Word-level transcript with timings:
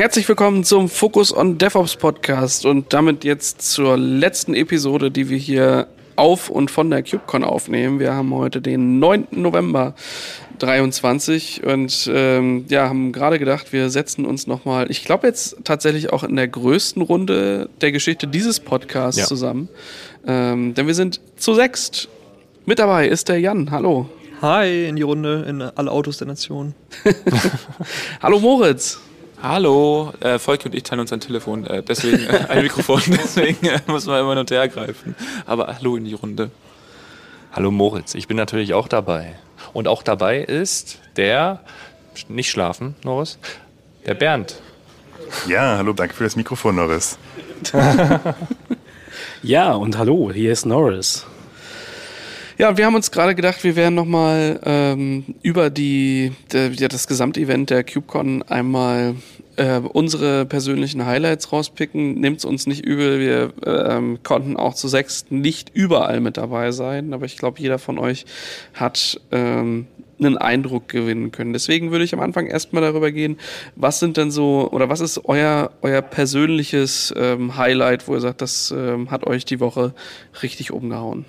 Herzlich 0.00 0.26
willkommen 0.30 0.64
zum 0.64 0.88
Focus 0.88 1.30
on 1.30 1.58
DevOps 1.58 1.96
Podcast 1.96 2.64
und 2.64 2.94
damit 2.94 3.22
jetzt 3.22 3.60
zur 3.60 3.98
letzten 3.98 4.54
Episode, 4.54 5.10
die 5.10 5.28
wir 5.28 5.36
hier 5.36 5.88
auf 6.16 6.48
und 6.48 6.70
von 6.70 6.88
der 6.88 7.02
KubeCon 7.02 7.44
aufnehmen. 7.44 8.00
Wir 8.00 8.14
haben 8.14 8.34
heute 8.34 8.62
den 8.62 8.98
9. 8.98 9.26
November 9.32 9.94
23 10.58 11.64
und 11.64 12.10
ähm, 12.10 12.64
ja, 12.70 12.88
haben 12.88 13.12
gerade 13.12 13.38
gedacht, 13.38 13.74
wir 13.74 13.90
setzen 13.90 14.24
uns 14.24 14.46
nochmal, 14.46 14.90
ich 14.90 15.04
glaube 15.04 15.26
jetzt 15.26 15.58
tatsächlich 15.64 16.10
auch 16.14 16.24
in 16.24 16.34
der 16.34 16.48
größten 16.48 17.02
Runde 17.02 17.68
der 17.82 17.92
Geschichte 17.92 18.26
dieses 18.26 18.58
Podcasts 18.58 19.20
ja. 19.20 19.26
zusammen. 19.26 19.68
Ähm, 20.26 20.72
denn 20.72 20.86
wir 20.86 20.94
sind 20.94 21.20
zu 21.36 21.52
sechst. 21.52 22.08
Mit 22.64 22.78
dabei 22.78 23.06
ist 23.06 23.28
der 23.28 23.38
Jan. 23.38 23.70
Hallo. 23.70 24.08
Hi 24.40 24.88
in 24.88 24.96
die 24.96 25.02
Runde, 25.02 25.44
in 25.46 25.60
alle 25.60 25.90
Autos 25.90 26.16
der 26.16 26.26
Nation. 26.26 26.74
Hallo 28.22 28.38
Moritz. 28.38 28.98
Hallo, 29.42 30.12
äh, 30.20 30.38
Volki 30.38 30.68
und 30.68 30.74
ich 30.74 30.82
teilen 30.82 31.00
uns 31.00 31.14
ein 31.14 31.20
Telefon, 31.20 31.66
äh, 31.66 31.82
deswegen 31.82 32.24
äh, 32.24 32.46
ein 32.50 32.62
Mikrofon, 32.62 33.00
deswegen 33.06 33.66
äh, 33.66 33.80
muss 33.86 34.04
man 34.04 34.20
immer 34.20 34.34
noch 34.34 34.44
hergreifen. 34.50 35.14
Aber 35.46 35.66
hallo 35.68 35.96
in 35.96 36.04
die 36.04 36.12
Runde. 36.12 36.50
Hallo 37.52 37.70
Moritz, 37.70 38.14
ich 38.14 38.28
bin 38.28 38.36
natürlich 38.36 38.74
auch 38.74 38.86
dabei. 38.86 39.34
Und 39.72 39.88
auch 39.88 40.02
dabei 40.02 40.40
ist 40.40 40.98
der, 41.16 41.60
nicht 42.28 42.50
schlafen, 42.50 42.96
Norris, 43.02 43.38
der 44.04 44.14
Bernd. 44.14 44.60
Ja, 45.48 45.78
hallo, 45.78 45.94
danke 45.94 46.14
für 46.14 46.24
das 46.24 46.36
Mikrofon, 46.36 46.76
Norris. 46.76 47.18
ja, 49.42 49.72
und 49.72 49.96
hallo, 49.96 50.30
hier 50.34 50.52
ist 50.52 50.66
Norris. 50.66 51.24
Ja, 52.60 52.76
wir 52.76 52.84
haben 52.84 52.94
uns 52.94 53.10
gerade 53.10 53.34
gedacht, 53.34 53.64
wir 53.64 53.74
werden 53.74 53.94
nochmal 53.94 54.60
ähm, 54.66 55.24
über 55.40 55.70
die, 55.70 56.32
der, 56.52 56.70
ja, 56.72 56.88
das 56.88 57.06
Gesamtevent 57.06 57.70
der 57.70 57.84
CubeCon 57.84 58.42
einmal 58.42 59.14
äh, 59.56 59.78
unsere 59.78 60.44
persönlichen 60.44 61.06
Highlights 61.06 61.52
rauspicken. 61.52 62.20
Nehmt 62.20 62.40
es 62.40 62.44
uns 62.44 62.66
nicht 62.66 62.84
übel, 62.84 63.18
wir 63.18 63.54
ähm, 63.64 64.18
konnten 64.22 64.58
auch 64.58 64.74
zu 64.74 64.88
sechs 64.88 65.24
nicht 65.30 65.70
überall 65.72 66.20
mit 66.20 66.36
dabei 66.36 66.70
sein, 66.70 67.14
aber 67.14 67.24
ich 67.24 67.38
glaube, 67.38 67.58
jeder 67.62 67.78
von 67.78 67.98
euch 67.98 68.26
hat 68.74 69.18
ähm, 69.32 69.86
einen 70.18 70.36
Eindruck 70.36 70.86
gewinnen 70.86 71.32
können. 71.32 71.54
Deswegen 71.54 71.92
würde 71.92 72.04
ich 72.04 72.12
am 72.12 72.20
Anfang 72.20 72.46
erstmal 72.46 72.82
darüber 72.82 73.10
gehen, 73.10 73.38
was 73.74 74.00
sind 74.00 74.18
denn 74.18 74.30
so, 74.30 74.68
oder 74.70 74.90
was 74.90 75.00
ist 75.00 75.24
euer, 75.24 75.70
euer 75.80 76.02
persönliches 76.02 77.14
ähm, 77.16 77.56
Highlight, 77.56 78.06
wo 78.06 78.12
ihr 78.12 78.20
sagt, 78.20 78.42
das 78.42 78.70
ähm, 78.76 79.10
hat 79.10 79.26
euch 79.26 79.46
die 79.46 79.60
Woche 79.60 79.94
richtig 80.42 80.72
umgehauen? 80.72 81.24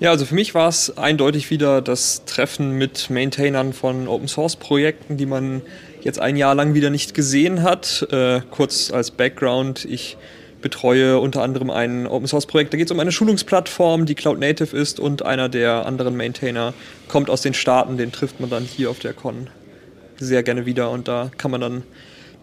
Ja, 0.00 0.10
also 0.10 0.24
für 0.24 0.34
mich 0.36 0.54
war 0.54 0.68
es 0.68 0.96
eindeutig 0.96 1.50
wieder 1.50 1.82
das 1.82 2.24
Treffen 2.24 2.78
mit 2.78 3.10
Maintainern 3.10 3.72
von 3.72 4.06
Open 4.06 4.28
Source 4.28 4.54
Projekten, 4.54 5.16
die 5.16 5.26
man 5.26 5.62
jetzt 6.02 6.20
ein 6.20 6.36
Jahr 6.36 6.54
lang 6.54 6.74
wieder 6.74 6.88
nicht 6.88 7.14
gesehen 7.14 7.64
hat. 7.64 8.06
Äh, 8.12 8.42
kurz 8.48 8.92
als 8.92 9.10
Background, 9.10 9.84
ich 9.84 10.16
betreue 10.62 11.18
unter 11.18 11.42
anderem 11.42 11.70
ein 11.70 12.06
Open 12.06 12.28
Source 12.28 12.46
Projekt, 12.46 12.72
da 12.72 12.78
geht 12.78 12.86
es 12.86 12.92
um 12.92 13.00
eine 13.00 13.10
Schulungsplattform, 13.10 14.06
die 14.06 14.14
Cloud 14.14 14.38
Native 14.38 14.76
ist 14.76 15.00
und 15.00 15.22
einer 15.24 15.48
der 15.48 15.86
anderen 15.86 16.16
Maintainer 16.16 16.74
kommt 17.08 17.28
aus 17.28 17.42
den 17.42 17.54
Staaten, 17.54 17.96
den 17.96 18.12
trifft 18.12 18.38
man 18.38 18.50
dann 18.50 18.64
hier 18.64 18.90
auf 18.90 19.00
der 19.00 19.14
Con 19.14 19.48
sehr 20.16 20.44
gerne 20.44 20.64
wieder 20.66 20.90
und 20.90 21.08
da 21.08 21.30
kann 21.38 21.50
man 21.50 21.60
dann 21.60 21.82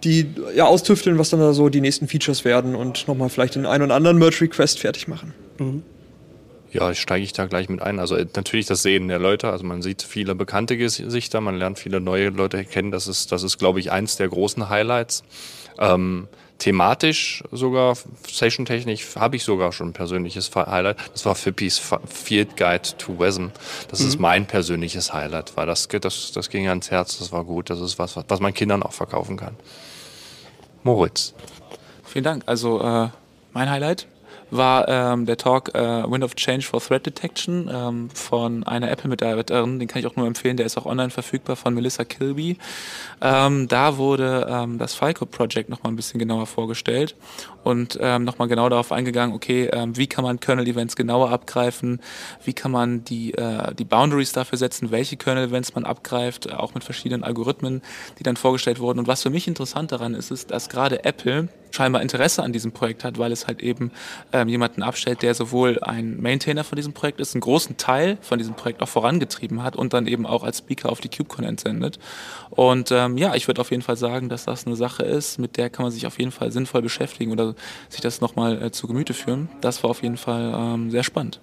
die 0.04 0.28
ja, 0.56 0.66
austüfteln, 0.66 1.18
was 1.18 1.30
dann 1.30 1.40
da 1.40 1.54
so 1.54 1.70
die 1.70 1.82
nächsten 1.82 2.08
Features 2.08 2.44
werden 2.44 2.76
und 2.76 3.08
nochmal 3.08 3.30
vielleicht 3.30 3.56
den 3.56 3.66
einen 3.66 3.84
oder 3.86 3.96
anderen 3.96 4.18
Merge 4.18 4.42
Request 4.42 4.80
fertig 4.80 5.08
machen. 5.08 5.34
Mhm. 5.58 5.84
Ja, 6.76 6.94
steige 6.94 7.24
ich 7.24 7.32
da 7.32 7.46
gleich 7.46 7.70
mit 7.70 7.82
ein. 7.82 8.00
Also 8.00 8.18
äh, 8.18 8.26
natürlich 8.36 8.66
das 8.66 8.82
Sehen 8.82 9.08
der 9.08 9.18
Leute. 9.18 9.50
Also 9.50 9.64
man 9.64 9.82
sieht 9.82 10.04
viele 10.04 10.36
bekannte 10.36 10.76
Gesichter, 10.76 11.40
man 11.40 11.56
lernt 11.56 11.80
viele 11.80 12.02
neue 12.02 12.30
Leute 12.30 12.66
kennen. 12.66 12.92
Das 12.92 13.08
ist, 13.08 13.32
das 13.32 13.44
ist, 13.44 13.58
glaube 13.58 13.80
ich, 13.80 13.94
eins 13.94 14.18
der 14.18 14.28
großen 14.28 14.68
Highlights. 14.68 15.24
Ähm, 15.80 16.28
thematisch 16.58 17.44
sogar, 17.52 17.96
session-technisch, 18.30 19.16
habe 19.16 19.38
ich 19.38 19.46
sogar 19.46 19.72
schon 19.72 19.90
ein 19.90 19.94
persönliches 19.94 20.54
Highlight. 20.54 20.98
Das 21.14 21.26
war 21.26 21.36
Fippis 21.36 21.82
Field 22.10 22.58
Guide 22.58 22.98
to 22.98 23.18
WASM. 23.18 23.52
Das 23.90 24.02
mhm. 24.02 24.08
ist 24.08 24.20
mein 24.20 24.46
persönliches 24.46 25.14
Highlight, 25.14 25.56
weil 25.56 25.68
das, 25.68 25.88
das, 25.88 26.34
das 26.34 26.50
ging 26.50 26.68
ans 26.68 26.92
Herz, 26.92 27.20
das 27.20 27.32
war 27.32 27.46
gut. 27.46 27.70
Das 27.70 27.80
ist 27.80 28.00
was, 28.00 28.18
was 28.18 28.40
man 28.42 28.54
Kindern 28.54 28.84
auch 28.84 28.94
verkaufen 28.94 29.38
kann. 29.38 29.56
Moritz. 30.84 31.34
Vielen 32.04 32.26
Dank. 32.26 32.44
Also 32.48 32.82
äh, 32.82 33.08
mein 33.54 33.70
Highlight 33.70 34.08
war 34.52 34.88
ähm, 34.88 35.26
der 35.26 35.38
Talk 35.38 35.74
äh, 35.76 35.80
Wind 36.10 36.24
of 36.24 36.36
Change 36.36 36.66
for 36.66 36.82
Threat 36.82 37.06
Detection 37.06 37.70
ähm, 37.74 38.10
von 38.12 38.64
einer 38.64 38.90
Apple-Mitarbeiterin. 38.92 39.80
Den 39.80 39.88
kann 39.88 40.00
ich 40.00 40.08
auch 40.08 40.16
nur 40.16 40.28
empfehlen. 40.28 40.58
Der 40.58 40.66
ist 40.66 40.78
auch 40.78 40.86
online 40.86 41.10
verfügbar 41.10 41.56
von 41.56 41.74
Melissa 41.74 42.04
Kilby. 42.04 42.58
Ähm, 43.22 43.68
da 43.68 43.98
wurde 43.98 44.48
ähm, 44.50 44.78
das 44.78 44.96
FICO 44.96 45.26
Project 45.26 45.70
nochmal 45.70 45.94
ein 45.94 45.96
bisschen 45.96 46.20
genauer 46.20 46.46
vorgestellt 46.46 47.16
und 47.64 47.98
ähm, 48.00 48.24
nochmal 48.24 48.48
genau 48.48 48.70
darauf 48.70 48.92
eingegangen, 48.92 49.36
okay, 49.36 49.70
ähm, 49.74 49.98
wie 49.98 50.08
kann 50.08 50.24
man 50.24 50.40
Kernel-Events 50.40 50.96
genauer 50.96 51.32
abgreifen, 51.32 52.00
wie 52.44 52.54
kann 52.54 52.72
man 52.72 53.04
die, 53.04 53.34
äh, 53.34 53.74
die 53.74 53.86
Boundaries 53.86 54.34
dafür 54.34 54.58
setzen, 54.58 54.92
welche 54.92 55.18
Kernel-Events 55.18 55.74
man 55.74 55.86
abgreift, 55.86 56.54
auch 56.54 56.74
mit 56.76 56.84
verschiedenen 56.84 57.24
Algorithmen, 57.24 57.82
die 58.20 58.24
dann 58.24 58.38
vorgestellt 58.38 58.80
wurden. 58.80 59.00
Und 59.00 59.08
was 59.08 59.24
für 59.24 59.30
mich 59.30 59.48
interessant 59.48 59.92
daran 59.92 60.14
ist, 60.14 60.32
ist, 60.32 60.52
dass 60.52 60.70
gerade 60.70 61.04
Apple 61.06 61.50
scheinbar 61.76 62.02
Interesse 62.02 62.42
an 62.42 62.54
diesem 62.54 62.72
Projekt 62.72 63.04
hat, 63.04 63.20
weil 63.20 63.32
es 63.32 63.48
halt 63.48 63.62
eben 63.62 63.92
ähm, 64.34 64.48
jemanden 64.48 64.82
abstellt, 64.82 65.22
der 65.22 65.36
sowohl 65.36 65.80
ein 65.82 66.20
Maintainer 66.20 66.64
von 66.64 66.76
diesem 66.76 66.94
Projekt 66.94 67.20
ist, 67.20 67.36
einen 67.36 67.42
großen 67.42 67.78
Teil 67.78 68.18
von 68.22 68.40
diesem 68.40 68.56
Projekt 68.56 68.82
auch 68.82 68.90
vorangetrieben 68.90 69.62
hat 69.62 69.76
und 69.76 69.94
dann 69.94 70.08
eben 70.08 70.26
auch 70.26 70.44
als 70.44 70.60
Speaker 70.60 70.90
auf 70.90 71.02
die 71.02 71.10
KubeCon 71.10 71.46
entsendet. 71.46 72.00
Und 72.50 72.92
ähm, 72.92 73.18
ja, 73.18 73.36
ich 73.36 73.48
würde 73.48 73.62
auf 73.62 73.72
jeden 73.72 73.84
Fall 73.84 73.98
sagen, 73.98 74.30
dass 74.30 74.46
das 74.46 74.66
eine 74.66 74.76
Sache 74.76 75.04
ist, 75.04 75.38
mit 75.38 75.58
der 75.58 75.70
kann 75.70 75.84
man 75.84 75.92
sich 75.92 76.08
auf 76.08 76.18
jeden 76.18 76.32
Fall 76.32 76.52
sinnvoll 76.52 76.82
beschäftigen 76.82 77.32
oder 77.32 77.56
sich 77.90 78.02
das 78.02 78.22
nochmal 78.22 78.62
äh, 78.62 78.72
zu 78.72 78.88
Gemüte 78.88 79.14
führen. 79.14 79.50
Das 79.62 79.84
war 79.84 79.90
auf 79.90 80.02
jeden 80.02 80.18
Fall 80.18 80.54
ähm, 80.56 80.90
sehr 80.90 81.04
spannend. 81.04 81.40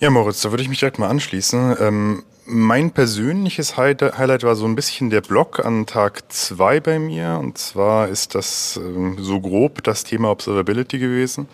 Ja, 0.00 0.10
Moritz, 0.10 0.42
da 0.42 0.50
würde 0.50 0.62
ich 0.62 0.68
mich 0.68 0.78
direkt 0.78 1.00
mal 1.00 1.08
anschließen. 1.08 1.76
Ähm, 1.80 2.22
mein 2.46 2.92
persönliches 2.92 3.76
Highlight 3.76 4.44
war 4.44 4.54
so 4.54 4.64
ein 4.64 4.76
bisschen 4.76 5.10
der 5.10 5.22
Blog 5.22 5.58
an 5.64 5.86
Tag 5.86 6.32
2 6.32 6.78
bei 6.78 6.98
mir. 7.00 7.36
Und 7.42 7.58
zwar 7.58 8.06
ist 8.06 8.36
das 8.36 8.78
ähm, 8.80 9.16
so 9.18 9.40
grob 9.40 9.82
das 9.82 10.04
Thema 10.04 10.30
Observability 10.30 11.00
gewesen. 11.00 11.48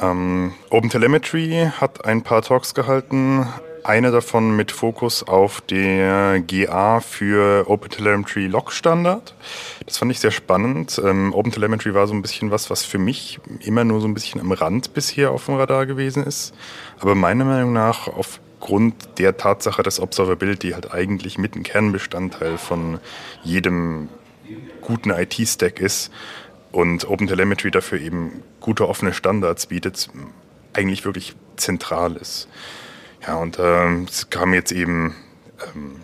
Ähm, 0.00 0.52
OpenTelemetry 0.70 1.70
hat 1.80 2.04
ein 2.04 2.22
paar 2.22 2.42
Talks 2.42 2.74
gehalten. 2.74 3.46
Eine 3.82 4.10
davon 4.10 4.56
mit 4.56 4.72
Fokus 4.72 5.22
auf 5.22 5.60
der 5.62 6.40
GA 6.40 7.00
für 7.00 7.68
OpenTelemetry 7.68 8.46
Log 8.46 8.72
Standard. 8.72 9.34
Das 9.86 9.98
fand 9.98 10.10
ich 10.12 10.20
sehr 10.20 10.30
spannend. 10.30 11.00
Ähm, 11.02 11.32
OpenTelemetry 11.34 11.94
war 11.94 12.06
so 12.06 12.14
ein 12.14 12.22
bisschen 12.22 12.50
was, 12.50 12.70
was 12.70 12.84
für 12.84 12.98
mich 12.98 13.40
immer 13.60 13.84
nur 13.84 14.00
so 14.00 14.08
ein 14.08 14.14
bisschen 14.14 14.40
am 14.40 14.52
Rand 14.52 14.92
bisher 14.94 15.30
auf 15.30 15.46
dem 15.46 15.54
Radar 15.54 15.86
gewesen 15.86 16.24
ist. 16.24 16.54
Aber 16.98 17.14
meiner 17.14 17.44
Meinung 17.44 17.72
nach 17.72 18.06
auf 18.08 18.40
aufgrund 18.60 19.18
der 19.18 19.38
Tatsache, 19.38 19.82
dass 19.82 20.00
Observability 20.00 20.72
halt 20.72 20.92
eigentlich 20.92 21.38
mit 21.38 21.56
ein 21.56 21.62
Kernbestandteil 21.62 22.58
von 22.58 23.00
jedem 23.42 24.10
guten 24.82 25.10
IT-Stack 25.10 25.80
ist 25.80 26.12
und 26.70 27.08
OpenTelemetry 27.08 27.70
dafür 27.70 27.98
eben 27.98 28.42
gute 28.60 28.86
offene 28.86 29.14
Standards 29.14 29.66
bietet, 29.66 30.10
eigentlich 30.74 31.06
wirklich 31.06 31.36
zentral 31.56 32.16
ist. 32.16 32.48
Ja, 33.26 33.36
und 33.36 33.58
äh, 33.58 34.02
es 34.04 34.30
kam 34.30 34.54
jetzt 34.54 34.72
eben 34.72 35.14
ähm, 35.74 35.96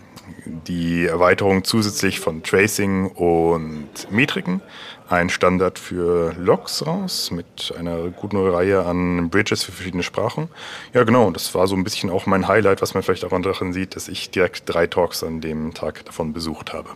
die 0.45 1.07
Erweiterung 1.07 1.65
zusätzlich 1.65 2.21
von 2.21 2.43
Tracing 2.43 3.07
und 3.07 3.89
Metriken 4.11 4.61
ein 5.09 5.31
Standard 5.31 5.79
für 5.79 6.35
Logs 6.39 6.85
raus 6.85 7.31
mit 7.31 7.73
einer 7.79 8.09
guten 8.09 8.37
Reihe 8.37 8.85
an 8.85 9.31
Bridges 9.31 9.63
für 9.63 9.73
verschiedene 9.73 10.03
Sprachen. 10.03 10.49
Ja, 10.93 11.05
genau, 11.05 11.31
das 11.31 11.55
war 11.55 11.67
so 11.69 11.77
ein 11.77 11.85
bisschen 11.85 12.11
auch 12.11 12.27
mein 12.27 12.49
Highlight, 12.49 12.83
was 12.83 12.95
man 12.95 13.03
vielleicht 13.03 13.25
auch 13.25 13.41
daran 13.41 13.73
sieht, 13.73 13.95
dass 13.95 14.09
ich 14.09 14.31
direkt 14.31 14.63
drei 14.67 14.87
Talks 14.87 15.23
an 15.23 15.41
dem 15.41 15.75
Tag 15.75 16.05
davon 16.05 16.33
besucht 16.33 16.73
habe. 16.73 16.91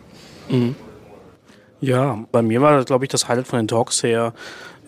Mhm. 0.48 0.74
Ja, 1.80 2.24
bei 2.30 2.42
mir 2.42 2.60
war, 2.60 2.84
glaube 2.84 3.04
ich, 3.04 3.08
das 3.08 3.28
Highlight 3.28 3.46
von 3.46 3.58
den 3.60 3.68
Talks 3.68 4.02
her 4.02 4.34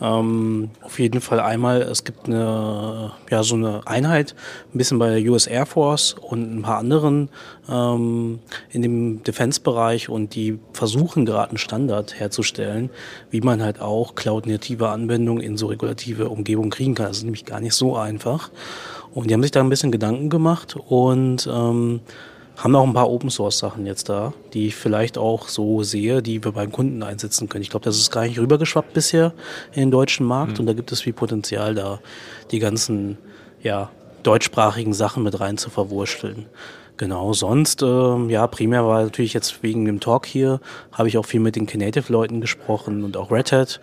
ähm, 0.01 0.71
auf 0.81 0.99
jeden 0.99 1.21
Fall 1.21 1.41
einmal, 1.41 1.83
es 1.83 2.05
gibt 2.05 2.27
eine, 2.27 3.13
ja, 3.31 3.43
so 3.43 3.55
eine 3.55 3.87
Einheit, 3.87 4.35
ein 4.75 4.79
bisschen 4.79 4.99
bei 4.99 5.11
der 5.11 5.31
US 5.31 5.47
Air 5.47 5.67
Force 5.67 6.15
und 6.15 6.57
ein 6.57 6.63
paar 6.63 6.79
anderen 6.79 7.29
ähm, 7.69 8.41
in 8.71 8.83
dem 8.83 9.23
Defense-Bereich 9.23 10.09
und 10.09 10.35
die 10.35 10.59
versuchen 10.73 11.27
gerade 11.27 11.51
einen 11.51 11.59
Standard 11.59 12.19
herzustellen, 12.19 12.91
wie 13.31 13.41
man 13.41 13.63
halt 13.63 13.81
auch 13.81 14.15
cloud-native 14.15 14.89
Anwendungen 14.89 15.43
in 15.43 15.57
so 15.57 15.67
regulative 15.67 16.29
Umgebungen 16.29 16.71
kriegen 16.71 16.95
kann. 16.95 17.07
Das 17.07 17.19
ist 17.19 17.25
nämlich 17.25 17.45
gar 17.45 17.61
nicht 17.61 17.75
so 17.75 17.97
einfach. 17.97 18.51
Und 19.15 19.29
die 19.29 19.35
haben 19.35 19.43
sich 19.43 19.51
da 19.51 19.61
ein 19.61 19.69
bisschen 19.69 19.93
Gedanken 19.93 20.31
gemacht 20.31 20.77
und 20.89 21.49
ähm, 21.53 22.01
haben 22.57 22.77
auch 22.77 22.87
ein 22.87 22.93
paar 22.93 23.11
Open 23.11 23.31
Source 23.31 23.59
Sachen 23.59 23.87
jetzt 23.87 24.09
da, 24.09 24.33
die 24.53 24.69
ich 24.69 24.77
vielleicht 24.77 25.19
auch 25.19 25.49
so 25.49 25.83
sehe, 25.83 26.23
die 26.23 26.45
wir 26.45 26.53
beim 26.53 26.71
Kunden 26.71 27.03
einsetzen 27.03 27.49
können. 27.49 27.63
Ich 27.63 27.71
glaube, 27.71 27.85
das 27.85 27.97
ist 27.97 28.11
gar 28.11 28.25
nicht 28.25 28.39
rübergeschwappt 28.39 28.93
bisher 28.93 29.33
in 29.73 29.81
den 29.81 29.91
deutschen 29.91 30.27
Markt 30.27 30.55
mhm. 30.55 30.61
und 30.61 30.67
da 30.67 30.73
gibt 30.73 30.93
es 30.93 31.01
viel 31.01 31.13
Potenzial 31.13 31.75
da, 31.75 32.01
die 32.51 32.59
ganzen 32.59 33.19
ja, 33.63 33.91
deutschsprachigen 34.23 34.93
Sachen 34.93 35.23
mit 35.23 35.41
rein 35.41 35.59
zu 35.59 35.71
verwursteln. 35.71 36.47
Genau, 36.99 37.33
sonst, 37.33 37.83
äh, 37.83 38.27
ja, 38.29 38.47
primär 38.47 38.87
war 38.87 39.03
natürlich 39.03 39.33
jetzt 39.33 39.63
wegen 39.63 39.87
dem 39.87 39.99
Talk 39.99 40.27
hier, 40.27 40.61
habe 40.93 41.09
ich 41.09 41.19
auch 41.19 41.25
viel 41.25 41.41
mit 41.41 41.57
den 41.57 41.67
Knative-Leuten 41.67 42.41
gesprochen 42.41 43.03
und 43.03 43.17
auch 43.17 43.31
Red 43.31 43.51
Hat. 43.51 43.81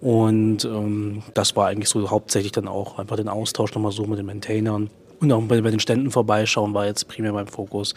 Und 0.00 0.64
ähm, 0.64 1.22
das 1.34 1.56
war 1.56 1.68
eigentlich 1.68 1.88
so 1.88 2.10
hauptsächlich 2.10 2.52
dann 2.52 2.68
auch 2.68 2.98
einfach 2.98 3.16
den 3.16 3.28
Austausch 3.28 3.74
nochmal 3.74 3.92
so 3.92 4.04
mit 4.06 4.18
den 4.18 4.26
Maintainern. 4.26 4.90
Und 5.20 5.32
auch 5.32 5.42
bei, 5.42 5.60
den 5.60 5.80
Ständen 5.80 6.10
vorbeischauen 6.10 6.74
war 6.74 6.86
jetzt 6.86 7.08
primär 7.08 7.32
mein 7.32 7.46
Fokus. 7.46 7.94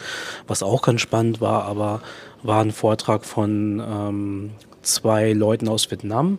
Was 0.48 0.64
auch 0.64 0.82
ganz 0.82 1.02
spannend 1.02 1.42
war, 1.42 1.66
aber 1.66 2.02
war 2.44 2.62
ein 2.62 2.72
Vortrag 2.72 3.26
von 3.26 3.84
ähm, 3.86 4.52
zwei 4.82 5.34
Leuten 5.34 5.68
aus 5.68 5.90
Vietnam. 5.92 6.38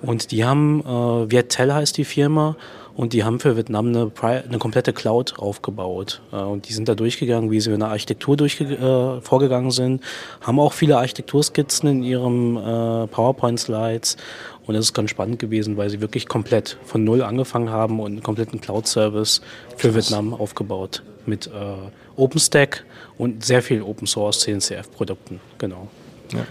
Und 0.00 0.30
die 0.30 0.44
haben, 0.44 0.80
äh, 0.80 1.30
Vietel 1.30 1.72
heißt 1.74 1.96
die 1.96 2.04
Firma, 2.04 2.56
und 2.94 3.12
die 3.12 3.24
haben 3.24 3.40
für 3.40 3.56
Vietnam 3.56 3.88
eine, 3.88 4.10
eine 4.20 4.58
komplette 4.58 4.92
Cloud 4.92 5.38
aufgebaut. 5.38 6.20
Äh, 6.32 6.36
und 6.36 6.68
die 6.68 6.72
sind 6.72 6.88
da 6.88 6.94
durchgegangen, 6.94 7.50
wie 7.50 7.60
sie 7.60 7.72
in 7.72 7.80
der 7.80 7.88
Architektur 7.88 8.36
durchge 8.36 8.64
äh, 8.64 9.20
vorgegangen 9.20 9.70
sind, 9.70 10.02
haben 10.40 10.60
auch 10.60 10.72
viele 10.72 10.98
Architekturskizzen 10.98 11.88
in 11.88 12.02
ihren 12.02 12.56
äh, 12.56 13.06
PowerPoint-Slides. 13.06 14.16
Und 14.66 14.74
das 14.74 14.86
ist 14.86 14.94
ganz 14.94 15.10
spannend 15.10 15.38
gewesen, 15.38 15.76
weil 15.76 15.90
sie 15.90 16.00
wirklich 16.00 16.28
komplett 16.28 16.78
von 16.84 17.02
Null 17.02 17.22
angefangen 17.22 17.70
haben 17.70 17.98
und 17.98 18.12
einen 18.12 18.22
kompletten 18.22 18.60
Cloud-Service 18.60 19.42
für 19.76 19.94
Vietnam 19.94 20.34
aufgebaut. 20.34 21.02
Mit 21.26 21.46
äh, 21.46 21.50
OpenStack 22.16 22.84
und 23.18 23.44
sehr 23.44 23.62
viel 23.62 23.82
Open 23.82 24.06
Source 24.06 24.40
CNCF-Produkten. 24.40 25.40
Genau. 25.58 25.88
Ja. 26.32 26.46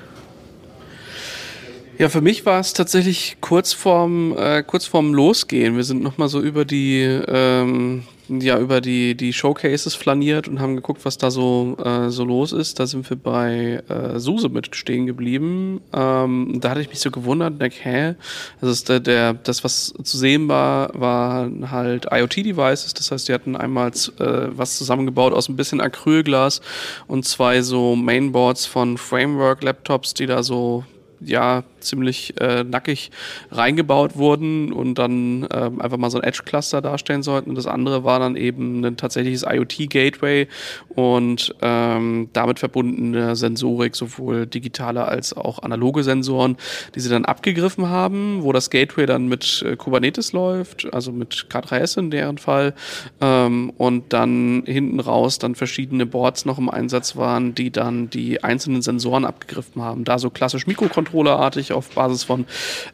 Ja, 2.01 2.09
für 2.09 2.21
mich 2.21 2.47
war 2.47 2.59
es 2.59 2.73
tatsächlich 2.73 3.37
kurz 3.41 3.73
vorm, 3.73 4.35
äh, 4.35 4.63
kurz 4.63 4.87
vorm 4.87 5.13
Losgehen. 5.13 5.75
Wir 5.75 5.83
sind 5.83 6.01
nochmal 6.01 6.29
so 6.29 6.41
über 6.41 6.65
die, 6.65 7.03
ähm, 7.03 8.05
ja, 8.27 8.57
über 8.57 8.81
die, 8.81 9.13
die 9.13 9.31
Showcases 9.33 9.93
flaniert 9.93 10.47
und 10.47 10.59
haben 10.59 10.75
geguckt, 10.75 11.05
was 11.05 11.19
da 11.19 11.29
so, 11.29 11.77
äh, 11.77 12.09
so 12.09 12.23
los 12.23 12.53
ist. 12.53 12.79
Da 12.79 12.87
sind 12.87 13.07
wir 13.07 13.17
bei 13.17 13.83
äh, 13.87 14.17
Suse 14.17 14.49
mit 14.49 14.75
stehen 14.75 15.05
geblieben. 15.05 15.79
Ähm, 15.93 16.57
da 16.59 16.71
hatte 16.71 16.81
ich 16.81 16.89
mich 16.89 17.01
so 17.01 17.11
gewundert, 17.11 17.61
denk, 17.61 17.75
hä? 17.83 18.15
Ist 18.61 18.89
der, 18.89 18.99
der, 18.99 19.35
das, 19.35 19.63
was 19.63 19.93
zu 20.01 20.17
sehen 20.17 20.47
war, 20.47 20.99
waren 20.99 21.69
halt 21.69 22.07
IoT-Devices. 22.09 22.95
Das 22.95 23.11
heißt, 23.11 23.29
die 23.29 23.33
hatten 23.33 23.55
einmal 23.55 23.89
äh, 23.89 24.47
was 24.57 24.75
zusammengebaut 24.79 25.33
aus 25.33 25.49
ein 25.49 25.55
bisschen 25.55 25.79
Acrylglas 25.79 26.61
und 27.05 27.25
zwei 27.27 27.61
so 27.61 27.95
Mainboards 27.95 28.65
von 28.65 28.97
Framework-Laptops, 28.97 30.15
die 30.15 30.25
da 30.25 30.41
so 30.41 30.83
ja 31.23 31.63
ziemlich 31.81 32.39
äh, 32.39 32.63
nackig 32.63 33.11
reingebaut 33.51 34.15
wurden 34.15 34.73
und 34.73 34.95
dann 34.95 35.47
ähm, 35.53 35.81
einfach 35.81 35.97
mal 35.97 36.09
so 36.09 36.19
ein 36.19 36.23
Edge-Cluster 36.23 36.81
darstellen 36.81 37.23
sollten. 37.23 37.49
Und 37.49 37.55
das 37.55 37.67
andere 37.67 38.03
war 38.03 38.19
dann 38.19 38.35
eben 38.35 38.83
ein 38.85 38.97
tatsächliches 38.97 39.43
IoT-Gateway 39.43 40.47
und 40.89 41.55
ähm, 41.61 42.29
damit 42.33 42.59
verbundene 42.59 43.35
Sensorik, 43.35 43.95
sowohl 43.95 44.45
digitale 44.47 45.05
als 45.05 45.35
auch 45.35 45.59
analoge 45.59 46.03
Sensoren, 46.03 46.57
die 46.95 46.99
sie 46.99 47.09
dann 47.09 47.25
abgegriffen 47.25 47.89
haben, 47.89 48.43
wo 48.43 48.51
das 48.51 48.69
Gateway 48.69 49.05
dann 49.05 49.27
mit 49.27 49.63
äh, 49.65 49.75
Kubernetes 49.75 50.33
läuft, 50.33 50.91
also 50.93 51.11
mit 51.11 51.47
K3S 51.49 51.97
in 51.97 52.11
deren 52.11 52.37
Fall, 52.37 52.73
ähm, 53.19 53.71
und 53.77 54.13
dann 54.13 54.63
hinten 54.65 54.99
raus 54.99 55.39
dann 55.39 55.55
verschiedene 55.55 56.05
Boards 56.05 56.45
noch 56.45 56.57
im 56.57 56.69
Einsatz 56.69 57.15
waren, 57.15 57.55
die 57.55 57.71
dann 57.71 58.09
die 58.09 58.43
einzelnen 58.43 58.81
Sensoren 58.81 59.25
abgegriffen 59.25 59.81
haben. 59.81 60.03
Da 60.03 60.19
so 60.19 60.29
klassisch 60.29 60.67
Mikrocontrollerartig 60.67 61.70
auf 61.73 61.89
Basis 61.89 62.23
von 62.23 62.45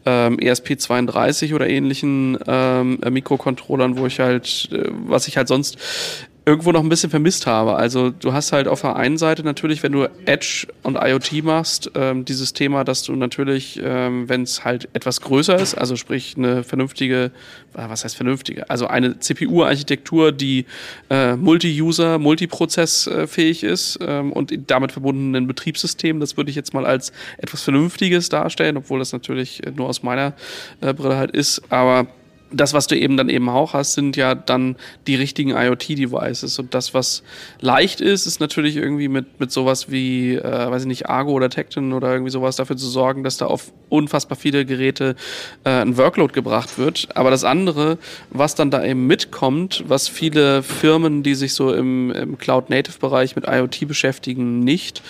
ähm, 0.05 0.37
ESP32 0.37 1.53
oder 1.53 1.67
ähnlichen 1.67 2.37
ähm, 2.47 2.99
Mikrocontrollern, 3.09 3.97
wo 3.97 4.05
ich 4.05 4.19
halt, 4.19 4.69
äh, 4.71 4.89
was 5.07 5.27
ich 5.27 5.37
halt 5.37 5.47
sonst 5.47 5.77
irgendwo 6.47 6.71
noch 6.71 6.81
ein 6.81 6.87
bisschen 6.87 7.09
vermisst 7.09 7.45
habe. 7.45 7.75
Also 7.75 8.09
du 8.09 8.31
hast 8.31 8.53
halt 8.53 8.69
auf 8.69 8.79
der 8.79 8.95
einen 8.95 9.17
Seite 9.17 9.43
natürlich, 9.43 9.83
wenn 9.83 9.91
du 9.91 10.07
Edge 10.25 10.65
und 10.81 10.95
IoT 10.95 11.43
machst, 11.43 11.91
ähm, 11.93 12.23
dieses 12.23 12.53
Thema, 12.53 12.85
dass 12.85 13.03
du 13.03 13.17
natürlich, 13.17 13.77
ähm, 13.83 14.29
wenn 14.29 14.43
es 14.43 14.63
halt 14.63 14.87
etwas 14.93 15.19
größer 15.19 15.59
ist, 15.59 15.75
also 15.75 15.97
sprich 15.97 16.35
eine 16.37 16.63
vernünftige, 16.63 17.31
äh, 17.73 17.89
was 17.89 18.05
heißt 18.05 18.15
vernünftige, 18.15 18.69
also 18.69 18.87
eine 18.87 19.19
CPU-Architektur, 19.19 20.31
die 20.31 20.65
äh, 21.09 21.35
Multi-User, 21.35 22.17
Multiprozessfähig 22.17 23.65
ist 23.65 23.99
ähm, 24.01 24.31
und 24.31 24.57
damit 24.67 24.93
verbundenen 24.93 25.47
Betriebssystem, 25.47 26.21
das 26.21 26.37
würde 26.37 26.49
ich 26.49 26.55
jetzt 26.55 26.73
mal 26.73 26.85
als 26.85 27.11
etwas 27.39 27.61
Vernünftiges 27.63 28.29
darstellen, 28.29 28.77
obwohl 28.77 28.99
das 28.99 29.11
natürlich 29.11 29.61
nur 29.75 29.89
aus 29.89 30.01
meiner 30.01 30.31
äh, 30.79 30.93
Brille 30.93 31.17
halt 31.17 31.31
ist, 31.31 31.61
aber 31.69 32.07
das, 32.51 32.73
was 32.73 32.87
du 32.87 32.97
eben 32.97 33.17
dann 33.17 33.29
eben 33.29 33.49
auch 33.49 33.73
hast, 33.73 33.93
sind 33.93 34.15
ja 34.15 34.33
dann 34.35 34.77
die 35.05 35.15
richtigen 35.15 35.51
IoT-Devices. 35.51 36.59
Und 36.59 36.73
das, 36.73 36.93
was 36.93 37.23
leicht 37.59 37.99
ist, 37.99 38.25
ist 38.25 38.39
natürlich 38.39 38.77
irgendwie 38.77 39.07
mit, 39.07 39.39
mit 39.39 39.51
sowas 39.51 39.91
wie, 39.91 40.35
äh, 40.35 40.43
weiß 40.43 40.83
ich 40.83 40.87
nicht, 40.87 41.09
Argo 41.09 41.31
oder 41.31 41.49
Tecton 41.49 41.93
oder 41.93 42.11
irgendwie 42.11 42.31
sowas 42.31 42.55
dafür 42.55 42.77
zu 42.77 42.87
sorgen, 42.87 43.23
dass 43.23 43.37
da 43.37 43.47
auf 43.47 43.71
unfassbar 43.89 44.37
viele 44.37 44.65
Geräte 44.65 45.15
äh, 45.63 45.69
ein 45.69 45.97
Workload 45.97 46.33
gebracht 46.33 46.77
wird. 46.77 47.09
Aber 47.15 47.31
das 47.31 47.43
andere, 47.43 47.97
was 48.29 48.55
dann 48.55 48.71
da 48.71 48.83
eben 48.83 49.07
mitkommt, 49.07 49.83
was 49.87 50.07
viele 50.07 50.63
Firmen, 50.63 51.23
die 51.23 51.35
sich 51.35 51.53
so 51.53 51.73
im, 51.73 52.11
im 52.11 52.37
Cloud-Native-Bereich 52.37 53.35
mit 53.35 53.45
IoT 53.47 53.87
beschäftigen, 53.87 54.59
nicht 54.59 55.01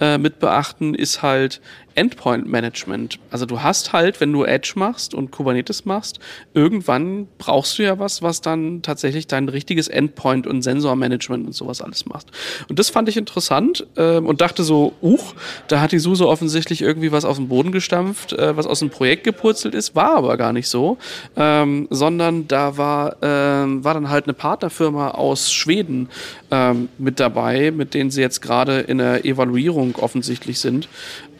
äh, 0.00 0.18
mit 0.18 0.38
beachten, 0.38 0.94
ist 0.94 1.22
halt 1.22 1.60
Endpoint 1.96 2.46
Management. 2.46 3.18
Also 3.30 3.46
du 3.46 3.62
hast 3.62 3.92
halt, 3.92 4.20
wenn 4.20 4.32
du 4.32 4.44
Edge 4.44 4.74
machst 4.76 5.14
und 5.14 5.30
Kubernetes 5.30 5.84
machst, 5.84 6.20
irgendwann 6.54 7.26
brauchst 7.38 7.78
du 7.78 7.82
ja 7.82 7.98
was, 7.98 8.22
was 8.22 8.40
dann 8.42 8.82
tatsächlich 8.82 9.26
dein 9.26 9.48
richtiges 9.48 9.88
Endpoint 9.88 10.46
und 10.46 10.62
Sensormanagement 10.62 11.46
und 11.46 11.52
sowas 11.52 11.80
alles 11.80 12.06
macht. 12.06 12.26
Und 12.68 12.78
das 12.78 12.90
fand 12.90 13.08
ich 13.08 13.16
interessant 13.16 13.86
äh, 13.96 14.18
und 14.18 14.40
dachte 14.40 14.62
so, 14.62 14.92
uch, 15.00 15.34
da 15.68 15.80
hat 15.80 15.92
die 15.92 15.98
SUSE 15.98 16.28
offensichtlich 16.28 16.82
irgendwie 16.82 17.12
was 17.12 17.24
auf 17.24 17.36
den 17.36 17.48
Boden 17.48 17.72
gestampft, 17.72 18.32
äh, 18.34 18.56
was 18.56 18.66
aus 18.66 18.80
dem 18.80 18.90
Projekt 18.90 19.24
gepurzelt 19.24 19.74
ist, 19.74 19.94
war 19.94 20.16
aber 20.16 20.36
gar 20.36 20.52
nicht 20.52 20.68
so, 20.68 20.98
ähm, 21.36 21.88
sondern 21.90 22.46
da 22.46 22.76
war, 22.76 23.22
äh, 23.22 23.84
war 23.84 23.94
dann 23.94 24.10
halt 24.10 24.24
eine 24.24 24.34
Partnerfirma 24.34 25.12
aus 25.12 25.52
Schweden 25.52 26.08
ähm, 26.50 26.88
mit 26.98 27.20
dabei, 27.20 27.70
mit 27.70 27.94
denen 27.94 28.10
sie 28.10 28.20
jetzt 28.20 28.42
gerade 28.42 28.80
in 28.80 28.98
der 28.98 29.24
Evaluierung 29.24 29.96
offensichtlich 29.96 30.58
sind. 30.58 30.88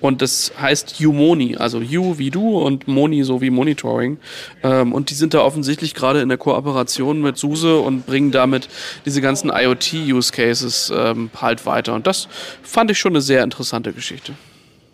Und 0.01 0.23
das 0.23 0.53
heißt 0.61 1.01
Umoni, 1.01 1.57
also 1.57 1.79
U 1.79 2.19
wie 2.19 2.31
du 2.31 2.59
und 2.59 2.87
Moni 2.87 3.25
so 3.25 3.41
wie 3.41 3.51
Monitoring. 3.51 4.19
Ähm, 4.63 4.93
und 4.93 5.11
die 5.11 5.15
sind 5.15 5.35
da 5.35 5.41
offensichtlich 5.41 5.95
gerade 5.95 6.21
in 6.21 6.29
der 6.29 6.39
Kooperation 6.39 7.21
mit 7.21 7.37
SUSE 7.39 7.79
und 7.79 8.07
bringen 8.07 8.31
damit 8.31 8.69
diese 9.05 9.21
ganzen 9.21 9.51
IoT-Use 9.51 10.33
Cases 10.33 10.93
ähm, 10.95 11.31
halt 11.41 11.67
weiter. 11.67 11.95
Und 11.95 12.07
das 12.07 12.29
fand 12.63 12.91
ich 12.91 12.99
schon 12.99 13.13
eine 13.13 13.21
sehr 13.21 13.43
interessante 13.43 13.93
Geschichte. 13.93 14.35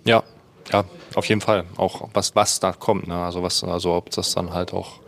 Ja, 0.05 0.23
ja, 0.73 0.85
auf 1.15 1.27
jeden 1.27 1.41
Fall. 1.41 1.65
Auch 1.77 2.09
was, 2.15 2.35
was 2.35 2.61
da 2.61 2.73
kommt. 2.73 3.09
Ne? 3.09 3.17
Also 3.17 3.43
was, 3.43 3.65
also 3.65 3.95
ob 3.95 4.11
das 4.11 4.35
dann 4.35 4.53
halt 4.53 4.73
auch 4.73 5.01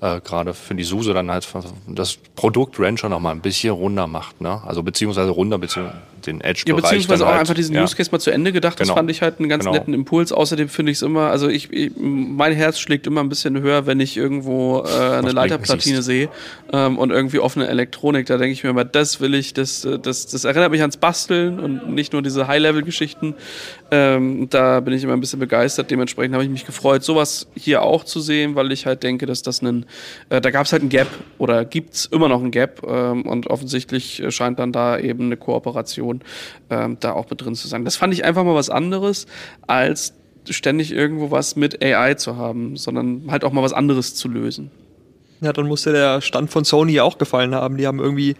äh, 0.00 0.20
gerade 0.20 0.54
für 0.54 0.74
die 0.74 0.82
SUSE 0.82 1.14
dann 1.14 1.30
halt 1.30 1.46
das 1.86 2.16
Produkt 2.34 2.78
Rancher 2.78 3.08
noch 3.08 3.20
mal 3.20 3.30
ein 3.30 3.40
bisschen 3.40 3.70
runder 3.70 4.06
macht. 4.06 4.40
Ne? 4.40 4.60
Also 4.66 4.82
beziehungsweise 4.82 5.30
runder, 5.30 5.58
beziehungsweise 5.58 6.00
den 6.26 6.40
Edge-Bereich. 6.40 6.82
Ja, 6.82 6.88
beziehungsweise 6.90 7.24
auch 7.24 7.30
halt, 7.30 7.40
einfach 7.40 7.54
diesen 7.54 7.74
ja. 7.74 7.82
Use 7.82 7.96
Case 7.96 8.10
mal 8.10 8.18
zu 8.18 8.30
Ende 8.30 8.52
gedacht. 8.52 8.78
Das 8.80 8.88
genau. 8.88 8.96
fand 8.96 9.10
ich 9.10 9.22
halt 9.22 9.38
einen 9.38 9.48
ganz 9.48 9.64
genau. 9.64 9.76
netten 9.76 9.94
Impuls. 9.94 10.32
Außerdem 10.32 10.68
finde 10.68 10.92
ich 10.92 10.98
es 10.98 11.02
immer, 11.02 11.30
also 11.30 11.48
ich, 11.48 11.72
ich, 11.72 11.92
mein 11.96 12.52
Herz 12.52 12.78
schlägt 12.78 13.06
immer 13.06 13.20
ein 13.20 13.28
bisschen 13.28 13.60
höher, 13.60 13.86
wenn 13.86 14.00
ich 14.00 14.16
irgendwo 14.16 14.80
äh, 14.80 15.18
eine 15.18 15.32
Leiterplatine 15.32 16.02
sehe 16.02 16.28
ähm, 16.72 16.98
und 16.98 17.10
irgendwie 17.10 17.38
offene 17.38 17.68
Elektronik. 17.68 18.26
Da 18.26 18.38
denke 18.38 18.52
ich 18.52 18.64
mir 18.64 18.70
immer, 18.70 18.84
das 18.84 19.20
will 19.20 19.34
ich, 19.34 19.54
das, 19.54 19.86
das, 20.02 20.26
das 20.26 20.44
erinnert 20.44 20.70
mich 20.70 20.80
ans 20.80 20.96
Basteln 20.96 21.60
und 21.60 21.90
nicht 21.90 22.12
nur 22.12 22.22
diese 22.22 22.46
High-Level-Geschichten. 22.46 23.34
Ähm, 23.90 24.48
da 24.48 24.80
bin 24.80 24.94
ich 24.94 25.04
immer 25.04 25.12
ein 25.12 25.20
bisschen 25.20 25.38
begeistert. 25.38 25.90
Dementsprechend 25.90 26.34
habe 26.34 26.44
ich 26.44 26.50
mich 26.50 26.64
gefreut, 26.64 27.04
sowas 27.04 27.46
hier 27.54 27.82
auch 27.82 28.04
zu 28.04 28.20
sehen, 28.20 28.54
weil 28.54 28.72
ich 28.72 28.86
halt 28.86 29.02
denke, 29.02 29.26
dass 29.26 29.42
das 29.42 29.60
ein, 29.62 29.84
äh, 30.30 30.40
da 30.40 30.50
gab 30.50 30.66
es 30.66 30.72
halt 30.72 30.82
ein 30.82 30.88
Gap 30.88 31.08
oder 31.38 31.64
gibt 31.64 31.94
es 31.94 32.06
immer 32.06 32.28
noch 32.28 32.42
ein 32.42 32.50
Gap 32.50 32.82
ähm, 32.88 33.22
und 33.22 33.48
offensichtlich 33.48 34.22
scheint 34.28 34.58
dann 34.58 34.72
da 34.72 34.98
eben 34.98 35.26
eine 35.26 35.36
Kooperation 35.36 36.11
Kommunikation 36.12 36.20
ähm, 36.70 36.96
da 37.00 37.12
auch 37.12 37.28
mit 37.30 37.40
drin 37.40 37.54
zu 37.54 37.68
sein. 37.68 37.84
Das 37.84 37.96
fand 37.96 38.12
ich 38.14 38.24
einfach 38.24 38.44
mal 38.44 38.54
was 38.54 38.70
anderes, 38.70 39.26
als 39.66 40.14
ständig 40.48 40.92
irgendwo 40.92 41.30
was 41.30 41.56
mit 41.56 41.82
AI 41.82 42.14
zu 42.14 42.36
haben, 42.36 42.76
sondern 42.76 43.30
halt 43.30 43.44
auch 43.44 43.52
mal 43.52 43.62
was 43.62 43.72
anderes 43.72 44.14
zu 44.14 44.28
lösen. 44.28 44.70
Ja, 45.40 45.52
dann 45.52 45.66
musste 45.66 45.92
der 45.92 46.20
Stand 46.20 46.50
von 46.50 46.64
Sony 46.64 47.00
auch 47.00 47.18
gefallen 47.18 47.54
haben. 47.54 47.76
Die 47.76 47.86
haben 47.86 47.98
irgendwie 47.98 48.36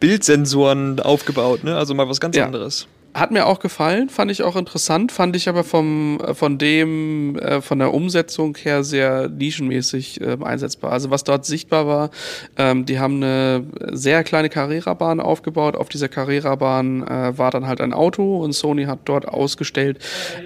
Bildsensoren 0.00 1.00
aufgebaut, 1.00 1.64
ne? 1.64 1.76
Also 1.76 1.94
mal 1.94 2.08
was 2.08 2.20
ganz 2.20 2.36
ja. 2.36 2.44
anderes. 2.44 2.88
Hat 3.14 3.30
mir 3.30 3.46
auch 3.46 3.60
gefallen, 3.60 4.08
fand 4.08 4.30
ich 4.30 4.42
auch 4.42 4.56
interessant, 4.56 5.12
fand 5.12 5.36
ich 5.36 5.48
aber 5.48 5.64
vom, 5.64 6.18
äh, 6.20 6.34
von 6.34 6.56
dem, 6.56 7.38
äh, 7.38 7.60
von 7.60 7.78
der 7.78 7.92
Umsetzung 7.92 8.56
her 8.56 8.84
sehr 8.84 9.28
nischenmäßig 9.28 10.20
äh, 10.20 10.38
einsetzbar. 10.42 10.92
Also 10.92 11.10
was 11.10 11.22
dort 11.22 11.44
sichtbar 11.44 11.86
war, 11.86 12.10
ähm, 12.56 12.86
die 12.86 12.98
haben 12.98 13.16
eine 13.16 13.64
sehr 13.90 14.24
kleine 14.24 14.48
Carrera-Bahn 14.48 15.20
aufgebaut. 15.20 15.76
Auf 15.76 15.90
dieser 15.90 16.08
Carrera-Bahn 16.08 17.06
äh, 17.06 17.38
war 17.38 17.50
dann 17.50 17.66
halt 17.66 17.82
ein 17.82 17.92
Auto 17.92 18.38
und 18.42 18.52
Sony 18.52 18.84
hat 18.84 19.00
dort 19.04 19.28
ausgestellt 19.28 19.98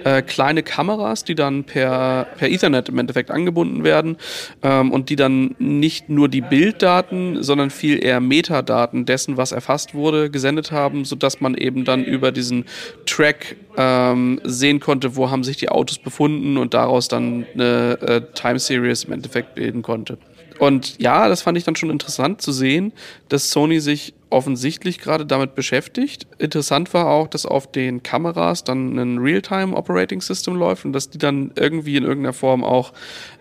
äh, 0.03 0.21
kleine 0.21 0.61
Kameras, 0.61 1.23
die 1.23 1.35
dann 1.35 1.63
per, 1.63 2.27
per 2.37 2.49
Ethernet 2.49 2.89
im 2.89 2.99
Endeffekt 2.99 3.31
angebunden 3.31 3.85
werden 3.85 4.17
ähm, 4.61 4.91
und 4.91 5.09
die 5.09 5.15
dann 5.15 5.55
nicht 5.59 6.09
nur 6.09 6.27
die 6.27 6.41
Bilddaten, 6.41 7.43
sondern 7.43 7.69
viel 7.69 8.03
eher 8.03 8.19
Metadaten 8.19 9.05
dessen, 9.05 9.37
was 9.37 9.53
erfasst 9.53 9.93
wurde, 9.93 10.29
gesendet 10.29 10.71
haben, 10.71 11.05
sodass 11.05 11.39
man 11.39 11.55
eben 11.55 11.85
dann 11.85 12.03
über 12.03 12.33
diesen 12.33 12.56
Track 13.05 13.57
ähm, 13.77 14.39
sehen 14.43 14.79
konnte, 14.79 15.15
wo 15.15 15.29
haben 15.29 15.43
sich 15.43 15.57
die 15.57 15.69
Autos 15.69 15.99
befunden 15.99 16.57
und 16.57 16.73
daraus 16.73 17.07
dann 17.07 17.45
eine 17.53 17.99
äh, 18.01 18.21
Time 18.33 18.59
Series 18.59 19.05
im 19.05 19.13
Endeffekt 19.13 19.55
bilden 19.55 19.81
konnte. 19.81 20.17
Und 20.59 20.99
ja, 20.99 21.27
das 21.29 21.41
fand 21.41 21.57
ich 21.57 21.63
dann 21.63 21.75
schon 21.75 21.89
interessant 21.89 22.41
zu 22.41 22.51
sehen, 22.51 22.93
dass 23.29 23.51
Sony 23.51 23.79
sich 23.79 24.13
offensichtlich 24.29 24.99
gerade 24.99 25.25
damit 25.25 25.55
beschäftigt. 25.55 26.27
Interessant 26.37 26.93
war 26.93 27.07
auch, 27.07 27.27
dass 27.27 27.45
auf 27.45 27.71
den 27.71 28.03
Kameras 28.03 28.63
dann 28.63 28.97
ein 28.97 29.19
Realtime 29.19 29.75
Operating 29.75 30.21
System 30.21 30.55
läuft 30.55 30.85
und 30.85 30.93
dass 30.93 31.09
die 31.09 31.17
dann 31.17 31.51
irgendwie 31.55 31.95
in 31.95 32.03
irgendeiner 32.03 32.33
Form 32.33 32.63
auch 32.63 32.93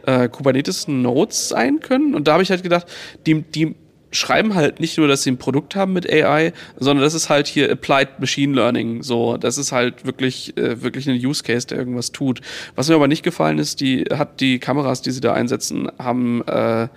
äh, 0.04 0.28
Kubernetes 0.28 0.88
Nodes 0.88 1.48
sein 1.48 1.80
können. 1.80 2.14
Und 2.14 2.28
da 2.28 2.34
habe 2.34 2.42
ich 2.42 2.50
halt 2.50 2.62
gedacht, 2.62 2.86
die, 3.26 3.42
die 3.42 3.74
schreiben 4.16 4.54
halt 4.54 4.80
nicht 4.80 4.98
nur, 4.98 5.08
dass 5.08 5.22
sie 5.22 5.30
ein 5.30 5.38
Produkt 5.38 5.76
haben 5.76 5.92
mit 5.92 6.10
AI, 6.10 6.52
sondern 6.78 7.04
das 7.04 7.14
ist 7.14 7.28
halt 7.28 7.46
hier 7.46 7.70
Applied 7.70 8.20
Machine 8.20 8.54
Learning. 8.54 9.02
So, 9.02 9.36
das 9.36 9.58
ist 9.58 9.72
halt 9.72 10.04
wirklich, 10.04 10.56
äh, 10.56 10.82
wirklich 10.82 11.08
ein 11.08 11.14
Use 11.14 11.42
Case, 11.42 11.66
der 11.66 11.78
irgendwas 11.78 12.12
tut. 12.12 12.40
Was 12.74 12.88
mir 12.88 12.94
aber 12.94 13.08
nicht 13.08 13.22
gefallen 13.22 13.58
ist, 13.58 13.80
die 13.80 14.04
hat 14.12 14.40
die 14.40 14.58
Kameras, 14.58 15.02
die 15.02 15.10
sie 15.10 15.20
da 15.20 15.32
einsetzen, 15.32 15.90
haben 15.98 16.42
äh, 16.46 16.88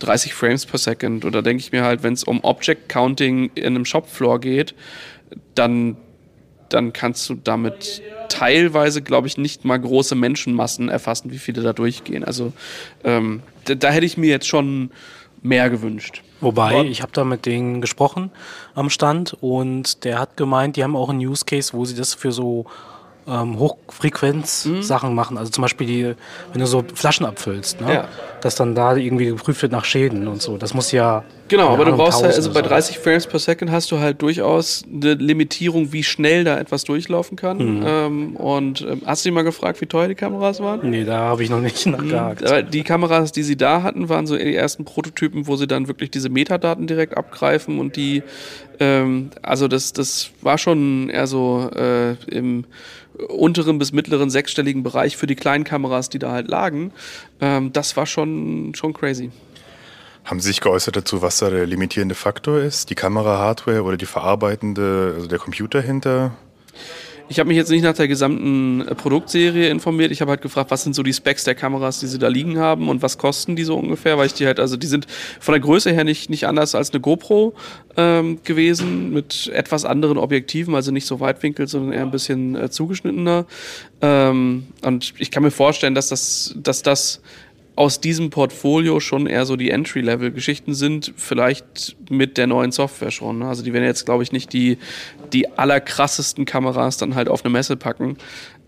30 0.00 0.34
Frames 0.34 0.66
per 0.66 0.78
Second. 0.78 1.24
Oder 1.24 1.42
denke 1.42 1.60
ich 1.62 1.72
mir 1.72 1.84
halt, 1.84 2.02
wenn 2.02 2.12
es 2.12 2.24
um 2.24 2.42
Object 2.42 2.88
Counting 2.88 3.50
in 3.54 3.66
einem 3.66 3.84
Shopfloor 3.84 4.40
geht, 4.40 4.74
dann, 5.54 5.96
dann 6.68 6.92
kannst 6.92 7.28
du 7.28 7.34
damit 7.34 8.02
teilweise, 8.28 9.02
glaube 9.02 9.28
ich, 9.28 9.38
nicht 9.38 9.64
mal 9.64 9.78
große 9.78 10.14
Menschenmassen 10.14 10.88
erfassen, 10.88 11.30
wie 11.30 11.38
viele 11.38 11.62
da 11.62 11.72
durchgehen. 11.72 12.24
Also 12.24 12.52
ähm, 13.04 13.42
da, 13.64 13.74
da 13.74 13.90
hätte 13.90 14.06
ich 14.06 14.16
mir 14.16 14.30
jetzt 14.30 14.48
schon 14.48 14.90
mehr 15.42 15.70
gewünscht. 15.70 16.22
Wobei, 16.44 16.82
ich 16.84 17.02
habe 17.02 17.12
da 17.12 17.24
mit 17.24 17.46
denen 17.46 17.80
gesprochen 17.80 18.30
am 18.74 18.90
Stand 18.90 19.36
und 19.40 20.04
der 20.04 20.18
hat 20.18 20.36
gemeint, 20.36 20.76
die 20.76 20.84
haben 20.84 20.94
auch 20.94 21.08
einen 21.08 21.20
Use 21.20 21.44
Case, 21.44 21.72
wo 21.72 21.84
sie 21.84 21.94
das 21.94 22.14
für 22.14 22.32
so 22.32 22.66
ähm, 23.26 23.58
Hochfrequenz-Sachen 23.58 25.10
mhm. 25.10 25.14
machen. 25.14 25.38
Also 25.38 25.50
zum 25.50 25.62
Beispiel, 25.62 25.86
die, 25.86 26.14
wenn 26.52 26.60
du 26.60 26.66
so 26.66 26.84
Flaschen 26.94 27.26
abfüllst, 27.26 27.80
ne? 27.80 27.94
ja. 27.94 28.08
dass 28.40 28.54
dann 28.54 28.74
da 28.74 28.94
irgendwie 28.96 29.26
geprüft 29.26 29.62
wird 29.62 29.72
nach 29.72 29.84
Schäden 29.84 30.28
und 30.28 30.42
so. 30.42 30.56
Das 30.56 30.74
muss 30.74 30.92
ja. 30.92 31.24
Genau, 31.48 31.68
aber 31.68 31.82
Ahnung, 31.84 31.98
du 31.98 32.04
brauchst 32.04 32.22
halt, 32.22 32.34
also 32.34 32.52
bei 32.52 32.62
30 32.62 32.98
Frames 32.98 33.26
per 33.26 33.38
Second 33.38 33.70
hast 33.70 33.90
du 33.92 33.98
halt 33.98 34.22
durchaus 34.22 34.82
eine 34.90 35.14
Limitierung, 35.14 35.92
wie 35.92 36.02
schnell 36.02 36.44
da 36.44 36.58
etwas 36.58 36.84
durchlaufen 36.84 37.36
kann. 37.36 37.58
Mhm. 37.58 37.84
Ähm, 37.86 38.36
und 38.36 38.80
ähm, 38.80 39.02
hast 39.04 39.24
du 39.24 39.28
dich 39.28 39.34
mal 39.34 39.42
gefragt, 39.42 39.80
wie 39.80 39.86
teuer 39.86 40.08
die 40.08 40.14
Kameras 40.14 40.60
waren? 40.60 40.88
Nee, 40.88 41.04
da 41.04 41.18
habe 41.18 41.42
ich 41.42 41.50
noch 41.50 41.60
nicht 41.60 41.86
nachgehakt. 41.86 42.42
Mhm. 42.42 42.70
Die 42.70 42.82
Kameras, 42.82 43.32
die 43.32 43.42
sie 43.42 43.56
da 43.56 43.82
hatten, 43.82 44.08
waren 44.08 44.26
so 44.26 44.36
die 44.36 44.54
ersten 44.54 44.84
Prototypen, 44.84 45.46
wo 45.46 45.56
sie 45.56 45.66
dann 45.66 45.88
wirklich 45.88 46.10
diese 46.10 46.28
Metadaten 46.28 46.86
direkt 46.86 47.16
abgreifen 47.16 47.78
und 47.78 47.96
die, 47.96 48.22
ähm, 48.80 49.30
also 49.42 49.68
das, 49.68 49.92
das 49.92 50.30
war 50.40 50.56
schon 50.56 51.10
eher 51.10 51.26
so 51.26 51.70
äh, 51.74 52.14
im 52.26 52.64
unteren 53.28 53.78
bis 53.78 53.92
mittleren 53.92 54.30
sechsstelligen 54.30 54.82
Bereich 54.82 55.16
für 55.16 55.26
die 55.26 55.36
kleinen 55.36 55.64
Kameras, 55.64 56.08
die 56.08 56.18
da 56.18 56.32
halt 56.32 56.48
lagen. 56.48 56.92
Ähm, 57.40 57.72
das 57.72 57.96
war 57.96 58.06
schon, 58.06 58.74
schon 58.74 58.92
crazy. 58.92 59.30
Haben 60.24 60.40
Sie 60.40 60.48
sich 60.48 60.60
geäußert 60.60 60.96
dazu, 60.96 61.20
was 61.20 61.38
da 61.38 61.50
der 61.50 61.66
limitierende 61.66 62.14
Faktor 62.14 62.58
ist? 62.58 62.88
Die 62.88 62.94
Kamera-Hardware 62.94 63.82
oder 63.82 63.96
die 63.96 64.06
verarbeitende, 64.06 65.12
also 65.16 65.26
der 65.28 65.38
Computer 65.38 65.82
hinter? 65.82 66.32
Ich 67.28 67.38
habe 67.38 67.48
mich 67.48 67.56
jetzt 67.56 67.70
nicht 67.70 67.82
nach 67.82 67.94
der 67.94 68.06
gesamten 68.06 68.82
äh, 68.82 68.94
Produktserie 68.94 69.70
informiert. 69.70 70.12
Ich 70.12 70.20
habe 70.20 70.30
halt 70.30 70.42
gefragt, 70.42 70.70
was 70.70 70.82
sind 70.82 70.94
so 70.94 71.02
die 71.02 71.12
Specs 71.12 71.44
der 71.44 71.54
Kameras, 71.54 72.00
die 72.00 72.06
sie 72.06 72.18
da 72.18 72.28
liegen 72.28 72.58
haben 72.58 72.88
und 72.88 73.02
was 73.02 73.16
kosten 73.16 73.56
die 73.56 73.64
so 73.64 73.76
ungefähr, 73.76 74.18
weil 74.18 74.26
ich 74.26 74.34
die 74.34 74.46
halt, 74.46 74.60
also 74.60 74.76
die 74.76 74.86
sind 74.86 75.06
von 75.40 75.52
der 75.52 75.60
Größe 75.60 75.90
her 75.90 76.04
nicht, 76.04 76.28
nicht 76.28 76.46
anders 76.46 76.74
als 76.74 76.90
eine 76.90 77.00
GoPro 77.00 77.54
ähm, 77.96 78.40
gewesen, 78.44 79.12
mit 79.12 79.50
etwas 79.54 79.86
anderen 79.86 80.18
Objektiven, 80.18 80.74
also 80.74 80.90
nicht 80.90 81.06
so 81.06 81.20
Weitwinkel, 81.20 81.66
sondern 81.66 81.92
eher 81.92 82.02
ein 82.02 82.10
bisschen 82.10 82.56
äh, 82.56 82.70
zugeschnittener. 82.70 83.46
Ähm, 84.02 84.66
und 84.82 85.14
ich 85.18 85.30
kann 85.30 85.42
mir 85.42 85.50
vorstellen, 85.50 85.94
dass 85.94 86.08
das, 86.08 86.54
dass 86.58 86.82
das 86.82 87.22
aus 87.76 88.00
diesem 88.00 88.30
Portfolio 88.30 89.00
schon 89.00 89.26
eher 89.26 89.46
so 89.46 89.56
die 89.56 89.70
Entry-Level-Geschichten 89.70 90.74
sind, 90.74 91.12
vielleicht 91.16 91.96
mit 92.08 92.38
der 92.38 92.46
neuen 92.46 92.70
Software 92.70 93.10
schon. 93.10 93.40
Ne? 93.40 93.48
Also 93.48 93.64
die 93.64 93.72
werden 93.72 93.84
jetzt, 93.84 94.04
glaube 94.04 94.22
ich, 94.22 94.30
nicht 94.30 94.52
die, 94.52 94.78
die 95.32 95.48
allerkrassesten 95.58 96.44
Kameras 96.44 96.98
dann 96.98 97.16
halt 97.16 97.28
auf 97.28 97.44
eine 97.44 97.50
Messe 97.50 97.76
packen, 97.76 98.16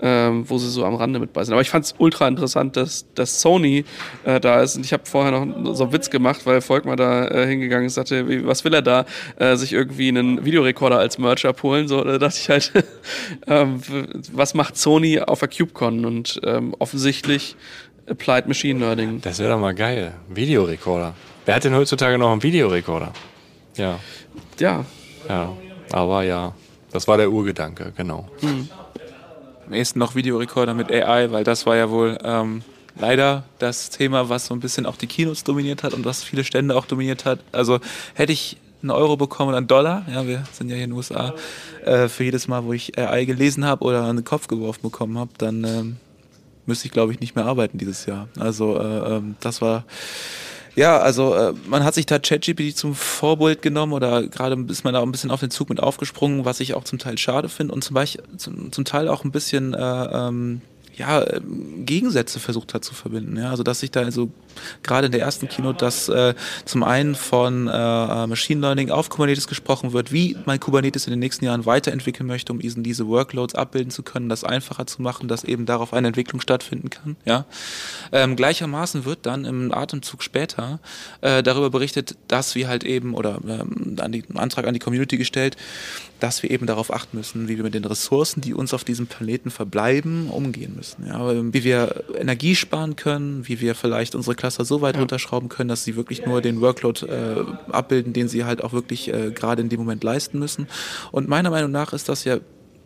ähm, 0.00 0.48
wo 0.48 0.58
sie 0.58 0.68
so 0.68 0.84
am 0.84 0.94
Rande 0.94 1.20
mit 1.20 1.32
bei 1.32 1.44
sind. 1.44 1.52
Aber 1.52 1.62
ich 1.62 1.70
fand 1.70 1.84
es 1.84 1.94
ultra 1.98 2.26
interessant, 2.26 2.76
dass, 2.76 3.06
dass 3.14 3.40
Sony 3.40 3.84
äh, 4.24 4.40
da 4.40 4.60
ist. 4.60 4.76
Und 4.76 4.84
ich 4.84 4.92
habe 4.92 5.04
vorher 5.06 5.44
noch 5.44 5.74
so 5.74 5.84
einen 5.84 5.92
Witz 5.92 6.10
gemacht, 6.10 6.44
weil 6.44 6.60
Volkmar 6.60 6.96
da 6.96 7.28
äh, 7.28 7.46
hingegangen 7.46 7.86
ist, 7.86 7.94
sagte, 7.94 8.28
wie, 8.28 8.44
was 8.44 8.64
will 8.64 8.74
er 8.74 8.82
da? 8.82 9.06
Äh, 9.36 9.56
sich 9.56 9.72
irgendwie 9.72 10.08
einen 10.08 10.44
Videorekorder 10.44 10.98
als 10.98 11.18
Merch 11.18 11.46
abholen. 11.46 11.86
So, 11.86 12.02
da 12.02 12.18
dachte 12.18 12.38
ich 12.40 12.50
halt, 12.50 12.72
ähm, 13.46 13.80
was 14.32 14.54
macht 14.54 14.76
Sony 14.76 15.20
auf 15.20 15.38
der 15.38 15.48
CubeCon? 15.48 16.04
Und 16.04 16.40
ähm, 16.44 16.74
offensichtlich 16.78 17.56
Applied 18.08 18.46
Machine 18.46 18.78
Learning. 18.78 19.20
Das 19.20 19.38
wäre 19.38 19.50
doch 19.50 19.58
mal 19.58 19.74
geil. 19.74 20.14
Videorekorder. 20.28 21.14
Wer 21.44 21.54
hat 21.54 21.64
denn 21.64 21.74
heutzutage 21.74 22.18
noch 22.18 22.30
einen 22.30 22.42
Videorekorder? 22.42 23.12
Ja. 23.76 23.98
Ja. 24.58 24.84
Ja, 25.28 25.52
aber 25.92 26.22
ja. 26.22 26.54
Das 26.92 27.08
war 27.08 27.16
der 27.16 27.30
Urgedanke, 27.30 27.92
genau. 27.96 28.28
Mhm. 28.40 28.68
Am 29.66 29.72
ehesten 29.72 29.98
noch 29.98 30.14
Videorekorder 30.14 30.74
mit 30.74 30.90
AI, 30.90 31.30
weil 31.32 31.44
das 31.44 31.66
war 31.66 31.76
ja 31.76 31.90
wohl 31.90 32.16
ähm, 32.22 32.62
leider 32.98 33.44
das 33.58 33.90
Thema, 33.90 34.28
was 34.28 34.46
so 34.46 34.54
ein 34.54 34.60
bisschen 34.60 34.86
auch 34.86 34.96
die 34.96 35.08
Kinos 35.08 35.44
dominiert 35.44 35.82
hat 35.82 35.92
und 35.92 36.04
was 36.04 36.22
viele 36.22 36.44
Stände 36.44 36.76
auch 36.76 36.86
dominiert 36.86 37.24
hat. 37.24 37.40
Also 37.52 37.80
hätte 38.14 38.32
ich 38.32 38.56
einen 38.82 38.90
Euro 38.90 39.16
bekommen 39.16 39.48
oder 39.48 39.58
einen 39.58 39.66
Dollar, 39.66 40.04
ja, 40.12 40.26
wir 40.26 40.44
sind 40.52 40.68
ja 40.68 40.76
hier 40.76 40.84
in 40.84 40.90
den 40.90 40.96
USA, 40.96 41.34
äh, 41.84 42.08
für 42.08 42.24
jedes 42.24 42.46
Mal, 42.46 42.64
wo 42.64 42.72
ich 42.72 42.96
AI 42.98 43.24
gelesen 43.24 43.64
habe 43.64 43.84
oder 43.84 44.04
einen 44.04 44.24
Kopf 44.24 44.46
geworfen 44.46 44.82
bekommen 44.82 45.18
habe, 45.18 45.30
dann 45.38 45.64
ähm, 45.64 45.96
müsste 46.66 46.86
ich, 46.86 46.92
glaube 46.92 47.12
ich, 47.12 47.20
nicht 47.20 47.36
mehr 47.36 47.46
arbeiten 47.46 47.78
dieses 47.78 48.06
Jahr. 48.06 48.28
Also 48.38 48.78
äh, 48.78 49.16
ähm, 49.16 49.36
das 49.40 49.62
war 49.62 49.84
ja, 50.76 50.98
also 50.98 51.34
äh, 51.34 51.54
man 51.66 51.84
hat 51.84 51.94
sich 51.94 52.04
da 52.04 52.18
ChatGPT 52.18 52.76
zum 52.76 52.94
Vorbild 52.94 53.62
genommen 53.62 53.94
oder 53.94 54.26
gerade 54.26 54.62
ist 54.68 54.84
man 54.84 54.92
da 54.92 55.00
ein 55.00 55.10
bisschen 55.10 55.30
auf 55.30 55.40
den 55.40 55.50
Zug 55.50 55.70
mit 55.70 55.82
aufgesprungen, 55.82 56.44
was 56.44 56.60
ich 56.60 56.74
auch 56.74 56.84
zum 56.84 56.98
Teil 56.98 57.16
schade 57.16 57.48
finde 57.48 57.72
und 57.72 57.82
zum 57.82 57.94
Beispiel 57.94 58.22
zum, 58.36 58.70
zum 58.72 58.84
Teil 58.84 59.08
auch 59.08 59.24
ein 59.24 59.32
bisschen 59.32 59.72
äh, 59.72 59.78
ähm, 59.80 60.60
ja, 60.96 61.26
ähm, 61.30 61.84
Gegensätze 61.84 62.40
versucht 62.40 62.74
hat 62.74 62.84
zu 62.84 62.94
verbinden. 62.94 63.36
Ja? 63.36 63.50
Also 63.50 63.62
dass 63.62 63.80
sich 63.80 63.90
da 63.90 64.00
also 64.00 64.30
gerade 64.82 65.06
in 65.06 65.12
der 65.12 65.20
ersten 65.20 65.48
Keynote, 65.48 65.78
dass 65.78 66.08
äh, 66.08 66.34
zum 66.64 66.82
einen 66.82 67.14
von 67.14 67.68
äh, 67.68 68.26
Machine 68.26 68.60
Learning 68.60 68.90
auf 68.90 69.10
Kubernetes 69.10 69.46
gesprochen 69.46 69.92
wird, 69.92 70.12
wie 70.12 70.36
man 70.46 70.58
Kubernetes 70.58 71.06
in 71.06 71.10
den 71.10 71.20
nächsten 71.20 71.44
Jahren 71.44 71.66
weiterentwickeln 71.66 72.26
möchte, 72.26 72.52
um 72.52 72.58
diesen, 72.58 72.82
diese 72.82 73.06
Workloads 73.06 73.54
abbilden 73.54 73.90
zu 73.90 74.02
können, 74.02 74.28
das 74.28 74.44
einfacher 74.44 74.86
zu 74.86 75.02
machen, 75.02 75.28
dass 75.28 75.44
eben 75.44 75.66
darauf 75.66 75.92
eine 75.92 76.08
Entwicklung 76.08 76.40
stattfinden 76.40 76.90
kann. 76.90 77.16
Ja? 77.24 77.44
Ähm, 78.12 78.36
gleichermaßen 78.36 79.04
wird 79.04 79.26
dann 79.26 79.44
im 79.44 79.72
Atemzug 79.72 80.22
später 80.22 80.80
äh, 81.20 81.42
darüber 81.42 81.70
berichtet, 81.70 82.16
dass 82.28 82.54
wir 82.54 82.68
halt 82.68 82.84
eben, 82.84 83.14
oder 83.14 83.38
ähm, 83.46 83.96
an 84.00 84.14
einen 84.14 84.36
Antrag 84.36 84.66
an 84.66 84.74
die 84.74 84.80
Community 84.80 85.18
gestellt, 85.18 85.56
dass 86.20 86.42
wir 86.42 86.50
eben 86.50 86.66
darauf 86.66 86.92
achten 86.92 87.16
müssen, 87.16 87.48
wie 87.48 87.56
wir 87.56 87.64
mit 87.64 87.74
den 87.74 87.84
Ressourcen, 87.84 88.40
die 88.40 88.54
uns 88.54 88.72
auf 88.72 88.84
diesem 88.84 89.06
Planeten 89.06 89.50
verbleiben, 89.50 90.28
umgehen 90.30 90.74
müssen. 90.76 91.06
Ja, 91.06 91.52
wie 91.52 91.64
wir 91.64 92.04
Energie 92.18 92.54
sparen 92.54 92.96
können, 92.96 93.46
wie 93.48 93.60
wir 93.60 93.74
vielleicht 93.74 94.14
unsere 94.14 94.34
Cluster 94.34 94.64
so 94.64 94.80
weit 94.80 94.94
ja. 94.94 95.00
runterschrauben 95.00 95.48
können, 95.48 95.68
dass 95.68 95.84
sie 95.84 95.96
wirklich 95.96 96.24
nur 96.24 96.40
den 96.40 96.60
Workload 96.60 97.06
äh, 97.06 97.44
abbilden, 97.70 98.12
den 98.12 98.28
sie 98.28 98.44
halt 98.44 98.64
auch 98.64 98.72
wirklich 98.72 99.12
äh, 99.12 99.30
gerade 99.30 99.62
in 99.62 99.68
dem 99.68 99.80
Moment 99.80 100.02
leisten 100.04 100.38
müssen. 100.38 100.68
Und 101.12 101.28
meiner 101.28 101.50
Meinung 101.50 101.70
nach 101.70 101.92
ist 101.92 102.08
das 102.08 102.24
ja 102.24 102.38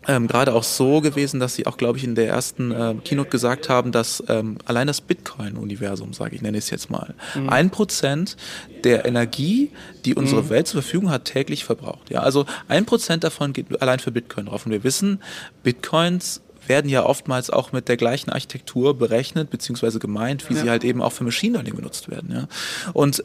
ähm, 0.08 0.28
gerade 0.28 0.54
auch 0.54 0.62
so 0.62 1.00
gewesen, 1.00 1.40
dass 1.40 1.54
sie 1.54 1.66
auch, 1.66 1.76
glaube 1.76 1.98
ich, 1.98 2.04
in 2.04 2.14
der 2.14 2.28
ersten 2.28 2.72
äh, 2.72 2.94
Keynote 3.04 3.28
gesagt 3.28 3.68
haben, 3.68 3.92
dass 3.92 4.22
ähm, 4.28 4.56
allein 4.64 4.86
das 4.86 5.00
Bitcoin-Universum, 5.00 6.14
sage 6.14 6.36
ich, 6.36 6.42
nenne 6.42 6.58
ich 6.58 6.64
es 6.64 6.70
jetzt 6.70 6.90
mal, 6.90 7.14
mhm. 7.34 7.48
ein 7.50 7.66
mhm. 7.66 7.70
Prozent 7.70 8.36
der 8.84 9.04
Energie, 9.04 9.70
die 10.04 10.14
unsere 10.14 10.42
mhm. 10.42 10.50
Welt 10.50 10.68
zur 10.68 10.82
Verfügung 10.82 11.10
hat, 11.10 11.26
täglich 11.26 11.64
verbraucht. 11.64 12.10
Ja, 12.10 12.20
also 12.20 12.46
ein 12.68 12.86
Prozent 12.86 13.24
davon 13.24 13.52
geht 13.52 13.82
allein 13.82 13.98
für 13.98 14.10
Bitcoin 14.10 14.46
drauf. 14.46 14.64
Und 14.64 14.72
wir 14.72 14.84
wissen, 14.84 15.20
Bitcoins 15.62 16.40
werden 16.66 16.88
ja 16.88 17.04
oftmals 17.04 17.50
auch 17.50 17.72
mit 17.72 17.88
der 17.88 17.96
gleichen 17.96 18.30
Architektur 18.30 18.96
berechnet, 18.96 19.50
beziehungsweise 19.50 19.98
gemeint, 19.98 20.48
wie 20.48 20.54
ja. 20.54 20.62
sie 20.62 20.70
halt 20.70 20.84
eben 20.84 21.02
auch 21.02 21.12
für 21.12 21.24
Machine 21.24 21.54
Learning 21.54 21.76
benutzt 21.76 22.10
werden. 22.10 22.30
Ja. 22.32 22.48
Und 22.92 23.24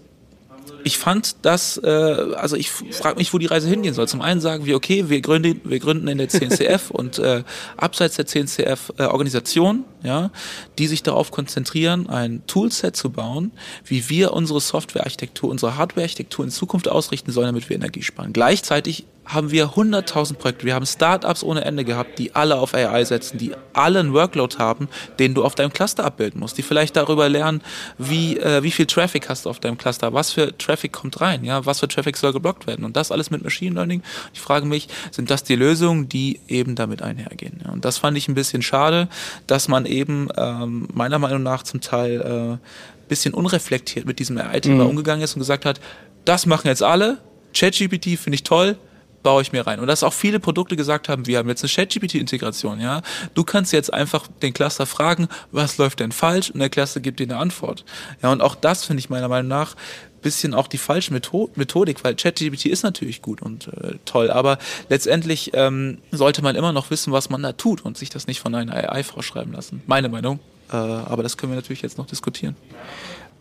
ich 0.85 0.99
fand 0.99 1.37
das, 1.41 1.77
äh, 1.83 1.87
also 1.87 2.55
ich 2.55 2.69
frage 2.69 3.17
mich, 3.17 3.33
wo 3.33 3.39
die 3.39 3.47
Reise 3.47 3.67
hingehen 3.67 3.95
soll. 3.95 4.07
Zum 4.07 4.21
einen 4.21 4.39
sagen 4.39 4.67
wir, 4.67 4.75
okay, 4.75 5.09
wir 5.09 5.19
gründen, 5.19 5.59
wir 5.63 5.79
gründen 5.79 6.07
in 6.07 6.19
der 6.19 6.29
CNCF 6.29 6.89
und 6.91 7.17
äh, 7.17 7.43
abseits 7.75 8.17
der 8.17 8.27
CNCF 8.27 8.93
äh, 8.97 9.05
Organisationen, 9.05 9.83
ja, 10.03 10.29
die 10.77 10.85
sich 10.85 11.01
darauf 11.01 11.31
konzentrieren, 11.31 12.07
ein 12.07 12.43
Toolset 12.45 12.95
zu 12.95 13.09
bauen, 13.09 13.51
wie 13.83 14.09
wir 14.09 14.33
unsere 14.33 14.61
Softwarearchitektur, 14.61 15.49
unsere 15.49 15.75
Hardwarearchitektur 15.75 16.45
in 16.45 16.51
Zukunft 16.51 16.87
ausrichten 16.87 17.31
sollen, 17.31 17.47
damit 17.47 17.67
wir 17.67 17.75
Energie 17.77 18.03
sparen. 18.03 18.31
Gleichzeitig 18.31 19.07
haben 19.25 19.51
wir 19.51 19.69
100.000 19.69 20.35
Projekte. 20.35 20.65
Wir 20.65 20.75
haben 20.75 20.85
Startups 20.85 21.43
ohne 21.43 21.65
Ende 21.65 21.83
gehabt, 21.83 22.19
die 22.19 22.35
alle 22.35 22.57
auf 22.57 22.73
AI 22.73 23.03
setzen, 23.03 23.37
die 23.37 23.53
alle 23.73 23.99
einen 23.99 24.13
Workload 24.13 24.57
haben, 24.57 24.87
den 25.19 25.33
du 25.33 25.43
auf 25.43 25.55
deinem 25.55 25.73
Cluster 25.73 26.05
abbilden 26.05 26.39
musst, 26.39 26.57
die 26.57 26.61
vielleicht 26.61 26.95
darüber 26.95 27.27
lernen, 27.27 27.61
wie, 27.97 28.37
äh, 28.37 28.61
wie 28.63 28.71
viel 28.71 28.85
Traffic 28.85 29.27
hast 29.29 29.45
du 29.45 29.49
auf 29.49 29.59
deinem 29.59 29.77
Cluster, 29.77 30.13
was 30.13 30.31
für 30.31 30.55
Traffic 30.57 30.91
kommt 30.91 31.21
rein, 31.21 31.43
ja, 31.43 31.65
was 31.65 31.79
für 31.79 31.87
Traffic 31.87 32.17
soll 32.17 32.33
geblockt 32.33 32.67
werden 32.67 32.85
und 32.85 32.95
das 32.95 33.11
alles 33.11 33.31
mit 33.31 33.43
Machine 33.43 33.75
Learning. 33.75 34.03
Ich 34.33 34.41
frage 34.41 34.65
mich, 34.65 34.87
sind 35.11 35.29
das 35.29 35.43
die 35.43 35.55
Lösungen, 35.55 36.07
die 36.07 36.39
eben 36.47 36.75
damit 36.75 37.01
einhergehen? 37.01 37.61
Ja? 37.65 37.71
Und 37.71 37.83
das 37.85 37.97
fand 37.97 38.17
ich 38.17 38.27
ein 38.27 38.35
bisschen 38.35 38.61
schade, 38.61 39.07
dass 39.47 39.67
man 39.67 39.85
eben 39.85 40.29
ähm, 40.37 40.87
meiner 40.93 41.19
Meinung 41.19 41.43
nach 41.43 41.63
zum 41.63 41.81
Teil 41.81 42.59
äh, 42.61 43.07
bisschen 43.07 43.33
unreflektiert 43.33 44.05
mit 44.05 44.19
diesem 44.19 44.37
AI-Thema 44.37 44.83
mhm. 44.83 44.89
umgegangen 44.91 45.23
ist 45.23 45.35
und 45.35 45.39
gesagt 45.39 45.65
hat, 45.65 45.79
das 46.25 46.45
machen 46.45 46.67
jetzt 46.67 46.83
alle, 46.83 47.19
ChatGPT 47.53 48.17
finde 48.17 48.35
ich 48.35 48.43
toll, 48.43 48.77
baue 49.25 49.41
ich 49.41 49.51
mir 49.51 49.65
rein. 49.65 49.79
Und 49.79 49.87
dass 49.87 50.03
auch 50.03 50.13
viele 50.13 50.39
Produkte 50.39 50.75
gesagt 50.75 51.09
haben, 51.09 51.25
wir 51.25 51.39
haben 51.39 51.49
jetzt 51.49 51.63
eine 51.63 51.71
ChatGPT-Integration, 51.71 52.79
ja. 52.79 53.01
Du 53.33 53.43
kannst 53.43 53.73
jetzt 53.73 53.91
einfach 53.91 54.27
den 54.43 54.53
Cluster 54.53 54.85
fragen, 54.85 55.27
was 55.51 55.79
läuft 55.79 55.99
denn 55.99 56.11
falsch? 56.11 56.51
Und 56.51 56.59
der 56.59 56.69
Cluster 56.69 56.99
gibt 56.99 57.19
dir 57.19 57.23
eine 57.23 57.37
Antwort. 57.37 57.83
Ja, 58.21 58.31
und 58.31 58.41
auch 58.41 58.53
das 58.53 58.85
finde 58.85 58.99
ich 58.99 59.09
meiner 59.09 59.27
Meinung 59.27 59.49
nach 59.49 59.75
bisschen 60.21 60.55
auch 60.55 60.67
die 60.67 60.79
falsche 60.79 61.13
Methodik, 61.13 62.03
weil 62.03 62.15
ChatGPT 62.15 62.65
ist 62.65 62.83
natürlich 62.83 63.21
gut 63.21 63.43
und 63.43 63.67
äh, 63.67 63.97
toll, 64.05 64.31
aber 64.31 64.57
letztendlich 64.89 65.51
ähm, 65.53 65.99
sollte 66.11 66.41
man 66.41 66.55
immer 66.55 66.71
noch 66.71 66.89
wissen, 66.89 67.13
was 67.13 67.29
man 67.29 67.43
da 67.43 67.51
tut 67.51 67.85
und 67.85 67.95
sich 67.95 68.09
das 68.09 68.25
nicht 68.25 68.39
von 68.39 68.55
einer 68.55 68.73
AI 68.73 69.03
vorschreiben 69.03 69.53
lassen. 69.53 69.83
Meine 69.85 70.09
Meinung. 70.09 70.39
Äh, 70.71 70.77
aber 70.77 71.21
das 71.21 71.37
können 71.37 71.51
wir 71.51 71.57
natürlich 71.57 71.83
jetzt 71.83 71.99
noch 71.99 72.07
diskutieren. 72.07 72.55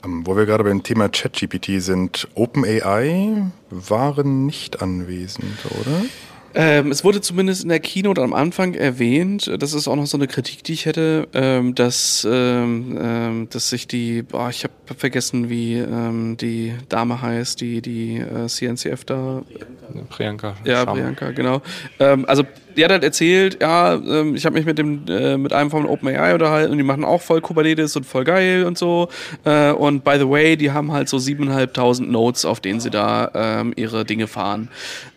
Ähm, 0.05 0.27
wo 0.27 0.37
wir 0.37 0.47
gerade 0.47 0.65
beim 0.65 0.83
Thema 0.83 1.09
ChatGPT 1.09 1.83
sind, 1.83 2.29
OpenAI 2.35 3.51
waren 3.71 4.47
nicht 4.47 4.83
anwesend, 4.83 5.59
oder? 5.81 6.05
Ähm, 6.55 6.93
es 6.93 7.03
wurde 7.03 7.21
zumindest 7.21 7.65
in 7.65 7.69
der 7.69 7.81
Keynote 7.81 8.23
am 8.23 8.33
Anfang 8.33 8.75
erwähnt, 8.75 9.51
das 9.59 9.75
ist 9.75 9.89
auch 9.89 9.97
noch 9.97 10.07
so 10.07 10.17
eine 10.17 10.29
Kritik, 10.29 10.63
die 10.63 10.75
ich 10.75 10.87
hätte, 10.87 11.27
ähm, 11.35 11.75
dass, 11.75 12.27
ähm, 12.31 12.99
ähm 13.01 13.49
dass 13.51 13.71
sich 13.71 13.89
die, 13.89 14.23
boah, 14.23 14.51
ich 14.51 14.63
habe 14.65 14.73
vergessen, 14.97 15.51
wie 15.51 15.75
ähm, 15.75 16.37
die 16.37 16.75
Dame 16.89 17.21
heißt, 17.21 17.61
die 17.61 17.83
die 17.83 18.19
äh, 18.19 18.47
CNCF 18.47 19.05
da. 19.05 19.43
Priyanka. 20.11 20.55
Ja, 20.65 20.85
Scham. 20.85 20.97
Priyanka, 20.97 21.31
genau. 21.33 21.61
Ähm, 21.99 22.25
also 22.27 22.45
die 22.77 22.85
hat 22.85 22.91
halt 22.91 23.05
erzählt, 23.05 23.59
ja, 23.61 23.95
ich 24.35 24.45
habe 24.47 24.57
mich 24.57 24.67
mit 24.67 24.79
dem 24.79 25.07
äh, 25.09 25.37
mit 25.37 25.53
einem 25.53 25.71
von 25.71 25.87
OpenAI 25.87 26.35
unterhalten 26.35 26.73
und 26.73 26.79
die 26.79 26.85
machen 26.85 27.05
auch 27.05 27.23
voll 27.23 27.41
Kubernetes 27.41 27.95
und 27.97 28.05
voll 28.05 28.25
geil 28.25 28.65
und 28.65 28.79
so. 28.79 29.09
Äh, 29.45 29.71
und 29.71 30.03
by 30.03 30.17
the 30.19 30.29
way, 30.29 30.57
die 30.57 30.73
haben 30.73 30.93
halt 30.93 31.09
so 31.09 31.19
7.500 31.19 32.05
Nodes, 32.05 32.45
auf 32.45 32.61
denen 32.61 32.81
sie 32.81 32.91
da 32.91 33.65
ihre 33.77 34.05
Dinge 34.05 34.27
fahren. 34.27 34.69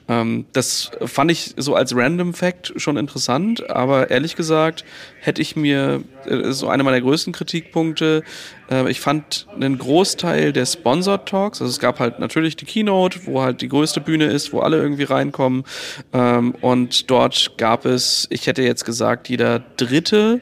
Ähm, 0.10 0.46
das 0.54 0.92
fand 1.06 1.32
ich 1.32 1.54
so 1.58 1.76
als 1.76 1.96
Random 1.96 2.34
Fact 2.34 2.74
schon 2.78 2.98
interessant, 2.98 3.70
aber 3.70 4.10
ehrlich 4.10 4.36
gesagt 4.36 4.86
hätte 5.20 5.42
ich 5.42 5.56
mir, 5.56 6.04
äh, 6.26 6.52
so 6.52 6.70
einer 6.70 6.84
meiner 6.84 7.02
größten 7.02 7.34
Kritikpunkte, 7.34 8.24
äh, 8.72 8.90
ich 8.90 9.02
fand 9.02 9.48
einen 9.54 9.78
Großteil 9.78 10.54
der 10.54 10.66
Sponsored 10.66 11.26
Talks, 11.26 11.62
also 11.62 11.70
es 11.70 11.80
gab 11.80 12.00
halt 12.00 12.20
natürlich 12.20 12.56
die 12.56 12.66
Keynote, 12.66 13.26
wo 13.26 13.42
halt 13.42 13.62
die 13.62 13.68
größte 13.68 14.00
Bühne 14.00 14.26
ist, 14.26 14.54
wo 14.54 14.60
alle 14.60 14.78
irgendwie 14.78 15.04
reinkommen 15.04 15.64
ähm, 16.14 16.56
und 16.62 17.10
dort 17.10 17.58
gab 17.58 17.86
es, 17.86 18.28
ich 18.30 18.48
hätte 18.48 18.62
jetzt 18.62 18.86
gesagt, 18.86 19.28
jeder 19.28 19.60
dritte 19.76 20.42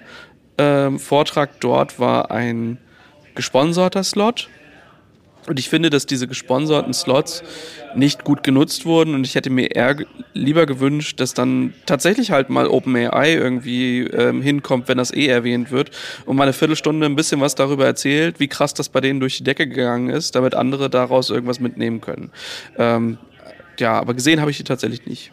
ähm, 0.58 1.00
Vortrag 1.00 1.60
dort 1.60 2.00
war 2.00 2.32
ein 2.32 2.78
gesponserter 3.34 4.04
Slot 4.04 4.48
und 5.48 5.60
ich 5.60 5.70
finde, 5.70 5.90
dass 5.90 6.06
diese 6.06 6.28
gesponserten 6.28 6.94
Slots 6.94 7.44
nicht 7.96 8.24
gut 8.24 8.44
genutzt 8.44 8.86
wurden 8.86 9.14
und 9.14 9.26
ich 9.26 9.36
hätte 9.36 9.50
mir 9.50 9.72
eher 9.72 9.96
lieber 10.34 10.66
gewünscht, 10.66 11.20
dass 11.20 11.34
dann 11.34 11.74
tatsächlich 11.86 12.32
halt 12.32 12.50
mal 12.50 12.68
OpenAI 12.68 13.34
irgendwie 13.34 14.02
ähm, 14.02 14.42
hinkommt, 14.42 14.88
wenn 14.88 14.98
das 14.98 15.14
eh 15.14 15.28
erwähnt 15.28 15.72
wird 15.72 15.92
und 16.26 16.36
mal 16.36 16.44
eine 16.44 16.54
Viertelstunde 16.54 17.06
ein 17.06 17.16
bisschen 17.16 17.42
was 17.42 17.56
darüber 17.56 17.86
erzählt, 17.86 18.40
wie 18.40 18.48
krass 18.48 18.74
das 18.74 18.90
bei 18.90 19.02
denen 19.02 19.20
durch 19.20 19.38
die 19.38 19.44
Decke 19.44 19.68
gegangen 19.68 20.10
ist, 20.10 20.36
damit 20.36 20.56
andere 20.56 20.90
daraus 20.90 21.30
irgendwas 21.30 21.60
mitnehmen 21.60 22.02
können. 22.02 22.32
Ähm, 22.78 23.18
ja, 23.80 24.00
aber 24.00 24.14
gesehen 24.14 24.42
habe 24.42 24.52
ich 24.52 24.58
die 24.58 24.64
tatsächlich 24.64 25.06
nicht. 25.06 25.32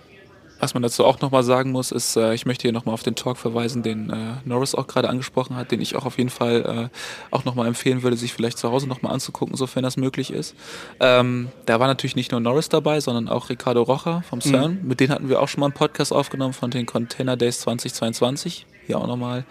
Was 0.62 0.74
man 0.74 0.82
dazu 0.84 1.04
auch 1.04 1.20
nochmal 1.20 1.42
sagen 1.42 1.72
muss, 1.72 1.90
ist, 1.90 2.14
äh, 2.14 2.34
ich 2.34 2.46
möchte 2.46 2.62
hier 2.62 2.72
nochmal 2.72 2.94
auf 2.94 3.02
den 3.02 3.16
Talk 3.16 3.36
verweisen, 3.36 3.82
den 3.82 4.10
äh, 4.10 4.34
Norris 4.44 4.76
auch 4.76 4.86
gerade 4.86 5.08
angesprochen 5.08 5.56
hat, 5.56 5.72
den 5.72 5.80
ich 5.80 5.96
auch 5.96 6.06
auf 6.06 6.18
jeden 6.18 6.30
Fall 6.30 6.90
äh, 6.92 7.34
auch 7.34 7.44
nochmal 7.44 7.66
empfehlen 7.66 8.04
würde, 8.04 8.16
sich 8.16 8.32
vielleicht 8.32 8.58
zu 8.58 8.70
Hause 8.70 8.86
nochmal 8.86 9.12
anzugucken, 9.12 9.56
sofern 9.56 9.82
das 9.82 9.96
möglich 9.96 10.32
ist. 10.32 10.54
Ähm, 11.00 11.48
da 11.66 11.80
war 11.80 11.88
natürlich 11.88 12.14
nicht 12.14 12.30
nur 12.30 12.38
Norris 12.38 12.68
dabei, 12.68 13.00
sondern 13.00 13.28
auch 13.28 13.50
Ricardo 13.50 13.82
Rocha 13.82 14.22
vom 14.22 14.40
CERN. 14.40 14.78
Mhm. 14.82 14.86
Mit 14.86 15.00
denen 15.00 15.12
hatten 15.12 15.28
wir 15.28 15.42
auch 15.42 15.48
schon 15.48 15.58
mal 15.58 15.66
einen 15.66 15.74
Podcast 15.74 16.12
aufgenommen 16.12 16.52
von 16.52 16.70
den 16.70 16.86
Container 16.86 17.36
Days 17.36 17.58
2022 17.62 18.64
hier 18.86 18.98
auch 18.98 19.06
nochmal 19.06 19.44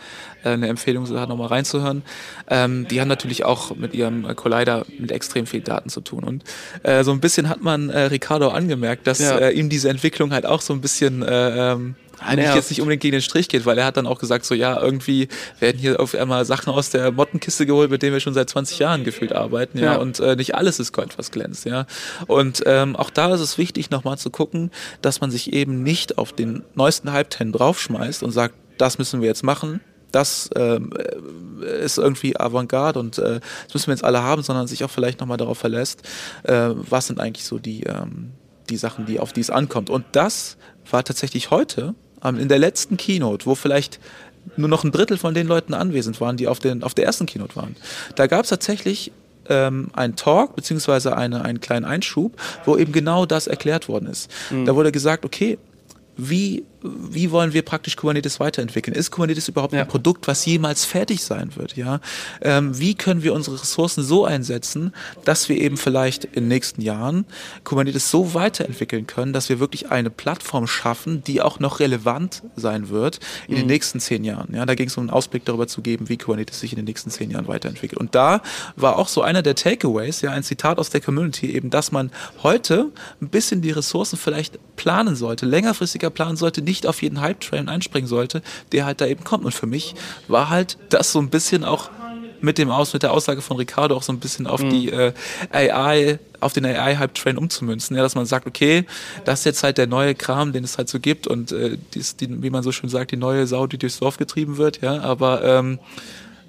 äh, 0.44 0.50
eine 0.50 0.68
Empfehlung, 0.68 1.12
da 1.12 1.26
nochmal 1.26 1.48
reinzuhören. 1.48 2.04
Ähm, 2.50 2.88
die 2.88 3.02
haben 3.02 3.08
natürlich 3.08 3.46
auch 3.46 3.76
mit 3.76 3.94
ihrem 3.94 4.36
Collider 4.36 4.86
mit 4.98 5.12
extrem 5.12 5.46
viel 5.46 5.62
Daten 5.62 5.90
zu 5.90 6.02
tun. 6.02 6.24
Und 6.24 6.44
äh, 6.84 7.04
so 7.04 7.12
ein 7.12 7.20
bisschen 7.20 7.50
hat 7.50 7.62
man 7.62 7.90
äh, 7.90 8.02
Ricardo 8.04 8.50
angemerkt, 8.50 9.08
dass 9.08 9.20
ja. 9.20 9.38
äh, 9.38 9.52
ihm 9.52 9.70
diese 9.70 9.90
Entwicklung 9.90 10.32
halt 10.32 10.46
auch 10.46 10.62
so 10.62 10.74
ein 10.74 10.82
bisschen 10.82 11.24
äh, 11.24 11.72
ähm, 11.72 11.96
eigentlich 12.22 12.54
jetzt 12.54 12.70
nicht 12.70 12.82
unbedingt 12.82 13.02
gegen 13.02 13.14
den 13.14 13.22
Strich 13.22 13.50
geht, 13.50 13.66
weil 13.66 13.78
er 13.78 13.86
hat 13.86 13.98
dann 13.98 14.08
auch 14.08 14.20
gesagt, 14.20 14.46
so 14.46 14.54
ja, 14.54 14.80
irgendwie 14.80 15.28
werden 15.60 15.78
hier 15.78 16.00
auf 16.00 16.16
einmal 16.16 16.46
Sachen 16.46 16.72
aus 16.72 16.90
der 16.90 17.12
Mottenkiste 17.12 17.66
geholt, 17.66 17.90
mit 17.90 18.02
denen 18.02 18.14
wir 18.14 18.20
schon 18.20 18.34
seit 18.34 18.50
20 18.50 18.80
Jahren 18.80 19.04
gefühlt 19.04 19.34
arbeiten, 19.34 19.80
ja, 19.80 19.94
ja. 19.94 19.96
und 19.98 20.20
äh, 20.20 20.36
nicht 20.36 20.56
alles 20.56 20.80
ist 20.80 20.94
Gold, 20.94 21.18
was 21.18 21.32
glänzt, 21.32 21.66
ja. 21.66 21.86
Und 22.28 22.64
ähm, 22.66 22.96
auch 22.96 23.10
da 23.10 23.34
ist 23.34 23.42
es 23.42 23.58
wichtig, 23.58 23.90
nochmal 23.90 24.18
zu 24.18 24.30
gucken, 24.30 24.72
dass 25.02 25.22
man 25.22 25.32
sich 25.32 25.54
eben 25.54 25.84
nicht 25.84 26.18
auf 26.18 26.34
den 26.34 26.64
neuesten 26.76 27.12
Hype-Ten 27.12 27.52
draufschmeißt 27.52 28.24
und 28.24 28.32
sagt, 28.32 28.56
das 28.82 28.98
müssen 28.98 29.22
wir 29.22 29.28
jetzt 29.28 29.44
machen. 29.44 29.80
Das 30.12 30.50
ähm, 30.56 30.92
äh, 31.62 31.86
ist 31.86 31.98
irgendwie 31.98 32.38
Avantgarde 32.38 33.00
und 33.00 33.18
äh, 33.18 33.40
das 33.66 33.74
müssen 33.74 33.88
wir 33.88 33.94
jetzt 33.94 34.04
alle 34.04 34.24
haben, 34.24 34.42
sondern 34.42 34.68
sich 34.68 34.84
auch 34.84 34.90
vielleicht 34.90 35.20
nochmal 35.22 35.38
darauf 35.38 35.58
verlässt, 35.58 36.02
äh, 36.44 36.72
was 36.74 37.08
sind 37.08 37.20
eigentlich 37.20 37.46
so 37.46 37.60
die, 37.60 37.84
ähm, 37.84 38.32
die 38.70 38.78
Sachen, 38.78 39.06
die 39.06 39.20
auf 39.20 39.32
die 39.32 39.40
es 39.40 39.50
ankommt. 39.50 39.90
Und 39.90 40.06
das 40.12 40.58
war 40.90 41.04
tatsächlich 41.04 41.52
heute 41.52 41.94
ähm, 42.24 42.40
in 42.40 42.50
der 42.50 42.60
letzten 42.60 42.98
Keynote, 42.98 43.46
wo 43.46 43.56
vielleicht 43.56 44.00
nur 44.58 44.68
noch 44.68 44.84
ein 44.84 44.92
Drittel 44.92 45.18
von 45.18 45.34
den 45.34 45.48
Leuten 45.48 45.74
anwesend 45.74 46.20
waren, 46.20 46.36
die 46.36 46.48
auf, 46.48 46.60
den, 46.60 46.84
auf 46.84 46.94
der 46.96 47.06
ersten 47.06 47.28
Keynote 47.28 47.56
waren. 47.56 47.76
Da 48.16 48.28
gab 48.28 48.44
es 48.44 48.50
tatsächlich 48.50 49.12
ähm, 49.48 49.90
einen 49.94 50.16
Talk 50.16 50.56
beziehungsweise 50.56 51.16
eine, 51.16 51.44
einen 51.44 51.62
kleinen 51.62 51.86
Einschub, 51.86 52.36
wo 52.66 52.76
eben 52.76 52.92
genau 52.92 53.26
das 53.26 53.48
erklärt 53.48 53.88
worden 53.88 54.08
ist. 54.08 54.30
Mhm. 54.50 54.66
Da 54.66 54.76
wurde 54.76 54.92
gesagt, 54.92 55.24
okay, 55.24 55.58
wie 56.18 56.66
wie 56.84 57.32
wollen 57.32 57.54
wir 57.54 57.62
praktisch 57.62 57.96
Kubernetes 57.96 58.40
weiterentwickeln? 58.40 58.96
Ist 58.96 59.12
Kubernetes 59.12 59.48
überhaupt 59.48 59.74
ja. 59.74 59.82
ein 59.82 59.88
Produkt, 59.88 60.28
was 60.28 60.46
jemals 60.46 60.86
fertig 60.86 61.24
sein 61.24 61.56
wird? 61.56 61.76
Ja, 61.76 62.00
ähm, 62.42 62.78
wie 62.78 62.96
können 62.96 63.24
wir 63.24 63.34
unsere 63.34 63.62
Ressourcen 63.62 64.04
so 64.04 64.26
einsetzen, 64.26 64.94
dass 65.24 65.50
wir 65.50 65.58
eben 65.58 65.78
vielleicht 65.78 66.26
in 66.26 66.44
den 66.44 66.48
nächsten 66.48 66.82
Jahren 66.82 67.26
Kubernetes 67.64 68.10
so 68.10 68.34
weiterentwickeln 68.34 69.08
können, 69.08 69.34
dass 69.34 69.50
wir 69.50 69.60
wirklich 69.60 69.92
eine 69.92 70.10
Plattform 70.10 70.68
schaffen, 70.68 71.24
die 71.24 71.42
auch 71.42 71.60
noch 71.60 71.80
relevant 71.80 72.44
sein 72.56 72.90
wird 72.90 73.20
in 73.48 73.54
mhm. 73.54 73.60
den 73.60 73.68
nächsten 73.68 74.00
zehn 74.00 74.24
Jahren? 74.24 74.54
Ja, 74.56 74.66
da 74.66 74.76
ging 74.76 74.88
es 74.88 74.98
um 74.98 75.04
einen 75.04 75.10
Ausblick 75.12 75.46
darüber 75.46 75.68
zu 75.68 75.82
geben, 75.82 76.10
wie 76.10 76.18
Kubernetes 76.18 76.60
sich 76.60 76.72
in 76.72 76.78
den 76.78 76.86
nächsten 76.86 77.12
zehn 77.12 77.30
Jahren 77.30 77.48
weiterentwickelt. 77.48 78.00
Und 78.00 78.16
da 78.16 78.42
war 78.76 78.98
auch 78.98 79.08
so 79.08 79.22
einer 79.22 79.42
der 79.42 79.56
Takeaways, 79.56 80.22
ja, 80.22 80.32
ein 80.32 80.44
Zitat 80.44 80.80
aus 80.80 80.90
der 80.90 81.02
Community 81.02 81.52
eben, 81.52 81.70
dass 81.70 81.92
man 81.92 82.12
heute 82.42 82.92
ein 83.22 83.30
bisschen 83.30 83.62
die 83.62 83.72
Ressourcen 83.72 84.18
vielleicht 84.18 84.60
planen 84.76 85.16
sollte, 85.16 85.46
längerfristiger 85.46 86.10
planen 86.10 86.38
sollte, 86.38 86.62
nicht 86.72 86.88
auf 86.88 87.02
jeden 87.02 87.20
Hype-Train 87.20 87.68
einspringen 87.68 88.08
sollte, 88.08 88.42
der 88.72 88.86
halt 88.86 89.02
da 89.02 89.06
eben 89.06 89.26
kommt. 89.26 89.44
Und 89.44 89.52
für 89.52 89.68
mich 89.68 89.94
war 90.30 90.50
halt 90.50 90.78
das 90.88 91.12
so 91.12 91.20
ein 91.20 91.30
bisschen 91.30 91.66
auch 91.66 91.90
mit 92.40 92.58
dem 92.58 92.72
Aus, 92.72 92.94
mit 92.94 93.04
der 93.04 93.12
Aussage 93.12 93.42
von 93.42 93.58
Ricardo 93.58 93.96
auch 93.96 94.04
so 94.04 94.14
ein 94.14 94.20
bisschen 94.20 94.48
auf 94.48 94.64
mhm. 94.64 94.70
die 94.70 94.90
äh, 94.90 95.12
AI, 95.52 96.18
auf 96.40 96.54
den 96.54 96.66
AI-Hype-Train 96.66 97.38
umzumünzen, 97.38 97.98
ja, 97.98 98.02
dass 98.02 98.16
man 98.16 98.26
sagt, 98.26 98.48
okay, 98.48 98.86
das 99.26 99.40
ist 99.40 99.46
jetzt 99.46 99.64
halt 99.64 99.78
der 99.78 99.86
neue 99.86 100.16
Kram, 100.16 100.54
den 100.54 100.64
es 100.64 100.78
halt 100.78 100.88
so 100.88 101.02
gibt 101.02 101.28
und 101.28 101.52
äh, 101.52 101.78
dies, 101.94 102.16
die, 102.16 102.42
wie 102.42 102.50
man 102.50 102.64
so 102.64 102.72
schön 102.72 102.90
sagt, 102.90 103.12
die 103.12 103.18
neue 103.18 103.46
Sau, 103.48 103.68
die 103.68 103.78
durchs 103.78 104.00
Dorf 104.00 104.16
getrieben 104.18 104.58
wird, 104.58 104.82
ja, 104.82 105.02
aber 105.02 105.44
ähm, 105.44 105.78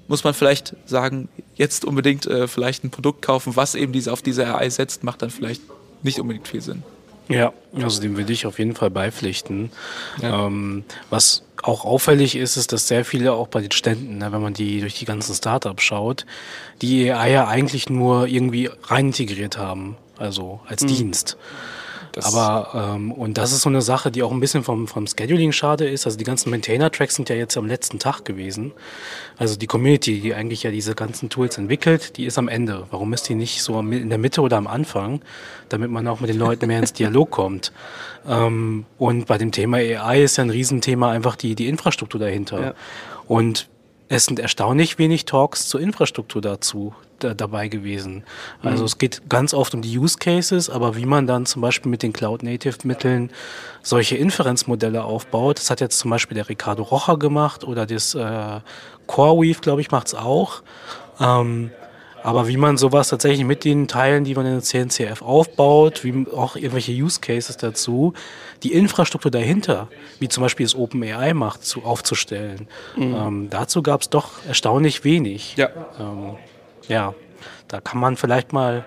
muss 0.06 0.22
man 0.22 0.34
vielleicht 0.34 0.76
sagen, 0.86 1.28
jetzt 1.56 1.84
unbedingt 1.84 2.26
äh, 2.26 2.46
vielleicht 2.46 2.84
ein 2.84 2.90
Produkt 2.90 3.20
kaufen, 3.20 3.56
was 3.56 3.74
eben 3.74 3.92
diese 3.92 4.12
auf 4.12 4.22
diese 4.22 4.46
AI 4.46 4.70
setzt, 4.70 5.02
macht 5.04 5.20
dann 5.20 5.30
vielleicht 5.30 5.62
nicht 6.02 6.20
unbedingt 6.20 6.48
viel 6.48 6.62
Sinn. 6.62 6.84
Ja, 7.32 7.52
also 7.74 8.00
dem 8.00 8.16
würde 8.16 8.32
ich 8.32 8.46
auf 8.46 8.58
jeden 8.58 8.74
Fall 8.74 8.90
beipflichten. 8.90 9.70
Ja. 10.20 10.46
Ähm, 10.46 10.84
was 11.10 11.42
auch 11.62 11.84
auffällig 11.84 12.36
ist, 12.36 12.56
ist, 12.56 12.72
dass 12.72 12.88
sehr 12.88 13.04
viele 13.04 13.32
auch 13.32 13.48
bei 13.48 13.60
den 13.60 13.70
Ständen, 13.70 14.18
ne, 14.18 14.32
wenn 14.32 14.42
man 14.42 14.54
die 14.54 14.80
durch 14.80 14.98
die 14.98 15.04
ganzen 15.04 15.34
Startups 15.34 15.82
schaut, 15.82 16.26
die 16.82 17.10
AI 17.10 17.30
ja 17.30 17.46
eigentlich 17.46 17.88
nur 17.88 18.26
irgendwie 18.26 18.68
rein 18.84 19.06
integriert 19.06 19.56
haben. 19.58 19.96
also 20.18 20.60
als 20.66 20.82
mhm. 20.82 20.88
Dienst. 20.88 21.36
Das 22.12 22.26
Aber, 22.26 22.94
ähm, 22.94 23.10
und 23.10 23.38
das 23.38 23.52
ist 23.52 23.62
so 23.62 23.70
eine 23.70 23.80
Sache, 23.80 24.10
die 24.10 24.22
auch 24.22 24.32
ein 24.32 24.40
bisschen 24.40 24.62
vom, 24.62 24.86
vom 24.86 25.06
Scheduling 25.06 25.50
schade 25.52 25.88
ist. 25.88 26.04
Also 26.04 26.18
die 26.18 26.24
ganzen 26.24 26.50
Maintainer-Tracks 26.50 27.14
sind 27.14 27.30
ja 27.30 27.36
jetzt 27.36 27.56
am 27.56 27.66
letzten 27.66 27.98
Tag 27.98 28.24
gewesen. 28.26 28.72
Also 29.38 29.56
die 29.56 29.66
Community, 29.66 30.20
die 30.20 30.34
eigentlich 30.34 30.62
ja 30.62 30.70
diese 30.70 30.94
ganzen 30.94 31.30
Tools 31.30 31.56
entwickelt, 31.56 32.18
die 32.18 32.26
ist 32.26 32.36
am 32.36 32.48
Ende. 32.48 32.86
Warum 32.90 33.14
ist 33.14 33.28
die 33.30 33.34
nicht 33.34 33.62
so 33.62 33.80
in 33.80 34.10
der 34.10 34.18
Mitte 34.18 34.42
oder 34.42 34.58
am 34.58 34.66
Anfang, 34.66 35.22
damit 35.70 35.90
man 35.90 36.06
auch 36.06 36.20
mit 36.20 36.28
den 36.28 36.38
Leuten 36.38 36.66
mehr 36.66 36.80
ins 36.80 36.92
Dialog 36.92 37.30
kommt? 37.30 37.72
Ähm, 38.28 38.84
und 38.98 39.26
bei 39.26 39.38
dem 39.38 39.50
Thema 39.50 39.78
AI 39.78 40.22
ist 40.22 40.36
ja 40.36 40.44
ein 40.44 40.50
Riesenthema 40.50 41.10
einfach 41.10 41.36
die, 41.36 41.54
die 41.54 41.68
Infrastruktur 41.68 42.20
dahinter. 42.20 42.60
Ja. 42.60 42.74
Und 43.26 43.68
es 44.08 44.26
sind 44.26 44.38
erstaunlich 44.38 44.98
wenig 44.98 45.24
Talks 45.24 45.68
zur 45.68 45.80
Infrastruktur 45.80 46.42
dazu 46.42 46.94
da, 47.18 47.34
dabei 47.34 47.68
gewesen. 47.68 48.24
Also 48.62 48.82
mhm. 48.82 48.86
es 48.86 48.98
geht 48.98 49.28
ganz 49.28 49.54
oft 49.54 49.74
um 49.74 49.82
die 49.82 49.98
Use 49.98 50.18
Cases, 50.18 50.68
aber 50.68 50.96
wie 50.96 51.06
man 51.06 51.26
dann 51.26 51.46
zum 51.46 51.62
Beispiel 51.62 51.90
mit 51.90 52.02
den 52.02 52.12
Cloud-Native-Mitteln 52.12 53.30
solche 53.82 54.16
Inferenzmodelle 54.16 55.04
aufbaut, 55.04 55.58
das 55.58 55.70
hat 55.70 55.80
jetzt 55.80 55.98
zum 55.98 56.10
Beispiel 56.10 56.34
der 56.34 56.48
Ricardo 56.48 56.82
Rocha 56.82 57.14
gemacht 57.14 57.64
oder 57.64 57.86
das 57.86 58.14
äh, 58.14 58.60
CoreWeave, 59.06 59.60
glaube 59.60 59.80
ich, 59.80 59.90
macht 59.90 60.08
es 60.08 60.14
auch. 60.14 60.62
Ähm, 61.20 61.70
aber 62.22 62.48
wie 62.48 62.56
man 62.56 62.76
sowas 62.76 63.08
tatsächlich 63.08 63.44
mit 63.44 63.64
den 63.64 63.88
Teilen, 63.88 64.24
die 64.24 64.34
man 64.34 64.46
in 64.46 64.52
der 64.52 64.62
CNCF 64.62 65.22
aufbaut, 65.22 66.04
wie 66.04 66.26
auch 66.30 66.56
irgendwelche 66.56 66.92
Use 66.92 67.20
Cases 67.20 67.56
dazu, 67.56 68.14
die 68.62 68.72
Infrastruktur 68.72 69.30
dahinter, 69.30 69.88
wie 70.20 70.28
zum 70.28 70.42
Beispiel 70.42 70.66
das 70.66 70.74
OpenAI 70.74 71.34
macht, 71.34 71.64
zu, 71.64 71.82
aufzustellen. 71.82 72.68
Mhm. 72.96 73.14
Ähm, 73.14 73.46
dazu 73.50 73.82
gab 73.82 74.02
es 74.02 74.10
doch 74.10 74.30
erstaunlich 74.46 75.04
wenig. 75.04 75.56
Ja. 75.56 75.68
Ähm, 75.98 76.36
ja, 76.88 77.14
da 77.68 77.80
kann 77.80 78.00
man 78.00 78.16
vielleicht 78.16 78.52
mal 78.52 78.84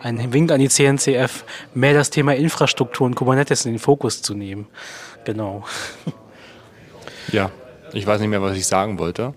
einen 0.00 0.32
Wink 0.32 0.52
an 0.52 0.60
die 0.60 0.68
CNCF, 0.68 1.44
mehr 1.74 1.94
das 1.94 2.10
Thema 2.10 2.34
Infrastruktur 2.34 3.06
und 3.06 3.14
Kubernetes 3.14 3.64
in 3.64 3.72
den 3.72 3.78
Fokus 3.78 4.20
zu 4.20 4.34
nehmen. 4.34 4.66
Genau. 5.24 5.64
Ja, 7.32 7.50
ich 7.94 8.06
weiß 8.06 8.20
nicht 8.20 8.30
mehr, 8.30 8.42
was 8.42 8.56
ich 8.56 8.66
sagen 8.66 8.98
wollte. 8.98 9.34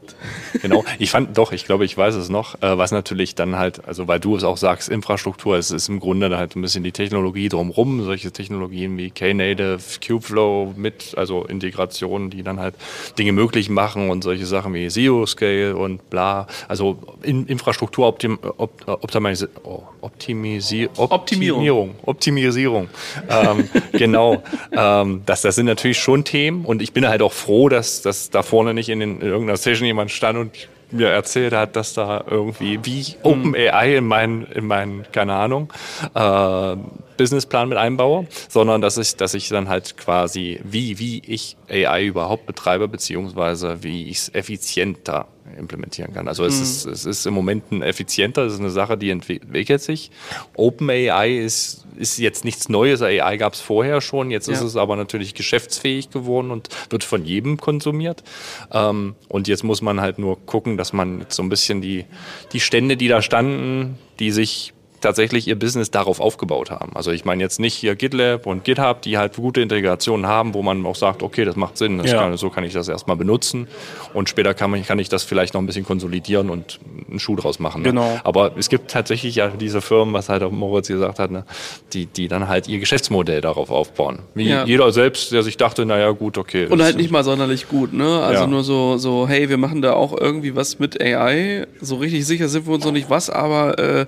Genau. 0.61 0.83
Ich 0.99 1.11
fand, 1.11 1.37
doch, 1.37 1.51
ich 1.51 1.65
glaube, 1.65 1.85
ich 1.85 1.95
weiß 1.95 2.15
es 2.15 2.29
noch. 2.29 2.55
Äh, 2.61 2.77
was 2.77 2.91
natürlich 2.91 3.35
dann 3.35 3.57
halt, 3.57 3.87
also 3.87 4.07
weil 4.07 4.19
du 4.19 4.35
es 4.35 4.43
auch 4.43 4.57
sagst, 4.57 4.89
Infrastruktur, 4.89 5.55
es 5.57 5.71
ist 5.71 5.89
im 5.89 5.99
Grunde 5.99 6.35
halt 6.35 6.55
ein 6.55 6.61
bisschen 6.61 6.83
die 6.83 6.91
Technologie 6.91 7.49
drumherum, 7.49 8.03
solche 8.03 8.31
Technologien 8.31 8.97
wie 8.97 9.11
Knative, 9.11 9.77
Kubeflow 10.05 10.73
mit, 10.75 11.13
also 11.15 11.45
Integrationen, 11.45 12.29
die 12.29 12.43
dann 12.43 12.59
halt 12.59 12.75
Dinge 13.17 13.31
möglich 13.31 13.69
machen 13.69 14.09
und 14.09 14.23
solche 14.23 14.45
Sachen 14.45 14.73
wie 14.73 14.87
Zero 14.87 15.25
Scale 15.25 15.75
und 15.75 16.09
bla. 16.09 16.47
Also 16.67 16.97
in, 17.21 17.45
Infrastruktur 17.45 18.07
Optim, 18.07 18.39
op, 18.57 18.71
Optimisi 18.87 19.47
oh, 19.63 19.83
Optimisi 20.01 20.89
Optimierung. 20.97 21.95
Optimisierung. 22.03 22.89
ähm, 23.29 23.69
genau. 23.91 24.41
Ähm, 24.71 25.21
das, 25.25 25.41
das 25.41 25.55
sind 25.55 25.67
natürlich 25.67 25.99
schon 25.99 26.23
Themen 26.23 26.65
und 26.65 26.81
ich 26.81 26.93
bin 26.93 27.07
halt 27.07 27.21
auch 27.21 27.33
froh, 27.33 27.69
dass, 27.69 28.01
dass 28.01 28.29
da 28.29 28.43
vorne 28.47 28.73
nicht 28.73 28.89
in, 28.89 28.99
den, 28.99 29.21
in 29.21 29.27
irgendeiner 29.27 29.57
Session 29.57 29.85
jemand 29.85 30.11
stand 30.11 30.37
und 30.37 30.67
mir 30.91 31.09
erzählt 31.09 31.53
hat, 31.53 31.75
dass 31.75 31.93
da 31.93 32.23
irgendwie 32.29 32.79
wie 32.83 33.15
OpenAI 33.23 33.97
in 33.97 34.05
meinen, 34.05 34.45
in 34.45 34.65
meinen, 34.65 35.05
keine 35.11 35.33
Ahnung, 35.33 35.71
äh, 36.13 36.75
Businessplan 37.17 37.69
mit 37.69 37.77
einbaue, 37.77 38.27
sondern 38.47 38.81
dass 38.81 38.97
ich, 38.97 39.15
dass 39.15 39.33
ich 39.33 39.49
dann 39.49 39.69
halt 39.69 39.97
quasi, 39.97 40.59
wie, 40.63 40.99
wie 40.99 41.21
ich 41.25 41.57
AI 41.69 42.05
überhaupt 42.05 42.45
betreibe, 42.45 42.87
beziehungsweise 42.87 43.83
wie 43.83 44.09
ich 44.09 44.17
es 44.17 44.33
effizienter 44.33 45.27
implementieren 45.57 46.13
kann. 46.13 46.27
Also 46.27 46.45
es, 46.45 46.57
mhm. 46.57 46.63
ist, 46.63 46.85
es 46.85 47.05
ist 47.05 47.25
im 47.25 47.33
Moment 47.33 47.71
ein 47.71 47.81
effizienter, 47.81 48.43
es 48.43 48.53
ist 48.53 48.59
eine 48.59 48.69
Sache, 48.69 48.97
die 48.97 49.09
entwickelt 49.09 49.81
sich. 49.81 50.11
OpenAI 50.55 51.37
ist, 51.37 51.85
ist 51.97 52.17
jetzt 52.17 52.45
nichts 52.45 52.69
Neues, 52.69 53.01
AI 53.01 53.37
gab 53.37 53.53
es 53.53 53.61
vorher 53.61 54.01
schon, 54.01 54.31
jetzt 54.31 54.47
ja. 54.47 54.53
ist 54.53 54.61
es 54.61 54.75
aber 54.75 54.95
natürlich 54.95 55.33
geschäftsfähig 55.33 56.09
geworden 56.09 56.51
und 56.51 56.69
wird 56.89 57.03
von 57.03 57.25
jedem 57.25 57.57
konsumiert. 57.57 58.23
Ähm, 58.71 59.15
und 59.27 59.47
jetzt 59.47 59.63
muss 59.63 59.81
man 59.81 60.01
halt 60.01 60.19
nur 60.19 60.45
gucken, 60.45 60.77
dass 60.77 60.93
man 60.93 61.25
so 61.29 61.43
ein 61.43 61.49
bisschen 61.49 61.81
die, 61.81 62.05
die 62.53 62.59
Stände, 62.59 62.97
die 62.97 63.07
da 63.07 63.21
standen, 63.21 63.97
die 64.19 64.31
sich 64.31 64.73
tatsächlich 65.01 65.47
ihr 65.47 65.57
Business 65.57 65.91
darauf 65.91 66.19
aufgebaut 66.19 66.71
haben. 66.71 66.95
Also 66.95 67.11
ich 67.11 67.25
meine 67.25 67.41
jetzt 67.43 67.59
nicht 67.59 67.73
hier 67.73 67.95
GitLab 67.95 68.45
und 68.45 68.63
GitHub, 68.63 69.01
die 69.01 69.17
halt 69.17 69.35
gute 69.35 69.61
Integrationen 69.61 70.27
haben, 70.27 70.53
wo 70.53 70.63
man 70.63 70.85
auch 70.85 70.95
sagt, 70.95 71.23
okay, 71.23 71.45
das 71.45 71.55
macht 71.55 71.77
Sinn, 71.77 71.97
das 71.99 72.11
ja. 72.11 72.19
kann, 72.19 72.37
so 72.37 72.49
kann 72.49 72.63
ich 72.63 72.73
das 72.73 72.87
erstmal 72.87 73.15
benutzen 73.15 73.67
und 74.13 74.29
später 74.29 74.53
kann, 74.53 74.71
man, 74.71 74.85
kann 74.85 74.99
ich 74.99 75.09
das 75.09 75.23
vielleicht 75.23 75.53
noch 75.53 75.61
ein 75.61 75.67
bisschen 75.67 75.85
konsolidieren 75.85 76.49
und 76.49 76.79
einen 77.09 77.19
Schuh 77.19 77.35
draus 77.35 77.59
machen. 77.59 77.81
Ne? 77.81 77.89
Genau. 77.89 78.19
Aber 78.23 78.51
es 78.57 78.69
gibt 78.69 78.91
tatsächlich 78.91 79.35
ja 79.35 79.49
diese 79.49 79.81
Firmen, 79.81 80.13
was 80.13 80.29
halt 80.29 80.43
auch 80.43 80.51
Moritz 80.51 80.87
gesagt 80.87 81.19
hat, 81.19 81.31
ne, 81.31 81.45
die, 81.93 82.05
die 82.07 82.27
dann 82.27 82.47
halt 82.47 82.67
ihr 82.67 82.79
Geschäftsmodell 82.79 83.41
darauf 83.41 83.69
aufbauen. 83.69 84.19
Wie 84.33 84.49
ja. 84.49 84.65
jeder 84.65 84.91
selbst, 84.91 85.31
der 85.31 85.43
sich 85.43 85.57
dachte, 85.57 85.85
naja 85.85 86.11
gut, 86.11 86.37
okay. 86.37 86.67
Und 86.67 86.81
halt 86.81 86.97
nicht 86.97 87.11
mal 87.11 87.23
sonderlich 87.23 87.67
gut, 87.67 87.93
ne? 87.93 88.21
Also 88.21 88.43
ja. 88.43 88.47
nur 88.47 88.63
so, 88.63 88.97
so, 88.97 89.27
hey, 89.27 89.49
wir 89.49 89.57
machen 89.57 89.81
da 89.81 89.93
auch 89.93 90.17
irgendwie 90.19 90.55
was 90.55 90.79
mit 90.79 90.99
AI. 91.01 91.67
So 91.81 91.97
richtig 91.97 92.25
sicher 92.25 92.47
sind 92.47 92.67
wir 92.67 92.73
uns 92.73 92.85
noch 92.85 92.91
nicht 92.91 93.09
was, 93.09 93.29
aber 93.29 93.77
äh, 93.79 94.05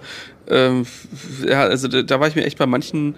ähm, 0.50 0.86
ja, 1.48 1.62
also 1.62 1.88
da, 1.88 2.02
da, 2.02 2.20
war 2.20 2.28
ich 2.28 2.36
mir 2.36 2.46
echt 2.46 2.58
bei 2.58 2.66
manchen 2.66 3.16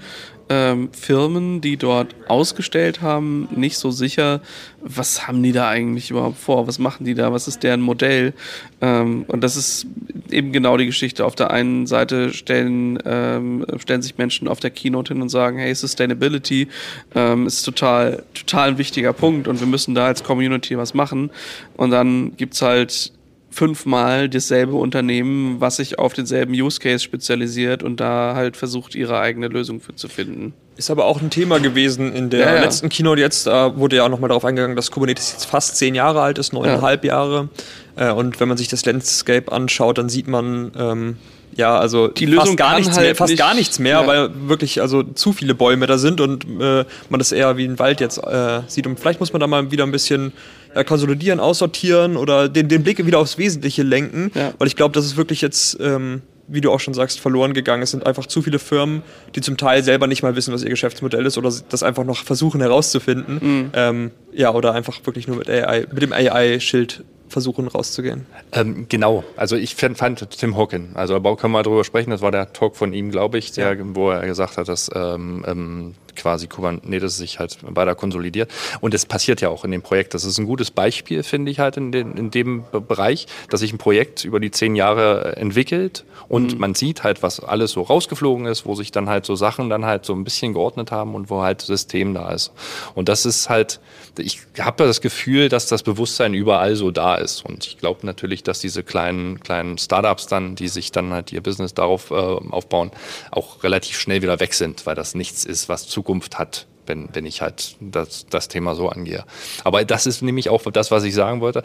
ähm, 0.50 0.90
Firmen, 0.92 1.62
die 1.62 1.78
dort 1.78 2.14
ausgestellt 2.28 3.02
haben, 3.02 3.48
nicht 3.56 3.78
so 3.78 3.90
sicher, 3.90 4.42
was 4.82 5.28
haben 5.28 5.42
die 5.42 5.54
da 5.54 5.70
eigentlich 5.70 6.12
überhaupt 6.12 6.38
vor, 6.38 6.68
was 6.68 6.78
machen 6.78 7.06
die 7.06 7.14
da, 7.14 7.32
was 7.32 7.48
ist 7.48 7.64
deren 7.64 7.80
Modell. 7.80 8.34
Ähm, 8.82 9.24
und 9.28 9.42
das 9.42 9.56
ist 9.56 9.88
eben 10.30 10.52
genau 10.52 10.76
die 10.76 10.86
Geschichte. 10.86 11.26
Auf 11.26 11.36
der 11.36 11.52
einen 11.52 11.88
Seite 11.88 12.34
stellen, 12.34 13.00
ähm, 13.06 13.66
stellen 13.78 14.02
sich 14.02 14.18
Menschen 14.18 14.48
auf 14.48 14.60
der 14.60 14.72
Keynote 14.72 15.14
hin 15.14 15.22
und 15.22 15.30
sagen, 15.30 15.58
hey, 15.58 15.74
Sustainability 15.74 16.68
ähm, 17.16 17.48
ist 17.48 17.64
total, 17.64 18.24
total 18.34 18.70
ein 18.70 18.78
wichtiger 18.78 19.14
Punkt 19.14 19.48
und 19.48 19.60
wir 19.62 19.68
müssen 19.68 19.96
da 19.96 20.08
als 20.08 20.24
Community 20.24 20.78
was 20.78 20.94
machen. 20.94 21.32
Und 21.78 21.92
dann 21.92 22.36
gibt's 22.36 22.62
halt 22.62 23.14
fünfmal 23.52 24.30
dasselbe 24.30 24.76
Unternehmen, 24.76 25.60
was 25.60 25.76
sich 25.76 26.00
auf 26.00 26.14
denselben 26.14 26.54
Use 26.54 26.80
Case 26.80 27.04
spezialisiert 27.04 27.84
und 27.84 28.00
da 28.00 28.34
halt 28.34 28.58
versucht, 28.58 28.96
ihre 28.96 29.20
eigene 29.20 29.50
Lösung 29.50 29.82
für 29.82 29.94
zu 29.96 30.08
finden. 30.08 30.54
Ist 30.78 30.90
aber 30.90 31.06
auch 31.06 31.22
ein 31.22 31.30
Thema 31.30 31.60
gewesen 31.60 32.14
in 32.14 32.30
der 32.30 32.40
ja, 32.40 32.56
ja. 32.56 32.62
letzten 32.62 32.90
Keynote 32.90 33.20
jetzt. 33.20 33.46
Da 33.46 33.78
wurde 33.78 33.98
ja 33.98 34.06
auch 34.06 34.10
nochmal 34.10 34.30
darauf 34.30 34.46
eingegangen, 34.46 34.76
dass 34.76 34.90
Kubernetes 34.90 35.34
jetzt 35.34 35.46
fast 35.46 35.76
zehn 35.76 35.96
Jahre 35.96 36.22
alt 36.22 36.38
ist, 36.38 36.54
neuneinhalb 36.54 37.04
ja. 37.04 37.14
Jahre. 37.14 37.50
Äh, 37.98 38.12
und 38.12 38.40
wenn 38.40 38.48
man 38.48 38.58
sich 38.58 38.70
das 38.70 38.86
Landscape 38.86 39.52
anschaut, 39.52 39.98
dann 39.98 40.08
sieht 40.08 40.28
man, 40.28 40.72
ähm, 40.78 41.18
ja, 41.56 41.78
also 41.78 42.08
die 42.08 42.26
Lösung 42.26 42.46
fast 42.46 42.58
gar 42.58 42.78
nichts 42.78 42.96
halt 42.96 43.06
mehr, 43.06 43.16
fast 43.16 43.32
nicht, 43.32 43.40
gar 43.40 43.54
nichts 43.54 43.80
mehr, 43.80 44.02
ja. 44.02 44.08
weil 44.08 44.30
wirklich 44.48 44.82
also 44.82 45.04
zu 45.04 45.34
viele 45.34 45.54
Bäume 45.54 45.86
da 45.86 45.98
sind 45.98 46.22
und 46.22 46.46
äh, 46.46 46.86
man 47.10 47.20
das 47.20 47.34
eher 47.34 47.58
wie 47.58 47.66
ein 47.66 47.78
Wald 47.78 48.00
jetzt 48.00 48.18
äh, 48.18 48.62
sieht. 48.68 48.88
Und 48.88 49.00
vielleicht 49.00 49.20
muss 49.20 49.34
man 49.34 49.42
da 49.42 49.48
mal 49.48 49.72
wieder 49.72 49.84
ein 49.84 49.92
bisschen 49.92 50.32
äh, 50.74 50.84
konsolidieren, 50.84 51.40
aussortieren 51.40 52.18
oder 52.18 52.50
den, 52.50 52.68
den 52.68 52.84
Blick 52.84 53.06
wieder 53.06 53.20
aufs 53.20 53.38
Wesentliche 53.38 53.84
lenken, 53.84 54.32
ja. 54.34 54.54
weil 54.58 54.68
ich 54.68 54.76
glaube, 54.76 54.94
das 54.94 55.06
ist 55.06 55.18
wirklich 55.18 55.42
jetzt 55.42 55.78
ähm, 55.80 56.22
wie 56.52 56.60
du 56.60 56.72
auch 56.72 56.80
schon 56.80 56.94
sagst, 56.94 57.20
verloren 57.20 57.54
gegangen. 57.54 57.82
Es 57.82 57.92
sind 57.92 58.06
einfach 58.06 58.26
zu 58.26 58.42
viele 58.42 58.60
Firmen, 58.60 59.04
die 59.36 59.42
zum 59.42 59.56
Teil 59.56 59.84
selber 59.84 60.08
nicht 60.08 60.22
mal 60.22 60.36
wissen, 60.36 60.54
was 60.54 60.64
ihr 60.64 60.70
Geschäftsmodell 60.70 61.26
ist 61.26 61.38
oder 61.38 61.52
das 61.70 61.82
einfach 61.82 62.04
noch 62.04 62.18
versuchen 62.18 62.60
herauszufinden. 62.60 63.40
Mhm. 63.42 63.72
Ähm, 63.74 64.12
ja, 64.34 64.54
oder 64.54 64.74
einfach 64.74 65.00
wirklich 65.06 65.28
nur 65.28 65.38
mit 65.38 65.50
AI, 65.50 65.88
mit 65.92 66.02
dem 66.02 66.12
AI-Schild 66.12 67.04
versuchen 67.30 67.68
rauszugehen. 67.68 68.26
Ähm, 68.52 68.88
genau, 68.90 69.24
also 69.38 69.56
ich 69.56 69.76
fand, 69.76 69.98
fand 69.98 70.30
Tim 70.32 70.58
Hawkin, 70.58 70.90
also 70.96 71.18
da 71.18 71.36
können 71.36 71.54
wir 71.54 71.60
mal 71.60 71.64
drüber 71.64 71.86
sprechen, 71.86 72.10
das 72.10 72.22
war 72.22 72.32
der 72.32 72.52
Talk 72.52 72.76
von 72.76 72.92
ihm, 72.92 73.10
glaube 73.10 73.38
ich, 73.38 73.54
der, 73.54 73.76
ja. 73.76 73.84
wo 73.96 74.12
er 74.12 74.26
gesagt 74.26 74.58
hat, 74.58 74.68
dass 74.68 74.92
ähm, 74.94 75.46
ähm, 75.48 75.96
quasi 76.16 76.48
Kubernetes 76.48 77.18
sich 77.18 77.40
halt 77.40 77.58
weiter 77.62 77.96
konsolidiert. 77.96 78.52
Und 78.82 78.94
es 78.94 79.06
passiert 79.06 79.42
ja 79.42 79.50
auch 79.50 79.66
in 79.66 79.72
dem 79.72 79.82
Projekt. 79.82 80.14
Das 80.14 80.24
ist 80.24 80.38
ein 80.38 80.46
gutes 80.46 80.72
Beispiel, 80.72 81.24
finde 81.24 81.52
ich 81.52 81.60
halt 81.60 81.78
in, 81.78 81.92
den, 81.92 82.14
in 82.18 82.32
dem 82.32 82.64
Bereich, 82.88 83.28
dass 83.50 83.62
sich 83.62 83.74
ein 83.74 83.78
Projekt 83.78 84.24
über 84.26 84.40
die 84.40 84.52
zehn 84.52 84.76
Jahre 84.76 85.36
entwickelt 85.38 86.06
und 86.32 86.54
mhm. 86.54 86.60
man 86.60 86.76
sieht 86.76 87.04
halt, 87.04 87.24
was 87.24 87.42
alles 87.42 87.72
so 87.72 87.82
rausgeflogen 87.82 88.46
ist, 88.46 88.66
wo 88.66 88.74
sich 88.74 88.92
dann 88.92 89.10
halt 89.10 89.26
so 89.26 89.36
Sachen 89.36 89.70
dann 89.70 89.84
halt 89.86 90.06
so 90.06 90.14
ein 90.14 90.24
bisschen 90.24 90.54
geordnet 90.54 90.90
haben 90.90 91.14
und 91.14 91.30
wo 91.30 91.42
halt 91.42 91.62
System 91.62 92.14
da 92.14 92.32
ist. 92.32 92.54
Und 92.96 93.10
das 93.10 93.26
ist 93.26 93.50
halt, 93.50 93.82
ich 94.18 94.40
habe 94.58 94.86
das 94.86 95.02
Gefühl, 95.02 95.50
dass 95.50 95.68
das 95.68 95.84
Bewusstsein 95.84 96.34
überall 96.34 96.78
so 96.78 96.90
da 96.90 97.16
ist. 97.16 97.44
Und 97.44 97.68
ich 97.68 97.78
glaube 97.78 98.06
natürlich, 98.06 98.44
dass 98.44 98.60
diese 98.60 98.82
kleinen, 98.82 99.42
kleinen 99.42 99.78
Startups 99.78 100.28
dann, 100.28 100.56
die 100.56 100.70
sich 100.70 100.94
dann 100.94 101.12
halt 101.12 101.34
ihr 101.34 101.42
Business 101.42 101.74
darauf 101.74 102.12
äh, 102.12 102.14
aufbauen, 102.14 102.92
auch 103.32 103.62
relativ 103.64 104.00
schnell 104.00 104.22
wieder 104.22 104.40
weg 104.40 104.54
sind, 104.54 104.86
weil 104.86 104.96
das 104.96 105.16
nichts 105.16 105.44
ist, 105.44 105.68
was 105.68 105.88
Zukunft 106.02 106.40
hat. 106.40 106.68
Wenn, 106.88 107.10
wenn 107.14 107.28
ich 107.28 107.44
halt 107.44 107.78
das, 107.80 108.26
das 108.26 108.48
Thema 108.48 108.74
so 108.74 108.90
angehe. 108.90 109.24
Aber 109.64 109.86
das 109.86 110.08
ist 110.08 110.24
nämlich 110.24 110.50
auch 110.50 110.64
das, 110.72 110.90
was 110.90 111.04
ich 111.04 111.14
sagen 111.14 111.40
wollte. 111.40 111.62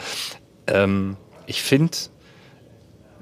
Ähm, 0.67 1.17
ich 1.47 1.63
finde, 1.63 1.97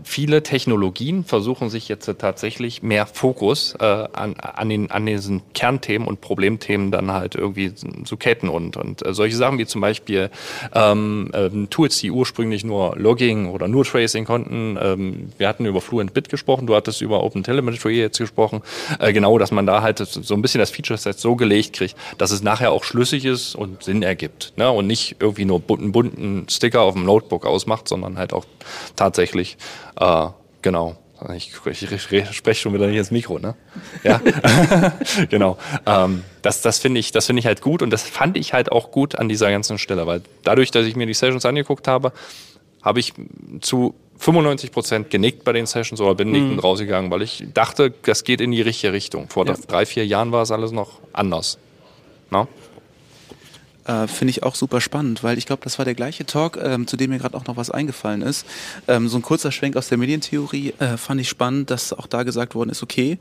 viele 0.03 0.43
Technologien 0.43 1.25
versuchen 1.25 1.71
sich 1.71 1.89
jetzt 1.89 2.11
tatsächlich 2.19 2.83
mehr 2.83 3.07
Fokus 3.07 3.75
äh, 3.81 3.85
an, 3.85 4.35
an, 4.39 4.69
den, 4.69 4.91
an 4.91 5.07
diesen 5.07 5.43
Kernthemen 5.55 6.07
und 6.09 6.21
Problemthemen 6.21 6.91
dann 6.91 7.13
halt 7.13 7.35
irgendwie 7.35 7.75
zu 7.75 8.17
ketten 8.17 8.49
und, 8.49 8.77
und 8.77 9.05
äh, 9.05 9.15
solche 9.15 9.37
Sachen 9.37 9.59
wie 9.59 9.67
zum 9.67 9.81
Beispiel 9.81 10.31
ähm, 10.75 11.31
ähm, 11.35 11.71
Tools, 11.71 11.99
die 11.99 12.11
ursprünglich 12.11 12.65
nur 12.65 12.97
Logging 12.97 13.49
oder 13.49 13.69
nur 13.69 13.85
Tracing 13.85 14.25
konnten. 14.25 14.79
Ähm, 14.81 15.33
wir 15.39 15.49
hatten 15.49 15.67
über 15.67 15.81
Fluent 15.81 16.15
Bit 16.15 16.29
gesprochen, 16.29 16.67
du 16.67 16.75
hattest 16.75 17.01
über 17.01 17.23
Open 17.23 17.43
Telemetry 17.43 17.99
jetzt 17.99 18.19
gesprochen. 18.19 18.63
Äh, 18.99 19.13
genau, 19.13 19.39
dass 19.39 19.53
man 19.53 19.67
da 19.67 19.83
halt 19.83 19.99
so 19.99 20.35
ein 20.35 20.43
bisschen 20.43 20.59
das 20.59 20.71
Feature-Set 20.71 21.19
so 21.19 21.37
gelegt 21.37 21.75
kriegt, 21.75 21.97
dass 22.19 22.31
es 22.31 22.43
nachher 22.43 22.73
auch 22.73 22.85
schlüssig 22.85 23.25
ist 23.25 23.55
und 23.55 23.83
Sinn 23.83 24.03
ergibt. 24.03 24.53
Ne? 24.57 24.71
Und 24.71 24.87
nicht 24.87 25.17
irgendwie 25.21 25.45
nur 25.45 25.61
bunten, 25.61 25.93
bunten 25.93 26.47
Sticker 26.49 26.83
auf 26.83 26.95
dem 26.95 27.05
Notebook 27.05 27.47
ausmacht, 27.47 27.89
sondern 27.89 28.19
halt 28.19 28.33
auch 28.33 28.45
tatsächlich 28.97 29.57
äh, 29.97 30.27
genau. 30.63 30.97
Ich, 31.35 31.53
ich, 31.65 32.03
spreche 32.03 32.61
schon 32.61 32.75
wieder 32.75 32.87
nicht 32.87 32.99
ins 32.99 33.11
Mikro, 33.11 33.39
ne? 33.39 33.55
Ja, 34.03 34.21
genau. 35.31 35.57
Ähm, 35.87 36.23
das 36.43 36.61
das 36.61 36.81
finde 36.81 37.01
ich, 37.01 37.13
das 37.13 37.27
finde 37.27 37.41
ich 37.41 37.47
halt 37.47 37.63
gut 37.63 37.81
und 37.81 37.91
das 37.91 38.03
fand 38.03 38.37
ich 38.37 38.53
halt 38.53 38.71
auch 38.71 38.91
gut 38.91 39.15
an 39.15 39.29
dieser 39.29 39.51
ganzen 39.51 39.79
Stelle, 39.79 40.07
weil 40.07 40.23
dadurch, 40.43 40.71
dass 40.71 40.85
ich 40.85 40.97
mir 40.97 41.07
die 41.07 41.15
Sessions 41.15 41.47
angeguckt 41.47 41.89
habe, 41.89 42.13
habe 42.83 43.01
ich 43.01 43.15
zu 43.61 43.95
95 44.19 44.73
Prozent 44.73 45.11
genickt 45.11 45.45
bei 45.45 45.53
den 45.53 45.67
Sessions 45.67 46.01
oder 46.01 46.15
bin 46.15 46.31
nickend 46.31 46.55
mhm. 46.55 46.59
rausgegangen, 46.59 47.11
weil 47.11 47.23
ich 47.23 47.45
dachte, 47.55 47.93
das 48.03 48.25
geht 48.25 48.41
in 48.41 48.51
die 48.51 48.63
richtige 48.63 48.93
Richtung. 48.93 49.29
Vor 49.29 49.47
ja. 49.47 49.55
drei, 49.67 49.87
vier 49.87 50.07
Jahren 50.07 50.33
war 50.33 50.43
es 50.43 50.51
alles 50.51 50.73
noch 50.73 51.01
anders. 51.13 51.59
No? 52.31 52.49
Äh, 53.85 54.07
Finde 54.07 54.31
ich 54.31 54.43
auch 54.43 54.55
super 54.55 54.81
spannend, 54.81 55.23
weil 55.23 55.39
ich 55.39 55.47
glaube, 55.47 55.63
das 55.65 55.79
war 55.79 55.85
der 55.85 55.95
gleiche 55.95 56.25
Talk, 56.27 56.59
ähm, 56.63 56.87
zu 56.87 56.97
dem 56.97 57.11
mir 57.11 57.19
gerade 57.19 57.37
auch 57.37 57.47
noch 57.47 57.57
was 57.57 57.71
eingefallen 57.71 58.23
ist. 58.23 58.47
Ähm, 58.89 59.09
so 59.09 59.19
ein 59.19 59.23
kurzer 59.23 59.53
Schwenk 59.53 59.77
aus 59.77 59.89
der 59.89 59.99
Medientheorie 59.99 60.75
äh, 60.79 60.97
fand 60.97 61.21
ich 61.21 61.29
spannend, 61.29 61.71
dass 61.71 61.93
auch 61.93 62.07
da 62.07 62.23
gesagt 62.23 62.55
worden 62.55 62.71
ist, 62.71 62.83
okay, 62.83 63.19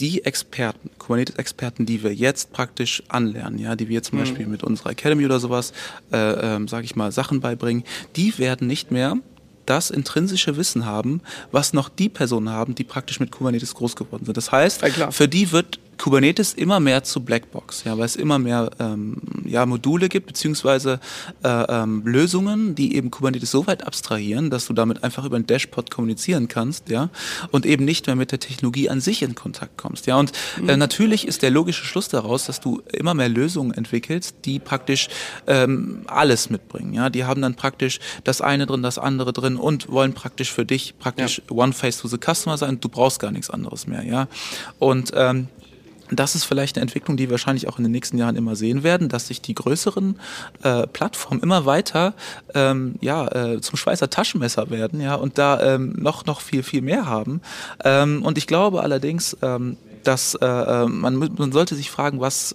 die 0.00 0.24
Experten, 0.24 0.90
Kubernetes-Experten, 0.98 1.86
die 1.86 2.02
wir 2.02 2.12
jetzt 2.12 2.52
praktisch 2.52 3.02
anlernen, 3.08 3.58
ja, 3.58 3.76
die 3.76 3.88
wir 3.88 4.02
zum 4.02 4.18
mhm. 4.18 4.22
Beispiel 4.22 4.46
mit 4.46 4.64
unserer 4.64 4.90
Academy 4.90 5.24
oder 5.24 5.38
sowas, 5.38 5.72
äh, 6.12 6.16
ähm, 6.18 6.66
sage 6.66 6.84
ich 6.84 6.96
mal, 6.96 7.12
Sachen 7.12 7.40
beibringen, 7.40 7.84
die 8.16 8.36
werden 8.38 8.66
nicht 8.66 8.90
mehr 8.90 9.18
das 9.66 9.90
intrinsische 9.90 10.56
Wissen 10.56 10.86
haben, 10.86 11.20
was 11.52 11.72
noch 11.72 11.88
die 11.88 12.08
Personen 12.08 12.48
haben, 12.48 12.74
die 12.74 12.82
praktisch 12.82 13.20
mit 13.20 13.30
Kubernetes 13.30 13.74
groß 13.74 13.94
geworden 13.94 14.24
sind. 14.24 14.36
Das 14.36 14.50
heißt, 14.50 14.82
ja, 14.96 15.12
für 15.12 15.28
die 15.28 15.52
wird 15.52 15.78
Kubernetes 16.02 16.52
immer 16.54 16.80
mehr 16.80 17.04
zu 17.04 17.20
Blackbox, 17.20 17.84
ja, 17.84 17.96
weil 17.96 18.06
es 18.06 18.16
immer 18.16 18.40
mehr 18.40 18.70
ähm, 18.80 19.18
ja, 19.44 19.64
Module 19.66 20.08
gibt, 20.08 20.26
beziehungsweise 20.26 20.98
äh, 21.44 21.48
ähm, 21.48 22.02
Lösungen, 22.04 22.74
die 22.74 22.96
eben 22.96 23.12
Kubernetes 23.12 23.52
so 23.52 23.68
weit 23.68 23.86
abstrahieren, 23.86 24.50
dass 24.50 24.66
du 24.66 24.72
damit 24.72 25.04
einfach 25.04 25.24
über 25.24 25.36
ein 25.36 25.46
Dashboard 25.46 25.92
kommunizieren 25.92 26.48
kannst, 26.48 26.88
ja, 26.88 27.08
und 27.52 27.66
eben 27.66 27.84
nicht 27.84 28.08
mehr 28.08 28.16
mit 28.16 28.32
der 28.32 28.40
Technologie 28.40 28.90
an 28.90 29.00
sich 29.00 29.22
in 29.22 29.36
Kontakt 29.36 29.78
kommst, 29.78 30.08
ja. 30.08 30.16
Und 30.16 30.32
äh, 30.58 30.72
mhm. 30.72 30.80
natürlich 30.80 31.24
ist 31.24 31.42
der 31.42 31.52
logische 31.52 31.84
Schluss 31.84 32.08
daraus, 32.08 32.46
dass 32.46 32.58
du 32.58 32.82
immer 32.92 33.14
mehr 33.14 33.28
Lösungen 33.28 33.72
entwickelst, 33.72 34.34
die 34.44 34.58
praktisch 34.58 35.08
ähm, 35.46 36.02
alles 36.08 36.50
mitbringen, 36.50 36.94
ja. 36.94 37.10
Die 37.10 37.26
haben 37.26 37.42
dann 37.42 37.54
praktisch 37.54 38.00
das 38.24 38.40
eine 38.40 38.66
drin, 38.66 38.82
das 38.82 38.98
andere 38.98 39.32
drin 39.32 39.54
und 39.54 39.88
wollen 39.88 40.14
praktisch 40.14 40.52
für 40.52 40.64
dich 40.64 40.98
praktisch 40.98 41.42
ja. 41.48 41.56
One 41.56 41.72
Face 41.72 41.98
to 41.98 42.08
the 42.08 42.18
Customer 42.18 42.58
sein. 42.58 42.80
Du 42.80 42.88
brauchst 42.88 43.20
gar 43.20 43.30
nichts 43.30 43.50
anderes 43.50 43.86
mehr, 43.86 44.02
ja. 44.02 44.26
Und 44.80 45.12
ähm, 45.14 45.46
das 46.16 46.34
ist 46.34 46.44
vielleicht 46.44 46.76
eine 46.76 46.82
Entwicklung, 46.82 47.16
die 47.16 47.24
wir 47.24 47.32
wahrscheinlich 47.32 47.68
auch 47.68 47.78
in 47.78 47.84
den 47.84 47.92
nächsten 47.92 48.18
Jahren 48.18 48.36
immer 48.36 48.56
sehen 48.56 48.82
werden, 48.82 49.08
dass 49.08 49.28
sich 49.28 49.40
die 49.40 49.54
größeren 49.54 50.18
äh, 50.62 50.86
Plattformen 50.86 51.40
immer 51.40 51.66
weiter 51.66 52.14
ähm, 52.54 52.96
ja, 53.00 53.28
äh, 53.28 53.60
zum 53.60 53.76
Schweizer 53.76 54.10
Taschenmesser 54.10 54.70
werden 54.70 55.00
ja, 55.00 55.14
und 55.14 55.38
da 55.38 55.74
ähm, 55.74 55.94
noch, 55.96 56.26
noch 56.26 56.40
viel, 56.40 56.62
viel 56.62 56.82
mehr 56.82 57.06
haben. 57.06 57.40
Ähm, 57.84 58.22
und 58.22 58.38
ich 58.38 58.46
glaube 58.46 58.82
allerdings, 58.82 59.36
ähm, 59.42 59.76
dass 60.04 60.34
äh, 60.34 60.46
äh 60.46 60.86
man, 60.86 61.16
man 61.16 61.52
sollte 61.52 61.74
sich 61.74 61.90
fragen, 61.90 62.20
was 62.20 62.54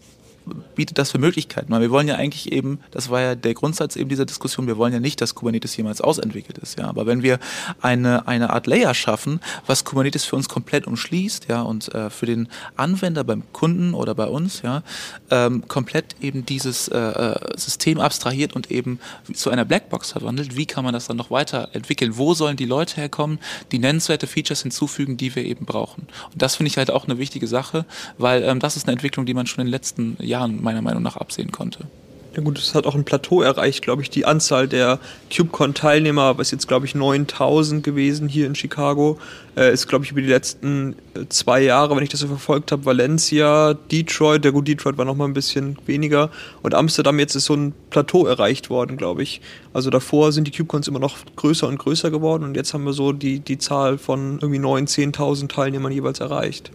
bietet 0.76 0.98
das 0.98 1.12
für 1.12 1.20
Möglichkeiten? 1.20 1.72
Weil 1.72 1.82
wir 1.82 1.92
wollen 1.92 2.08
ja 2.08 2.16
eigentlich 2.16 2.52
eben, 2.52 2.80
das 2.92 3.10
war 3.10 3.22
ja 3.22 3.36
der 3.36 3.54
Grundsatz 3.54 3.96
eben 3.96 4.10
dieser 4.10 4.26
Diskussion, 4.26 4.68
wir 4.68 4.78
wollen 4.78 4.94
ja 4.94 5.00
nicht, 5.00 5.22
dass 5.22 5.36
Kubernetes 5.36 5.76
jemals 5.78 6.02
ausentwickelt 6.02 6.58
ist, 6.58 6.78
ja. 6.80 6.88
Aber 6.88 7.06
wenn 7.06 7.24
wir 7.24 7.40
eine, 7.82 8.28
eine 8.28 8.52
Art 8.52 8.68
Layer 8.68 8.94
schaffen, 8.94 9.40
was 9.66 9.84
Kubernetes 9.84 10.26
für 10.26 10.36
uns 10.36 10.50
komplett 10.50 10.88
umschließt, 10.88 11.48
ja, 11.50 11.62
und 11.62 11.94
äh, 11.94 12.10
für 12.10 12.26
den 12.26 12.48
Anwender 12.76 13.24
beim 13.24 13.44
Kunden 13.54 13.94
oder 13.94 14.16
bei 14.16 14.26
uns, 14.26 14.62
ja, 14.62 14.84
ähm, 15.32 15.68
komplett 15.68 16.16
eben 16.22 16.46
dieses 16.46 16.88
äh, 16.88 16.98
äh 16.98 17.58
System 17.58 18.00
abstrahiert 18.00 18.54
und 18.54 18.72
eben 18.72 19.00
zu 19.34 19.50
einer 19.50 19.66
Blackbox 19.66 20.12
verwandelt, 20.12 20.56
wie 20.56 20.66
kann 20.66 20.84
man 20.84 20.94
das 20.94 21.08
dann 21.08 21.18
noch 21.18 21.32
weiterentwickeln? 21.32 22.18
Wo 22.18 22.34
sollen 22.34 22.58
die 22.58 22.66
Leute 22.66 22.96
herkommen, 22.96 23.40
die 23.72 23.80
nennenswerte 23.80 24.28
Features 24.28 24.62
hinzufügen, 24.62 25.18
die 25.18 25.36
wir 25.36 25.46
eben 25.46 25.66
brauchen? 25.66 26.08
Und 26.32 26.42
das 26.42 26.56
finde 26.56 26.70
ich 26.70 26.78
halt 26.78 26.92
auch 26.92 27.06
eine 27.06 27.18
wichtige 27.18 27.48
Sache, 27.48 27.86
weil 28.18 28.44
ähm, 28.44 28.60
das 28.60 28.78
ist 28.78 28.86
eine 28.86 28.94
Entwicklung, 28.94 29.26
die 29.26 29.34
man 29.34 29.48
schon 29.48 29.62
in 29.62 29.68
den 29.68 29.72
letzten 29.72 30.18
Jahren 30.20 30.37
Jahren 30.38 30.62
meiner 30.62 30.82
Meinung 30.82 31.04
nach 31.04 31.18
absehen 31.18 31.52
konnte. 31.52 31.88
Ja 32.36 32.44
gut, 32.44 32.60
es 32.60 32.76
hat 32.76 32.86
auch 32.86 32.94
ein 32.94 33.04
Plateau 33.04 33.42
erreicht, 33.42 33.82
glaube 33.82 34.04
ich. 34.04 34.12
Die 34.12 34.26
Anzahl 34.28 34.68
der 34.68 35.00
KubeCon-Teilnehmer, 35.36 36.38
was 36.38 36.52
jetzt, 36.52 36.68
glaube 36.68 36.86
ich, 36.86 36.94
9000 36.94 37.84
gewesen 37.84 38.30
hier 38.30 38.46
in 38.46 38.54
Chicago, 38.54 39.18
äh, 39.56 39.74
ist, 39.74 39.88
glaube 39.88 40.06
ich, 40.06 40.12
über 40.12 40.22
die 40.22 40.28
letzten 40.28 40.94
äh, 41.16 41.26
zwei 41.30 41.62
Jahre, 41.64 41.96
wenn 41.96 42.04
ich 42.04 42.10
das 42.10 42.20
so 42.20 42.28
verfolgt 42.28 42.72
habe, 42.72 42.86
Valencia, 42.86 43.74
Detroit, 43.74 44.44
der 44.44 44.52
gut, 44.52 44.68
Detroit 44.68 45.00
war 45.00 45.06
noch 45.06 45.16
mal 45.16 45.26
ein 45.26 45.34
bisschen 45.34 45.80
weniger 45.88 46.30
und 46.62 46.76
Amsterdam 46.76 47.18
jetzt 47.18 47.34
ist 47.34 47.46
so 47.46 47.56
ein 47.56 47.74
Plateau 47.90 48.28
erreicht 48.28 48.70
worden, 48.70 48.98
glaube 48.98 49.24
ich. 49.24 49.42
Also 49.74 49.90
davor 49.90 50.32
sind 50.32 50.46
die 50.46 50.52
KubeCons 50.52 50.88
immer 50.88 51.00
noch 51.00 51.18
größer 51.38 51.68
und 51.68 51.80
größer 51.80 52.12
geworden 52.12 52.44
und 52.44 52.56
jetzt 52.56 52.72
haben 52.72 52.84
wir 52.84 52.94
so 52.94 53.14
die, 53.14 53.40
die 53.40 53.58
Zahl 53.58 53.98
von 53.98 54.38
irgendwie 54.40 54.60
9.000, 54.60 55.16
10.000 55.16 55.48
Teilnehmern 55.48 55.92
jeweils 55.92 56.20
erreicht. 56.20 56.70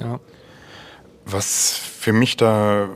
Ja. 0.00 0.18
Was 1.26 1.76
für 1.76 2.12
mich 2.12 2.36
da 2.36 2.88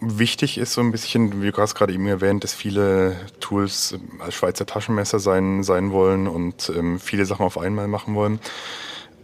wichtig 0.00 0.58
ist 0.58 0.72
so 0.72 0.80
ein 0.80 0.90
bisschen, 0.90 1.42
wie 1.42 1.52
du 1.52 1.58
hast 1.58 1.76
gerade 1.76 1.92
eben 1.92 2.06
erwähnt, 2.08 2.42
dass 2.42 2.52
viele 2.52 3.16
Tools 3.38 3.94
als 4.18 4.34
Schweizer 4.34 4.66
Taschenmesser 4.66 5.20
sein, 5.20 5.62
sein 5.62 5.92
wollen 5.92 6.26
und 6.26 6.72
ähm, 6.76 6.98
viele 6.98 7.24
Sachen 7.24 7.46
auf 7.46 7.58
einmal 7.58 7.86
machen 7.86 8.16
wollen. 8.16 8.40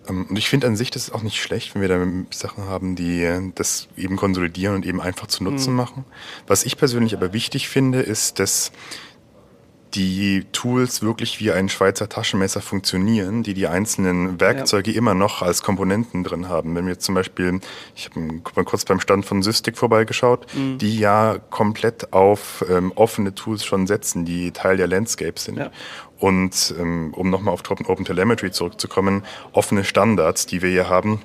Ähm, 0.09 0.27
und 0.31 0.37
ich 0.37 0.48
finde 0.48 0.68
an 0.68 0.77
sich, 0.77 0.92
das 0.92 1.09
ist 1.09 1.14
auch 1.14 1.22
nicht 1.22 1.42
schlecht, 1.42 1.74
wenn 1.74 1.83
wir 1.83 1.88
da 1.88 2.07
Sachen 2.31 2.64
haben, 2.66 2.94
die 2.94 3.51
das 3.57 3.88
eben 3.96 4.16
konsolidieren 4.16 4.77
und 4.77 4.87
eben 4.87 5.01
einfach 5.01 5.27
zu 5.27 5.42
Nutzen 5.42 5.70
mhm. 5.70 5.77
machen. 5.77 6.05
Was 6.46 6.64
ich 6.64 6.77
persönlich 6.77 7.14
aber 7.14 7.33
wichtig 7.33 7.68
finde, 7.68 8.01
ist, 8.01 8.38
dass 8.38 8.70
die 9.94 10.46
Tools 10.53 11.03
wirklich 11.03 11.40
wie 11.40 11.51
ein 11.53 11.68
Schweizer 11.68 12.09
Taschenmesser 12.09 12.61
funktionieren, 12.61 13.42
die 13.42 13.55
die 13.55 13.66
einzelnen 13.66 14.40
Werkzeuge 14.40 14.90
ja. 14.90 14.98
immer 14.98 15.14
noch 15.14 15.42
als 15.42 15.62
Komponenten 15.62 16.24
drin 16.24 16.48
haben. 16.48 16.74
Wenn 16.74 16.87
wir 16.87 16.98
zum 16.98 17.14
Beispiel, 17.14 17.61
ich 17.94 18.07
habe 18.11 18.20
mal 18.20 18.64
kurz 18.64 18.85
beim 18.85 19.01
Stand 19.01 19.24
von 19.24 19.42
Sysdig 19.42 19.77
vorbeigeschaut, 19.77 20.46
mhm. 20.55 20.79
die 20.79 20.98
ja 20.98 21.38
komplett 21.51 22.12
auf 22.12 22.64
ähm, 22.68 22.92
offene 22.94 23.35
Tools 23.35 23.64
schon 23.64 23.87
setzen, 23.87 24.24
die 24.24 24.51
Teil 24.53 24.77
der 24.77 24.87
Landscape 24.87 25.38
sind. 25.38 25.59
Ja. 25.59 25.70
Und 26.18 26.74
ähm, 26.79 27.14
um 27.14 27.31
nochmal 27.31 27.55
auf 27.55 27.62
Open 27.70 28.05
Telemetry 28.05 28.51
zurückzukommen, 28.51 29.24
offene 29.53 29.85
Standards, 29.85 30.46
die 30.46 30.62
wir 30.62 30.70
hier 30.70 30.88
haben, 30.88 31.22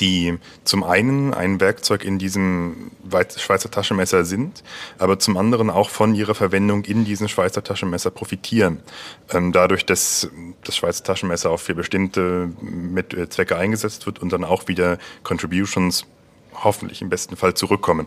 die 0.00 0.38
zum 0.64 0.82
einen 0.82 1.32
ein 1.34 1.60
Werkzeug 1.60 2.04
in 2.04 2.18
diesem 2.18 2.90
Schweizer 3.36 3.70
Taschenmesser 3.70 4.24
sind, 4.24 4.62
aber 4.98 5.18
zum 5.18 5.36
anderen 5.36 5.70
auch 5.70 5.90
von 5.90 6.14
ihrer 6.14 6.34
Verwendung 6.34 6.84
in 6.84 7.04
diesem 7.04 7.28
Schweizer 7.28 7.62
Taschenmesser 7.62 8.10
profitieren. 8.10 8.80
Ähm, 9.30 9.52
dadurch, 9.52 9.86
dass 9.86 10.30
das 10.64 10.76
Schweizer 10.76 11.04
Taschenmesser 11.04 11.50
auch 11.50 11.60
für 11.60 11.74
bestimmte 11.74 12.50
äh, 12.96 13.28
Zwecke 13.28 13.56
eingesetzt 13.56 14.06
wird 14.06 14.18
und 14.18 14.32
dann 14.32 14.44
auch 14.44 14.68
wieder 14.68 14.98
Contributions 15.22 16.06
hoffentlich 16.64 17.02
im 17.02 17.08
besten 17.08 17.36
Fall 17.36 17.54
zurückkommen. 17.54 18.06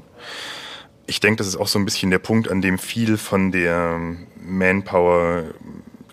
Ich 1.08 1.20
denke, 1.20 1.38
das 1.38 1.48
ist 1.48 1.56
auch 1.56 1.68
so 1.68 1.80
ein 1.80 1.86
bisschen 1.86 2.12
der 2.12 2.20
Punkt, 2.20 2.50
an 2.50 2.62
dem 2.62 2.78
viel 2.78 3.18
von 3.18 3.52
der 3.52 4.00
Manpower 4.44 5.46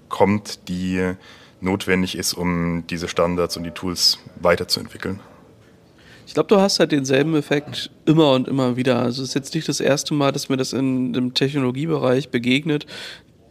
kommt, 0.08 0.68
die 0.68 1.14
notwendig 1.60 2.16
ist, 2.16 2.34
um 2.34 2.86
diese 2.86 3.08
Standards 3.08 3.56
und 3.56 3.64
die 3.64 3.70
Tools 3.70 4.18
weiterzuentwickeln. 4.36 5.20
Ich 6.28 6.34
glaube, 6.34 6.48
du 6.48 6.60
hast 6.60 6.78
halt 6.78 6.92
denselben 6.92 7.34
Effekt 7.36 7.90
immer 8.04 8.32
und 8.32 8.48
immer 8.48 8.76
wieder. 8.76 9.00
Also 9.00 9.22
es 9.22 9.30
ist 9.30 9.34
jetzt 9.34 9.54
nicht 9.54 9.66
das 9.66 9.80
erste 9.80 10.12
Mal, 10.12 10.30
dass 10.30 10.50
mir 10.50 10.58
das 10.58 10.74
in 10.74 11.14
dem 11.14 11.32
Technologiebereich 11.32 12.28
begegnet, 12.28 12.84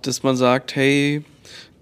dass 0.03 0.21
man 0.21 0.37
sagt, 0.37 0.75
hey, 0.75 1.23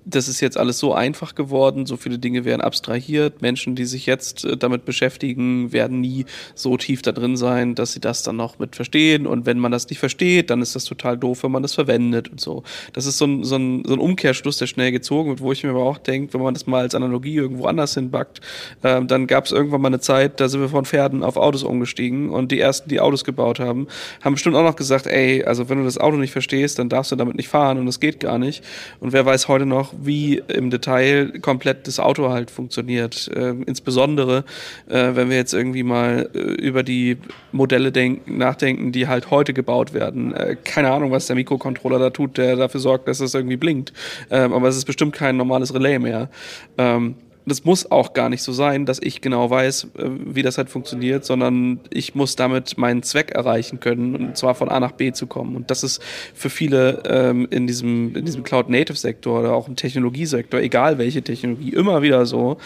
das 0.06 0.28
ist 0.28 0.40
jetzt 0.40 0.58
alles 0.58 0.78
so 0.78 0.94
einfach 0.94 1.34
geworden, 1.36 1.86
so 1.86 1.98
viele 1.98 2.20
Dinge 2.20 2.46
werden 2.46 2.62
abstrahiert. 2.62 3.42
Menschen, 3.42 3.76
die 3.76 3.86
sich 3.86 4.06
jetzt 4.06 4.46
äh, 4.46 4.56
damit 4.56 4.86
beschäftigen, 4.86 5.74
werden 5.74 6.00
nie 6.00 6.26
so 6.54 6.78
tief 6.78 7.02
da 7.02 7.12
drin 7.12 7.38
sein, 7.38 7.76
dass 7.76 7.94
sie 7.94 8.00
das 8.00 8.22
dann 8.22 8.36
noch 8.36 8.60
mit 8.60 8.76
verstehen. 8.76 9.26
Und 9.26 9.46
wenn 9.46 9.58
man 9.58 9.72
das 9.72 9.90
nicht 9.90 10.00
versteht, 10.00 10.52
dann 10.52 10.62
ist 10.62 10.76
das 10.76 10.86
total 10.86 11.18
doof, 11.18 11.44
wenn 11.44 11.52
man 11.52 11.64
das 11.64 11.74
verwendet 11.74 12.30
und 12.30 12.40
so. 12.40 12.64
Das 12.94 13.06
ist 13.06 13.18
so 13.18 13.26
ein, 13.26 13.44
so 13.44 13.56
ein, 13.56 13.84
so 13.86 13.94
ein 13.94 14.00
Umkehrschluss, 14.00 14.58
der 14.58 14.68
schnell 14.68 14.92
gezogen 14.92 15.30
wird, 15.30 15.42
wo 15.42 15.52
ich 15.52 15.64
mir 15.64 15.72
aber 15.72 15.84
auch 15.84 15.98
denke, 15.98 16.34
wenn 16.34 16.42
man 16.42 16.54
das 16.54 16.68
mal 16.68 16.82
als 16.82 16.94
Analogie 16.94 17.36
irgendwo 17.36 17.66
anders 17.66 17.96
hinbackt, 17.96 18.42
äh, 18.84 19.04
dann 19.04 19.26
gab 19.26 19.46
es 19.46 19.52
irgendwann 19.52 19.82
mal 19.82 19.88
eine 19.88 20.00
Zeit, 20.00 20.40
da 20.40 20.48
sind 20.48 20.62
wir 20.62 20.70
von 20.70 20.86
Pferden 20.86 21.24
auf 21.24 21.36
Autos 21.38 21.64
umgestiegen 21.64 22.30
und 22.30 22.52
die 22.52 22.60
ersten, 22.60 22.90
die 22.90 23.00
Autos 23.00 23.24
gebaut 23.24 23.60
haben, 23.60 23.88
haben 24.22 24.34
bestimmt 24.34 24.56
auch 24.56 24.64
noch 24.64 24.76
gesagt, 24.76 25.08
ey, 25.08 25.44
also 25.44 25.68
wenn 25.70 25.80
du 25.80 25.84
das 25.84 25.98
Auto 25.98 26.18
nicht 26.18 26.32
verstehst, 26.32 26.78
dann 26.78 26.90
darfst 26.90 27.12
du 27.12 27.16
damit 27.16 27.36
nicht 27.36 27.48
fahren 27.48 27.80
und 27.80 27.88
das 27.88 28.00
geht 28.00 28.20
gar 28.20 28.38
nicht. 28.38 28.64
Und 29.00 29.14
wer 29.14 29.26
weiß 29.26 29.48
heute 29.48 29.66
noch, 29.66 29.95
wie 30.02 30.42
im 30.48 30.70
Detail 30.70 31.40
komplett 31.40 31.88
das 31.88 32.00
Auto 32.00 32.30
halt 32.30 32.52
funktioniert. 32.52 33.30
Äh, 33.34 33.56
insbesondere, 33.66 34.44
äh, 34.88 35.12
wenn 35.16 35.30
wir 35.30 35.38
jetzt 35.38 35.54
irgendwie 35.54 35.84
mal 35.84 36.30
äh, 36.34 36.40
über 36.40 36.84
die 36.84 37.18
Modelle 37.52 37.92
denken, 37.92 38.38
nachdenken, 38.38 38.92
die 38.92 39.08
halt 39.08 39.32
heute 39.32 39.54
gebaut 39.54 39.94
werden. 39.94 40.34
Äh, 40.34 40.58
keine 40.64 40.92
Ahnung, 40.92 41.12
was 41.12 41.28
der 41.28 41.36
Mikrocontroller 41.36 42.00
da 42.00 42.10
tut, 42.10 42.38
der 42.38 42.56
dafür 42.56 42.80
sorgt, 42.80 43.08
dass 43.08 43.20
es 43.20 43.34
irgendwie 43.34 43.58
blinkt. 43.58 43.94
Ähm, 44.30 44.54
aber 44.54 44.68
es 44.68 44.78
ist 44.78 44.86
bestimmt 44.86 45.14
kein 45.14 45.38
normales 45.38 45.74
Relais 45.74 46.00
mehr. 46.00 46.30
Ähm, 46.78 47.16
das 47.46 47.64
muss 47.64 47.92
auch 47.92 48.14
gar 48.14 48.30
nicht 48.30 48.42
so 48.42 48.52
sein, 48.52 48.86
dass 48.86 49.00
ich 49.02 49.22
genau 49.22 49.50
weiß, 49.50 49.88
äh, 49.98 50.10
wie 50.26 50.42
das 50.42 50.58
halt 50.58 50.70
funktioniert, 50.70 51.26
sondern 51.26 51.80
ich 51.92 52.16
muss 52.16 52.36
damit 52.36 52.78
meinen 52.78 53.04
Zweck 53.04 53.32
erreichen 53.32 53.80
können, 53.80 54.16
und 54.16 54.38
zwar 54.38 54.56
von 54.56 54.70
A 54.70 54.80
nach 54.80 54.94
B 54.94 55.12
zu 55.12 55.28
kommen. 55.28 55.56
Und 55.56 55.70
das 55.70 55.84
ist 55.84 56.02
für 56.34 56.50
viele 56.50 57.04
ähm, 57.06 57.48
in 57.52 57.68
diesem, 57.68 58.16
in 58.16 58.26
diesem 58.26 58.44
Cloud-Native-Sektor 58.44 59.40
oder 59.40 59.54
auch 59.54 59.68
im 59.68 59.76
Technologiesektor, 59.76 60.60
egal 60.60 60.98
welche 60.98 61.22
Technologie, 61.22 61.70
immer 61.70 62.02
wieder 62.02 62.26
so. 62.26 62.58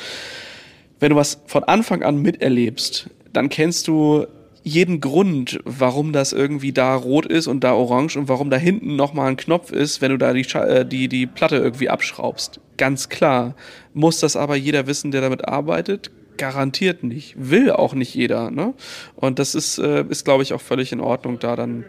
Wenn 0.99 1.11
du 1.11 1.15
was 1.15 1.41
von 1.45 1.63
Anfang 1.63 2.03
an 2.03 2.21
miterlebst, 2.21 3.09
dann 3.33 3.49
kennst 3.49 3.87
du 3.87 4.25
jeden 4.63 4.99
Grund, 4.99 5.59
warum 5.63 6.13
das 6.13 6.33
irgendwie 6.33 6.71
da 6.71 6.95
rot 6.95 7.25
ist 7.25 7.47
und 7.47 7.63
da 7.63 7.73
orange 7.73 8.17
und 8.17 8.27
warum 8.27 8.49
da 8.49 8.57
hinten 8.57 8.95
nochmal 8.95 9.29
ein 9.29 9.37
Knopf 9.37 9.71
ist, 9.71 10.01
wenn 10.01 10.11
du 10.11 10.17
da 10.17 10.33
die, 10.33 10.47
äh, 10.53 10.85
die, 10.85 11.07
die 11.07 11.27
Platte 11.27 11.57
irgendwie 11.57 11.89
abschraubst. 11.89 12.59
Ganz 12.77 13.09
klar. 13.09 13.55
Muss 13.93 14.19
das 14.19 14.35
aber 14.35 14.55
jeder 14.55 14.87
wissen, 14.87 15.11
der 15.11 15.21
damit 15.21 15.47
arbeitet? 15.47 16.11
Garantiert 16.37 17.03
nicht. 17.03 17.35
Will 17.37 17.71
auch 17.71 17.93
nicht 17.93 18.13
jeder. 18.15 18.51
Ne? 18.51 18.73
Und 19.15 19.39
das 19.39 19.55
ist, 19.55 19.77
äh, 19.77 20.05
ist 20.09 20.25
glaube 20.25 20.43
ich, 20.43 20.53
auch 20.53 20.61
völlig 20.61 20.91
in 20.91 21.01
Ordnung, 21.01 21.39
da 21.39 21.55
dann 21.55 21.85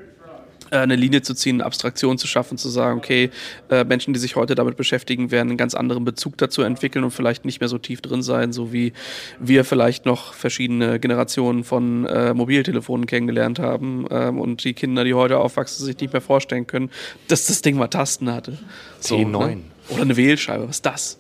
eine 0.71 0.97
Linie 0.97 1.23
zu 1.23 1.35
ziehen, 1.35 1.57
eine 1.57 1.67
Abstraktion 1.67 2.19
zu 2.19 2.27
schaffen, 2.27 2.59
zu 2.59 2.69
sagen, 2.69 2.99
okay, 2.99 3.31
äh, 3.71 3.85
Menschen, 3.85 4.13
die 4.13 4.21
sich 4.21 4.37
heute 4.37 4.55
damit 4.55 4.77
beschäftigen, 4.77 5.31
werden 5.31 5.49
einen 5.49 5.59
ganz 5.59 5.75
anderen 5.75 6.05
Bezug 6.05 6.37
dazu 6.39 6.63
entwickeln 6.63 7.05
und 7.05 7.11
vielleicht 7.11 7.45
nicht 7.45 7.61
mehr 7.61 7.69
so 7.69 7.79
tief 7.79 8.01
drin 8.01 8.23
sein, 8.23 8.53
so 8.53 8.73
wie 8.73 8.93
wir 9.39 9.65
vielleicht 9.65 10.07
noch 10.07 10.35
verschiedene 10.35 11.01
Generationen 11.01 11.65
von 11.65 12.07
äh, 12.07 12.35
Mobiltelefonen 12.35 13.07
kennengelernt 13.07 13.59
haben 13.59 14.07
ähm, 14.11 14.39
und 14.39 14.65
die 14.65 14.75
Kinder, 14.75 15.05
die 15.05 15.15
heute 15.15 15.39
aufwachsen, 15.39 15.85
sich 15.85 15.99
nicht 15.99 16.13
mehr 16.13 16.23
vorstellen 16.23 16.67
können, 16.67 16.91
dass 17.29 17.47
das 17.47 17.63
Ding 17.63 17.77
mal 17.77 17.89
Tasten 17.89 18.33
hatte. 18.33 18.59
So, 19.01 19.17
T9. 19.17 19.49
Ne? 19.49 19.59
Oder 19.91 20.03
eine 20.03 20.17
Wählscheibe, 20.17 20.69
was 20.69 20.77
ist 20.77 20.87
das? 20.87 21.19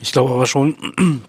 Ich 0.00 0.10
glaube 0.10 0.34
aber 0.34 0.46
schon, 0.46 0.76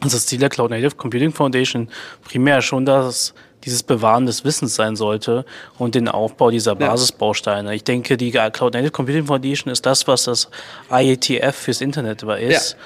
dass 0.00 0.12
das 0.12 0.26
Ziel 0.26 0.38
der 0.38 0.50
Cloud 0.50 0.70
Native 0.70 0.96
Computing 0.96 1.32
Foundation 1.32 1.88
primär 2.22 2.60
schon 2.60 2.84
das 2.84 3.34
dieses 3.68 3.82
Bewahren 3.82 4.26
des 4.26 4.44
Wissens 4.44 4.74
sein 4.74 4.96
sollte 4.96 5.44
und 5.78 5.94
den 5.94 6.08
Aufbau 6.08 6.50
dieser 6.50 6.74
Basisbausteine. 6.74 7.74
Ich 7.74 7.84
denke, 7.84 8.16
die 8.16 8.30
Cloud 8.30 8.74
Native 8.74 8.90
Computing 8.90 9.26
Foundation 9.26 9.72
ist 9.72 9.86
das, 9.86 10.06
was 10.08 10.24
das 10.24 10.50
IETF 10.90 11.54
fürs 11.54 11.80
Internet 11.80 12.22
ist. 12.22 12.76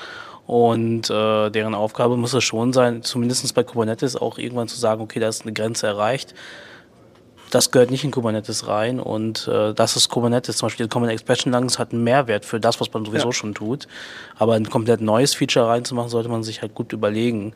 Und 0.46 1.08
äh, 1.08 1.50
deren 1.50 1.74
Aufgabe 1.74 2.16
muss 2.16 2.34
es 2.34 2.44
schon 2.44 2.72
sein, 2.72 3.02
zumindest 3.02 3.54
bei 3.54 3.62
Kubernetes 3.62 4.16
auch 4.16 4.38
irgendwann 4.38 4.68
zu 4.68 4.76
sagen, 4.76 5.00
okay, 5.00 5.20
da 5.20 5.28
ist 5.28 5.42
eine 5.42 5.52
Grenze 5.52 5.86
erreicht. 5.86 6.34
Das 7.50 7.70
gehört 7.70 7.90
nicht 7.90 8.02
in 8.02 8.10
Kubernetes 8.10 8.66
rein 8.66 8.98
und 8.98 9.46
äh, 9.46 9.74
das 9.74 9.96
ist 9.96 10.08
Kubernetes. 10.08 10.56
Zum 10.56 10.66
Beispiel 10.66 10.88
Common 10.88 11.10
Expression 11.10 11.52
Langs 11.52 11.78
hat 11.78 11.92
einen 11.92 12.02
Mehrwert 12.02 12.46
für 12.46 12.58
das, 12.58 12.80
was 12.80 12.92
man 12.92 13.04
sowieso 13.04 13.28
ja. 13.28 13.32
schon 13.32 13.54
tut. 13.54 13.86
Aber 14.38 14.54
ein 14.54 14.68
komplett 14.68 15.02
neues 15.02 15.34
Feature 15.34 15.68
reinzumachen, 15.68 16.08
sollte 16.08 16.30
man 16.30 16.42
sich 16.42 16.62
halt 16.62 16.74
gut 16.74 16.92
überlegen. 16.94 17.52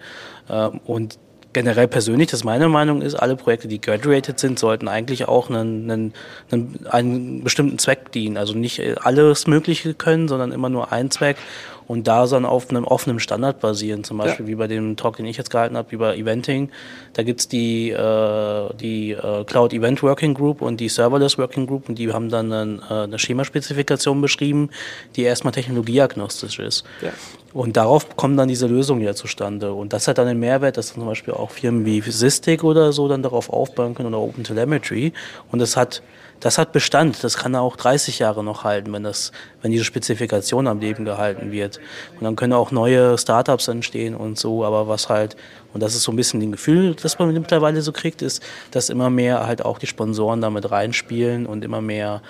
Äh, 0.48 0.68
und 0.84 1.18
generell 1.56 1.88
persönlich, 1.88 2.28
dass 2.28 2.44
meine 2.44 2.68
Meinung 2.68 3.00
ist, 3.00 3.14
alle 3.14 3.34
Projekte, 3.34 3.66
die 3.66 3.80
graduated 3.80 4.38
sind, 4.38 4.58
sollten 4.58 4.88
eigentlich 4.88 5.26
auch 5.26 5.48
einen, 5.48 5.90
einen, 5.90 6.14
einen, 6.50 6.86
einen 6.90 7.44
bestimmten 7.44 7.78
Zweck 7.78 8.12
dienen. 8.12 8.36
Also 8.36 8.52
nicht 8.52 8.82
alles 9.06 9.46
Mögliche 9.46 9.94
können, 9.94 10.28
sondern 10.28 10.52
immer 10.52 10.68
nur 10.68 10.92
einen 10.92 11.10
Zweck 11.10 11.38
und 11.86 12.08
da 12.08 12.26
dann 12.26 12.44
auf 12.44 12.70
einem 12.70 12.84
offenen 12.84 13.20
Standard 13.20 13.60
basieren. 13.60 14.04
Zum 14.04 14.18
Beispiel 14.18 14.46
ja. 14.46 14.50
wie 14.50 14.54
bei 14.56 14.66
dem 14.66 14.96
Talk, 14.96 15.16
den 15.16 15.26
ich 15.26 15.36
jetzt 15.36 15.50
gehalten 15.50 15.76
habe, 15.76 15.94
über 15.94 16.16
Eventing. 16.16 16.70
Da 17.12 17.22
gibt's 17.22 17.48
die, 17.48 17.90
äh, 17.90 18.74
die 18.74 19.12
äh, 19.12 19.44
Cloud 19.44 19.72
Event 19.72 20.02
Working 20.02 20.34
Group 20.34 20.62
und 20.62 20.80
die 20.80 20.88
Serverless 20.88 21.38
Working 21.38 21.66
Group 21.66 21.88
und 21.88 21.98
die 21.98 22.12
haben 22.12 22.28
dann 22.28 22.52
eine, 22.52 22.80
äh, 22.90 22.94
eine 23.04 23.18
Schemaspezifikation 23.18 24.20
beschrieben, 24.20 24.70
die 25.14 25.22
erstmal 25.22 25.52
technologieagnostisch 25.52 26.58
ist. 26.58 26.84
Ja. 27.02 27.12
Und 27.52 27.76
darauf 27.76 28.16
kommen 28.16 28.36
dann 28.36 28.48
diese 28.48 28.66
Lösungen 28.66 29.00
ja 29.00 29.14
zustande. 29.14 29.72
Und 29.72 29.94
das 29.94 30.08
hat 30.08 30.18
dann 30.18 30.26
den 30.26 30.38
Mehrwert, 30.38 30.76
dass 30.76 30.92
zum 30.92 31.06
Beispiel 31.06 31.32
auch 31.32 31.50
Firmen 31.50 31.86
wie 31.86 32.02
Sysdig 32.02 32.62
oder 32.62 32.92
so 32.92 33.08
dann 33.08 33.22
darauf 33.22 33.48
aufbauen 33.48 33.94
können 33.94 34.08
oder 34.12 34.22
OpenTelemetry. 34.22 35.14
Und 35.50 35.60
das 35.60 35.74
hat, 35.74 36.02
das 36.40 36.58
hat 36.58 36.72
Bestand. 36.72 37.22
Das 37.24 37.36
kann 37.36 37.54
auch 37.54 37.76
30 37.76 38.18
Jahre 38.18 38.44
noch 38.44 38.64
halten, 38.64 38.92
wenn 38.92 39.02
das, 39.02 39.32
wenn 39.62 39.70
diese 39.70 39.84
Spezifikation 39.84 40.66
am 40.66 40.80
Leben 40.80 41.04
gehalten 41.04 41.50
wird. 41.50 41.78
Und 42.14 42.24
dann 42.24 42.36
können 42.36 42.52
auch 42.52 42.70
neue 42.70 43.16
Startups 43.18 43.68
entstehen 43.68 44.14
und 44.14 44.38
so. 44.38 44.64
Aber 44.64 44.88
was 44.88 45.08
halt, 45.08 45.36
und 45.72 45.82
das 45.82 45.94
ist 45.94 46.02
so 46.02 46.12
ein 46.12 46.16
bisschen 46.16 46.42
ein 46.42 46.52
Gefühl, 46.52 46.94
das 46.94 47.18
man 47.18 47.32
mittlerweile 47.32 47.82
so 47.82 47.92
kriegt, 47.92 48.22
ist, 48.22 48.42
dass 48.70 48.90
immer 48.90 49.10
mehr 49.10 49.46
halt 49.46 49.64
auch 49.64 49.78
die 49.78 49.86
Sponsoren 49.86 50.40
damit 50.40 50.70
reinspielen 50.70 51.46
und 51.46 51.64
immer 51.64 51.80
mehr 51.80 52.22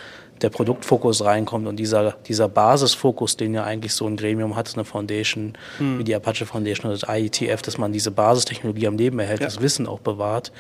der 0.43 0.51
Produktfokus 0.51 1.25
reinkommt 1.25 1.67
und 1.67 1.77
dieser, 1.77 2.13
dieser 2.27 2.49
Basisfokus, 2.49 3.37
den 3.37 3.55
ja 3.55 3.65
eigentlich 3.65 3.95
so 3.95 4.07
ein 4.07 4.17
Gremium 4.17 4.55
hat, 4.55 4.71
eine 4.75 4.85
Foundation 4.85 5.55
hm. 5.79 5.99
wie 5.99 6.05
die 6.05 6.15
Apache 6.15 6.45
Foundation 6.47 6.91
oder 6.91 6.99
das 6.99 7.09
IETF, 7.09 7.63
dass 7.63 7.79
man 7.79 7.93
diese 7.93 8.11
Basistechnologie 8.11 8.87
am 8.87 8.97
Leben 8.99 9.19
erhält, 9.19 9.41
ja. 9.41 9.47
das 9.47 9.61
Wissen 9.61 9.87
auch 9.87 10.01
bewahrt. 10.01 10.53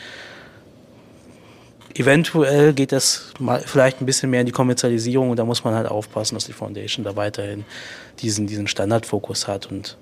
Eventuell 1.98 2.74
geht 2.74 2.92
das 2.92 3.32
mal 3.38 3.60
vielleicht 3.60 4.02
ein 4.02 4.06
bisschen 4.06 4.28
mehr 4.28 4.40
in 4.40 4.46
die 4.46 4.52
Kommerzialisierung 4.52 5.30
und 5.30 5.38
da 5.38 5.44
muss 5.44 5.64
man 5.64 5.74
halt 5.74 5.88
aufpassen, 5.88 6.34
dass 6.34 6.44
die 6.44 6.52
Foundation 6.52 7.04
da 7.04 7.16
weiterhin 7.16 7.64
diesen, 8.18 8.46
diesen 8.46 8.66
Standardfokus 8.66 9.48
hat 9.48 9.70
und 9.70 9.96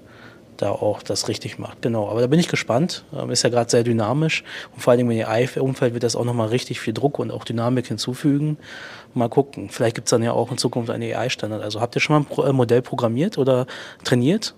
da 0.57 0.71
auch 0.71 1.03
das 1.03 1.29
richtig 1.29 1.59
macht. 1.59 1.83
Genau, 1.83 2.09
aber 2.09 2.21
da 2.21 2.27
bin 2.27 2.41
ich 2.41 2.49
gespannt. 2.49 3.05
Ähm, 3.17 3.31
ist 3.31 3.43
ja 3.43 3.51
gerade 3.51 3.71
sehr 3.71 3.85
dynamisch 3.85 4.43
und 4.73 4.81
vor 4.83 4.93
allem 4.93 5.11
im 5.11 5.25
AI-Umfeld 5.25 5.95
wird 5.95 6.03
das 6.03 6.17
auch 6.17 6.25
nochmal 6.25 6.49
richtig 6.49 6.81
viel 6.81 6.95
Druck 6.95 7.19
und 7.19 7.31
auch 7.31 7.45
Dynamik 7.45 7.87
hinzufügen. 7.87 8.59
Mal 9.15 9.29
gucken. 9.29 9.69
Vielleicht 9.71 9.95
gibt 9.95 10.09
es 10.09 10.11
dann 10.11 10.23
ja 10.23 10.33
auch 10.33 10.51
in 10.51 10.59
Zukunft 10.59 10.91
einen 10.91 11.13
AI-Standard. 11.13 11.63
Also 11.63 11.81
habt 11.81 11.95
ihr 11.97 12.01
schon 12.01 12.25
mal 12.29 12.45
ein 12.45 12.51
äh, 12.51 12.53
Modell 12.53 12.83
programmiert 12.83 13.39
oder 13.39 13.67
trainiert 14.03 14.55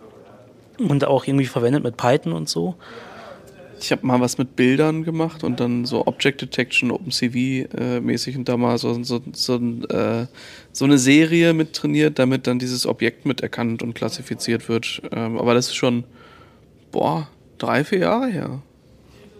und 0.78 1.04
auch 1.04 1.26
irgendwie 1.26 1.46
verwendet 1.46 1.82
mit 1.82 1.96
Python 1.96 2.32
und 2.32 2.48
so? 2.48 2.76
Ich 3.80 3.92
habe 3.92 4.06
mal 4.06 4.20
was 4.20 4.38
mit 4.38 4.56
Bildern 4.56 5.04
gemacht 5.04 5.44
und 5.44 5.60
dann 5.60 5.84
so 5.84 6.06
Object 6.06 6.40
Detection, 6.40 6.90
OpenCV-mäßig 6.90 8.34
äh, 8.34 8.38
und 8.38 8.48
da 8.48 8.56
mal 8.56 8.78
so, 8.78 9.02
so, 9.02 9.20
so, 9.32 9.56
äh, 9.56 10.26
so, 10.72 10.84
eine 10.84 10.98
Serie 10.98 11.52
mit 11.52 11.74
trainiert, 11.74 12.18
damit 12.18 12.46
dann 12.46 12.58
dieses 12.58 12.86
Objekt 12.86 13.26
mit 13.26 13.40
erkannt 13.42 13.82
und 13.82 13.94
klassifiziert 13.94 14.68
wird. 14.68 15.02
Ähm, 15.12 15.38
aber 15.38 15.54
das 15.54 15.66
ist 15.66 15.76
schon, 15.76 16.04
boah, 16.90 17.28
drei, 17.58 17.84
vier 17.84 17.98
Jahre 18.00 18.28
her. 18.28 18.62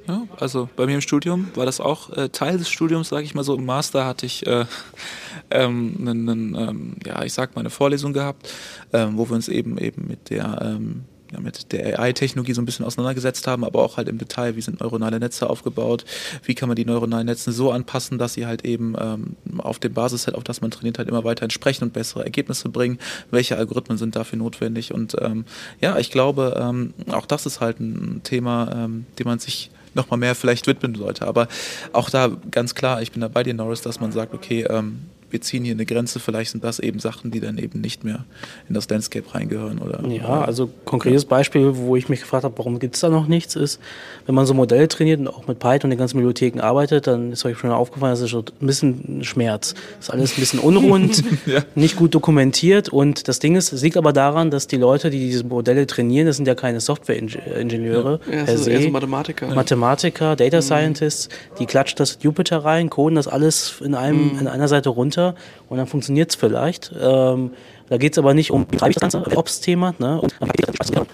Ja, 0.08 0.22
also 0.38 0.68
bei 0.76 0.86
mir 0.86 0.94
im 0.94 1.00
Studium 1.00 1.48
war 1.56 1.66
das 1.66 1.80
auch 1.80 2.10
äh, 2.10 2.28
Teil 2.28 2.58
des 2.58 2.68
Studiums, 2.68 3.08
sage 3.08 3.24
ich 3.24 3.34
mal 3.34 3.42
so. 3.42 3.56
Im 3.56 3.64
Master 3.64 4.04
hatte 4.04 4.24
ich 4.24 4.46
äh, 4.46 4.64
ähm, 5.50 5.96
einen, 6.00 6.54
ähm, 6.54 6.96
ja, 7.04 7.24
ich 7.24 7.32
sag 7.32 7.56
mal 7.56 7.60
eine 7.60 7.70
Vorlesung 7.70 8.12
gehabt, 8.12 8.52
ähm, 8.92 9.16
wo 9.16 9.28
wir 9.28 9.34
uns 9.34 9.48
eben 9.48 9.78
eben 9.78 10.06
mit 10.06 10.30
der 10.30 10.60
ähm, 10.62 11.04
ja, 11.36 11.42
mit 11.42 11.72
der 11.72 11.98
AI-Technologie 12.00 12.52
so 12.52 12.62
ein 12.62 12.64
bisschen 12.64 12.84
auseinandergesetzt 12.84 13.46
haben, 13.46 13.64
aber 13.64 13.82
auch 13.82 13.96
halt 13.96 14.08
im 14.08 14.18
Detail, 14.18 14.56
wie 14.56 14.60
sind 14.60 14.80
neuronale 14.80 15.20
Netze 15.20 15.48
aufgebaut, 15.48 16.04
wie 16.44 16.54
kann 16.54 16.68
man 16.68 16.76
die 16.76 16.84
neuronalen 16.84 17.26
Netze 17.26 17.52
so 17.52 17.70
anpassen, 17.70 18.18
dass 18.18 18.34
sie 18.34 18.46
halt 18.46 18.64
eben 18.64 18.94
ähm, 18.98 19.36
auf 19.58 19.78
dem 19.78 19.94
Basisset, 19.94 20.34
auf 20.34 20.44
das 20.44 20.60
man 20.60 20.70
trainiert, 20.70 20.98
halt 20.98 21.08
immer 21.08 21.24
weiter 21.24 21.44
entsprechen 21.44 21.84
und 21.84 21.92
bessere 21.92 22.24
Ergebnisse 22.24 22.68
bringen, 22.68 22.98
welche 23.30 23.56
Algorithmen 23.56 23.98
sind 23.98 24.16
dafür 24.16 24.38
notwendig 24.38 24.92
und 24.92 25.16
ähm, 25.20 25.44
ja, 25.80 25.98
ich 25.98 26.10
glaube, 26.10 26.58
ähm, 26.60 26.94
auch 27.10 27.26
das 27.26 27.46
ist 27.46 27.60
halt 27.60 27.80
ein 27.80 28.20
Thema, 28.24 28.70
ähm, 28.74 29.06
dem 29.18 29.26
man 29.26 29.38
sich 29.38 29.70
nochmal 29.94 30.18
mehr 30.18 30.34
vielleicht 30.34 30.66
widmen 30.66 30.94
sollte. 30.94 31.26
Aber 31.26 31.48
auch 31.92 32.10
da 32.10 32.30
ganz 32.50 32.74
klar, 32.74 33.02
ich 33.02 33.12
bin 33.12 33.22
da 33.22 33.28
bei 33.28 33.42
dir, 33.42 33.54
Norris, 33.54 33.80
dass 33.80 33.98
man 33.98 34.12
sagt, 34.12 34.34
okay, 34.34 34.66
ähm, 34.68 35.06
wir 35.36 35.42
ziehen 35.42 35.64
hier 35.64 35.74
eine 35.74 35.84
Grenze, 35.84 36.18
vielleicht 36.18 36.52
sind 36.52 36.64
das 36.64 36.78
eben 36.78 36.98
Sachen, 36.98 37.30
die 37.30 37.40
dann 37.40 37.58
eben 37.58 37.82
nicht 37.82 38.04
mehr 38.04 38.24
in 38.70 38.74
das 38.74 38.88
Landscape 38.88 39.34
reingehören. 39.34 39.80
Oder, 39.80 40.02
ja, 40.08 40.40
also 40.40 40.70
konkretes 40.86 41.24
ja. 41.24 41.28
Beispiel, 41.28 41.76
wo 41.76 41.94
ich 41.94 42.08
mich 42.08 42.20
gefragt 42.20 42.44
habe, 42.44 42.56
warum 42.56 42.78
gibt 42.78 42.94
es 42.94 43.02
da 43.02 43.10
noch 43.10 43.26
nichts, 43.26 43.54
ist, 43.54 43.78
wenn 44.24 44.34
man 44.34 44.46
so 44.46 44.54
Modelle 44.54 44.88
trainiert 44.88 45.20
und 45.20 45.28
auch 45.28 45.46
mit 45.46 45.58
Python 45.58 45.84
und 45.84 45.90
den 45.90 45.98
ganzen 45.98 46.16
Bibliotheken 46.16 46.60
arbeitet, 46.60 47.06
dann 47.06 47.32
ist 47.32 47.44
euch 47.44 47.58
schon 47.58 47.70
aufgefallen, 47.70 48.12
das 48.12 48.22
ist 48.22 48.30
so 48.30 48.38
ein 48.38 48.66
bisschen 48.66 49.24
Schmerz. 49.24 49.74
Das 49.98 50.08
ist 50.08 50.10
alles 50.10 50.32
ein 50.32 50.40
bisschen 50.40 50.58
unrund, 50.58 51.22
ja. 51.46 51.62
nicht 51.74 51.96
gut 51.96 52.14
dokumentiert 52.14 52.88
und 52.88 53.28
das 53.28 53.38
Ding 53.38 53.56
ist, 53.56 53.74
es 53.74 53.82
liegt 53.82 53.98
aber 53.98 54.14
daran, 54.14 54.50
dass 54.50 54.66
die 54.68 54.78
Leute, 54.78 55.10
die 55.10 55.18
diese 55.18 55.44
Modelle 55.44 55.86
trainieren, 55.86 56.26
das 56.26 56.36
sind 56.36 56.48
ja 56.48 56.54
keine 56.54 56.80
Software-Ingenieure 56.80 58.20
ja. 58.32 58.44
per 58.44 58.56
se. 58.56 58.80
So 58.80 58.88
Mathematiker. 58.88 59.54
Mathematiker, 59.54 60.34
Data 60.34 60.56
mhm. 60.58 60.62
Scientists, 60.62 61.28
die 61.58 61.66
klatschen 61.66 61.98
das 61.98 62.20
Jupyter 62.22 62.64
rein, 62.64 62.88
coden 62.88 63.16
das 63.16 63.28
alles 63.28 63.82
in, 63.84 63.94
einem, 63.94 64.32
mhm. 64.32 64.38
in 64.40 64.48
einer 64.48 64.68
Seite 64.68 64.88
runter 64.88 65.25
und 65.68 65.78
dann 65.78 65.86
funktioniert 65.86 66.30
es 66.30 66.36
vielleicht. 66.36 66.92
Ähm, 66.98 67.50
da 67.88 67.98
geht 67.98 68.12
es 68.12 68.18
aber 68.18 68.34
nicht 68.34 68.50
um, 68.50 68.66
wie 68.70 68.76
treibe 68.76 68.90
ich 68.90 68.96
das 68.96 69.12
ganze 69.12 69.36
Ops-Thema, 69.36 69.94
ne? 69.98 70.20
Und 70.20 70.34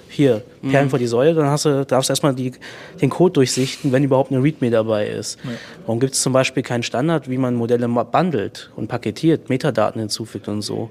hier, 0.09 0.43
Perlen 0.63 0.87
mhm. 0.87 0.91
vor 0.91 0.99
die 0.99 1.07
Säule, 1.07 1.35
dann 1.35 1.47
hast 1.47 1.67
du, 1.67 1.85
darfst 1.85 2.09
du 2.09 2.13
erstmal 2.13 2.35
die, 2.35 2.53
den 3.01 3.11
Code 3.11 3.33
durchsichten, 3.35 3.93
wenn 3.93 4.05
überhaupt 4.05 4.33
eine 4.33 4.43
README 4.43 4.71
dabei 4.71 5.07
ist. 5.07 5.39
Ja. 5.45 5.51
Warum 5.87 6.01
gibt 6.01 6.15
es 6.15 6.23
zum 6.23 6.33
Beispiel 6.33 6.63
keinen 6.63 6.83
Standard, 6.83 7.29
wie 7.29 7.37
man 7.37 7.55
Modelle 7.55 7.89
bundelt 7.89 8.71
und 8.77 8.89
paketiert, 8.89 9.51
Metadaten 9.51 10.01
hinzufügt 10.01 10.49
und 10.49 10.63
so? 10.63 10.91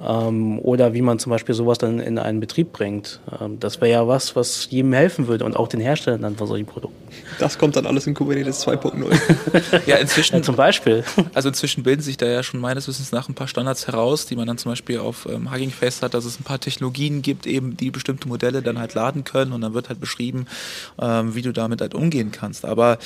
Ähm, 0.00 0.58
oder 0.58 0.94
wie 0.94 1.02
man 1.02 1.18
zum 1.18 1.30
Beispiel 1.30 1.54
sowas 1.54 1.78
dann 1.78 2.00
in 2.00 2.18
einen 2.18 2.40
Betrieb 2.40 2.72
bringt. 2.72 3.20
Ähm, 3.40 3.58
das 3.60 3.80
wäre 3.80 3.90
ja 3.90 4.08
was, 4.08 4.36
was 4.36 4.68
jedem 4.70 4.92
helfen 4.92 5.26
würde 5.26 5.44
und 5.44 5.56
auch 5.56 5.68
den 5.68 5.80
Herstellern 5.80 6.22
dann 6.22 6.36
von 6.36 6.46
solchen 6.46 6.66
Produkten. 6.66 6.96
Das 7.38 7.58
kommt 7.58 7.76
dann 7.76 7.86
alles 7.86 8.06
in 8.06 8.14
Kubernetes 8.14 8.66
2.0. 8.66 9.86
ja, 9.86 9.96
inzwischen. 9.96 10.26
Ja, 10.36 10.42
zum 10.42 10.56
Beispiel. 10.56 11.04
Also 11.34 11.48
inzwischen 11.48 11.82
bilden 11.82 12.02
sich 12.02 12.16
da 12.16 12.26
ja 12.26 12.42
schon 12.42 12.60
meines 12.60 12.88
Wissens 12.88 13.12
nach 13.12 13.28
ein 13.28 13.34
paar 13.34 13.48
Standards 13.48 13.86
heraus, 13.86 14.26
die 14.26 14.34
man 14.34 14.46
dann 14.46 14.58
zum 14.58 14.72
Beispiel 14.72 14.98
auf 14.98 15.26
ähm, 15.30 15.52
Hugging 15.52 15.70
Face 15.70 16.02
hat, 16.02 16.14
dass 16.14 16.24
es 16.24 16.40
ein 16.40 16.44
paar 16.44 16.60
Technologien 16.60 17.22
gibt, 17.22 17.46
eben 17.46 17.76
die 17.76 17.90
bestimmte 17.90 18.28
Modelle 18.28 18.60
dann 18.60 18.78
halt 18.78 18.94
laden 18.94 19.24
können 19.24 19.52
und 19.52 19.60
dann 19.60 19.72
wird 19.72 19.88
halt 19.88 20.00
beschrieben, 20.00 20.46
ähm, 21.00 21.34
wie 21.34 21.42
du 21.42 21.52
damit 21.52 21.80
halt 21.80 21.94
umgehen 21.94 22.32
kannst. 22.32 22.64
Aber 22.64 22.98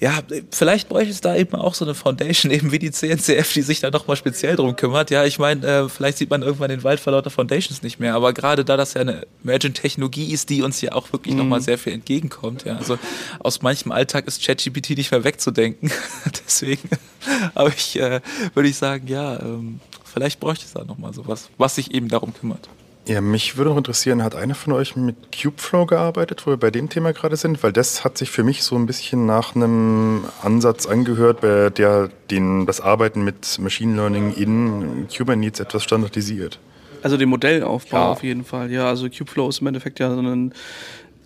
ja, 0.00 0.20
vielleicht 0.50 0.88
bräuchte 0.88 1.10
es 1.10 1.20
da 1.20 1.34
eben 1.34 1.54
auch 1.54 1.74
so 1.74 1.84
eine 1.84 1.94
Foundation, 1.94 2.52
eben 2.52 2.70
wie 2.70 2.78
die 2.78 2.90
CNCF, 2.90 3.52
die 3.52 3.62
sich 3.62 3.80
da 3.80 3.90
nochmal 3.90 4.16
speziell 4.16 4.56
drum 4.56 4.76
kümmert. 4.76 5.10
Ja, 5.10 5.24
ich 5.24 5.38
meine, 5.38 5.66
äh, 5.66 5.88
vielleicht 5.88 6.18
sieht 6.18 6.30
man 6.30 6.42
irgendwann 6.42 6.70
den 6.70 6.84
Wald 6.84 7.00
vor 7.00 7.12
lauter 7.12 7.30
Foundations 7.30 7.82
nicht 7.82 7.98
mehr, 7.98 8.14
aber 8.14 8.32
gerade 8.32 8.64
da 8.64 8.76
das 8.76 8.94
ja 8.94 9.00
eine 9.00 9.26
Emergent-Technologie 9.42 10.32
ist, 10.32 10.50
die 10.50 10.62
uns 10.62 10.80
ja 10.80 10.92
auch 10.92 11.12
wirklich 11.12 11.34
mhm. 11.34 11.40
nochmal 11.40 11.60
sehr 11.60 11.78
viel 11.78 11.92
entgegenkommt. 11.92 12.64
Ja, 12.64 12.76
also 12.76 12.98
aus 13.40 13.62
manchem 13.62 13.90
Alltag 13.90 14.26
ist 14.26 14.44
ChatGPT 14.44 14.90
nicht 14.90 15.10
mehr 15.10 15.24
wegzudenken. 15.24 15.90
Deswegen, 16.46 16.88
aber 17.54 17.68
ich 17.68 17.98
äh, 17.98 18.20
würde 18.54 18.68
ich 18.68 18.76
sagen, 18.76 19.08
ja, 19.08 19.40
ähm, 19.40 19.80
vielleicht 20.04 20.38
bräuchte 20.38 20.64
es 20.64 20.72
da 20.72 20.84
nochmal 20.84 21.12
sowas, 21.12 21.50
was 21.58 21.74
sich 21.74 21.92
eben 21.92 22.08
darum 22.08 22.32
kümmert. 22.34 22.68
Ja, 23.08 23.22
mich 23.22 23.56
würde 23.56 23.70
noch 23.70 23.78
interessieren, 23.78 24.22
hat 24.22 24.34
einer 24.34 24.54
von 24.54 24.74
euch 24.74 24.94
mit 24.94 25.16
Kubeflow 25.34 25.86
gearbeitet, 25.86 26.42
wo 26.44 26.50
wir 26.50 26.58
bei 26.58 26.70
dem 26.70 26.90
Thema 26.90 27.14
gerade 27.14 27.36
sind? 27.36 27.62
Weil 27.62 27.72
das 27.72 28.04
hat 28.04 28.18
sich 28.18 28.30
für 28.30 28.44
mich 28.44 28.62
so 28.62 28.76
ein 28.76 28.84
bisschen 28.84 29.24
nach 29.24 29.56
einem 29.56 30.24
Ansatz 30.42 30.84
angehört, 30.84 31.40
bei 31.40 31.70
der 31.70 32.10
den, 32.30 32.66
das 32.66 32.82
Arbeiten 32.82 33.24
mit 33.24 33.58
Machine 33.60 33.96
Learning 33.96 34.34
in 34.34 35.08
Kubernetes 35.08 35.58
etwas 35.58 35.84
standardisiert. 35.84 36.58
Also 37.02 37.16
den 37.16 37.30
Modellaufbau 37.30 37.96
ja. 37.96 38.08
auf 38.10 38.22
jeden 38.22 38.44
Fall. 38.44 38.70
Ja, 38.70 38.88
also 38.88 39.08
Kubeflow 39.08 39.48
ist 39.48 39.62
im 39.62 39.68
Endeffekt 39.68 40.00
ja 40.00 40.14
so 40.14 40.20
ein, 40.20 40.52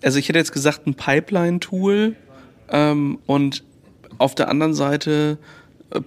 also 0.05 0.21
ich 0.21 0.29
hätte 0.29 0.39
jetzt 0.39 0.53
gesagt 0.53 0.87
ein 0.87 0.95
Pipeline-Tool 0.95 2.15
ähm, 2.69 3.19
und 3.27 3.65
auf 4.19 4.37
der 4.37 4.49
anderen 4.49 4.75
Seite 4.75 5.37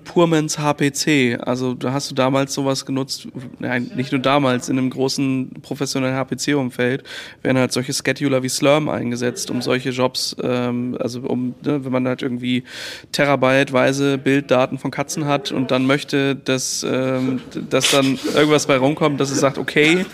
Purmans 0.03 0.57
HPC. 0.57 1.39
Also 1.39 1.73
da 1.73 1.93
hast 1.93 2.09
du 2.09 2.15
damals 2.15 2.53
sowas 2.53 2.85
genutzt, 2.85 3.27
nein, 3.59 3.91
nicht 3.95 4.11
nur 4.11 4.21
damals, 4.21 4.69
in 4.69 4.77
einem 4.77 4.89
großen 4.89 5.51
professionellen 5.61 6.15
HPC-Umfeld 6.15 7.03
werden 7.43 7.57
halt 7.57 7.71
solche 7.71 7.93
Scheduler 7.93 8.43
wie 8.43 8.49
Slurm 8.49 8.89
eingesetzt, 8.89 9.51
um 9.51 9.61
solche 9.61 9.91
Jobs, 9.91 10.35
ähm, 10.41 10.97
also 10.99 11.21
um, 11.21 11.55
ne, 11.63 11.85
wenn 11.85 11.91
man 11.91 12.07
halt 12.07 12.21
irgendwie 12.21 12.63
terabyteweise 13.11 14.17
Bilddaten 14.17 14.77
von 14.79 14.91
Katzen 14.91 15.25
hat 15.25 15.51
und 15.51 15.71
dann 15.71 15.85
möchte, 15.85 16.35
dass, 16.35 16.85
ähm, 16.87 17.41
dass 17.69 17.91
dann 17.91 18.17
irgendwas 18.33 18.67
bei 18.67 18.77
rumkommt, 18.77 19.19
dass 19.19 19.31
es 19.31 19.39
sagt, 19.39 19.57
okay, 19.57 20.05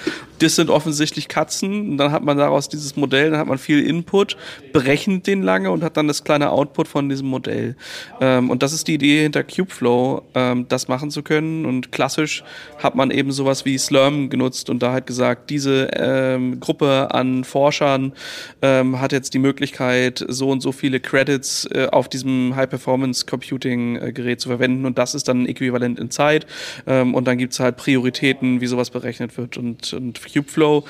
das 0.41 0.55
sind 0.55 0.69
offensichtlich 0.69 1.27
Katzen. 1.27 1.91
Und 1.91 1.97
dann 1.97 2.11
hat 2.11 2.23
man 2.23 2.37
daraus 2.37 2.67
dieses 2.67 2.95
Modell, 2.95 3.31
dann 3.31 3.39
hat 3.39 3.47
man 3.47 3.57
viel 3.57 3.85
Input, 3.85 4.37
berechnet 4.73 5.27
den 5.27 5.43
lange 5.43 5.71
und 5.71 5.83
hat 5.83 5.97
dann 5.97 6.07
das 6.07 6.23
kleine 6.23 6.51
Output 6.51 6.87
von 6.87 7.09
diesem 7.09 7.27
Modell. 7.27 7.75
Ähm, 8.19 8.49
und 8.49 8.63
das 8.63 8.73
ist 8.73 8.87
die 8.87 8.95
Idee 8.95 9.23
hinter 9.23 9.43
Kubeflow, 9.61 10.23
ähm, 10.33 10.67
das 10.67 10.87
machen 10.87 11.11
zu 11.11 11.23
können. 11.23 11.65
Und 11.65 11.91
klassisch 11.91 12.43
hat 12.81 12.95
man 12.95 13.11
eben 13.11 13.31
sowas 13.31 13.65
wie 13.65 13.77
Slurm 13.77 14.29
genutzt 14.29 14.69
und 14.69 14.81
da 14.81 14.91
halt 14.91 15.05
gesagt, 15.05 15.49
diese 15.49 15.89
ähm, 15.93 16.59
Gruppe 16.59 17.09
an 17.11 17.43
Forschern 17.43 18.13
ähm, 18.61 18.99
hat 18.99 19.11
jetzt 19.11 19.33
die 19.33 19.39
Möglichkeit, 19.39 20.23
so 20.27 20.49
und 20.49 20.61
so 20.61 20.71
viele 20.71 20.99
Credits 20.99 21.65
äh, 21.73 21.87
auf 21.91 22.09
diesem 22.09 22.55
High-Performance-Computing-Gerät 22.55 24.41
zu 24.41 24.49
verwenden. 24.49 24.85
Und 24.85 24.97
das 24.97 25.15
ist 25.15 25.27
dann 25.27 25.45
äquivalent 25.45 25.99
in 25.99 26.09
Zeit. 26.09 26.47
Ähm, 26.87 27.13
und 27.13 27.25
dann 27.27 27.37
gibt 27.37 27.53
es 27.53 27.59
halt 27.59 27.77
Prioritäten, 27.77 28.61
wie 28.61 28.67
sowas 28.67 28.89
berechnet 28.89 29.37
wird. 29.37 29.57
Und, 29.57 29.93
und 29.93 30.21
Kubeflow 30.21 30.85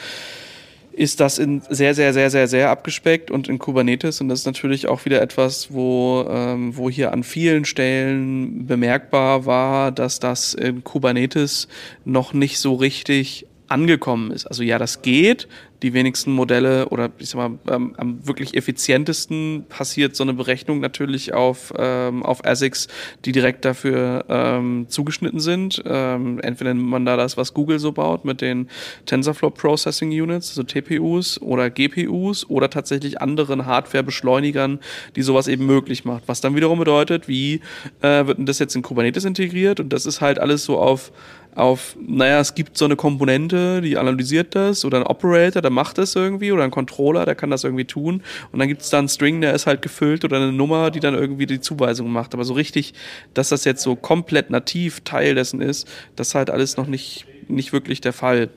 ist 0.94 1.20
das 1.20 1.38
in 1.38 1.62
sehr, 1.70 1.94
sehr, 1.94 2.14
sehr, 2.14 2.30
sehr, 2.30 2.48
sehr 2.48 2.70
abgespeckt 2.70 3.32
und 3.32 3.48
in 3.48 3.60
Kubernetes. 3.60 4.22
Und 4.22 4.30
das 4.30 4.40
ist 4.40 4.46
natürlich 4.46 4.88
auch 4.88 5.06
wieder 5.06 5.22
etwas, 5.22 5.74
wo, 5.74 6.26
ähm, 6.30 6.76
wo 6.76 6.90
hier 6.90 7.12
an 7.14 7.24
vielen 7.24 7.66
Stellen 7.66 8.66
bemerkbar 8.68 9.46
war, 9.46 9.92
dass 9.92 10.20
das 10.20 10.54
in 10.54 10.84
Kubernetes 10.84 11.68
noch 12.06 12.34
nicht 12.34 12.60
so 12.60 12.76
richtig 12.76 13.48
angekommen 13.68 14.32
ist. 14.32 14.46
Also 14.46 14.64
ja, 14.64 14.78
das 14.78 15.02
geht, 15.02 15.48
die 15.82 15.94
wenigsten 15.94 16.32
Modelle 16.32 16.90
oder 16.90 17.10
ich 17.18 17.30
sag 17.30 17.38
mal, 17.38 17.60
ähm, 17.74 17.96
am 17.98 18.26
wirklich 18.28 18.56
effizientesten 18.56 19.66
passiert 19.68 20.16
so 20.16 20.24
eine 20.24 20.34
Berechnung 20.34 20.80
natürlich 20.80 21.34
auf, 21.34 21.74
ähm, 21.78 22.24
auf 22.24 22.46
ASICs, 22.46 22.88
die 23.26 23.32
direkt 23.32 23.66
dafür 23.66 24.26
ähm, 24.30 24.86
zugeschnitten 24.90 25.40
sind. 25.40 25.82
Ähm, 25.86 26.40
entweder 26.42 26.74
nimmt 26.74 26.90
man 26.90 27.06
da 27.06 27.18
das, 27.18 27.36
was 27.36 27.54
Google 27.54 27.80
so 27.80 27.92
baut 27.92 28.26
mit 28.26 28.42
den 28.42 28.70
TensorFlow 29.06 29.50
Processing 29.50 30.10
Units, 30.10 30.50
also 30.50 30.64
TPUs 30.64 31.42
oder 31.42 31.70
GPUs 31.70 32.48
oder 32.50 32.70
tatsächlich 32.70 33.20
anderen 33.20 33.66
Hardware-Beschleunigern, 33.66 34.80
die 35.16 35.22
sowas 35.24 35.48
eben 35.48 35.66
möglich 35.66 36.06
macht. 36.06 36.24
Was 36.28 36.42
dann 36.42 36.56
wiederum 36.56 36.78
bedeutet, 36.78 37.28
wie 37.28 37.62
äh, 38.02 38.28
wird 38.28 38.38
denn 38.38 38.46
das 38.46 38.60
jetzt 38.60 38.76
in 38.76 38.84
Kubernetes 38.84 39.26
integriert? 39.26 39.80
Und 39.80 39.90
das 39.90 40.06
ist 40.06 40.22
halt 40.22 40.38
alles 40.38 40.64
so 40.64 40.78
auf 40.78 41.12
auf, 41.56 41.98
naja, 42.00 42.40
es 42.40 42.56
gibt 42.56 42.78
so 42.78 42.86
eine 42.86 42.96
Komponente, 42.96 43.82
die 43.82 43.98
analysiert 43.98 44.56
das 44.56 44.86
oder 44.86 45.00
ein 45.00 45.04
Operator, 45.04 45.62
der 45.62 45.72
macht 45.72 45.98
das 45.98 46.16
irgendwie 46.16 46.52
oder 46.52 46.64
ein 46.64 46.72
Controller, 46.72 47.26
der 47.26 47.36
kann 47.36 47.50
das 47.50 47.64
irgendwie 47.64 47.86
tun 47.86 48.24
und 48.52 48.60
dann 48.60 48.68
gibt 48.68 48.82
es 48.82 48.90
da 48.90 49.00
einen 49.00 49.10
String, 49.10 49.42
der 49.42 49.54
ist 49.54 49.68
halt 49.68 49.82
gefüllt 49.82 50.24
oder 50.24 50.38
eine 50.38 50.52
Nummer, 50.52 50.92
die 50.92 51.00
dann 51.02 51.14
irgendwie 51.14 51.46
die 51.46 51.60
Zuweisung 51.60 52.12
macht. 52.12 52.34
Aber 52.34 52.46
so 52.46 52.54
richtig, 52.54 52.94
dass 53.34 53.50
das 53.50 53.66
jetzt 53.66 53.82
so 53.82 53.96
komplett 53.96 54.50
nativ 54.50 55.02
Teil 55.02 55.36
dessen 55.36 55.62
ist, 55.62 55.90
das 56.16 56.30
ist 56.30 56.36
halt 56.36 56.50
alles 56.50 56.78
noch 56.78 56.88
nicht, 56.88 57.26
nicht 57.48 57.74
wirklich 57.74 58.02
der 58.02 58.14
Fall. 58.14 58.50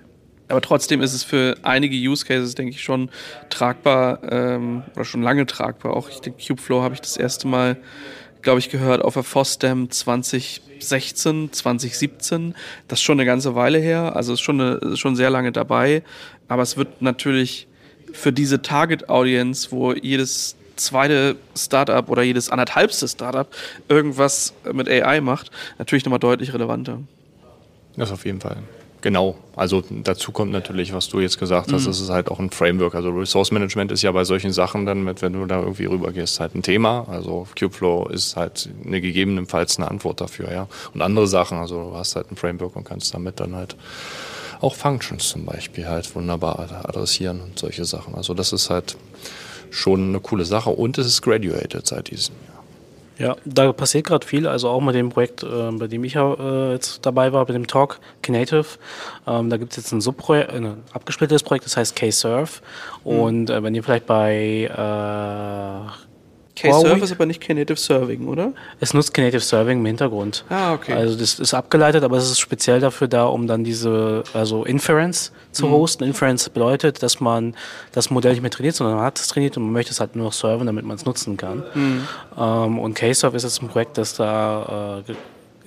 Aber 0.48 0.60
trotzdem 0.60 1.00
ist 1.00 1.14
es 1.14 1.24
für 1.24 1.56
einige 1.62 1.96
Use 1.96 2.24
Cases, 2.24 2.54
denke 2.54 2.72
ich, 2.72 2.82
schon 2.82 3.10
tragbar 3.48 4.20
ähm, 4.30 4.82
oder 4.94 5.04
schon 5.04 5.22
lange 5.22 5.46
tragbar. 5.46 5.96
Auch 5.96 6.10
ich 6.10 6.20
denke, 6.20 6.42
Kubeflow 6.46 6.82
habe 6.82 6.94
ich 6.94 7.00
das 7.00 7.16
erste 7.16 7.48
Mal 7.48 7.78
glaube 8.44 8.60
ich, 8.60 8.70
gehört 8.70 9.02
auf 9.02 9.14
der 9.14 9.24
FOSDEM 9.24 9.90
2016, 9.90 11.52
2017. 11.52 12.54
Das 12.86 13.00
ist 13.00 13.02
schon 13.02 13.18
eine 13.18 13.26
ganze 13.26 13.54
Weile 13.54 13.78
her, 13.78 14.14
also 14.14 14.34
ist 14.34 14.40
schon, 14.40 14.60
eine, 14.60 14.96
schon 14.96 15.16
sehr 15.16 15.30
lange 15.30 15.50
dabei. 15.50 16.02
Aber 16.46 16.62
es 16.62 16.76
wird 16.76 17.02
natürlich 17.02 17.66
für 18.12 18.32
diese 18.32 18.62
Target-Audience, 18.62 19.72
wo 19.72 19.92
jedes 19.92 20.56
zweite 20.76 21.36
Startup 21.56 22.08
oder 22.08 22.22
jedes 22.22 22.50
anderthalbste 22.50 23.08
Startup 23.08 23.48
irgendwas 23.88 24.54
mit 24.72 24.88
AI 24.88 25.20
macht, 25.20 25.50
natürlich 25.78 26.04
nochmal 26.04 26.18
deutlich 26.18 26.52
relevanter. 26.52 27.00
Das 27.96 28.10
auf 28.12 28.24
jeden 28.24 28.40
Fall. 28.40 28.56
Genau, 29.04 29.34
also 29.54 29.82
dazu 29.90 30.32
kommt 30.32 30.50
natürlich, 30.50 30.94
was 30.94 31.10
du 31.10 31.20
jetzt 31.20 31.38
gesagt 31.38 31.70
hast, 31.74 31.84
mhm. 31.84 31.90
es 31.90 32.00
ist 32.00 32.08
halt 32.08 32.30
auch 32.30 32.38
ein 32.38 32.48
Framework. 32.48 32.94
Also 32.94 33.10
Resource 33.10 33.50
Management 33.50 33.92
ist 33.92 34.00
ja 34.00 34.10
bei 34.12 34.24
solchen 34.24 34.50
Sachen 34.50 34.86
dann, 34.86 35.04
mit, 35.04 35.20
wenn 35.20 35.34
du 35.34 35.44
da 35.44 35.60
irgendwie 35.60 35.84
rübergehst, 35.84 36.40
halt 36.40 36.54
ein 36.54 36.62
Thema. 36.62 37.06
Also 37.10 37.46
Kubeflow 37.54 38.08
ist 38.08 38.34
halt 38.36 38.70
eine 38.82 39.02
gegebenenfalls 39.02 39.76
eine 39.76 39.90
Antwort 39.90 40.22
dafür, 40.22 40.50
ja. 40.50 40.68
Und 40.94 41.02
andere 41.02 41.26
Sachen, 41.26 41.58
also 41.58 41.90
du 41.90 41.96
hast 41.98 42.16
halt 42.16 42.32
ein 42.32 42.36
Framework 42.36 42.76
und 42.76 42.84
kannst 42.84 43.12
damit 43.12 43.40
dann 43.40 43.54
halt 43.54 43.76
auch 44.62 44.74
Functions 44.74 45.28
zum 45.28 45.44
Beispiel 45.44 45.86
halt 45.86 46.14
wunderbar 46.14 46.86
adressieren 46.88 47.42
und 47.42 47.58
solche 47.58 47.84
Sachen. 47.84 48.14
Also 48.14 48.32
das 48.32 48.54
ist 48.54 48.70
halt 48.70 48.96
schon 49.68 50.08
eine 50.08 50.20
coole 50.20 50.46
Sache 50.46 50.70
und 50.70 50.96
es 50.96 51.06
ist 51.06 51.20
graduated 51.20 51.86
seit 51.86 52.10
diesem 52.10 52.36
Jahr. 52.46 52.53
Ja, 53.18 53.36
da 53.44 53.72
passiert 53.72 54.06
gerade 54.06 54.26
viel, 54.26 54.46
also 54.46 54.68
auch 54.68 54.80
mit 54.80 54.94
dem 54.94 55.10
Projekt, 55.10 55.42
äh, 55.42 55.70
bei 55.72 55.86
dem 55.86 56.02
ich 56.04 56.14
ja 56.14 56.34
äh, 56.34 56.72
jetzt 56.72 57.06
dabei 57.06 57.32
war, 57.32 57.46
mit 57.46 57.54
dem 57.54 57.66
Talk 57.66 58.00
Knative. 58.22 58.66
Ähm, 59.26 59.50
da 59.50 59.56
gibt 59.56 59.72
es 59.72 59.76
jetzt 59.76 59.92
ein 59.92 60.00
Subprojekt, 60.00 60.52
ein 60.52 60.82
abgesplittetes 60.92 61.42
Projekt, 61.42 61.64
das 61.64 61.76
heißt 61.76 61.94
K-Surf. 61.94 62.60
Mhm. 63.04 63.10
Und 63.10 63.50
äh, 63.50 63.62
wenn 63.62 63.74
ihr 63.74 63.84
vielleicht 63.84 64.06
bei 64.06 64.68
K-Serve 66.56 67.02
ist 67.04 67.12
aber 67.12 67.26
nicht 67.26 67.40
Knative 67.40 67.76
Serving, 67.76 68.28
oder? 68.28 68.52
Es 68.78 68.94
nutzt 68.94 69.12
Knative 69.12 69.40
Serving 69.40 69.80
im 69.80 69.86
Hintergrund. 69.86 70.44
Ah, 70.48 70.74
okay. 70.74 70.92
Also 70.92 71.16
das 71.16 71.40
ist 71.40 71.52
abgeleitet, 71.52 72.04
aber 72.04 72.16
es 72.16 72.30
ist 72.30 72.38
speziell 72.38 72.80
dafür 72.80 73.08
da, 73.08 73.24
um 73.24 73.46
dann 73.46 73.64
diese, 73.64 74.22
also 74.32 74.64
Inference 74.64 75.32
zu 75.50 75.66
mhm. 75.66 75.72
hosten. 75.72 76.04
Inference 76.04 76.48
bedeutet, 76.48 77.02
dass 77.02 77.20
man 77.20 77.56
das 77.92 78.10
Modell 78.10 78.32
nicht 78.32 78.42
mehr 78.42 78.50
trainiert, 78.50 78.76
sondern 78.76 78.96
man 78.96 79.04
hat 79.04 79.18
es 79.18 79.28
trainiert 79.28 79.56
und 79.56 79.64
man 79.64 79.72
möchte 79.72 79.92
es 79.92 80.00
halt 80.00 80.14
nur 80.14 80.26
noch 80.26 80.32
serven, 80.32 80.66
damit 80.66 80.84
man 80.84 80.96
es 80.96 81.04
nutzen 81.04 81.36
kann. 81.36 81.64
Mhm. 81.74 82.08
Ähm, 82.38 82.78
und 82.78 82.94
K-Serve 82.94 83.36
ist 83.36 83.42
jetzt 83.42 83.60
ein 83.60 83.68
Projekt, 83.68 83.98
das 83.98 84.14
da 84.14 85.02
äh, 85.08 85.14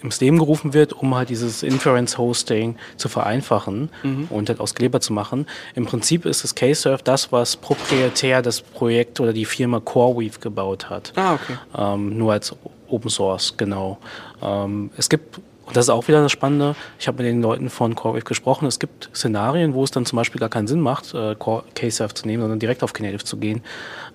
ins 0.02 0.20
Leben 0.22 0.38
gerufen 0.38 0.74
wird, 0.74 0.94
um 0.94 1.16
halt 1.16 1.30
dieses 1.30 1.64
Inference-Hosting 1.64 2.76
zu 2.98 3.10
vereinfachen 3.10 3.90
mhm. 4.04 4.28
und 4.30 4.50
halt 4.50 4.60
ausklebbar 4.60 5.02
zu 5.02 5.14
machen. 5.14 5.48
Im 5.76 5.86
Prinzip 5.86 6.26
ist 6.26 6.44
das 6.44 6.56
K-Surf 6.56 7.02
das, 7.04 7.32
was 7.32 7.58
proprietär 7.58 8.42
das 8.42 8.62
Projekt 8.62 9.20
oder 9.20 9.34
die 9.34 9.46
Firma 9.46 9.80
CoreWeave 9.80 10.40
gebaut 10.40 10.90
hat. 10.90 11.14
Ah, 11.16 11.34
okay. 11.34 11.58
Ähm, 11.76 12.18
nur 12.18 12.34
als 12.34 12.56
Open 12.90 13.10
Source, 13.10 13.56
genau. 13.58 13.98
Ähm, 14.42 14.92
es 14.98 15.10
gibt 15.10 15.40
und 15.68 15.76
das 15.76 15.86
ist 15.86 15.90
auch 15.90 16.08
wieder 16.08 16.22
das 16.22 16.32
Spannende. 16.32 16.76
Ich 16.98 17.08
habe 17.08 17.22
mit 17.22 17.32
den 17.32 17.42
Leuten 17.42 17.70
von 17.70 17.94
CoreWave 17.94 18.24
gesprochen. 18.24 18.66
Es 18.68 18.80
gibt 18.80 19.10
Szenarien, 19.14 19.74
wo 19.74 19.84
es 19.84 19.92
dann 19.92 20.06
zum 20.06 20.16
Beispiel 20.16 20.40
gar 20.40 20.50
keinen 20.50 20.68
Sinn 20.68 20.80
macht, 20.80 21.14
äh, 21.14 21.36
zu 21.38 22.28
nehmen, 22.28 22.42
sondern 22.42 22.60
direkt 22.60 22.84
auf 22.84 22.94
Knative 22.94 23.24
zu 23.24 23.38
gehen. 23.38 23.62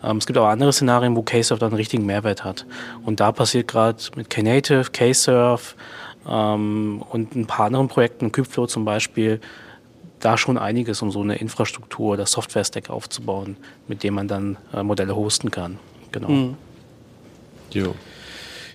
Ähm, 0.03 0.17
es 0.17 0.27
gibt 0.27 0.39
aber 0.39 0.49
andere 0.49 0.73
Szenarien, 0.73 1.15
wo 1.15 1.23
K-Surf 1.23 1.61
dann 1.61 1.69
einen 1.69 1.77
richtigen 1.77 2.07
Mehrwert 2.07 2.43
hat. 2.43 2.67
Und 3.05 3.21
da 3.21 3.33
passiert 3.33 3.69
gerade 3.69 3.99
mit 4.17 4.31
Knative, 4.31 4.85
K-Surf, 4.91 5.77
ähm, 6.27 7.03
und 7.11 7.35
ein 7.35 7.47
paar 7.47 7.67
anderen 7.67 7.89
Projekten, 7.89 8.33
Kubeflow 8.33 8.67
zum 8.67 8.85
Beispiel, 8.85 9.41
da 10.21 10.39
schon 10.39 10.57
einiges, 10.57 11.03
um 11.03 11.11
so 11.11 11.21
eine 11.21 11.37
Infrastruktur 11.37 12.15
oder 12.15 12.27
Software-Stack 12.27 12.91
aufzubauen, 12.91 13.57
mit 13.89 14.03
dem 14.03 14.15
man 14.15 14.29
dann 14.29 14.57
äh, 14.73 14.83
Modelle 14.83 15.17
hosten 15.17 15.51
kann. 15.51 15.79
Genau. 16.13 16.29
Mhm. 16.29 16.57
Jo. 17.73 17.95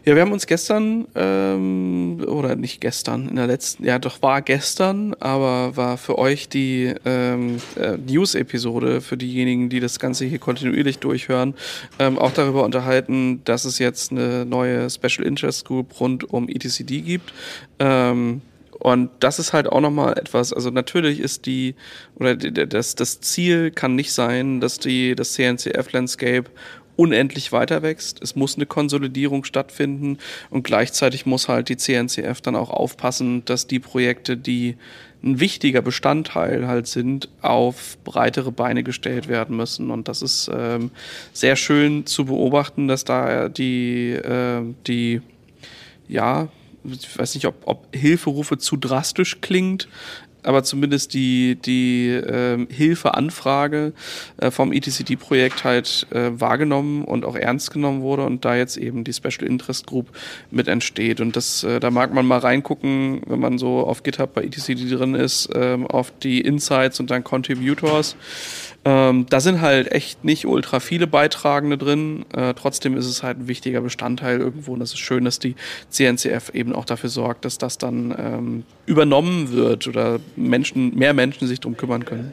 Ja, 0.08 0.16
wir 0.16 0.22
haben 0.22 0.32
uns 0.32 0.48
gestern, 0.48 1.06
ähm, 1.16 2.24
oder 2.26 2.56
nicht 2.56 2.80
gestern, 2.80 3.28
in 3.28 3.36
der 3.36 3.46
letzten, 3.46 3.84
ja 3.84 4.00
doch 4.00 4.22
war 4.22 4.42
gestern, 4.42 5.14
aber 5.16 5.76
war 5.76 5.98
für 5.98 6.18
euch 6.18 6.48
die 6.48 6.94
ähm, 7.04 7.58
äh, 7.76 7.98
News-Episode, 7.98 9.02
für 9.02 9.18
diejenigen, 9.18 9.68
die 9.68 9.82
das 9.82 10.00
Ganze 10.00 10.24
hier 10.24 10.40
kontinuierlich 10.40 11.00
durchhören, 11.00 11.56
ähm, 12.00 12.18
auch 12.18 12.32
darüber 12.32 12.64
unterhalten, 12.64 13.42
dass 13.44 13.66
es 13.66 13.80
jetzt 13.80 14.14
eine 14.14 14.46
neue 14.46 14.90
Special 14.90 15.28
Interest 15.28 15.66
Group 15.66 16.00
rund 16.00 16.24
um 16.30 16.48
ETCD 16.48 17.02
gibt. 17.02 17.34
Ähm, 17.80 18.40
und 18.80 19.10
das 19.20 19.40
ist 19.40 19.52
halt 19.52 19.68
auch 19.68 19.82
nochmal 19.82 20.18
etwas, 20.18 20.54
also 20.54 20.70
natürlich 20.70 21.20
ist 21.20 21.46
die, 21.48 21.76
oder 22.16 22.34
das, 22.34 22.96
das 22.96 23.20
Ziel 23.20 23.72
kann 23.72 23.96
nicht 23.96 24.14
sein, 24.14 24.62
dass 24.62 24.80
die, 24.80 25.16
das 25.16 25.34
CNCF-Landscape 25.34 26.50
unendlich 26.98 27.54
weiter 27.54 27.82
wächst. 27.84 28.22
Es 28.22 28.36
muss 28.36 28.56
eine 28.56 28.66
Konsolidierung 28.66 29.46
stattfinden 29.46 30.18
und 30.50 30.64
gleichzeitig 30.64 31.26
muss 31.26 31.48
halt 31.48 31.70
die 31.70 31.78
CNCF 31.78 32.42
dann 32.42 32.58
auch 32.58 32.70
aufpassen, 32.70 33.46
dass 33.46 33.68
die 33.68 33.80
Projekte, 33.80 34.36
die 34.36 34.76
ein 35.24 35.40
wichtiger 35.40 35.82
Bestandteil 35.82 36.68
halt 36.68 36.88
sind, 36.88 37.30
auf 37.42 37.98
breitere 38.04 38.52
Beine 38.52 38.84
gestellt 38.84 39.28
werden 39.28 39.56
müssen. 39.56 39.90
Und 39.90 40.08
das 40.08 40.22
ist 40.22 40.50
ähm, 40.54 40.92
sehr 41.34 41.56
schön 41.56 42.06
zu 42.06 42.26
beobachten, 42.26 42.88
dass 42.88 43.04
da 43.04 43.50
die, 43.50 44.12
äh, 44.12 44.62
die 44.86 45.22
ja, 46.08 46.50
ich 46.84 47.18
weiß 47.18 47.36
nicht, 47.36 47.46
ob, 47.46 47.56
ob 47.66 47.96
Hilferufe 47.96 48.58
zu 48.58 48.78
drastisch 48.78 49.42
klingt, 49.42 49.88
aber 50.48 50.64
zumindest 50.64 51.14
die, 51.14 51.56
die 51.56 52.08
äh, 52.08 52.66
Hilfeanfrage 52.70 53.92
äh, 54.38 54.50
vom 54.50 54.72
ETCD-Projekt 54.72 55.66
halt 55.66 56.08
äh, 56.12 56.30
wahrgenommen 56.40 57.04
und 57.04 57.26
auch 57.26 57.36
ernst 57.36 57.72
genommen 57.72 58.02
wurde 58.02 58.26
und 58.26 58.46
da 58.46 58.56
jetzt 58.56 58.78
eben 58.78 59.04
die 59.04 59.12
Special 59.12 59.46
Interest 59.46 59.86
Group 59.86 60.08
mit 60.50 60.70
entsteht. 60.70 61.20
Und 61.20 61.36
das, 61.36 61.66
äh, 61.66 61.82
da 61.82 61.92
mag 61.92 62.14
man 62.14 62.26
mal 62.26 62.40
reingucken, 62.40 63.22
wenn 63.28 63.42
man 63.42 63.58
so 63.58 63.80
auf 63.80 64.04
GitHub 64.04 64.34
bei 64.34 64.44
ETCD 64.44 64.90
drin 64.90 65.16
ist, 65.16 65.50
ähm, 65.54 65.86
auf 65.86 66.14
die 66.24 66.40
Insights 66.40 67.02
und 67.02 67.12
dann 67.12 67.26
Contributors. 67.26 68.16
Ähm, 68.88 69.26
da 69.30 69.42
sind 69.42 69.60
halt 69.60 69.92
echt 69.92 70.24
nicht 70.24 70.46
ultra 70.46 70.80
viele 70.80 71.08
Beitragende 71.08 71.78
drin. 71.78 72.26
Äh, 72.34 72.54
trotzdem 72.54 72.96
ist 72.96 73.06
es 73.06 73.22
halt 73.22 73.38
ein 73.38 73.48
wichtiger 73.50 73.82
Bestandteil 73.82 74.40
irgendwo. 74.40 74.72
Und 74.74 74.82
es 74.82 74.94
ist 74.94 75.00
schön, 75.00 75.26
dass 75.26 75.40
die 75.40 75.56
CNCF 75.90 76.52
eben 76.54 76.72
auch 76.72 76.86
dafür 76.86 77.10
sorgt, 77.10 77.44
dass 77.44 77.58
das 77.58 77.78
dann 77.78 78.16
ähm, 78.18 78.64
übernommen 78.86 79.52
wird 79.52 79.88
oder 79.88 80.22
Menschen, 80.38 80.96
mehr 80.96 81.14
Menschen 81.14 81.50
sich 81.50 81.60
darum 81.60 81.76
kümmern 81.76 82.06
können. 82.06 82.32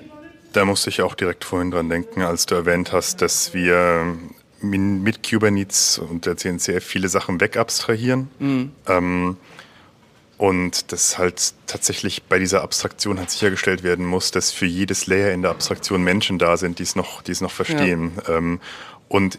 Da 0.53 0.65
musste 0.65 0.91
ich 0.91 1.03
auch 1.03 1.17
direkt 1.17 1.43
vorhin 1.43 1.73
dran 1.73 1.89
denken, 1.89 2.23
als 2.23 2.47
du 2.47 2.55
erwähnt 2.55 2.93
hast, 2.93 3.21
dass 3.21 3.53
wir 3.53 4.17
mit 4.61 5.29
Kubernetes 5.29 5.99
und 5.99 6.25
der 6.25 6.37
CNCF 6.37 6.85
viele 6.85 7.09
Sachen 7.09 7.41
wegabstrahieren. 7.41 8.29
Mhm. 8.39 8.71
Ähm, 8.87 9.37
und 10.37 10.93
dass 10.93 11.19
halt 11.19 11.55
tatsächlich 11.67 12.25
bei 12.25 12.39
dieser 12.39 12.63
Abstraktion 12.63 13.19
halt 13.19 13.31
sichergestellt 13.31 13.83
werden 13.83 14.05
muss, 14.05 14.31
dass 14.31 14.51
für 14.51 14.67
jedes 14.67 15.07
Layer 15.07 15.33
in 15.33 15.43
der 15.43 15.51
Abstraktion 15.51 16.03
Menschen 16.03 16.39
da 16.39 16.57
sind, 16.57 16.79
die 16.79 16.83
es 16.83 16.97
noch, 16.97 17.23
die 17.23 17.33
es 17.33 17.41
noch 17.41 17.53
verstehen. 17.53 18.13
Ja. 18.27 18.37
Ähm, 18.37 18.61
und 19.09 19.39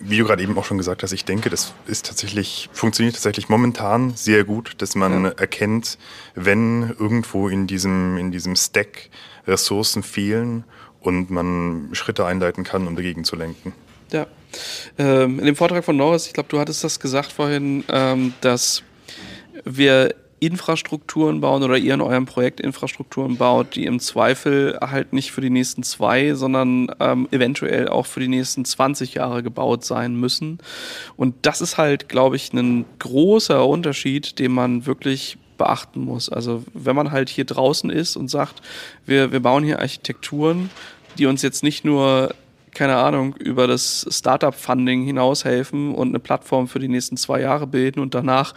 wie 0.00 0.16
du 0.16 0.24
gerade 0.24 0.42
eben 0.42 0.56
auch 0.56 0.64
schon 0.64 0.78
gesagt 0.78 1.02
hast, 1.02 1.12
ich 1.12 1.26
denke, 1.26 1.50
das 1.50 1.74
ist 1.86 2.06
tatsächlich, 2.06 2.70
funktioniert 2.72 3.14
tatsächlich 3.14 3.50
momentan 3.50 4.14
sehr 4.16 4.44
gut, 4.44 4.74
dass 4.78 4.94
man 4.94 5.24
ja. 5.24 5.30
erkennt, 5.32 5.98
wenn 6.34 6.94
irgendwo 6.98 7.48
in 7.48 7.66
diesem, 7.66 8.16
in 8.16 8.32
diesem 8.32 8.56
Stack 8.56 9.10
Ressourcen 9.46 10.02
fehlen 10.02 10.64
und 11.00 11.30
man 11.30 11.90
Schritte 11.92 12.24
einleiten 12.24 12.64
kann, 12.64 12.86
um 12.86 12.96
dagegen 12.96 13.24
zu 13.24 13.36
lenken. 13.36 13.74
Ja. 14.10 14.26
Ähm, 14.98 15.38
in 15.38 15.44
dem 15.44 15.56
Vortrag 15.56 15.84
von 15.84 15.96
Norris, 15.96 16.26
ich 16.26 16.32
glaube, 16.32 16.48
du 16.48 16.58
hattest 16.58 16.82
das 16.82 16.98
gesagt 16.98 17.30
vorhin, 17.30 17.84
ähm, 17.88 18.32
dass 18.40 18.82
wir 19.64 20.14
Infrastrukturen 20.40 21.40
bauen 21.40 21.62
oder 21.62 21.76
ihr 21.76 21.94
in 21.94 22.00
eurem 22.00 22.24
Projekt 22.24 22.60
Infrastrukturen 22.60 23.36
baut, 23.36 23.76
die 23.76 23.84
im 23.84 24.00
Zweifel 24.00 24.78
halt 24.80 25.12
nicht 25.12 25.32
für 25.32 25.42
die 25.42 25.50
nächsten 25.50 25.82
zwei, 25.82 26.34
sondern 26.34 26.90
ähm, 26.98 27.28
eventuell 27.30 27.88
auch 27.88 28.06
für 28.06 28.20
die 28.20 28.28
nächsten 28.28 28.64
20 28.64 29.14
Jahre 29.14 29.42
gebaut 29.42 29.84
sein 29.84 30.16
müssen. 30.16 30.58
Und 31.16 31.34
das 31.42 31.60
ist 31.60 31.76
halt, 31.76 32.08
glaube 32.08 32.36
ich, 32.36 32.52
ein 32.54 32.86
großer 32.98 33.66
Unterschied, 33.66 34.38
den 34.38 34.52
man 34.52 34.86
wirklich 34.86 35.36
beachten 35.58 36.00
muss. 36.00 36.30
Also 36.30 36.64
wenn 36.72 36.96
man 36.96 37.10
halt 37.10 37.28
hier 37.28 37.44
draußen 37.44 37.90
ist 37.90 38.16
und 38.16 38.28
sagt, 38.28 38.62
wir, 39.04 39.32
wir 39.32 39.40
bauen 39.40 39.62
hier 39.62 39.78
Architekturen, 39.78 40.70
die 41.18 41.26
uns 41.26 41.42
jetzt 41.42 41.62
nicht 41.62 41.84
nur 41.84 42.34
keine 42.72 42.96
Ahnung, 42.96 43.34
über 43.34 43.66
das 43.66 44.06
Startup-Funding 44.08 45.04
hinaus 45.04 45.44
helfen 45.44 45.94
und 45.94 46.08
eine 46.08 46.20
Plattform 46.20 46.68
für 46.68 46.78
die 46.78 46.88
nächsten 46.88 47.16
zwei 47.16 47.40
Jahre 47.40 47.66
bilden 47.66 48.00
und 48.00 48.14
danach 48.14 48.54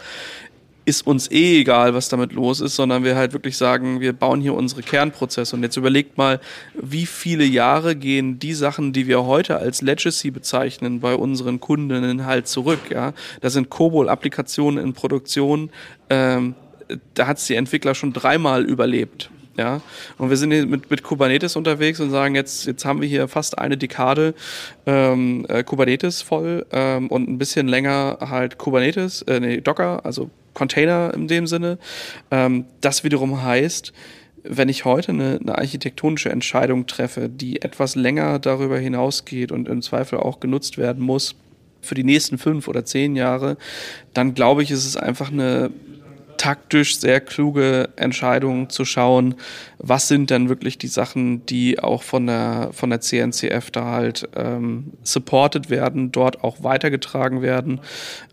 ist 0.84 1.06
uns 1.06 1.30
eh 1.30 1.60
egal, 1.60 1.94
was 1.94 2.08
damit 2.08 2.32
los 2.32 2.60
ist, 2.60 2.76
sondern 2.76 3.04
wir 3.04 3.16
halt 3.16 3.32
wirklich 3.32 3.56
sagen, 3.56 4.00
wir 4.00 4.12
bauen 4.12 4.40
hier 4.40 4.54
unsere 4.54 4.82
Kernprozesse. 4.82 5.56
Und 5.56 5.62
jetzt 5.62 5.76
überlegt 5.76 6.18
mal, 6.18 6.40
wie 6.74 7.06
viele 7.06 7.44
Jahre 7.44 7.96
gehen 7.96 8.38
die 8.38 8.54
Sachen, 8.54 8.92
die 8.92 9.06
wir 9.06 9.24
heute 9.24 9.56
als 9.56 9.80
Legacy 9.80 10.30
bezeichnen, 10.30 11.00
bei 11.00 11.14
unseren 11.14 11.60
Kundinnen 11.60 12.26
halt 12.26 12.48
zurück. 12.48 12.90
Ja? 12.90 13.14
Das 13.40 13.54
sind 13.54 13.70
COBOL-Applikationen 13.70 14.82
in 14.82 14.92
Produktion. 14.92 15.70
Ähm, 16.10 16.54
da 17.14 17.26
hat 17.26 17.38
es 17.38 17.46
die 17.46 17.54
Entwickler 17.54 17.94
schon 17.94 18.12
dreimal 18.12 18.64
überlebt. 18.64 19.30
Ja, 19.56 19.80
und 20.18 20.30
wir 20.30 20.36
sind 20.36 20.50
mit, 20.68 20.90
mit 20.90 21.02
Kubernetes 21.04 21.54
unterwegs 21.54 22.00
und 22.00 22.10
sagen 22.10 22.34
jetzt, 22.34 22.66
jetzt 22.66 22.84
haben 22.84 23.00
wir 23.00 23.08
hier 23.08 23.28
fast 23.28 23.56
eine 23.58 23.76
Dekade 23.76 24.34
ähm, 24.84 25.46
äh, 25.48 25.62
Kubernetes 25.62 26.22
voll 26.22 26.66
ähm, 26.72 27.06
und 27.08 27.28
ein 27.28 27.38
bisschen 27.38 27.68
länger 27.68 28.18
halt 28.20 28.58
Kubernetes, 28.58 29.22
äh, 29.22 29.38
nee, 29.38 29.60
Docker, 29.60 30.04
also 30.04 30.28
Container 30.54 31.12
in 31.14 31.28
dem 31.28 31.46
Sinne. 31.46 31.78
Ähm, 32.32 32.64
das 32.80 33.04
wiederum 33.04 33.42
heißt, 33.42 33.92
wenn 34.42 34.68
ich 34.68 34.84
heute 34.84 35.12
eine, 35.12 35.38
eine, 35.40 35.56
architektonische 35.56 36.30
Entscheidung 36.30 36.86
treffe, 36.86 37.28
die 37.28 37.62
etwas 37.62 37.94
länger 37.94 38.40
darüber 38.40 38.78
hinausgeht 38.78 39.52
und 39.52 39.68
im 39.68 39.82
Zweifel 39.82 40.18
auch 40.18 40.40
genutzt 40.40 40.78
werden 40.78 41.02
muss 41.02 41.36
für 41.80 41.94
die 41.94 42.04
nächsten 42.04 42.38
fünf 42.38 42.66
oder 42.66 42.84
zehn 42.84 43.14
Jahre, 43.14 43.56
dann 44.14 44.34
glaube 44.34 44.62
ich, 44.62 44.70
ist 44.70 44.84
es 44.84 44.96
einfach 44.96 45.30
eine 45.30 45.70
taktisch 46.36 46.98
sehr 46.98 47.20
kluge 47.20 47.90
Entscheidung 47.96 48.70
zu 48.70 48.84
schauen, 48.84 49.34
was 49.78 50.08
sind 50.08 50.30
denn 50.30 50.48
wirklich 50.48 50.78
die 50.78 50.88
Sachen, 50.88 51.44
die 51.46 51.78
auch 51.78 52.02
von 52.02 52.26
der, 52.26 52.70
von 52.72 52.90
der 52.90 53.00
CNCF 53.00 53.70
da 53.70 53.86
halt 53.86 54.28
ähm, 54.36 54.92
supported 55.02 55.70
werden, 55.70 56.12
dort 56.12 56.42
auch 56.42 56.62
weitergetragen 56.62 57.42
werden. 57.42 57.80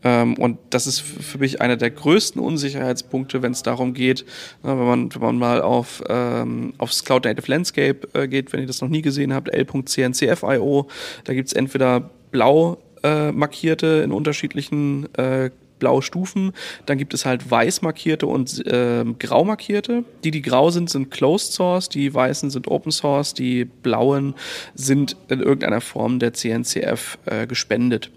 Ähm, 0.04 0.36
und 0.36 0.58
das 0.70 0.88
ist 0.88 1.00
für 1.02 1.38
mich 1.38 1.62
einer 1.62 1.78
der 1.78 1.92
größten 1.92 2.42
Unsicherheitspunkte, 2.42 3.42
wenn 3.42 3.52
es 3.52 3.64
darum 3.64 3.94
geht, 3.94 4.26
na, 4.64 4.78
wenn, 4.78 4.86
man, 4.86 5.16
wenn 5.16 5.22
man 5.22 5.38
mal 5.38 5.62
auf, 5.62 6.04
ähm, 6.10 6.74
aufs 6.78 7.04
Cloud 7.04 7.26
Native 7.26 7.50
Landscape 7.50 8.08
äh, 8.14 8.28
geht, 8.28 8.54
wenn 8.54 8.62
ihr 8.62 8.68
das 8.68 8.82
noch 8.82 8.90
nie 8.90 9.02
gesehen 9.02 9.34
habt, 9.34 9.50
l.cncf.io, 9.50 10.88
da 11.24 11.34
gibt 11.34 11.48
es 11.48 11.54
entweder 11.54 12.10
blau 12.32 12.78
äh, 13.04 13.32
markierte 13.32 14.02
in 14.04 14.12
unterschiedlichen 14.12 15.14
äh, 15.16 15.50
blaue 15.82 16.02
Stufen. 16.02 16.54
Dann 16.86 16.98
gibt 16.98 17.14
es 17.14 17.26
halt 17.26 17.52
weiß 17.52 17.82
markierte 17.82 18.28
und 18.28 18.66
äh, 18.66 19.04
grau 19.20 19.44
markierte. 19.44 20.06
Die, 20.24 20.32
die 20.32 20.42
grau 20.42 20.70
sind, 20.70 20.90
sind 20.90 21.12
Closed 21.12 21.52
Source, 21.52 21.90
die 21.90 22.14
weißen 22.14 22.50
sind 22.50 22.70
Open 22.70 22.94
Source, 22.94 23.34
die 23.34 23.66
blauen 23.66 24.36
sind 24.76 25.18
in 25.28 25.42
irgendeiner 25.42 25.82
Form 25.82 26.20
der 26.20 26.34
CNCF 26.34 27.18
äh, 27.26 27.48
gespendet. 27.48 28.12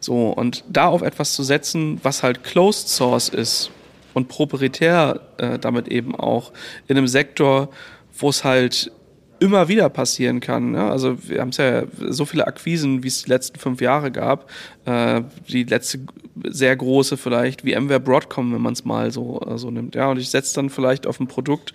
So, 0.00 0.30
und 0.30 0.64
da 0.70 0.86
auf 0.86 1.02
etwas 1.02 1.34
zu 1.34 1.42
setzen, 1.42 2.00
was 2.02 2.22
halt 2.22 2.44
Closed 2.44 2.88
Source 2.88 3.28
ist 3.28 3.70
und 4.14 4.28
proprietär 4.28 5.20
äh, 5.38 5.58
damit 5.58 5.88
eben 5.88 6.14
auch 6.14 6.52
in 6.86 6.96
einem 6.96 7.08
Sektor, 7.08 7.68
wo 8.16 8.30
es 8.30 8.44
halt 8.44 8.92
immer 9.40 9.68
wieder 9.68 9.88
passieren 9.88 10.40
kann. 10.40 10.72
Ne? 10.72 10.90
Also 10.90 11.16
wir 11.28 11.40
haben 11.40 11.50
es 11.50 11.56
ja 11.58 11.84
so 12.08 12.24
viele 12.24 12.46
Akquisen, 12.46 13.02
wie 13.02 13.08
es 13.08 13.22
die 13.22 13.30
letzten 13.30 13.58
fünf 13.58 13.80
Jahre 13.80 14.10
gab. 14.10 14.50
Äh, 14.84 15.22
die 15.48 15.64
letzte 15.64 16.00
sehr 16.44 16.76
große 16.76 17.16
vielleicht 17.16 17.62
VMware 17.62 18.00
Broadcom, 18.00 18.52
wenn 18.52 18.62
man 18.62 18.72
es 18.72 18.84
mal 18.84 19.10
so, 19.10 19.40
äh, 19.40 19.58
so 19.58 19.70
nimmt. 19.70 19.94
Ja, 19.94 20.10
und 20.10 20.18
ich 20.18 20.30
setze 20.30 20.54
dann 20.54 20.70
vielleicht 20.70 21.06
auf 21.06 21.20
ein 21.20 21.28
Produkt, 21.28 21.72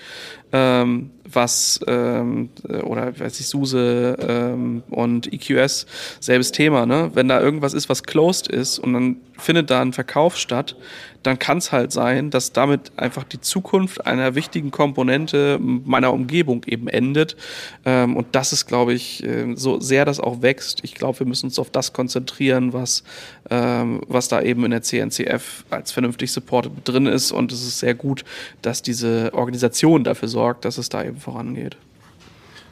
ähm, 0.51 1.11
was 1.31 1.79
ähm, 1.87 2.49
oder 2.83 3.17
weiß 3.19 3.39
ich 3.39 3.47
SUSE 3.47 4.17
ähm, 4.19 4.83
und 4.89 5.31
EQS 5.31 5.85
selbes 6.19 6.51
Thema, 6.51 6.85
ne? 6.85 7.11
Wenn 7.13 7.27
da 7.27 7.39
irgendwas 7.39 7.73
ist, 7.73 7.89
was 7.89 8.03
closed 8.03 8.47
ist 8.47 8.79
und 8.79 8.93
dann 8.93 9.17
findet 9.37 9.69
da 9.69 9.81
ein 9.81 9.93
Verkauf 9.93 10.37
statt, 10.37 10.75
dann 11.23 11.39
kann 11.39 11.57
es 11.57 11.71
halt 11.71 11.91
sein, 11.91 12.29
dass 12.29 12.51
damit 12.51 12.91
einfach 12.97 13.23
die 13.23 13.39
Zukunft 13.39 14.05
einer 14.05 14.35
wichtigen 14.35 14.71
Komponente 14.71 15.57
meiner 15.59 16.13
Umgebung 16.13 16.63
eben 16.65 16.87
endet. 16.87 17.37
Ähm, 17.85 18.15
und 18.17 18.27
das 18.33 18.51
ist, 18.53 18.65
glaube 18.67 18.93
ich, 18.93 19.23
äh, 19.23 19.55
so 19.55 19.79
sehr 19.79 20.05
das 20.05 20.19
auch 20.19 20.41
wächst. 20.41 20.81
Ich 20.83 20.95
glaube, 20.95 21.19
wir 21.19 21.27
müssen 21.27 21.47
uns 21.47 21.59
auf 21.59 21.69
das 21.69 21.93
konzentrieren, 21.93 22.73
was, 22.73 23.03
ähm, 23.49 24.01
was 24.07 24.27
da 24.27 24.41
eben 24.41 24.65
in 24.65 24.71
der 24.71 24.81
CNCF 24.81 25.63
als 25.69 25.93
vernünftig 25.93 26.31
supported 26.31 26.71
drin 26.83 27.05
ist. 27.05 27.31
Und 27.31 27.51
es 27.51 27.65
ist 27.65 27.79
sehr 27.79 27.95
gut, 27.95 28.25
dass 28.61 28.81
diese 28.81 29.33
Organisation 29.33 30.03
dafür 30.03 30.27
sorgt, 30.27 30.65
dass 30.65 30.77
es 30.77 30.89
da 30.89 31.03
eben 31.03 31.12
vorangeht. 31.17 31.77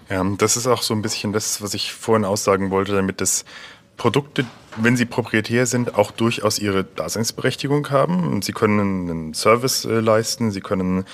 Ja, 0.09 0.23
das 0.37 0.57
ist 0.57 0.67
auch 0.67 0.81
so 0.81 0.93
ein 0.93 1.01
bisschen 1.01 1.31
das, 1.31 1.61
was 1.61 1.73
ich 1.73 1.93
vorhin 1.93 2.25
aussagen 2.25 2.69
wollte, 2.69 2.93
damit 2.93 3.21
das 3.21 3.45
Produkte, 3.95 4.45
wenn 4.77 4.97
sie 4.97 5.05
proprietär 5.05 5.65
sind, 5.65 5.95
auch 5.95 6.11
durchaus 6.11 6.59
ihre 6.59 6.83
Daseinsberechtigung 6.83 7.89
haben. 7.91 8.41
Sie 8.41 8.51
können 8.51 9.09
einen 9.09 9.33
Service 9.33 9.85
äh, 9.85 9.99
leisten, 9.99 10.51
sie 10.51 10.61
können 10.61 11.05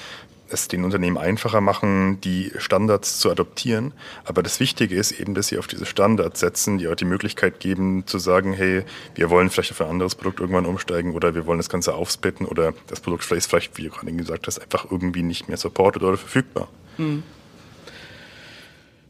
es 0.50 0.68
den 0.68 0.84
Unternehmen 0.84 1.18
einfacher 1.18 1.62
machen, 1.62 2.22
die 2.22 2.52
Standards 2.58 3.20
zu 3.20 3.30
adoptieren. 3.30 3.94
Aber 4.24 4.44
das 4.44 4.60
Wichtige 4.60 4.96
ist 4.96 5.12
eben, 5.12 5.34
dass 5.34 5.48
sie 5.48 5.58
auf 5.58 5.68
diese 5.68 5.86
Standards 5.86 6.40
setzen, 6.40 6.78
die 6.78 6.88
auch 6.88 6.96
die 6.96 7.06
Möglichkeit 7.06 7.60
geben 7.60 8.08
zu 8.08 8.18
sagen, 8.20 8.54
hey, 8.54 8.84
wir 9.16 9.30
wollen 9.30 9.50
vielleicht 9.50 9.72
auf 9.72 9.82
ein 9.82 9.90
anderes 9.90 10.16
Produkt 10.16 10.40
irgendwann 10.40 10.66
umsteigen 10.66 11.14
oder 11.14 11.36
wir 11.36 11.46
wollen 11.46 11.60
das 11.60 11.70
Ganze 11.70 11.94
aufsplitten 11.94 12.46
oder 12.46 12.74
das 12.88 13.02
Produkt 13.02 13.30
ist 13.32 13.48
vielleicht, 13.48 13.78
wie 13.78 13.84
du 13.84 13.90
gerade 13.90 14.12
gesagt 14.14 14.48
hast, 14.48 14.60
einfach 14.60 14.90
irgendwie 14.90 15.24
nicht 15.24 15.48
mehr 15.48 15.58
supported 15.58 16.04
oder 16.04 16.18
verfügbar. 16.18 16.68
Hm. 16.98 17.24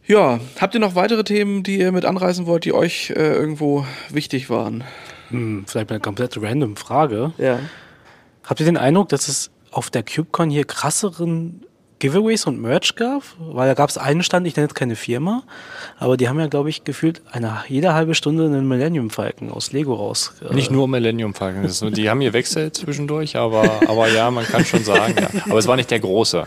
Ja, 0.05 0.39
habt 0.59 0.73
ihr 0.73 0.79
noch 0.79 0.95
weitere 0.95 1.23
Themen, 1.25 1.63
die 1.63 1.79
ihr 1.79 1.91
mit 1.91 2.05
anreißen 2.05 2.45
wollt, 2.45 2.63
die 2.63 2.73
euch 2.73 3.09
äh, 3.09 3.33
irgendwo 3.33 3.85
wichtig 4.09 4.49
waren? 4.49 4.85
Hm, 5.29 5.65
vielleicht 5.67 5.89
eine 5.91 5.99
komplett 5.99 6.41
random 6.41 6.77
Frage. 6.77 7.33
Ja. 7.37 7.59
Habt 8.45 8.61
ihr 8.61 8.65
den 8.65 8.77
Eindruck, 8.77 9.09
dass 9.09 9.27
es 9.27 9.51
auf 9.71 9.89
der 9.89 10.03
CubeCon 10.03 10.49
hier 10.49 10.63
krasseren 10.63 11.65
Giveaways 11.99 12.45
und 12.45 12.61
Merch 12.61 12.95
gab? 12.95 13.23
Weil 13.37 13.67
da 13.67 13.73
gab 13.73 13.89
es 13.89 13.97
einen 13.97 14.23
Stand, 14.23 14.47
ich 14.47 14.55
nenne 14.55 14.67
jetzt 14.67 14.75
keine 14.75 14.95
Firma, 14.95 15.43
aber 15.99 16.15
die 16.15 16.29
haben 16.29 16.39
ja, 16.39 16.47
glaube 16.47 16.69
ich, 16.69 16.85
gefühlt 16.85 17.21
eine, 17.29 17.65
jede 17.67 17.93
halbe 17.93 18.15
Stunde 18.15 18.45
einen 18.45 18.65
Millennium 18.65 19.09
Falken 19.09 19.51
aus 19.51 19.73
Lego 19.73 19.93
raus. 19.93 20.35
Äh, 20.49 20.53
Nicht 20.53 20.71
nur 20.71 20.87
Millennium 20.87 21.33
Falken, 21.33 21.69
die 21.93 22.09
haben 22.09 22.21
hier 22.21 22.31
Wechsel 22.31 22.71
zwischendurch, 22.71 23.35
aber, 23.35 23.81
aber 23.89 24.07
ja, 24.07 24.31
man 24.31 24.45
kann 24.45 24.63
schon 24.63 24.85
sagen. 24.85 25.15
Ja. 25.19 25.29
Aber 25.49 25.59
es 25.59 25.67
war 25.67 25.75
nicht 25.75 25.91
der 25.91 25.99
große. 25.99 26.45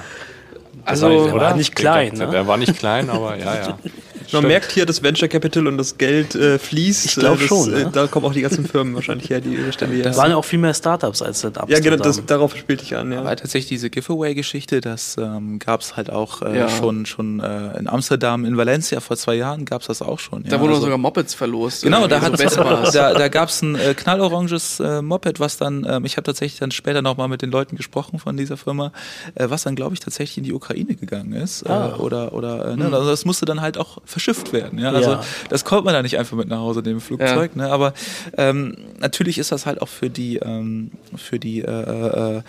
Also, 0.85 1.09
nicht, 1.09 1.35
war 1.35 1.57
nicht 1.57 1.77
klein. 1.77 2.14
Ne? 2.14 2.27
der 2.27 2.47
war 2.47 2.57
nicht 2.57 2.77
klein, 2.79 3.11
aber 3.11 3.37
ja, 3.37 3.55
ja. 3.55 3.79
Man 4.33 4.47
merkt 4.47 4.73
hier, 4.73 4.87
dass 4.87 5.03
Venture 5.03 5.29
Capital 5.29 5.66
und 5.66 5.79
das 5.79 5.99
Geld 5.99 6.35
äh, 6.35 6.59
fließt. 6.59 7.07
Ich 7.07 7.14
glaube 7.16 7.43
schon. 7.43 7.73
Äh, 7.73 7.85
ne? 7.85 7.91
Da 7.93 8.07
kommen 8.07 8.27
auch 8.27 8.33
die 8.33 8.43
ganzen 8.43 8.66
Firmen 8.66 8.95
wahrscheinlich 8.95 9.31
her, 9.31 9.41
die 9.41 9.73
Stände 9.73 9.97
hier. 9.97 10.05
Da 10.05 10.16
waren 10.16 10.31
ja 10.31 10.37
auch 10.37 10.45
viel 10.45 10.59
mehr 10.59 10.75
Startups 10.75 11.23
als 11.23 11.41
Startups. 11.41 11.71
Ja, 11.71 11.81
genau, 11.81 11.97
das, 11.97 12.25
darauf 12.27 12.57
spielte 12.57 12.85
ich 12.85 12.97
an. 12.97 13.12
Ja. 13.12 13.21
Aber 13.21 13.35
tatsächlich 13.37 13.68
diese 13.68 13.91
Giveaway-Geschichte, 13.91 14.81
das 14.81 15.16
ähm, 15.18 15.59
gab 15.59 15.81
es 15.81 15.97
halt 15.97 16.11
auch 16.11 16.43
äh, 16.43 16.57
ja. 16.57 16.68
schon, 16.68 17.07
schon 17.07 17.41
äh, 17.41 17.79
in 17.79 17.89
Amsterdam, 17.89 18.45
in 18.45 18.57
Valencia 18.57 19.01
vor 19.01 19.16
zwei 19.16 19.35
Jahren 19.35 19.64
gab 19.64 19.83
es 19.83 19.89
das 19.89 20.03
auch 20.03 20.18
schon. 20.18 20.45
Da 20.45 20.61
wurden 20.61 20.71
also, 20.71 20.83
sogar 20.83 20.99
Mopeds 20.99 21.35
verlost. 21.35 21.83
Genau, 21.83 22.07
da, 22.07 22.21
so 22.21 22.62
da, 22.93 23.14
da 23.14 23.29
gab 23.29 23.49
es 23.49 23.62
ein 23.62 23.75
äh, 23.75 23.95
knalloranges 23.95 24.81
äh, 24.81 25.03
Moped, 25.03 25.41
was 25.41 25.57
dann, 25.57 25.87
ähm, 25.89 26.05
ich 26.05 26.16
habe 26.16 26.25
tatsächlich 26.25 26.61
dann 26.61 26.71
später 26.71 27.03
nochmal 27.03 27.29
mit 27.29 27.43
den 27.43 27.51
Leuten 27.51 27.77
gesprochen 27.77 28.18
von 28.18 28.37
dieser 28.37 28.57
Firma, 28.57 28.93
was 29.35 29.62
dann, 29.62 29.75
glaube 29.75 29.95
ich, 29.95 30.01
tatsächlich 30.01 30.39
in 30.39 30.45
die 30.45 30.53
Ukraine 30.53 30.95
gegangen 30.95 31.33
ist. 31.33 31.68
Ah. 31.68 31.97
oder, 31.97 32.33
oder 32.33 32.77
ne, 32.77 32.89
mhm. 32.89 32.95
also 32.95 33.09
das 33.11 33.25
musste 33.25 33.47
dann 33.47 33.61
halt 33.61 33.79
auch 33.79 33.99
verschifft 34.11 34.52
werden. 34.52 34.78
Ja? 34.78 34.90
Also 34.90 35.12
ja. 35.12 35.24
das 35.48 35.64
kommt 35.64 35.84
man 35.84 35.94
da 35.94 36.02
nicht 36.02 36.18
einfach 36.18 36.36
mit 36.36 36.48
nach 36.48 36.58
Hause 36.58 36.82
dem 36.82 37.00
Flugzeug. 37.00 37.52
Ja. 37.54 37.62
Ne? 37.62 37.72
Aber 37.72 37.94
ähm, 38.36 38.76
natürlich 38.98 39.38
ist 39.38 39.52
das 39.52 39.66
halt 39.66 39.80
auch 39.80 39.88
für 39.88 40.11
die, 40.11 40.36
ähm, 40.36 40.90
für 41.16 41.38
die 41.38 41.61
äh, 41.61 42.36
äh, 42.36 42.42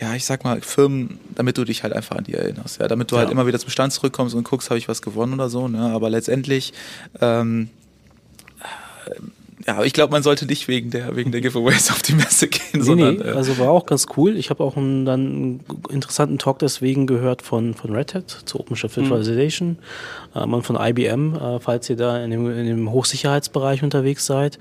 ja, 0.00 0.14
ich 0.14 0.24
sag 0.24 0.44
mal, 0.44 0.62
Firmen, 0.62 1.20
damit 1.34 1.58
du 1.58 1.64
dich 1.64 1.82
halt 1.82 1.92
einfach 1.92 2.16
an 2.16 2.24
die 2.24 2.32
erinnerst, 2.32 2.80
ja, 2.80 2.88
damit 2.88 3.12
du 3.12 3.16
halt 3.16 3.24
ja. 3.24 3.26
halt 3.28 3.32
immer 3.32 3.46
wieder 3.46 3.58
zum 3.58 3.68
Stand 3.68 3.92
zurückkommst 3.92 4.34
und 4.34 4.44
guckst, 4.44 4.70
habe 4.70 4.78
ich 4.78 4.88
was 4.88 5.02
gewonnen 5.02 5.34
oder 5.34 5.50
so, 5.50 5.68
ne? 5.68 5.90
Aber 5.92 6.08
letztendlich 6.08 6.72
ähm, 7.20 7.68
ja, 9.70 9.76
aber 9.76 9.86
ich 9.86 9.92
glaube, 9.92 10.10
man 10.10 10.24
sollte 10.24 10.46
nicht 10.46 10.66
wegen 10.66 10.90
der, 10.90 11.14
wegen 11.14 11.30
der 11.30 11.40
Giveaways 11.40 11.92
auf 11.92 12.02
die 12.02 12.14
Messe 12.14 12.48
gehen. 12.48 12.60
Nee, 12.72 12.82
sondern, 12.82 13.16
nee, 13.16 13.22
äh 13.22 13.32
also 13.32 13.56
war 13.58 13.70
auch 13.70 13.86
ganz 13.86 14.06
cool. 14.16 14.36
Ich 14.36 14.50
habe 14.50 14.64
auch 14.64 14.76
einen, 14.76 15.04
dann 15.04 15.20
einen 15.20 15.60
interessanten 15.90 16.38
Talk 16.38 16.58
deswegen 16.58 17.06
gehört 17.06 17.42
von, 17.42 17.74
von 17.74 17.94
Red 17.94 18.14
Hat 18.14 18.28
zu 18.44 18.58
OpenShift 18.58 18.96
mhm. 18.96 19.02
Virtualization 19.02 19.78
mhm. 20.34 20.54
und 20.54 20.62
von 20.64 20.76
IBM, 20.76 21.36
äh, 21.36 21.60
falls 21.60 21.88
ihr 21.88 21.96
da 21.96 22.22
in 22.22 22.32
dem, 22.32 22.50
in 22.50 22.66
dem 22.66 22.90
Hochsicherheitsbereich 22.90 23.84
unterwegs 23.84 24.26
seid 24.26 24.58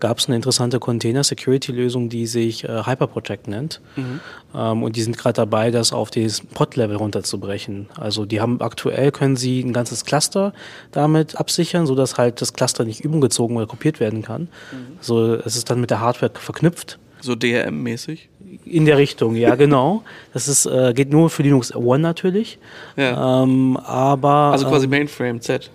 gab 0.00 0.18
es 0.18 0.26
eine 0.26 0.36
interessante 0.36 0.80
Container-Security-Lösung, 0.80 2.08
die 2.08 2.26
sich 2.26 2.64
äh, 2.64 2.86
Hyperprotect 2.86 3.46
nennt. 3.46 3.80
Mhm. 3.96 4.20
Ähm, 4.54 4.82
und 4.82 4.96
die 4.96 5.02
sind 5.02 5.16
gerade 5.16 5.34
dabei, 5.34 5.70
das 5.70 5.92
auf 5.92 6.10
das 6.10 6.40
Pod-Level 6.40 6.96
runterzubrechen. 6.96 7.88
Also 7.96 8.24
die 8.24 8.40
haben 8.40 8.60
aktuell 8.60 9.12
können 9.12 9.36
sie 9.36 9.60
ein 9.60 9.72
ganzes 9.72 10.04
Cluster 10.04 10.52
damit 10.92 11.36
absichern, 11.36 11.86
sodass 11.86 12.18
halt 12.18 12.40
das 12.40 12.52
Cluster 12.52 12.84
nicht 12.84 13.04
umgezogen 13.04 13.56
oder 13.56 13.66
kopiert 13.66 14.00
werden 14.00 14.22
kann. 14.22 14.42
Mhm. 14.42 14.96
So, 15.00 15.34
es 15.34 15.56
ist 15.56 15.70
dann 15.70 15.80
mit 15.80 15.90
der 15.90 16.00
Hardware 16.00 16.32
verknüpft. 16.34 16.98
So 17.20 17.34
DRM-mäßig? 17.34 18.28
In 18.64 18.86
der 18.86 18.98
Richtung, 18.98 19.36
ja, 19.36 19.54
genau. 19.54 20.02
Das 20.32 20.48
ist, 20.48 20.66
äh, 20.66 20.92
geht 20.94 21.10
nur 21.10 21.30
für 21.30 21.42
Linux 21.42 21.74
One 21.74 22.00
natürlich. 22.00 22.58
Ja. 22.96 23.42
Ähm, 23.42 23.76
aber. 23.76 24.52
Also 24.52 24.66
quasi 24.66 24.84
ähm, 24.84 24.90
Mainframe 24.90 25.40
Z. 25.40 25.70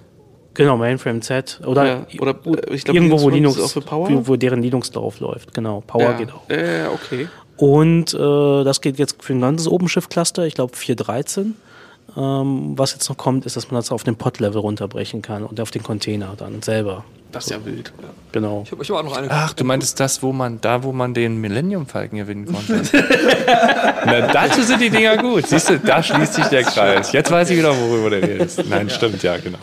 Genau, 0.56 0.78
Mainframe 0.78 1.22
Z. 1.22 1.60
Oder, 1.66 1.86
ja, 1.86 2.06
oder 2.20 2.32
äh, 2.32 2.78
glaub, 2.78 2.96
irgendwo, 2.96 3.22
wo 3.22 3.30
Linux, 3.30 3.76
wo 3.76 4.36
deren 4.38 4.62
Linux 4.62 4.90
drauf 4.90 5.20
läuft. 5.20 5.54
Genau, 5.54 5.84
Power 5.86 6.02
ja. 6.02 6.14
geht 6.14 6.32
auch. 6.32 6.50
Ja, 6.50 6.90
okay. 6.92 7.28
Und 7.58 8.14
äh, 8.14 8.64
das 8.64 8.82
geht 8.82 9.00
jetzt 9.00 9.24
für 9.24 9.34
ein 9.34 9.42
ganzes 9.42 9.68
OpenShift-Cluster, 9.68 10.46
ich 10.46 10.56
glaube 10.56 10.76
4.13. 10.76 11.54
Ähm, 12.18 12.74
was 12.78 12.94
jetzt 12.94 13.10
noch 13.10 13.18
kommt, 13.18 13.46
ist, 13.46 13.56
dass 13.58 13.72
man 13.72 13.80
das 13.80 13.92
auf 13.92 14.04
den 14.04 14.16
Pod-Level 14.16 14.60
runterbrechen 14.62 15.22
kann 15.22 15.44
und 15.44 15.60
auf 15.60 15.72
den 15.72 15.84
Container 15.84 16.34
dann 16.38 16.62
selber. 16.62 17.04
Das 17.32 17.46
ist 17.46 17.52
ja 17.52 17.66
wild. 17.66 17.92
Ja. 18.02 18.08
Genau. 18.32 18.64
Ich 18.66 18.72
hab, 18.72 18.82
ich 18.82 18.90
hab 18.90 18.98
auch 18.98 19.04
noch 19.04 19.18
eine 19.18 19.28
Ach, 19.30 19.54
du 19.54 19.66
meintest 19.66 20.00
das, 20.00 20.24
wo 20.24 20.32
man, 20.32 20.62
da 20.62 20.84
wo 20.84 20.94
man 20.94 21.14
den 21.14 21.42
Millennium 21.42 21.86
Falken 21.86 22.18
gewinnen 22.18 22.46
konnte. 22.46 22.82
Na, 24.06 24.22
dazu 24.28 24.62
sind 24.62 24.82
die 24.82 24.90
Dinger 24.90 25.18
gut. 25.18 25.48
Siehst 25.48 25.70
du, 25.70 25.80
da 25.80 26.02
schließt 26.02 26.36
sich 26.36 26.46
der 26.46 26.64
Kreis. 26.64 27.12
Jetzt 27.12 27.32
weiß 27.32 27.50
ich 27.50 27.58
wieder, 27.58 27.76
worüber 27.78 28.10
der 28.10 28.24
redest. 28.24 28.64
Nein, 28.70 28.90
stimmt, 28.90 29.22
ja, 29.24 29.36
genau. 29.38 29.58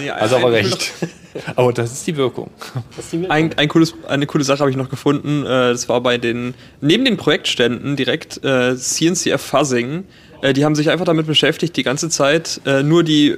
Nee, 0.00 0.10
also 0.10 0.36
aber 0.36 0.52
recht. 0.52 0.92
aber 1.56 1.72
das 1.72 1.92
ist 1.92 2.06
die 2.06 2.16
Wirkung. 2.16 2.50
Ist 2.98 3.12
die 3.12 3.20
Wirkung. 3.20 3.30
Ein, 3.30 3.58
ein 3.58 3.68
cooles, 3.68 3.94
eine 4.08 4.26
coole 4.26 4.44
Sache 4.44 4.60
habe 4.60 4.70
ich 4.70 4.76
noch 4.76 4.88
gefunden. 4.88 5.44
Äh, 5.44 5.72
das 5.72 5.88
war 5.88 6.00
bei 6.00 6.18
den, 6.18 6.54
neben 6.80 7.04
den 7.04 7.16
Projektständen 7.16 7.96
direkt 7.96 8.42
äh, 8.44 8.76
CNCF 8.76 9.40
Fuzzing. 9.40 10.04
Äh, 10.42 10.54
die 10.54 10.64
haben 10.64 10.74
sich 10.74 10.88
einfach 10.90 11.04
damit 11.04 11.26
beschäftigt, 11.26 11.76
die 11.76 11.82
ganze 11.82 12.08
Zeit 12.08 12.60
nur 12.82 13.04
die, 13.04 13.36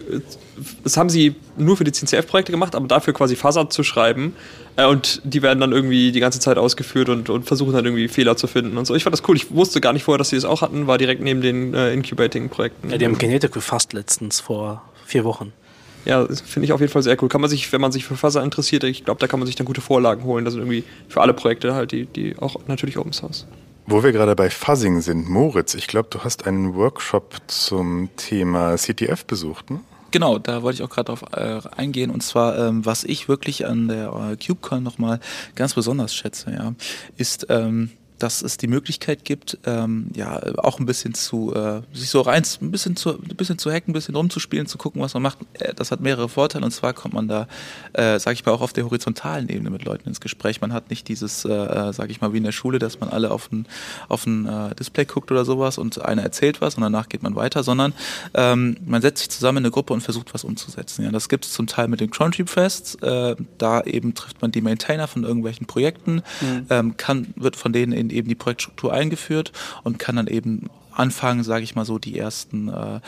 das 0.84 0.96
haben 0.96 1.10
sie 1.10 1.34
nur 1.56 1.76
für 1.76 1.84
die 1.84 1.92
CNCF-Projekte 1.92 2.52
gemacht, 2.52 2.74
aber 2.76 2.86
dafür 2.86 3.12
quasi 3.12 3.34
Fuzzer 3.34 3.68
zu 3.70 3.82
schreiben. 3.82 4.36
Und 4.76 5.20
die 5.24 5.42
werden 5.42 5.60
dann 5.60 5.72
irgendwie 5.72 6.12
die 6.12 6.20
ganze 6.20 6.40
Zeit 6.40 6.56
ausgeführt 6.56 7.08
und, 7.10 7.28
und 7.28 7.44
versuchen 7.44 7.72
dann 7.74 7.84
irgendwie 7.84 8.08
Fehler 8.08 8.36
zu 8.36 8.46
finden 8.46 8.78
und 8.78 8.86
so. 8.86 8.94
Ich 8.94 9.02
fand 9.02 9.12
das 9.12 9.28
cool. 9.28 9.36
Ich 9.36 9.50
wusste 9.50 9.82
gar 9.82 9.92
nicht 9.92 10.04
vorher, 10.04 10.18
dass 10.18 10.30
sie 10.30 10.36
das 10.36 10.46
auch 10.46 10.62
hatten, 10.62 10.86
war 10.86 10.96
direkt 10.96 11.20
neben 11.20 11.42
den 11.42 11.74
Incubating-Projekten. 11.74 12.90
Ja, 12.90 12.96
die 12.96 13.04
haben 13.04 13.18
Genetic 13.18 13.52
gefasst 13.52 13.92
letztens 13.92 14.40
vor 14.40 14.82
vier 15.04 15.24
Wochen. 15.24 15.52
Ja, 16.04 16.26
finde 16.26 16.64
ich 16.64 16.72
auf 16.72 16.80
jeden 16.80 16.92
Fall 16.92 17.02
sehr 17.02 17.20
cool. 17.22 17.28
Kann 17.28 17.40
man 17.40 17.50
sich, 17.50 17.72
wenn 17.72 17.80
man 17.80 17.92
sich 17.92 18.04
für 18.04 18.16
Fuzzer 18.16 18.42
interessiert, 18.42 18.84
ich 18.84 19.04
glaube, 19.04 19.20
da 19.20 19.26
kann 19.26 19.38
man 19.38 19.46
sich 19.46 19.56
dann 19.56 19.66
gute 19.66 19.80
Vorlagen 19.80 20.24
holen. 20.24 20.44
Das 20.44 20.54
sind 20.54 20.62
irgendwie 20.62 20.84
für 21.08 21.20
alle 21.20 21.34
Projekte 21.34 21.74
halt, 21.74 21.92
die, 21.92 22.06
die 22.06 22.36
auch 22.38 22.56
natürlich 22.66 22.98
Open 22.98 23.12
Source. 23.12 23.46
Wo 23.86 24.02
wir 24.02 24.12
gerade 24.12 24.36
bei 24.36 24.48
Fuzzing 24.48 25.00
sind, 25.00 25.28
Moritz, 25.28 25.74
ich 25.74 25.86
glaube, 25.86 26.08
du 26.10 26.20
hast 26.20 26.46
einen 26.46 26.74
Workshop 26.74 27.36
zum 27.48 28.10
Thema 28.16 28.76
CTF 28.76 29.24
besucht, 29.24 29.70
ne? 29.70 29.80
Genau, 30.12 30.38
da 30.38 30.62
wollte 30.62 30.76
ich 30.76 30.82
auch 30.82 30.90
gerade 30.90 31.06
drauf 31.06 31.24
äh, 31.32 31.60
eingehen. 31.74 32.10
Und 32.10 32.22
zwar, 32.22 32.58
ähm, 32.58 32.84
was 32.84 33.02
ich 33.02 33.28
wirklich 33.28 33.66
an 33.66 33.88
der 33.88 34.08
äh, 34.08 34.36
KubeCon 34.36 34.82
nochmal 34.82 35.20
ganz 35.54 35.72
besonders 35.72 36.14
schätze, 36.14 36.52
ja, 36.52 36.74
ist, 37.16 37.46
ähm, 37.48 37.90
dass 38.22 38.40
es 38.40 38.56
die 38.56 38.68
Möglichkeit 38.68 39.24
gibt, 39.24 39.58
ähm, 39.66 40.06
ja, 40.14 40.40
auch 40.58 40.78
ein 40.78 40.86
bisschen 40.86 41.12
zu, 41.14 41.52
äh, 41.54 41.82
sich 41.92 42.08
so 42.08 42.20
rein, 42.20 42.44
ein 42.60 42.70
bisschen 42.70 42.94
zu, 42.94 43.18
ein 43.18 43.36
bisschen 43.36 43.58
zu 43.58 43.70
hacken, 43.70 43.90
ein 43.90 43.94
bisschen 43.94 44.14
rumzuspielen, 44.14 44.66
zu 44.66 44.78
gucken, 44.78 45.02
was 45.02 45.14
man 45.14 45.24
macht. 45.24 45.38
Äh, 45.54 45.74
das 45.74 45.90
hat 45.90 46.00
mehrere 46.00 46.28
Vorteile 46.28 46.64
und 46.64 46.70
zwar 46.70 46.92
kommt 46.92 47.14
man 47.14 47.26
da, 47.26 47.48
äh, 47.94 48.20
sage 48.20 48.34
ich 48.34 48.46
mal, 48.46 48.52
auch 48.52 48.60
auf 48.60 48.72
der 48.72 48.84
horizontalen 48.84 49.48
Ebene 49.48 49.70
mit 49.70 49.84
Leuten 49.84 50.08
ins 50.08 50.20
Gespräch. 50.20 50.60
Man 50.60 50.72
hat 50.72 50.88
nicht 50.90 51.08
dieses, 51.08 51.44
äh, 51.44 51.52
äh 51.52 51.92
sage 51.92 52.12
ich 52.12 52.20
mal, 52.20 52.32
wie 52.32 52.36
in 52.36 52.44
der 52.44 52.52
Schule, 52.52 52.78
dass 52.78 53.00
man 53.00 53.08
alle 53.08 53.32
auf 53.32 53.50
ein, 53.50 53.66
auf 54.08 54.24
ein 54.24 54.46
äh, 54.46 54.74
Display 54.76 55.04
guckt 55.04 55.32
oder 55.32 55.44
sowas 55.44 55.76
und 55.78 56.00
einer 56.00 56.22
erzählt 56.22 56.60
was 56.60 56.76
und 56.76 56.82
danach 56.82 57.08
geht 57.08 57.24
man 57.24 57.34
weiter, 57.34 57.64
sondern 57.64 57.92
ähm, 58.34 58.76
man 58.86 59.02
setzt 59.02 59.18
sich 59.18 59.30
zusammen 59.30 59.58
in 59.58 59.64
eine 59.64 59.72
Gruppe 59.72 59.92
und 59.94 60.00
versucht 60.00 60.32
was 60.32 60.44
umzusetzen. 60.44 61.04
Ja, 61.04 61.10
das 61.10 61.28
gibt 61.28 61.44
es 61.44 61.52
zum 61.52 61.66
Teil 61.66 61.88
mit 61.88 62.00
den 62.00 62.10
Crontree 62.10 62.46
Fests. 62.46 62.94
Äh, 62.96 63.34
da 63.58 63.80
eben 63.82 64.14
trifft 64.14 64.42
man 64.42 64.52
die 64.52 64.60
Maintainer 64.60 65.08
von 65.08 65.24
irgendwelchen 65.24 65.66
Projekten, 65.66 66.22
mhm. 66.40 66.66
ähm, 66.70 66.96
kann, 66.96 67.34
wird 67.34 67.56
von 67.56 67.72
denen 67.72 67.92
in 67.92 68.11
eben 68.12 68.28
die 68.28 68.34
Projektstruktur 68.34 68.92
eingeführt 68.92 69.52
und 69.82 69.98
kann 69.98 70.16
dann 70.16 70.26
eben 70.26 70.70
anfangen, 70.94 71.44
sage 71.44 71.64
ich 71.64 71.74
mal 71.74 71.84
so, 71.84 71.98
die 71.98 72.18
ersten 72.18 72.68
äh, 72.68 73.00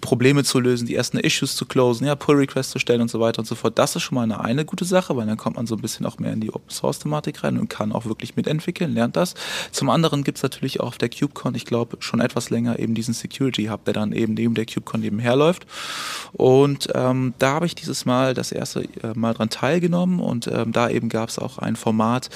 Probleme 0.00 0.44
zu 0.44 0.60
lösen, 0.60 0.86
die 0.86 0.94
ersten 0.94 1.18
Issues 1.18 1.56
zu 1.56 1.66
closen, 1.66 2.06
ja, 2.06 2.14
Pull-Requests 2.14 2.72
zu 2.72 2.78
stellen 2.78 3.00
und 3.00 3.10
so 3.10 3.20
weiter 3.20 3.40
und 3.40 3.46
so 3.46 3.54
fort. 3.54 3.78
Das 3.78 3.96
ist 3.96 4.02
schon 4.02 4.16
mal 4.16 4.22
eine, 4.22 4.40
eine 4.40 4.64
gute 4.64 4.84
Sache, 4.84 5.16
weil 5.16 5.26
dann 5.26 5.36
kommt 5.36 5.56
man 5.56 5.66
so 5.66 5.74
ein 5.74 5.80
bisschen 5.80 6.06
auch 6.06 6.18
mehr 6.18 6.32
in 6.32 6.40
die 6.40 6.52
Open-Source-Thematik 6.52 7.44
rein 7.44 7.58
und 7.58 7.68
kann 7.68 7.92
auch 7.92 8.06
wirklich 8.06 8.36
mitentwickeln, 8.36 8.94
lernt 8.94 9.16
das. 9.16 9.34
Zum 9.72 9.90
anderen 9.90 10.24
gibt 10.24 10.38
es 10.38 10.42
natürlich 10.42 10.80
auch 10.80 10.88
auf 10.88 10.98
der 10.98 11.08
KubeCon, 11.08 11.54
ich 11.54 11.64
glaube, 11.64 11.98
schon 12.00 12.20
etwas 12.20 12.50
länger 12.50 12.78
eben 12.78 12.94
diesen 12.94 13.14
Security-Hub, 13.14 13.84
der 13.84 13.94
dann 13.94 14.12
eben 14.12 14.34
neben 14.34 14.54
der 14.54 14.66
KubeCon 14.66 15.00
nebenher 15.00 15.36
läuft. 15.36 15.66
Und 16.32 16.88
ähm, 16.94 17.34
da 17.38 17.54
habe 17.54 17.66
ich 17.66 17.74
dieses 17.74 18.04
Mal 18.04 18.34
das 18.34 18.52
erste 18.52 18.82
äh, 19.02 19.14
Mal 19.14 19.34
dran 19.34 19.50
teilgenommen 19.50 20.20
und 20.20 20.46
ähm, 20.46 20.72
da 20.72 20.88
eben 20.88 21.08
gab 21.08 21.28
es 21.28 21.38
auch 21.38 21.58
ein 21.58 21.76
Format 21.76 22.30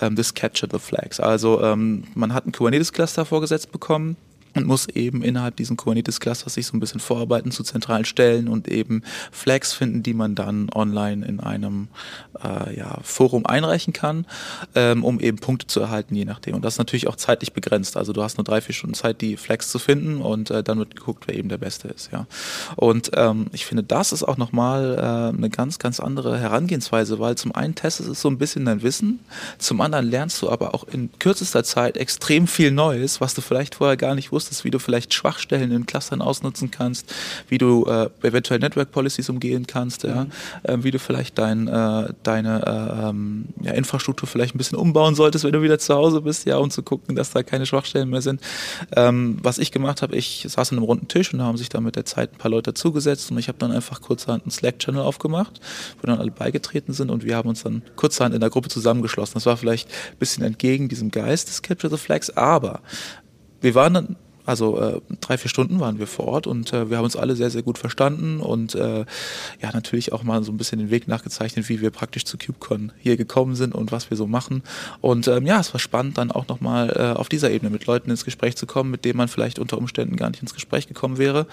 ähm, 0.00 0.16
des 0.16 0.34
Capture 0.34 0.68
the 0.70 0.78
Flags. 0.78 1.20
Also 1.20 1.62
ähm, 1.62 2.04
man 2.14 2.32
hat 2.34 2.46
ein 2.46 2.52
Kubernetes-Cluster 2.52 3.24
vorgesetzt 3.24 3.72
bekommen, 3.72 4.16
und 4.58 4.66
muss 4.66 4.88
eben 4.88 5.22
innerhalb 5.22 5.56
diesen 5.56 5.76
Kubernetes-Clusters 5.76 6.54
sich 6.54 6.66
so 6.66 6.76
ein 6.76 6.80
bisschen 6.80 7.00
vorarbeiten 7.00 7.50
zu 7.50 7.62
zentralen 7.62 8.04
Stellen 8.04 8.48
und 8.48 8.68
eben 8.68 9.02
Flags 9.30 9.72
finden, 9.72 10.02
die 10.02 10.14
man 10.14 10.34
dann 10.34 10.68
online 10.74 11.24
in 11.24 11.40
einem 11.40 11.88
äh, 12.42 12.76
ja, 12.76 12.98
Forum 13.02 13.46
einreichen 13.46 13.92
kann, 13.92 14.26
ähm, 14.74 15.04
um 15.04 15.20
eben 15.20 15.38
Punkte 15.38 15.66
zu 15.68 15.80
erhalten, 15.80 16.14
je 16.14 16.24
nachdem. 16.24 16.56
Und 16.56 16.64
das 16.64 16.74
ist 16.74 16.78
natürlich 16.78 17.06
auch 17.06 17.16
zeitlich 17.16 17.52
begrenzt. 17.52 17.96
Also 17.96 18.12
du 18.12 18.22
hast 18.22 18.36
nur 18.36 18.44
drei, 18.44 18.60
vier 18.60 18.74
Stunden 18.74 18.94
Zeit, 18.94 19.20
die 19.20 19.36
Flags 19.36 19.70
zu 19.70 19.78
finden 19.78 20.20
und 20.20 20.50
äh, 20.50 20.62
dann 20.62 20.78
wird 20.78 20.96
geguckt, 20.96 21.24
wer 21.26 21.36
eben 21.36 21.48
der 21.48 21.58
Beste 21.58 21.88
ist. 21.88 22.10
Ja. 22.12 22.26
Und 22.74 23.12
ähm, 23.14 23.46
ich 23.52 23.64
finde, 23.64 23.84
das 23.84 24.12
ist 24.12 24.24
auch 24.24 24.36
nochmal 24.36 24.96
äh, 24.96 25.36
eine 25.36 25.50
ganz, 25.50 25.78
ganz 25.78 26.00
andere 26.00 26.38
Herangehensweise, 26.38 27.20
weil 27.20 27.36
zum 27.36 27.54
einen 27.54 27.76
testest 27.76 28.08
es 28.08 28.20
so 28.20 28.28
ein 28.28 28.38
bisschen 28.38 28.64
dein 28.64 28.82
Wissen, 28.82 29.20
zum 29.58 29.80
anderen 29.80 30.10
lernst 30.10 30.42
du 30.42 30.50
aber 30.50 30.74
auch 30.74 30.84
in 30.84 31.10
kürzester 31.18 31.62
Zeit 31.62 31.96
extrem 31.96 32.48
viel 32.48 32.72
Neues, 32.72 33.20
was 33.20 33.34
du 33.34 33.40
vielleicht 33.40 33.76
vorher 33.76 33.96
gar 33.96 34.16
nicht 34.16 34.32
wusstest 34.32 34.47
wusstest, 34.48 34.64
wie 34.64 34.70
du 34.70 34.78
vielleicht 34.78 35.12
Schwachstellen 35.12 35.70
in 35.70 35.86
Clustern 35.86 36.22
ausnutzen 36.22 36.70
kannst, 36.70 37.12
wie 37.48 37.58
du 37.58 37.84
äh, 37.84 38.08
eventuell 38.22 38.60
Network 38.60 38.90
Policies 38.90 39.28
umgehen 39.28 39.66
kannst, 39.66 40.04
ja, 40.04 40.26
äh, 40.62 40.78
wie 40.80 40.90
du 40.90 40.98
vielleicht 40.98 41.38
dein, 41.38 41.68
äh, 41.68 42.12
deine 42.22 42.64
äh, 42.66 43.08
ähm, 43.08 43.48
ja, 43.60 43.72
Infrastruktur 43.72 44.26
vielleicht 44.26 44.54
ein 44.54 44.58
bisschen 44.58 44.78
umbauen 44.78 45.14
solltest, 45.14 45.44
wenn 45.44 45.52
du 45.52 45.62
wieder 45.62 45.78
zu 45.78 45.94
Hause 45.94 46.22
bist, 46.22 46.46
ja, 46.46 46.56
um 46.56 46.70
zu 46.70 46.82
gucken, 46.82 47.14
dass 47.14 47.30
da 47.30 47.42
keine 47.42 47.66
Schwachstellen 47.66 48.08
mehr 48.08 48.22
sind. 48.22 48.40
Ähm, 48.96 49.38
was 49.42 49.58
ich 49.58 49.70
gemacht 49.70 50.02
habe, 50.02 50.16
ich 50.16 50.46
saß 50.48 50.72
an 50.72 50.78
einem 50.78 50.84
runden 50.84 51.08
Tisch 51.08 51.32
und 51.32 51.40
da 51.40 51.44
haben 51.44 51.58
sich 51.58 51.68
dann 51.68 51.84
mit 51.84 51.96
der 51.96 52.04
Zeit 52.04 52.32
ein 52.32 52.38
paar 52.38 52.50
Leute 52.50 52.72
dazugesetzt 52.72 53.30
und 53.30 53.38
ich 53.38 53.48
habe 53.48 53.58
dann 53.58 53.72
einfach 53.72 54.00
kurzerhand 54.00 54.44
einen 54.44 54.50
Slack-Channel 54.50 55.02
aufgemacht, 55.02 55.60
wo 56.00 56.06
dann 56.06 56.18
alle 56.18 56.30
beigetreten 56.30 56.92
sind 56.92 57.10
und 57.10 57.24
wir 57.24 57.36
haben 57.36 57.48
uns 57.48 57.62
dann 57.62 57.82
kurzerhand 57.96 58.34
in 58.34 58.40
der 58.40 58.50
Gruppe 58.50 58.68
zusammengeschlossen. 58.68 59.34
Das 59.34 59.46
war 59.46 59.56
vielleicht 59.56 59.88
ein 59.88 60.18
bisschen 60.18 60.44
entgegen 60.44 60.88
diesem 60.88 61.10
Geist 61.10 61.48
des 61.48 61.62
Capture 61.62 61.90
the 61.90 61.98
Flags, 61.98 62.30
aber 62.30 62.80
wir 63.60 63.74
waren 63.74 63.94
dann 63.94 64.16
also 64.48 64.80
äh, 64.80 65.00
drei, 65.20 65.36
vier 65.36 65.50
Stunden 65.50 65.78
waren 65.78 65.98
wir 65.98 66.06
vor 66.06 66.26
Ort 66.26 66.46
und 66.46 66.72
äh, 66.72 66.88
wir 66.88 66.96
haben 66.96 67.04
uns 67.04 67.16
alle 67.16 67.36
sehr, 67.36 67.50
sehr 67.50 67.60
gut 67.60 67.76
verstanden 67.76 68.40
und 68.40 68.74
äh, 68.74 69.04
ja, 69.60 69.72
natürlich 69.74 70.14
auch 70.14 70.22
mal 70.22 70.42
so 70.42 70.50
ein 70.50 70.56
bisschen 70.56 70.78
den 70.78 70.90
Weg 70.90 71.06
nachgezeichnet, 71.06 71.68
wie 71.68 71.82
wir 71.82 71.90
praktisch 71.90 72.24
zu 72.24 72.38
KubeCon 72.38 72.92
hier 72.98 73.18
gekommen 73.18 73.56
sind 73.56 73.74
und 73.74 73.92
was 73.92 74.08
wir 74.08 74.16
so 74.16 74.26
machen. 74.26 74.62
Und 75.02 75.28
ähm, 75.28 75.44
ja, 75.44 75.60
es 75.60 75.74
war 75.74 75.80
spannend, 75.80 76.16
dann 76.16 76.32
auch 76.32 76.48
nochmal 76.48 76.88
äh, 76.96 77.18
auf 77.18 77.28
dieser 77.28 77.50
Ebene 77.50 77.70
mit 77.70 77.84
Leuten 77.84 78.10
ins 78.10 78.24
Gespräch 78.24 78.56
zu 78.56 78.64
kommen, 78.64 78.90
mit 78.90 79.04
denen 79.04 79.18
man 79.18 79.28
vielleicht 79.28 79.58
unter 79.58 79.76
Umständen 79.76 80.16
gar 80.16 80.30
nicht 80.30 80.40
ins 80.40 80.54
Gespräch 80.54 80.88
gekommen 80.88 81.18
wäre 81.18 81.46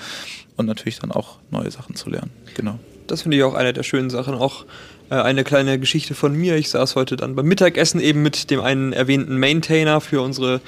und 0.56 0.66
natürlich 0.66 1.00
dann 1.00 1.12
auch 1.12 1.40
neue 1.52 1.72
Sachen 1.72 1.96
zu 1.96 2.10
lernen. 2.10 2.32
Genau. 2.54 2.80
Das 3.08 3.24
finde 3.24 3.36
ich 3.36 3.44
auch 3.44 3.56
eine 3.56 3.74
der 3.74 3.84
schönen 3.84 4.10
Sachen. 4.10 4.36
Auch 4.36 4.66
äh, 5.10 5.16
eine 5.16 5.44
kleine 5.44 5.78
Geschichte 5.80 6.16
von 6.16 6.34
mir. 6.34 6.56
Ich 6.56 6.70
saß 6.70 6.96
heute 6.96 7.18
dann 7.18 7.36
beim 7.36 7.46
Mittagessen 7.46 8.00
eben 8.00 8.24
mit 8.24 8.50
dem 8.52 8.62
einen 8.62 8.94
erwähnten 8.94 9.38
Maintainer 9.38 10.00
für 10.00 10.22
unsere 10.22 10.62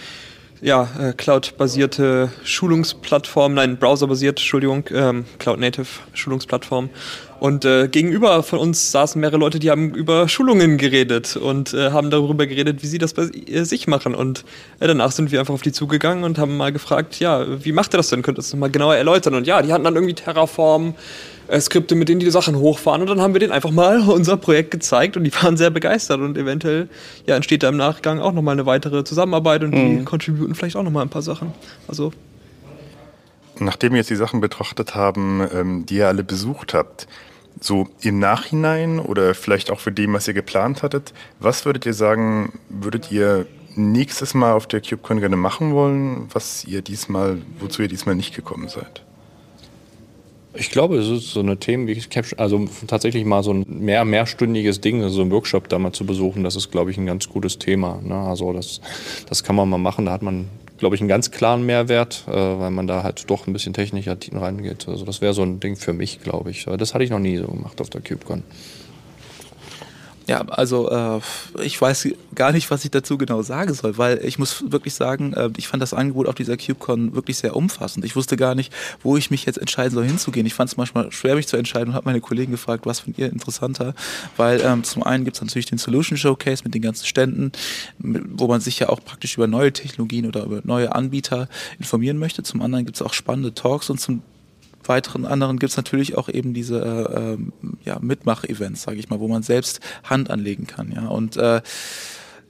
ja, 0.61 0.89
äh, 0.99 1.13
Cloud-basierte 1.13 2.31
Schulungsplattform, 2.43 3.53
nein, 3.53 3.77
Browser-basierte, 3.77 4.41
Entschuldigung, 4.41 4.85
ähm, 4.91 5.25
Cloud-Native 5.39 5.87
Schulungsplattform. 6.13 6.89
Und 7.39 7.65
äh, 7.65 7.87
gegenüber 7.87 8.41
von 8.41 8.57
uns 8.57 8.91
saßen 8.91 9.21
mehrere 9.21 9.37
Leute, 9.37 9.59
die 9.59 9.69
haben 9.69 9.93
über 9.93 10.27
Schulungen 10.27 10.77
geredet 10.77 11.35
und 11.35 11.73
äh, 11.73 11.91
haben 11.91 12.09
darüber 12.09 12.47
geredet, 12.47 12.81
wie 12.81 12.87
sie 12.87 12.97
das 12.97 13.13
bei 13.13 13.23
äh, 13.23 13.63
sich 13.63 13.87
machen. 13.87 14.15
Und 14.15 14.43
äh, 14.79 14.87
danach 14.87 15.11
sind 15.11 15.31
wir 15.31 15.39
einfach 15.39 15.53
auf 15.53 15.61
die 15.61 15.71
zugegangen 15.71 16.23
und 16.23 16.39
haben 16.39 16.57
mal 16.57 16.71
gefragt, 16.71 17.19
ja, 17.19 17.45
wie 17.63 17.71
macht 17.71 17.93
ihr 17.93 17.97
das 17.97 18.09
denn? 18.09 18.23
Könnt 18.23 18.37
ihr 18.37 18.41
das 18.41 18.51
nochmal 18.53 18.71
genauer 18.71 18.95
erläutern? 18.95 19.35
Und 19.35 19.45
ja, 19.45 19.61
die 19.61 19.71
hatten 19.71 19.83
dann 19.83 19.93
irgendwie 19.93 20.15
Terraform, 20.15 20.95
äh, 21.47 21.59
Skripte, 21.59 21.93
mit 21.93 22.09
denen 22.09 22.19
die 22.19 22.31
Sachen 22.31 22.57
hochfahren. 22.57 23.01
Und 23.01 23.09
dann 23.09 23.21
haben 23.21 23.33
wir 23.33 23.39
denen 23.39 23.53
einfach 23.53 23.71
mal 23.71 24.01
unser 24.09 24.37
Projekt 24.37 24.71
gezeigt 24.71 25.15
und 25.15 25.23
die 25.23 25.33
waren 25.35 25.57
sehr 25.57 25.69
begeistert. 25.69 26.19
Und 26.19 26.37
eventuell 26.37 26.89
ja, 27.27 27.35
entsteht 27.35 27.61
da 27.61 27.69
im 27.69 27.77
Nachgang 27.77 28.19
auch 28.19 28.33
nochmal 28.33 28.53
eine 28.53 28.65
weitere 28.65 29.03
Zusammenarbeit 29.03 29.63
und 29.63 29.75
mhm. 29.75 29.99
die 29.99 30.05
contributen 30.05 30.55
vielleicht 30.55 30.75
auch 30.75 30.83
nochmal 30.83 31.05
ein 31.05 31.09
paar 31.09 31.21
Sachen. 31.21 31.53
Also. 31.87 32.11
Nachdem 33.59 33.93
wir 33.93 33.97
jetzt 33.97 34.09
die 34.09 34.15
Sachen 34.15 34.41
betrachtet 34.41 34.95
haben, 34.95 35.47
ähm, 35.53 35.85
die 35.85 35.95
ihr 35.95 36.07
alle 36.07 36.23
besucht 36.23 36.73
habt, 36.73 37.07
so 37.59 37.87
im 38.01 38.19
Nachhinein 38.19 38.99
oder 38.99 39.33
vielleicht 39.33 39.71
auch 39.71 39.79
für 39.79 39.91
dem, 39.91 40.13
was 40.13 40.27
ihr 40.27 40.33
geplant 40.33 40.83
hattet, 40.83 41.13
was 41.39 41.65
würdet 41.65 41.85
ihr 41.85 41.93
sagen, 41.93 42.53
würdet 42.69 43.11
ihr 43.11 43.47
nächstes 43.75 44.33
Mal 44.33 44.53
auf 44.53 44.67
der 44.67 44.81
CubeCon 44.81 45.19
gerne 45.19 45.37
machen 45.37 45.73
wollen, 45.73 46.27
was 46.33 46.65
ihr 46.65 46.81
diesmal, 46.81 47.37
wozu 47.59 47.83
ihr 47.83 47.87
diesmal 47.87 48.15
nicht 48.15 48.35
gekommen 48.35 48.67
seid? 48.67 49.03
Ich 50.59 50.71
glaube, 50.71 50.97
es 50.97 51.07
ist 51.07 51.31
so 51.31 51.39
eine 51.39 51.57
Themen 51.57 51.87
wie 51.87 52.01
also 52.37 52.67
tatsächlich 52.87 53.25
mal 53.25 53.43
so 53.43 53.53
ein 53.53 53.65
mehr, 53.67 54.03
mehrstündiges 54.05 54.81
Ding, 54.81 55.07
so 55.09 55.21
ein 55.21 55.29
Workshop 55.29 55.69
da 55.69 55.77
mal 55.77 55.91
zu 55.91 56.05
besuchen, 56.05 56.43
das 56.43 56.55
ist, 56.55 56.71
glaube 56.71 56.89
ich, 56.89 56.97
ein 56.97 57.05
ganz 57.05 57.29
gutes 57.29 57.59
Thema. 57.59 58.01
Ne? 58.01 58.15
Also 58.15 58.51
das, 58.53 58.81
das 59.29 59.43
kann 59.43 59.55
man 59.55 59.69
mal 59.69 59.77
machen, 59.77 60.05
da 60.05 60.13
hat 60.13 60.23
man, 60.23 60.47
glaube 60.77 60.95
ich, 60.95 61.01
einen 61.01 61.09
ganz 61.09 61.31
klaren 61.31 61.65
Mehrwert, 61.65 62.23
äh, 62.27 62.31
weil 62.31 62.71
man 62.71 62.87
da 62.87 63.03
halt 63.03 63.29
doch 63.29 63.47
ein 63.47 63.53
bisschen 63.53 63.73
technischer 63.73 64.17
reingeht. 64.33 64.87
Also 64.87 65.05
das 65.05 65.21
wäre 65.21 65.33
so 65.33 65.43
ein 65.43 65.59
Ding 65.59 65.75
für 65.75 65.93
mich, 65.93 66.21
glaube 66.21 66.51
ich. 66.51 66.65
Das 66.77 66.93
hatte 66.93 67.03
ich 67.03 67.09
noch 67.09 67.19
nie 67.19 67.37
so 67.37 67.47
gemacht 67.47 67.81
auf 67.81 67.89
der 67.89 68.01
KubeCon. 68.01 68.43
Ja, 70.27 70.41
also 70.41 70.91
äh, 70.91 71.21
ich 71.63 71.81
weiß 71.81 72.09
gar 72.35 72.51
nicht, 72.51 72.69
was 72.69 72.83
ich 72.83 72.91
dazu 72.91 73.17
genau 73.17 73.41
sagen 73.43 73.73
soll, 73.73 73.97
weil 73.97 74.19
ich 74.25 74.37
muss 74.37 74.69
wirklich 74.71 74.93
sagen, 74.93 75.31
äh, 75.31 75.49
ich 75.55 75.69
fand 75.69 75.81
das 75.81 75.93
Angebot 75.93 76.27
auf 76.27 76.35
dieser 76.35 76.57
KubeCon 76.57 77.15
wirklich 77.15 77.37
sehr 77.37 77.55
umfassend. 77.55 78.03
Ich 78.03 78.17
wusste 78.17 78.35
gar 78.35 78.53
nicht, 78.53 78.73
wo 79.01 79.15
ich 79.15 79.31
mich 79.31 79.45
jetzt 79.45 79.57
entscheiden 79.57 79.93
soll 79.93 80.05
hinzugehen. 80.05 80.45
Ich 80.45 80.53
fand 80.53 80.69
es 80.69 80.75
manchmal 80.75 81.13
schwer, 81.13 81.35
mich 81.35 81.47
zu 81.47 81.55
entscheiden 81.55 81.89
und 81.89 81.93
habe 81.95 82.05
meine 82.05 82.19
Kollegen 82.19 82.51
gefragt, 82.51 82.85
was 82.85 82.99
findet 82.99 83.19
ihr 83.19 83.31
interessanter? 83.31 83.93
Weil 84.35 84.59
ähm, 84.59 84.83
zum 84.83 85.01
einen 85.01 85.23
gibt 85.23 85.37
es 85.37 85.41
natürlich 85.41 85.67
den 85.67 85.77
Solution 85.77 86.17
Showcase 86.17 86.63
mit 86.65 86.73
den 86.73 86.81
ganzen 86.81 87.05
Ständen, 87.05 87.53
wo 87.99 88.47
man 88.47 88.59
sich 88.59 88.79
ja 88.79 88.89
auch 88.89 88.99
praktisch 89.03 89.37
über 89.37 89.47
neue 89.47 89.71
Technologien 89.71 90.25
oder 90.25 90.43
über 90.43 90.59
neue 90.65 90.93
Anbieter 90.93 91.47
informieren 91.79 92.17
möchte. 92.17 92.43
Zum 92.43 92.61
anderen 92.61 92.83
gibt 92.83 92.97
es 92.97 93.01
auch 93.01 93.13
spannende 93.13 93.53
Talks 93.53 93.89
und 93.89 94.01
zum 94.01 94.23
weiteren 94.87 95.25
anderen 95.25 95.59
gibt 95.59 95.71
es 95.71 95.77
natürlich 95.77 96.17
auch 96.17 96.29
eben 96.29 96.53
diese 96.53 96.79
äh, 96.79 97.33
ähm, 97.33 97.53
ja, 97.83 97.97
Mitmach-Events, 97.99 98.83
sage 98.83 98.97
ich 98.97 99.09
mal, 99.09 99.19
wo 99.19 99.27
man 99.27 99.43
selbst 99.43 99.79
Hand 100.03 100.29
anlegen 100.29 100.67
kann. 100.67 100.91
Ja? 100.91 101.07
Und 101.07 101.37
äh, 101.37 101.61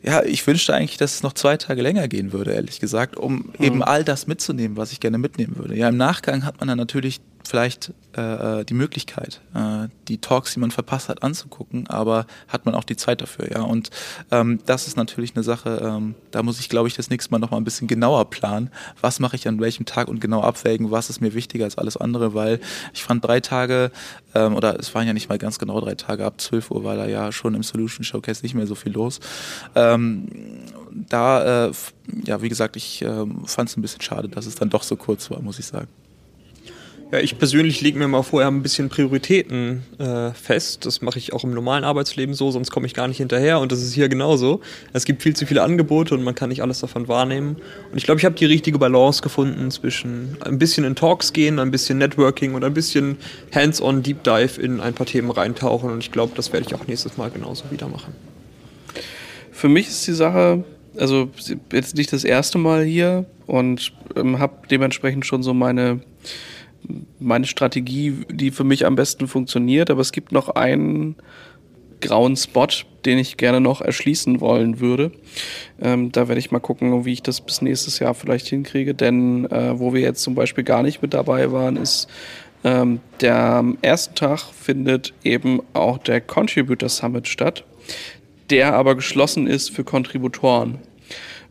ja, 0.03 0.23
ich 0.23 0.45
wünschte 0.45 0.73
eigentlich, 0.73 0.97
dass 0.97 1.15
es 1.15 1.23
noch 1.23 1.33
zwei 1.33 1.57
Tage 1.57 1.81
länger 1.81 2.07
gehen 2.07 2.31
würde, 2.31 2.53
ehrlich 2.53 2.79
gesagt, 2.79 3.17
um 3.17 3.51
mhm. 3.57 3.65
eben 3.65 3.83
all 3.83 4.03
das 4.03 4.27
mitzunehmen, 4.27 4.77
was 4.77 4.91
ich 4.91 4.99
gerne 4.99 5.17
mitnehmen 5.17 5.57
würde. 5.57 5.75
Ja, 5.75 5.89
im 5.89 5.97
Nachgang 5.97 6.45
hat 6.45 6.59
man 6.59 6.67
dann 6.67 6.77
natürlich 6.77 7.19
vielleicht 7.47 7.93
äh, 8.13 8.65
die 8.65 8.73
Möglichkeit, 8.73 9.41
äh, 9.53 9.87
die 10.07 10.19
Talks, 10.19 10.53
die 10.53 10.59
man 10.59 10.71
verpasst 10.71 11.09
hat, 11.09 11.23
anzugucken, 11.23 11.87
aber 11.87 12.25
hat 12.47 12.65
man 12.65 12.75
auch 12.75 12.83
die 12.83 12.97
Zeit 12.97 13.21
dafür, 13.21 13.51
ja. 13.51 13.61
Und 13.61 13.89
ähm, 14.31 14.59
das 14.65 14.87
ist 14.87 14.97
natürlich 14.97 15.35
eine 15.35 15.43
Sache, 15.43 15.81
ähm, 15.83 16.15
da 16.31 16.43
muss 16.43 16.59
ich, 16.59 16.69
glaube 16.69 16.87
ich, 16.87 16.95
das 16.95 17.09
nächste 17.09 17.31
Mal 17.31 17.39
noch 17.39 17.51
mal 17.51 17.57
ein 17.57 17.63
bisschen 17.63 17.87
genauer 17.87 18.29
planen, 18.29 18.69
was 19.01 19.19
mache 19.19 19.35
ich 19.35 19.47
an 19.47 19.59
welchem 19.59 19.85
Tag 19.85 20.07
und 20.07 20.19
genau 20.19 20.41
abwägen, 20.41 20.91
was 20.91 21.09
ist 21.09 21.21
mir 21.21 21.33
wichtiger 21.33 21.65
als 21.65 21.77
alles 21.77 21.97
andere, 21.97 22.33
weil 22.33 22.59
ich 22.93 23.03
fand 23.03 23.23
drei 23.23 23.39
Tage, 23.39 23.91
ähm, 24.35 24.55
oder 24.55 24.79
es 24.79 24.93
waren 24.93 25.07
ja 25.07 25.13
nicht 25.13 25.29
mal 25.29 25.37
ganz 25.37 25.59
genau 25.59 25.79
drei 25.79 25.95
Tage, 25.95 26.25
ab 26.25 26.41
12 26.41 26.71
Uhr 26.71 26.83
war 26.83 26.95
da 26.95 27.07
ja 27.07 27.31
schon 27.31 27.55
im 27.55 27.63
Solution 27.63 28.03
Showcase 28.03 28.43
nicht 28.43 28.55
mehr 28.55 28.67
so 28.67 28.75
viel 28.75 28.91
los. 28.91 29.19
Ähm, 29.75 30.27
da, 30.91 31.67
äh, 31.67 31.71
ja, 32.25 32.41
wie 32.41 32.49
gesagt, 32.49 32.75
ich 32.75 33.01
äh, 33.01 33.25
fand 33.45 33.69
es 33.69 33.77
ein 33.77 33.81
bisschen 33.81 34.01
schade, 34.01 34.27
dass 34.27 34.45
es 34.45 34.55
dann 34.55 34.69
doch 34.69 34.83
so 34.83 34.95
kurz 34.95 35.29
war, 35.29 35.41
muss 35.41 35.59
ich 35.59 35.65
sagen. 35.65 35.87
Ja, 37.09 37.19
ich 37.19 37.37
persönlich 37.37 37.79
lege 37.79 37.97
mir 37.97 38.09
mal 38.09 38.21
vorher 38.21 38.49
ein 38.49 38.61
bisschen 38.61 38.89
Prioritäten 38.89 39.83
äh, 39.97 40.31
fest. 40.31 40.85
Das 40.85 41.01
mache 41.01 41.17
ich 41.17 41.31
auch 41.31 41.45
im 41.45 41.51
normalen 41.51 41.85
Arbeitsleben 41.85 42.35
so, 42.35 42.51
sonst 42.51 42.69
komme 42.69 42.85
ich 42.85 42.93
gar 42.93 43.07
nicht 43.07 43.17
hinterher. 43.17 43.61
Und 43.61 43.71
das 43.71 43.81
ist 43.81 43.93
hier 43.93 44.09
genauso. 44.09 44.59
Es 44.91 45.05
gibt 45.05 45.23
viel 45.23 45.33
zu 45.33 45.45
viele 45.45 45.63
Angebote 45.63 46.13
und 46.15 46.23
man 46.23 46.35
kann 46.35 46.49
nicht 46.49 46.61
alles 46.61 46.81
davon 46.81 47.07
wahrnehmen. 47.07 47.55
Und 47.91 47.97
ich 47.97 48.03
glaube, 48.03 48.19
ich 48.19 48.25
habe 48.25 48.35
die 48.35 48.45
richtige 48.45 48.77
Balance 48.77 49.21
gefunden 49.21 49.71
zwischen 49.71 50.35
ein 50.41 50.59
bisschen 50.59 50.83
in 50.83 50.95
Talks 50.95 51.31
gehen, 51.31 51.59
ein 51.59 51.71
bisschen 51.71 51.97
Networking 51.97 52.55
und 52.55 52.65
ein 52.65 52.73
bisschen 52.73 53.17
Hands-on 53.55 54.03
Deep 54.03 54.25
Dive 54.25 54.61
in 54.61 54.81
ein 54.81 54.93
paar 54.93 55.07
Themen 55.07 55.31
reintauchen. 55.31 55.89
Und 55.89 55.99
ich 55.99 56.11
glaube, 56.11 56.33
das 56.35 56.51
werde 56.51 56.65
ich 56.67 56.75
auch 56.75 56.87
nächstes 56.87 57.15
Mal 57.15 57.31
genauso 57.31 57.63
wieder 57.71 57.87
machen. 57.87 58.13
Für 59.53 59.69
mich 59.69 59.87
ist 59.87 60.05
die 60.07 60.13
Sache, 60.13 60.65
also 60.97 61.29
jetzt 61.71 61.95
nicht 61.95 62.11
das 62.11 62.25
erste 62.25 62.57
Mal 62.57 62.83
hier 62.83 63.25
und 63.45 63.93
ähm, 64.17 64.39
habe 64.39 64.67
dementsprechend 64.69 65.25
schon 65.25 65.41
so 65.41 65.53
meine 65.53 66.01
meine 67.19 67.45
Strategie, 67.45 68.25
die 68.29 68.51
für 68.51 68.63
mich 68.63 68.85
am 68.85 68.95
besten 68.95 69.27
funktioniert. 69.27 69.89
Aber 69.89 70.01
es 70.01 70.11
gibt 70.11 70.31
noch 70.31 70.49
einen 70.49 71.15
grauen 72.01 72.35
Spot, 72.35 72.67
den 73.05 73.17
ich 73.17 73.37
gerne 73.37 73.59
noch 73.59 73.81
erschließen 73.81 74.39
wollen 74.39 74.79
würde. 74.79 75.11
Ähm, 75.81 76.11
da 76.11 76.27
werde 76.27 76.39
ich 76.39 76.51
mal 76.51 76.59
gucken, 76.59 77.05
wie 77.05 77.13
ich 77.13 77.23
das 77.23 77.41
bis 77.41 77.61
nächstes 77.61 77.99
Jahr 77.99 78.13
vielleicht 78.13 78.47
hinkriege. 78.47 78.93
Denn 78.93 79.45
äh, 79.45 79.79
wo 79.79 79.93
wir 79.93 80.01
jetzt 80.01 80.21
zum 80.21 80.35
Beispiel 80.35 80.63
gar 80.63 80.83
nicht 80.83 81.01
mit 81.01 81.13
dabei 81.13 81.51
waren, 81.51 81.77
ist 81.77 82.07
ähm, 82.63 82.99
der 83.21 83.37
am 83.37 83.77
ersten 83.81 84.15
Tag 84.15 84.39
findet 84.39 85.13
eben 85.23 85.61
auch 85.73 85.97
der 85.97 86.21
Contributor 86.21 86.89
Summit 86.89 87.27
statt, 87.27 87.63
der 88.49 88.73
aber 88.73 88.95
geschlossen 88.95 89.47
ist 89.47 89.69
für 89.71 89.83
Kontributoren. 89.83 90.79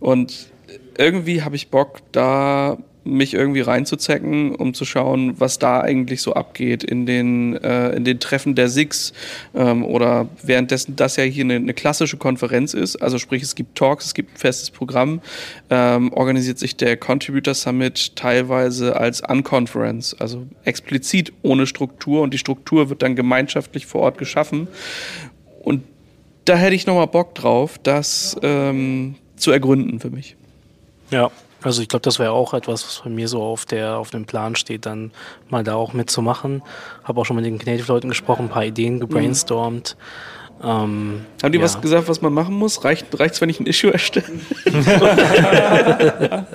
Und 0.01 0.51
irgendwie 0.99 1.43
habe 1.43 1.57
ich 1.57 1.69
Bock, 1.69 2.01
da 2.13 2.79
mich 3.07 3.35
irgendwie 3.35 3.61
reinzuzecken, 3.61 4.55
um 4.55 4.75
zu 4.75 4.85
schauen, 4.85 5.39
was 5.39 5.59
da 5.59 5.81
eigentlich 5.81 6.23
so 6.23 6.35
abgeht 6.35 6.85
in 6.85 7.07
den, 7.07 7.57
äh, 7.57 7.91
in 7.91 8.05
den 8.05 8.21
Treffen 8.21 8.55
der 8.55 8.69
SIX 8.69 9.13
ähm, 9.55 9.85
oder 9.85 10.29
währenddessen 10.43 10.97
das 10.97 11.17
ja 11.17 11.25
hier 11.25 11.45
eine, 11.45 11.55
eine, 11.55 11.75
klassische 11.75 12.17
Konferenz 12.17 12.75
ist, 12.75 12.97
also 12.97 13.19
sprich 13.19 13.43
es 13.43 13.55
gibt 13.55 13.77
Talks, 13.77 14.07
es 14.07 14.15
gibt 14.15 14.35
ein 14.35 14.39
festes 14.39 14.71
Programm, 14.71 15.21
ähm, 15.71 16.13
organisiert 16.13 16.59
sich 16.59 16.77
der 16.77 16.97
Contributor 16.97 17.55
Summit 17.55 18.17
teilweise 18.17 18.97
als 18.97 19.21
Unconference, 19.21 20.15
also 20.15 20.47
explizit 20.65 21.33
ohne 21.43 21.67
Struktur 21.67 22.23
und 22.23 22.35
die 22.35 22.39
Struktur 22.39 22.91
wird 22.91 23.03
dann 23.03 23.17
gemeinschaftlich 23.17 23.87
vor 23.87 24.03
Ort 24.03 24.19
geschaffen. 24.19 24.69
Und 25.63 25.83
da 26.45 26.57
hätte 26.57 26.75
ich 26.75 26.87
nochmal 26.87 27.09
Bock 27.09 27.35
drauf, 27.35 27.79
das 27.83 28.37
ähm, 28.43 29.17
zu 29.37 29.51
ergründen 29.51 30.01
für 30.01 30.11
mich. 30.11 30.37
Ja, 31.11 31.31
also 31.67 31.83
ich 31.83 31.89
glaube, 31.89 32.03
das 32.03 32.21
wäre 32.21 32.31
auch 32.31 32.55
etwas, 32.55 32.87
was 32.87 33.01
bei 33.03 33.11
mir 33.11 33.27
so 33.27 33.43
auf 33.43 33.65
der 33.65 33.97
auf 33.97 34.11
dem 34.11 34.25
Plan 34.25 34.55
steht, 34.55 34.87
dann 34.87 35.11
mal 35.51 35.65
da 35.65 35.75
auch 35.75 35.93
mitzumachen. 35.93 36.63
Habe 37.03 37.21
auch 37.21 37.25
schon 37.25 37.35
mit 37.35 37.45
den 37.45 37.59
Knative-Leuten 37.59 38.09
gesprochen, 38.09 38.47
ein 38.47 38.49
paar 38.51 38.65
Ideen 38.65 39.01
gebrainstormt. 39.01 39.97
Mhm. 39.99 40.46
Ähm, 40.63 41.27
Haben 41.43 41.53
die 41.53 41.59
ja. 41.59 41.65
was 41.65 41.81
gesagt, 41.81 42.09
was 42.09 42.23
man 42.23 42.33
machen 42.33 42.55
muss? 42.55 42.83
Reicht 42.85 43.07
es, 43.13 43.41
wenn 43.41 43.51
ich 43.51 43.61
ein 43.61 43.67
Issue 43.67 43.93
erstelle? 43.93 44.27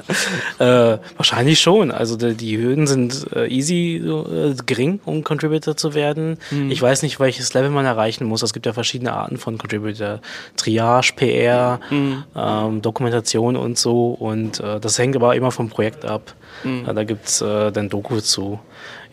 äh, 0.59 0.97
wahrscheinlich 1.17 1.59
schon. 1.59 1.91
Also 1.91 2.17
die, 2.17 2.33
die 2.33 2.57
Hürden 2.57 2.87
sind 2.87 3.27
äh, 3.35 3.47
easy, 3.47 3.97
äh, 3.97 4.55
gering, 4.65 4.99
um 5.05 5.23
Contributor 5.23 5.77
zu 5.77 5.93
werden. 5.93 6.37
Mhm. 6.49 6.71
Ich 6.71 6.81
weiß 6.81 7.03
nicht, 7.03 7.19
welches 7.19 7.53
Level 7.53 7.69
man 7.69 7.85
erreichen 7.85 8.25
muss. 8.25 8.41
Es 8.41 8.53
gibt 8.53 8.65
ja 8.65 8.73
verschiedene 8.73 9.13
Arten 9.13 9.37
von 9.37 9.59
Contributor. 9.59 10.19
Triage, 10.57 11.13
PR, 11.15 11.79
mhm. 11.91 12.23
ähm, 12.35 12.81
Dokumentation 12.81 13.55
und 13.55 13.77
so. 13.77 14.09
Und 14.09 14.59
äh, 14.59 14.79
das 14.79 14.97
hängt 14.97 15.15
aber 15.15 15.35
immer 15.35 15.51
vom 15.51 15.69
Projekt 15.69 16.05
ab. 16.05 16.33
Mhm. 16.63 16.85
da 16.93 17.03
gibt's 17.03 17.41
äh, 17.41 17.71
dann 17.71 17.89
Doku 17.89 18.19
zu. 18.19 18.59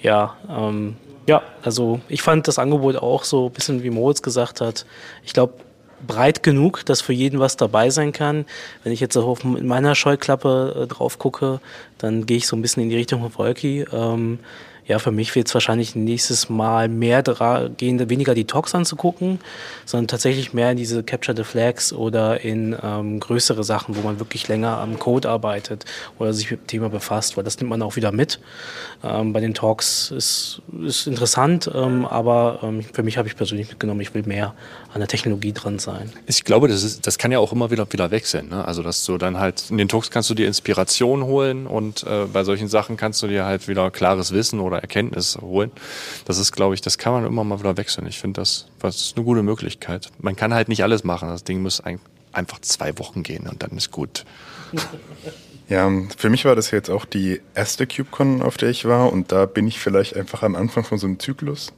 Ja, 0.01 0.37
ähm, 0.49 0.97
ja, 1.29 1.43
also 1.63 2.01
ich 2.09 2.23
fand 2.23 2.49
das 2.49 2.59
Angebot 2.59 2.97
auch 2.97 3.23
so 3.23 3.47
ein 3.47 3.53
bisschen, 3.53 3.83
wie 3.83 3.91
Moritz 3.91 4.23
gesagt 4.23 4.63
hat. 4.63 4.87
Ich 5.23 5.35
glaube, 5.35 5.53
breit 6.07 6.43
genug, 6.43 6.87
dass 6.87 7.03
für 7.03 7.13
jeden 7.13 7.39
was 7.39 7.59
dabei 7.59 7.91
sein 7.91 8.13
kann. 8.13 8.47
Wenn 8.83 8.93
ich 8.93 9.01
jetzt 9.01 9.15
auf 9.17 9.45
meiner 9.45 9.95
Scheuklappe 9.95 10.85
äh, 10.85 10.87
drauf 10.87 11.19
gucke, 11.19 11.61
dann 11.99 12.25
gehe 12.25 12.39
ich 12.39 12.47
so 12.47 12.57
ein 12.57 12.63
bisschen 12.63 12.85
in 12.85 12.89
die 12.89 12.97
Richtung 12.97 13.21
von 13.21 13.31
Volki. 13.31 13.85
Ähm, 13.93 14.39
ja, 14.89 14.99
für 14.99 15.13
mich 15.13 15.35
wird 15.35 15.49
es 15.49 15.55
wahrscheinlich 15.55 15.95
nächstes 15.95 16.49
Mal 16.49 16.89
mehr 16.89 17.23
gehen, 17.77 18.09
weniger 18.09 18.35
die 18.35 18.47
Talks 18.47 18.75
anzugucken, 18.75 19.39
sondern 19.85 20.09
tatsächlich 20.09 20.55
mehr 20.55 20.71
in 20.71 20.79
diese 20.79 21.03
Capture 21.03 21.37
the 21.37 21.45
Flags 21.45 21.93
oder 21.93 22.41
in 22.41 22.75
ähm, 22.83 23.21
größere 23.21 23.65
Sachen, 23.65 23.97
wo 23.97 24.01
man 24.01 24.19
wirklich 24.19 24.49
länger 24.49 24.79
am 24.79 24.99
Code 24.99 25.29
arbeitet 25.29 25.85
oder 26.19 26.33
sich 26.33 26.51
mit 26.51 26.63
dem 26.63 26.67
Thema 26.67 26.89
befasst, 26.89 27.37
weil 27.37 27.45
das 27.45 27.59
nimmt 27.59 27.69
man 27.69 27.83
auch 27.83 27.97
wieder 27.97 28.13
mit. 28.13 28.41
Ähm, 29.05 29.35
bei 29.35 29.41
den 29.41 29.53
Talks 29.53 30.11
ist, 30.11 30.63
ist 30.83 31.07
interessant, 31.07 31.71
ähm, 31.75 32.07
aber 32.07 32.61
ähm, 32.63 32.83
für 32.83 33.03
mich 33.03 33.19
habe 33.19 33.29
ich 33.29 33.37
persönlich 33.37 33.69
mitgenommen, 33.69 34.01
ich 34.01 34.15
will 34.15 34.23
mehr 34.23 34.55
an 34.95 35.01
der 35.01 35.09
Technologie 35.09 35.53
dran 35.53 35.79
sein. 35.79 36.11
Ich 36.27 36.45
glaube, 36.45 36.67
das, 36.67 36.83
ist, 36.83 37.07
das 37.07 37.19
kann 37.19 37.31
ja 37.31 37.39
auch 37.39 37.53
immer 37.53 37.71
wieder, 37.71 37.91
wieder 37.93 38.11
wechseln. 38.11 38.49
Ne? 38.49 38.65
Also, 38.65 38.83
dass 38.83 39.05
du 39.05 39.19
dann 39.19 39.39
halt 39.39 39.65
in 39.69 39.77
den 39.77 39.89
Talks 39.89 40.11
kannst 40.11 40.31
du 40.31 40.35
dir 40.35 40.47
Inspiration 40.47 41.25
holen 41.25 41.67
und 41.67 42.05
äh, 42.05 42.25
bei 42.33 42.43
solchen 42.43 42.69
Sachen 42.69 42.97
kannst 42.97 43.23
du 43.23 43.27
dir 43.27 43.45
halt 43.45 43.69
wieder 43.69 43.91
klares 43.91 44.33
Wissen 44.33 44.61
oder 44.61 44.78
Erkenntnis 44.79 45.39
holen. 45.41 45.71
Das 46.25 46.39
ist, 46.39 46.53
glaube 46.53 46.75
ich, 46.75 46.81
das 46.81 46.99
kann 46.99 47.13
man 47.13 47.27
immer 47.27 47.45
mal 47.45 47.59
wieder 47.59 47.77
wechseln. 47.77 48.07
Ich 48.07 48.19
finde, 48.19 48.41
das, 48.41 48.67
das 48.81 48.97
ist 48.97 49.17
eine 49.17 49.25
gute 49.25 49.43
Möglichkeit. 49.43 50.11
Man 50.19 50.37
kann 50.37 50.55
halt 50.55 50.69
nicht 50.69 50.83
alles 50.83 51.05
machen. 51.05 51.29
Das 51.29 51.45
Ding 51.45 51.63
muss 51.63 51.81
ein, 51.81 52.01
einfach 52.33 52.61
zwei 52.61 52.99
Wochen 52.99 53.23
gehen 53.23 53.47
und 53.49 53.63
dann 53.63 53.77
ist 53.77 53.91
gut. 53.91 54.25
Ja, 55.71 55.93
für 56.17 56.31
mich 56.31 56.47
war 56.47 56.57
das 56.57 56.71
jetzt 56.71 56.89
auch 56.89 57.05
die 57.05 57.43
erste 57.55 57.87
CubeCon, 57.87 58.41
auf 58.41 58.57
der 58.57 58.71
ich 58.71 58.87
war 58.87 59.13
und 59.13 59.33
da 59.33 59.45
bin 59.45 59.69
ich 59.69 59.79
vielleicht 59.79 60.17
einfach 60.17 60.43
am 60.43 60.57
Anfang 60.57 60.83
von 60.83 60.97
so 60.97 61.07
einem 61.07 61.19
Zyklus, 61.19 61.75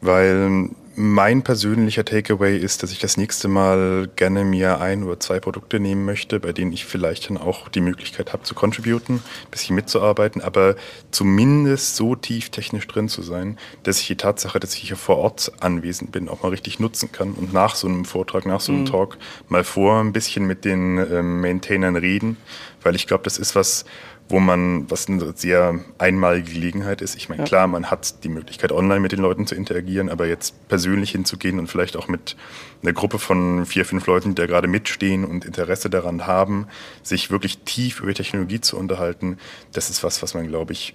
weil 0.00 0.70
mein 0.98 1.42
persönlicher 1.42 2.06
Takeaway 2.06 2.56
ist, 2.56 2.82
dass 2.82 2.90
ich 2.90 2.98
das 2.98 3.18
nächste 3.18 3.48
Mal 3.48 4.08
gerne 4.16 4.44
mir 4.44 4.80
ein 4.80 5.02
oder 5.02 5.20
zwei 5.20 5.40
Produkte 5.40 5.78
nehmen 5.78 6.06
möchte, 6.06 6.40
bei 6.40 6.52
denen 6.52 6.72
ich 6.72 6.86
vielleicht 6.86 7.28
dann 7.28 7.36
auch 7.36 7.68
die 7.68 7.82
Möglichkeit 7.82 8.32
habe 8.32 8.44
zu 8.44 8.54
contributen, 8.54 9.16
ein 9.16 9.50
bisschen 9.50 9.76
mitzuarbeiten, 9.76 10.40
aber 10.40 10.74
zumindest 11.10 11.96
so 11.96 12.14
tief 12.14 12.48
technisch 12.48 12.86
drin 12.86 13.10
zu 13.10 13.20
sein, 13.20 13.58
dass 13.82 14.00
ich 14.00 14.06
die 14.06 14.16
Tatsache, 14.16 14.58
dass 14.58 14.74
ich 14.74 14.88
hier 14.88 14.96
vor 14.96 15.18
Ort 15.18 15.52
anwesend 15.60 16.12
bin, 16.12 16.30
auch 16.30 16.42
mal 16.42 16.48
richtig 16.48 16.80
nutzen 16.80 17.12
kann 17.12 17.32
und 17.32 17.52
nach 17.52 17.74
so 17.74 17.86
einem 17.86 18.06
Vortrag, 18.06 18.46
nach 18.46 18.60
so 18.60 18.72
einem 18.72 18.82
mhm. 18.82 18.86
Talk 18.86 19.18
mal 19.48 19.64
vor 19.64 20.00
ein 20.00 20.14
bisschen 20.14 20.46
mit 20.46 20.64
den 20.64 20.96
ähm, 20.96 21.42
Maintainern 21.42 21.96
reden, 21.96 22.38
weil 22.82 22.96
ich 22.96 23.06
glaube, 23.06 23.24
das 23.24 23.36
ist 23.36 23.54
was, 23.54 23.84
wo 24.28 24.40
man, 24.40 24.90
was 24.90 25.08
eine 25.08 25.32
sehr 25.36 25.78
einmalige 25.98 26.52
Gelegenheit 26.52 27.00
ist. 27.00 27.14
Ich 27.14 27.28
meine, 27.28 27.42
ja. 27.42 27.46
klar, 27.46 27.66
man 27.66 27.90
hat 27.90 28.24
die 28.24 28.28
Möglichkeit, 28.28 28.72
online 28.72 29.00
mit 29.00 29.12
den 29.12 29.20
Leuten 29.20 29.46
zu 29.46 29.54
interagieren, 29.54 30.08
aber 30.08 30.26
jetzt 30.26 30.68
persönlich 30.68 31.12
hinzugehen 31.12 31.58
und 31.58 31.68
vielleicht 31.68 31.96
auch 31.96 32.08
mit 32.08 32.36
einer 32.82 32.92
Gruppe 32.92 33.18
von 33.18 33.66
vier, 33.66 33.84
fünf 33.84 34.06
Leuten, 34.06 34.30
die 34.30 34.34
da 34.34 34.46
gerade 34.46 34.68
mitstehen 34.68 35.24
und 35.24 35.44
Interesse 35.44 35.90
daran 35.90 36.26
haben, 36.26 36.66
sich 37.02 37.30
wirklich 37.30 37.58
tief 37.58 38.00
über 38.00 38.14
Technologie 38.14 38.60
zu 38.60 38.76
unterhalten, 38.76 39.38
das 39.72 39.90
ist 39.90 40.02
was, 40.02 40.22
was 40.22 40.34
man, 40.34 40.48
glaube 40.48 40.72
ich, 40.72 40.94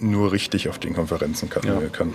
nur 0.00 0.32
richtig 0.32 0.68
auf 0.68 0.78
den 0.78 0.94
Konferenzen 0.94 1.48
kann. 1.48 1.64
Ja. 1.64 1.80
kann. 1.88 2.12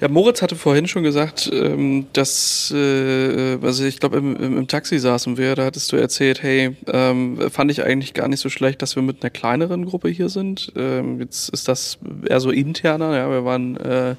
Ja, 0.00 0.08
Moritz 0.08 0.42
hatte 0.42 0.56
vorhin 0.56 0.88
schon 0.88 1.02
gesagt, 1.04 1.50
ähm, 1.52 2.06
dass, 2.12 2.72
äh, 2.74 3.58
also 3.62 3.84
ich 3.84 4.00
glaube, 4.00 4.16
im, 4.16 4.36
im, 4.36 4.58
im, 4.58 4.66
Taxi 4.66 4.98
saßen 4.98 5.36
wir, 5.36 5.54
da 5.54 5.64
hattest 5.64 5.92
du 5.92 5.96
erzählt, 5.96 6.42
hey, 6.42 6.76
ähm, 6.88 7.38
fand 7.50 7.70
ich 7.70 7.84
eigentlich 7.84 8.12
gar 8.12 8.28
nicht 8.28 8.40
so 8.40 8.48
schlecht, 8.48 8.82
dass 8.82 8.96
wir 8.96 9.02
mit 9.02 9.22
einer 9.22 9.30
kleineren 9.30 9.86
Gruppe 9.86 10.08
hier 10.08 10.28
sind. 10.28 10.72
Ähm, 10.76 11.20
jetzt 11.20 11.48
ist 11.50 11.68
das 11.68 11.98
eher 12.28 12.40
so 12.40 12.50
interner, 12.50 13.16
ja, 13.16 13.30
wir 13.30 13.44
waren 13.44 13.76
äh, 13.76 14.16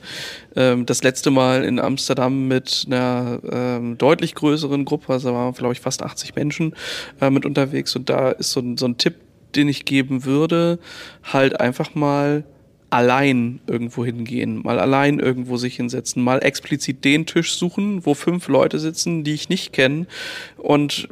äh, 0.56 0.84
das 0.84 1.04
letzte 1.04 1.30
Mal 1.30 1.66
in 1.66 1.80
Amsterdam 1.80 2.48
mit 2.48 2.86
einer 2.88 3.40
ähm, 3.52 3.98
deutlich 3.98 4.34
größeren 4.36 4.86
Gruppe, 4.86 5.14
also 5.14 5.30
da 5.30 5.36
waren, 5.36 5.54
glaube 5.54 5.74
ich, 5.74 5.82
fast 5.82 6.04
80 6.04 6.36
Menschen 6.36 6.74
äh, 7.20 7.30
mit 7.30 7.46
unterwegs 7.46 7.96
und 7.96 8.10
da 8.10 8.32
ist 8.32 8.52
so, 8.52 8.64
so 8.78 8.86
ein 8.86 8.98
Tipp, 8.98 9.16
den 9.56 9.68
ich 9.68 9.86
geben 9.86 10.26
würde, 10.26 10.80
halt 11.24 11.60
einfach 11.60 11.96
mal 11.96 12.44
allein 12.90 13.60
irgendwo 13.68 14.06
hingehen, 14.06 14.62
mal 14.64 14.80
allein 14.80 15.20
irgendwo 15.20 15.58
sich 15.58 15.76
hinsetzen, 15.76 16.24
mal 16.24 16.40
explizit 16.40 17.04
den 17.04 17.26
Tisch 17.26 17.56
suchen, 17.56 18.06
wo 18.06 18.14
fünf 18.14 18.48
Leute 18.48 18.80
sitzen, 18.80 19.24
die 19.24 19.34
ich 19.34 19.50
nicht 19.50 19.74
kenne 19.74 20.08
und 20.58 21.10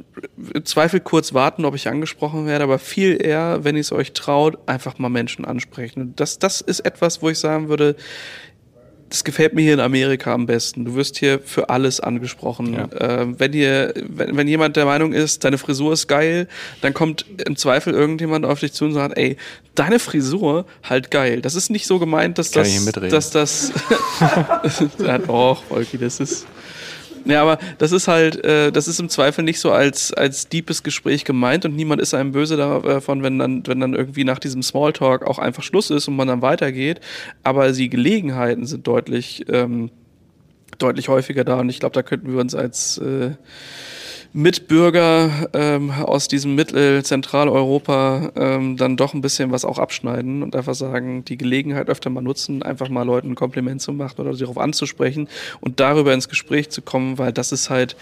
Zweifel 0.64 1.00
kurz 1.00 1.34
warten, 1.34 1.66
ob 1.66 1.76
ich 1.76 1.88
angesprochen 1.88 2.46
werde, 2.46 2.64
aber 2.64 2.80
viel 2.80 3.24
eher, 3.24 3.64
wenn 3.64 3.76
ihr 3.76 3.82
es 3.82 3.92
euch 3.92 4.14
traut, 4.14 4.58
einfach 4.68 5.00
mal 5.00 5.10
Menschen 5.10 5.46
ansprechen. 5.46 6.14
Das, 6.16 6.40
das 6.40 6.62
ist 6.62 6.82
etwas, 6.82 7.22
wo 7.22 7.30
ich 7.30 7.40
sagen 7.40 7.70
würde, 7.70 7.96
das 9.10 9.24
gefällt 9.24 9.54
mir 9.54 9.62
hier 9.62 9.74
in 9.74 9.80
Amerika 9.80 10.34
am 10.34 10.46
besten. 10.46 10.86
Du 10.86 10.96
wirst 10.96 11.18
hier 11.18 11.40
für 11.40 11.70
alles 11.70 12.00
angesprochen. 12.00 12.74
Ja. 12.74 12.90
Ähm, 13.00 13.40
wenn, 13.40 13.54
ihr, 13.54 13.94
wenn, 13.96 14.36
wenn 14.36 14.48
jemand 14.48 14.76
der 14.76 14.86
Meinung 14.86 15.14
ist, 15.14 15.44
deine 15.44 15.58
Frisur 15.58 15.94
ist 15.94 16.08
geil, 16.08 16.48
dann 16.82 16.94
kommt 16.94 17.26
im 17.46 17.56
Zweifel 17.56 17.94
irgendjemand 17.94 18.46
auf 18.46 18.60
dich 18.60 18.74
zu 18.74 18.86
und 18.86 18.94
sagt, 18.94 19.18
ey, 19.18 19.38
deine 19.76 20.00
Frisur 20.00 20.66
halt 20.84 21.12
geil. 21.12 21.42
Das 21.42 21.56
ist 21.56 21.70
nicht 21.70 21.86
so 21.86 22.00
gemeint, 22.00 22.38
dass 22.38 22.52
Kann 22.52 22.64
das, 22.64 23.10
dass 23.10 23.30
das, 23.30 23.72
ja, 25.00 25.18
doch, 25.18 25.64
Volki, 25.66 25.98
das 25.98 26.20
ist, 26.20 26.48
ja, 27.26 27.42
aber 27.42 27.58
das 27.78 27.92
ist 27.92 28.08
halt, 28.08 28.44
äh, 28.44 28.72
das 28.72 28.88
ist 28.88 29.00
im 29.00 29.10
Zweifel 29.10 29.44
nicht 29.44 29.60
so 29.60 29.72
als, 29.72 30.14
als 30.14 30.50
deepes 30.50 30.84
Gespräch 30.84 31.26
gemeint 31.26 31.66
und 31.66 31.76
niemand 31.76 32.02
ist 32.02 32.14
einem 32.14 32.32
böse 32.32 32.58
davon, 32.58 33.24
wenn 33.24 33.40
dann, 33.40 33.66
wenn 33.66 33.80
dann 33.80 33.94
irgendwie 33.94 34.24
nach 34.24 34.40
diesem 34.40 34.64
Smalltalk 34.64 35.26
auch 35.26 35.40
einfach 35.40 35.64
Schluss 35.64 35.90
ist 35.90 36.08
und 36.08 36.16
man 36.16 36.28
dann 36.28 36.42
weitergeht. 36.42 37.00
Aber 37.44 37.72
die 37.72 37.90
Gelegenheiten 37.90 38.66
sind 38.66 38.88
deutlich, 38.88 39.46
ähm, 39.50 39.90
deutlich 40.78 41.08
häufiger 41.08 41.44
da 41.44 41.60
und 41.60 41.70
ich 41.70 41.80
glaube, 41.80 41.94
da 41.94 42.04
könnten 42.04 42.32
wir 42.32 42.40
uns 42.40 42.56
als, 42.56 42.98
äh, 42.98 43.32
Mitbürger 44.36 45.48
ähm, 45.54 45.92
aus 45.92 46.28
diesem 46.28 46.56
Mittel-Zentraleuropa 46.56 48.32
ähm, 48.36 48.78
dann 48.78 48.98
doch 48.98 49.14
ein 49.14 49.22
bisschen 49.22 49.52
was 49.52 49.64
auch 49.64 49.78
abschneiden 49.78 50.42
und 50.42 50.56
einfach 50.56 50.74
sagen, 50.74 51.24
die 51.24 51.38
Gelegenheit 51.38 51.88
öfter 51.88 52.10
mal 52.10 52.22
nutzen, 52.22 52.64
einfach 52.64 52.90
mal 52.90 53.04
Leuten 53.04 53.32
ein 53.32 53.36
Kompliment 53.36 53.80
zu 53.84 53.94
machen 53.94 54.20
oder 54.20 54.34
sie 54.34 54.40
darauf 54.40 54.58
anzusprechen 54.58 55.30
und 55.62 55.80
darüber 55.80 56.16
ins 56.16 56.30
Gespräch 56.30 56.72
zu 56.72 56.82
kommen, 56.82 57.20
weil 57.20 57.32
das 57.32 57.52
ist 57.52 57.70
halt 57.70 57.96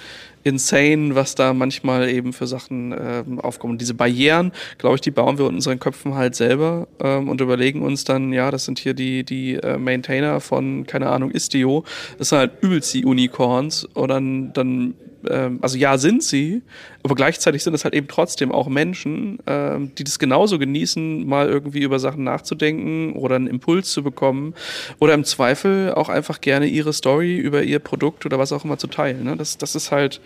insane, 0.44 1.16
was 1.16 1.36
da 1.36 1.54
manchmal 1.54 2.10
eben 2.10 2.32
für 2.32 2.48
Sachen 2.48 2.96
ähm, 2.98 3.40
aufkommen. 3.42 3.78
Diese 3.78 3.94
Barrieren, 3.94 4.54
glaube 4.78 4.96
ich, 4.96 5.02
die 5.02 5.12
bauen 5.12 5.38
wir 5.38 5.50
in 5.50 5.56
unseren 5.56 5.80
Köpfen 5.80 6.16
halt 6.16 6.36
selber 6.36 6.88
ähm, 7.04 7.28
und 7.28 7.42
überlegen 7.42 7.82
uns 7.82 8.06
dann, 8.06 8.32
ja, 8.32 8.52
das 8.52 8.64
sind 8.64 8.80
hier 8.80 8.94
die, 8.94 9.26
die 9.26 9.56
äh, 9.56 9.78
Maintainer 9.78 10.40
von, 10.40 10.88
keine 10.88 11.10
Ahnung, 11.10 11.32
Istio. 11.32 11.84
Das 12.18 12.30
sind 12.30 12.38
halt 12.38 12.52
übelst 12.62 12.94
die 12.94 13.04
Unicorns. 13.04 13.84
Und 13.84 14.08
dann, 14.08 14.54
dann 14.54 14.96
ähm, 15.30 15.60
also 15.62 15.78
ja, 15.78 15.98
sind 15.98 16.24
sie, 16.24 16.62
aber 17.04 17.16
gleichzeitig 17.16 17.64
sind 17.64 17.74
es 17.74 17.84
halt 17.84 17.94
eben 17.94 18.08
trotzdem 18.08 18.52
auch 18.52 18.68
Menschen, 18.68 19.40
ähm, 19.48 19.94
die 19.96 20.04
das 20.04 20.20
genauso 20.20 20.60
genießen, 20.60 21.28
mal 21.28 21.50
irgendwie 21.50 21.82
über 21.82 22.00
Sachen 22.00 22.24
nachzudenken 22.24 23.14
oder 23.14 23.36
einen 23.36 23.48
Impuls 23.48 23.92
zu 23.92 24.04
bekommen 24.04 24.54
oder 25.00 25.14
im 25.14 25.24
Zweifel 25.24 25.94
auch 25.94 26.10
einfach 26.10 26.42
gerne 26.42 26.68
ihre 26.68 26.94
Story 26.94 27.38
über 27.38 27.64
ihr 27.64 27.80
Produkt 27.80 28.26
oder 28.26 28.40
was 28.40 28.52
auch 28.52 28.64
immer 28.64 28.78
zu 28.78 28.88
teilen. 28.88 29.24
Ne? 29.24 29.36
Das, 29.36 29.58
das 29.58 29.76
ist 29.76 29.92
halt, 29.92 30.22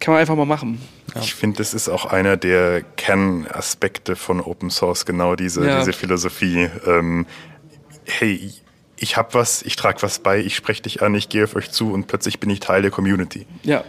kann 0.00 0.12
man 0.12 0.20
einfach 0.20 0.36
mal 0.36 0.46
machen. 0.46 0.80
Ja. 1.14 1.20
Ich 1.20 1.34
finde, 1.34 1.58
das 1.58 1.74
ist 1.74 1.88
auch 1.88 2.06
einer 2.06 2.36
der 2.36 2.82
Kernaspekte 2.96 4.16
von 4.16 4.40
Open 4.40 4.70
Source, 4.70 5.06
genau 5.06 5.36
diese, 5.36 5.66
ja. 5.66 5.78
diese 5.78 5.92
Philosophie. 5.92 6.68
Ähm, 6.86 7.26
hey, 8.04 8.52
ich 8.96 9.16
habe 9.16 9.34
was, 9.34 9.62
ich 9.62 9.76
trage 9.76 10.02
was 10.02 10.18
bei, 10.18 10.38
ich 10.38 10.56
spreche 10.56 10.82
dich 10.82 11.02
an, 11.02 11.14
ich 11.14 11.28
gehe 11.28 11.44
auf 11.44 11.56
euch 11.56 11.70
zu 11.70 11.92
und 11.92 12.06
plötzlich 12.06 12.40
bin 12.40 12.50
ich 12.50 12.60
Teil 12.60 12.82
der 12.82 12.90
Community. 12.90 13.46
Ja, 13.62 13.84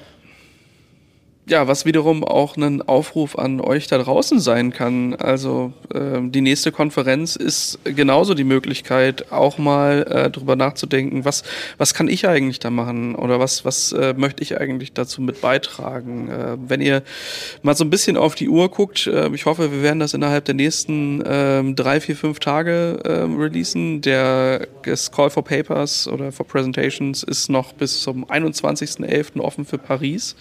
ja, 1.48 1.68
was 1.68 1.86
wiederum 1.86 2.24
auch 2.24 2.58
ein 2.58 2.82
Aufruf 2.82 3.38
an 3.38 3.62
euch 3.62 3.86
da 3.88 4.00
draußen 4.00 4.40
sein 4.40 4.72
kann. 4.72 5.14
Also 5.14 5.74
äh, 5.94 6.20
die 6.22 6.42
nächste 6.42 6.72
Konferenz 6.72 7.36
ist 7.36 7.80
genauso 7.84 8.34
die 8.34 8.44
Möglichkeit, 8.44 9.32
auch 9.32 9.60
mal 9.60 10.08
äh, 10.10 10.30
drüber 10.32 10.56
nachzudenken, 10.56 11.24
was, 11.24 11.44
was 11.78 11.94
kann 11.94 12.08
ich 12.08 12.28
eigentlich 12.28 12.60
da 12.60 12.72
machen 12.72 13.14
oder 13.14 13.40
was, 13.40 13.64
was 13.64 13.92
äh, 13.92 14.16
möchte 14.18 14.42
ich 14.42 14.60
eigentlich 14.60 14.94
dazu 14.94 15.22
mit 15.22 15.40
beitragen. 15.42 16.30
Äh, 16.30 16.58
wenn 16.68 16.82
ihr 16.82 17.04
mal 17.62 17.76
so 17.76 17.84
ein 17.84 17.92
bisschen 17.92 18.18
auf 18.18 18.34
die 18.34 18.50
Uhr 18.50 18.70
guckt, 18.70 19.06
äh, 19.06 19.30
ich 19.30 19.46
hoffe, 19.46 19.72
wir 19.72 19.84
werden 19.84 20.00
das 20.00 20.16
innerhalb 20.16 20.46
der 20.46 20.56
nächsten 20.56 21.22
äh, 21.22 21.64
drei, 21.74 22.00
vier, 22.00 22.16
fünf 22.16 22.40
Tage 22.40 23.00
äh, 23.04 23.12
releasen. 23.40 24.02
Der 24.02 24.68
das 24.84 25.12
Call 25.12 25.30
for 25.30 25.44
Papers 25.44 26.08
oder 26.08 26.32
for 26.32 26.48
Presentations 26.48 27.22
ist 27.22 27.50
noch 27.50 27.74
bis 27.74 28.02
zum 28.02 28.26
21.11. 28.26 29.40
offen 29.40 29.66
für 29.66 29.78
Paris. 29.78 30.36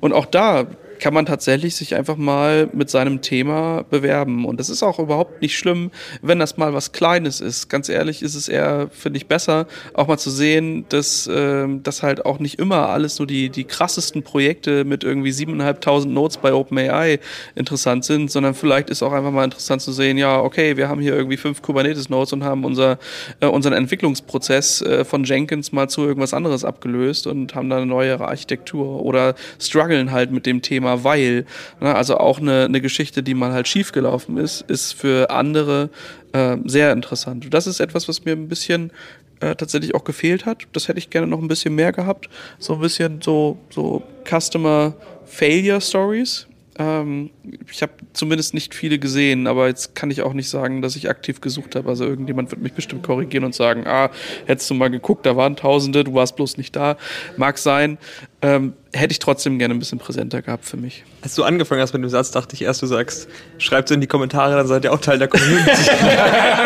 Und 0.00 0.12
auch 0.12 0.26
da 0.36 0.66
kann 0.98 1.14
man 1.14 1.26
tatsächlich 1.26 1.76
sich 1.76 1.94
einfach 1.94 2.16
mal 2.16 2.68
mit 2.72 2.90
seinem 2.90 3.20
Thema 3.22 3.84
bewerben. 3.90 4.44
Und 4.44 4.60
das 4.60 4.68
ist 4.68 4.82
auch 4.82 4.98
überhaupt 4.98 5.42
nicht 5.42 5.56
schlimm, 5.56 5.90
wenn 6.22 6.38
das 6.38 6.56
mal 6.56 6.74
was 6.74 6.92
Kleines 6.92 7.40
ist. 7.40 7.68
Ganz 7.68 7.88
ehrlich 7.88 8.22
ist 8.22 8.34
es 8.34 8.48
eher, 8.48 8.88
finde 8.90 9.18
ich, 9.18 9.26
besser, 9.26 9.66
auch 9.94 10.06
mal 10.06 10.18
zu 10.18 10.30
sehen, 10.30 10.86
dass 10.88 11.26
äh, 11.26 11.66
das 11.82 12.02
halt 12.02 12.24
auch 12.24 12.38
nicht 12.38 12.58
immer 12.58 12.88
alles 12.88 13.18
nur 13.18 13.26
die, 13.26 13.50
die 13.50 13.64
krassesten 13.64 14.22
Projekte 14.22 14.84
mit 14.84 15.04
irgendwie 15.04 15.30
7.500 15.30 16.06
Notes 16.06 16.38
bei 16.38 16.52
OpenAI 16.52 17.18
interessant 17.54 18.04
sind, 18.04 18.30
sondern 18.30 18.54
vielleicht 18.54 18.90
ist 18.90 19.02
auch 19.02 19.12
einfach 19.12 19.30
mal 19.30 19.44
interessant 19.44 19.82
zu 19.82 19.92
sehen, 19.92 20.18
ja, 20.18 20.40
okay, 20.40 20.76
wir 20.76 20.88
haben 20.88 21.00
hier 21.00 21.14
irgendwie 21.14 21.36
fünf 21.36 21.62
Kubernetes-Nodes 21.62 22.32
und 22.32 22.44
haben 22.44 22.64
unser, 22.64 22.98
äh, 23.40 23.46
unseren 23.46 23.72
Entwicklungsprozess 23.74 24.82
äh, 24.82 25.04
von 25.04 25.24
Jenkins 25.24 25.72
mal 25.72 25.88
zu 25.88 26.02
irgendwas 26.02 26.34
anderes 26.34 26.64
abgelöst 26.64 27.26
und 27.26 27.54
haben 27.54 27.70
da 27.70 27.76
eine 27.76 27.86
neuere 27.86 28.28
Architektur 28.28 29.02
oder 29.02 29.34
strugglen 29.58 30.12
halt 30.12 30.30
mit 30.30 30.46
dem 30.46 30.62
Thema 30.62 30.85
Thema, 30.86 31.04
weil, 31.04 31.46
ne, 31.80 31.94
also 31.94 32.18
auch 32.18 32.38
eine, 32.38 32.64
eine 32.64 32.80
Geschichte, 32.80 33.22
die 33.22 33.34
mal 33.34 33.52
halt 33.52 33.68
schiefgelaufen 33.68 34.36
ist, 34.38 34.62
ist 34.62 34.92
für 34.92 35.30
andere 35.30 35.90
äh, 36.32 36.56
sehr 36.64 36.92
interessant. 36.92 37.52
Das 37.52 37.66
ist 37.66 37.80
etwas, 37.80 38.08
was 38.08 38.24
mir 38.24 38.32
ein 38.32 38.48
bisschen 38.48 38.92
äh, 39.40 39.54
tatsächlich 39.56 39.94
auch 39.94 40.04
gefehlt 40.04 40.46
hat. 40.46 40.64
Das 40.72 40.88
hätte 40.88 40.98
ich 40.98 41.10
gerne 41.10 41.26
noch 41.26 41.40
ein 41.40 41.48
bisschen 41.48 41.74
mehr 41.74 41.92
gehabt. 41.92 42.28
So 42.58 42.74
ein 42.74 42.80
bisschen 42.80 43.20
so, 43.20 43.58
so 43.70 44.02
Customer 44.24 44.94
Failure 45.26 45.80
Stories. 45.80 46.46
Ähm, 46.78 47.30
ich 47.70 47.80
habe 47.80 47.92
zumindest 48.12 48.52
nicht 48.52 48.74
viele 48.74 48.98
gesehen, 48.98 49.46
aber 49.46 49.66
jetzt 49.68 49.94
kann 49.94 50.10
ich 50.10 50.20
auch 50.22 50.34
nicht 50.34 50.48
sagen, 50.48 50.82
dass 50.82 50.94
ich 50.94 51.08
aktiv 51.08 51.40
gesucht 51.40 51.74
habe. 51.74 51.88
Also 51.88 52.04
irgendjemand 52.04 52.50
wird 52.50 52.60
mich 52.60 52.74
bestimmt 52.74 53.02
korrigieren 53.02 53.44
und 53.44 53.54
sagen, 53.54 53.86
ah, 53.86 54.10
hättest 54.44 54.68
du 54.68 54.74
mal 54.74 54.90
geguckt, 54.90 55.24
da 55.24 55.36
waren 55.36 55.56
Tausende, 55.56 56.04
du 56.04 56.14
warst 56.14 56.36
bloß 56.36 56.58
nicht 56.58 56.76
da. 56.76 56.96
Mag 57.36 57.56
sein. 57.56 57.98
Ähm, 58.46 58.74
hätte 58.92 59.10
ich 59.10 59.18
trotzdem 59.18 59.58
gerne 59.58 59.74
ein 59.74 59.80
bisschen 59.80 59.98
präsenter 59.98 60.40
gehabt 60.40 60.66
für 60.66 60.76
mich. 60.76 61.02
Als 61.20 61.34
du 61.34 61.42
angefangen 61.42 61.80
hast 61.80 61.92
mit 61.94 62.00
dem 62.04 62.08
Satz, 62.08 62.30
dachte 62.30 62.54
ich 62.54 62.62
erst, 62.62 62.80
du 62.80 62.86
sagst, 62.86 63.26
schreibt 63.58 63.90
es 63.90 63.94
in 63.96 64.00
die 64.00 64.06
Kommentare, 64.06 64.54
dann 64.54 64.68
seid 64.68 64.84
ihr 64.84 64.92
auch 64.92 65.00
Teil 65.00 65.18
der 65.18 65.26
Community. 65.26 65.72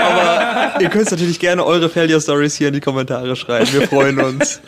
Aber 0.02 0.78
ihr 0.78 0.90
könnt 0.90 1.10
natürlich 1.10 1.40
gerne 1.40 1.64
eure 1.64 1.88
Failure 1.88 2.20
Stories 2.20 2.54
hier 2.56 2.68
in 2.68 2.74
die 2.74 2.80
Kommentare 2.80 3.34
schreiben. 3.34 3.72
Wir 3.72 3.88
freuen 3.88 4.20
uns. 4.20 4.60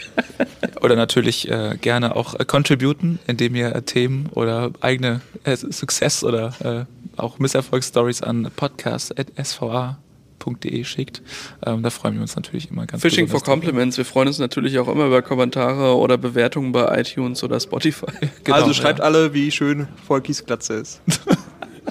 Oder 0.81 0.97
natürlich 0.97 1.51
äh, 1.51 1.77
gerne 1.79 2.17
auch 2.17 2.35
äh, 2.41 2.47
contributen, 2.47 3.19
indem 3.27 3.57
ihr 3.57 3.77
äh, 3.77 3.83
Themen 3.83 4.31
oder 4.33 4.71
eigene 4.81 5.21
äh, 5.45 5.55
Success- 5.55 6.25
oder 6.25 6.55
äh, 6.65 7.21
auch 7.21 7.39
Misserfolgsstories 7.39 8.23
an 8.23 8.51
podcast.sva 8.57 9.99
podcast.de 10.43 10.85
schickt. 10.85 11.23
Ähm, 11.65 11.83
da 11.83 11.91
freuen 11.91 12.15
wir 12.15 12.23
uns 12.23 12.37
natürlich 12.37 12.71
immer 12.71 12.87
ganz 12.87 13.03
Fishing 13.03 13.29
for 13.29 13.41
Compliments. 13.41 13.97
Wir 13.97 14.05
freuen 14.05 14.29
uns 14.29 14.39
natürlich 14.39 14.79
auch 14.79 14.89
immer 14.89 15.07
über 15.07 15.23
Kommentare 15.23 15.97
oder 15.97 16.19
Bewertungen 16.19 16.73
bei 16.73 17.01
iTunes 17.01 17.43
oder 17.45 17.61
Spotify. 17.61 18.07
genau, 18.45 18.57
also 18.57 18.75
schreibt 18.75 18.99
ja. 18.99 19.05
alle, 19.05 19.35
wie 19.35 19.51
schön 19.51 19.89
Volkis 20.07 20.45
Glatze 20.45 20.75
ist. 20.75 21.01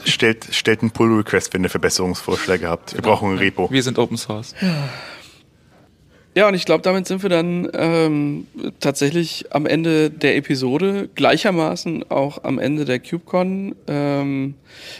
stellt, 0.05 0.47
stellt 0.51 0.81
einen 0.81 0.91
Pull-Request, 0.91 1.53
wenn 1.53 1.63
ihr 1.63 1.69
Verbesserungsvorschläge 1.69 2.67
habt. 2.67 2.93
Wir 2.93 3.01
genau. 3.01 3.13
brauchen 3.15 3.31
ein 3.31 3.37
Repo. 3.37 3.71
Wir 3.71 3.83
sind 3.83 3.97
Open 3.97 4.17
Source. 4.17 4.53
Ja. 4.61 4.89
Ja, 6.34 6.47
und 6.47 6.53
ich 6.53 6.63
glaube, 6.63 6.82
damit 6.82 7.07
sind 7.07 7.23
wir 7.23 7.29
dann 7.29 7.67
ähm, 7.73 8.47
tatsächlich 8.79 9.47
am 9.49 9.65
Ende 9.65 10.09
der 10.09 10.38
Episode, 10.38 11.09
gleichermaßen 11.13 12.09
auch 12.09 12.45
am 12.45 12.57
Ende 12.57 12.86
der 12.86 12.99
KubeCon. 12.99 13.75
Ähm, 13.88 14.53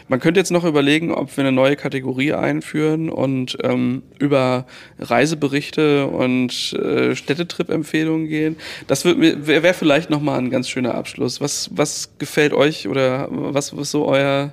man 0.10 0.20
könnte 0.20 0.42
jetzt 0.42 0.52
noch 0.52 0.66
überlegen, 0.66 1.14
ob 1.14 1.38
wir 1.38 1.46
eine 1.46 1.54
neue 1.54 1.78
Kategorie 1.78 2.34
einführen 2.34 3.10
und 3.10 3.58
ähm, 3.64 4.04
über 4.20 4.66
Reiseberichte 5.00 6.08
und 6.08 6.74
äh, 6.74 7.16
Städtetrip-Empfehlungen 7.16 8.28
gehen. 8.28 8.58
Das 8.88 9.06
wäre 9.06 9.64
wär 9.64 9.74
vielleicht 9.74 10.10
nochmal 10.10 10.38
ein 10.38 10.50
ganz 10.50 10.68
schöner 10.68 10.96
Abschluss. 10.96 11.40
Was, 11.40 11.70
was 11.72 12.12
gefällt 12.18 12.52
euch 12.52 12.90
oder 12.90 13.30
was 13.32 13.72
ist 13.72 13.92
so 13.92 14.06
euer, 14.06 14.52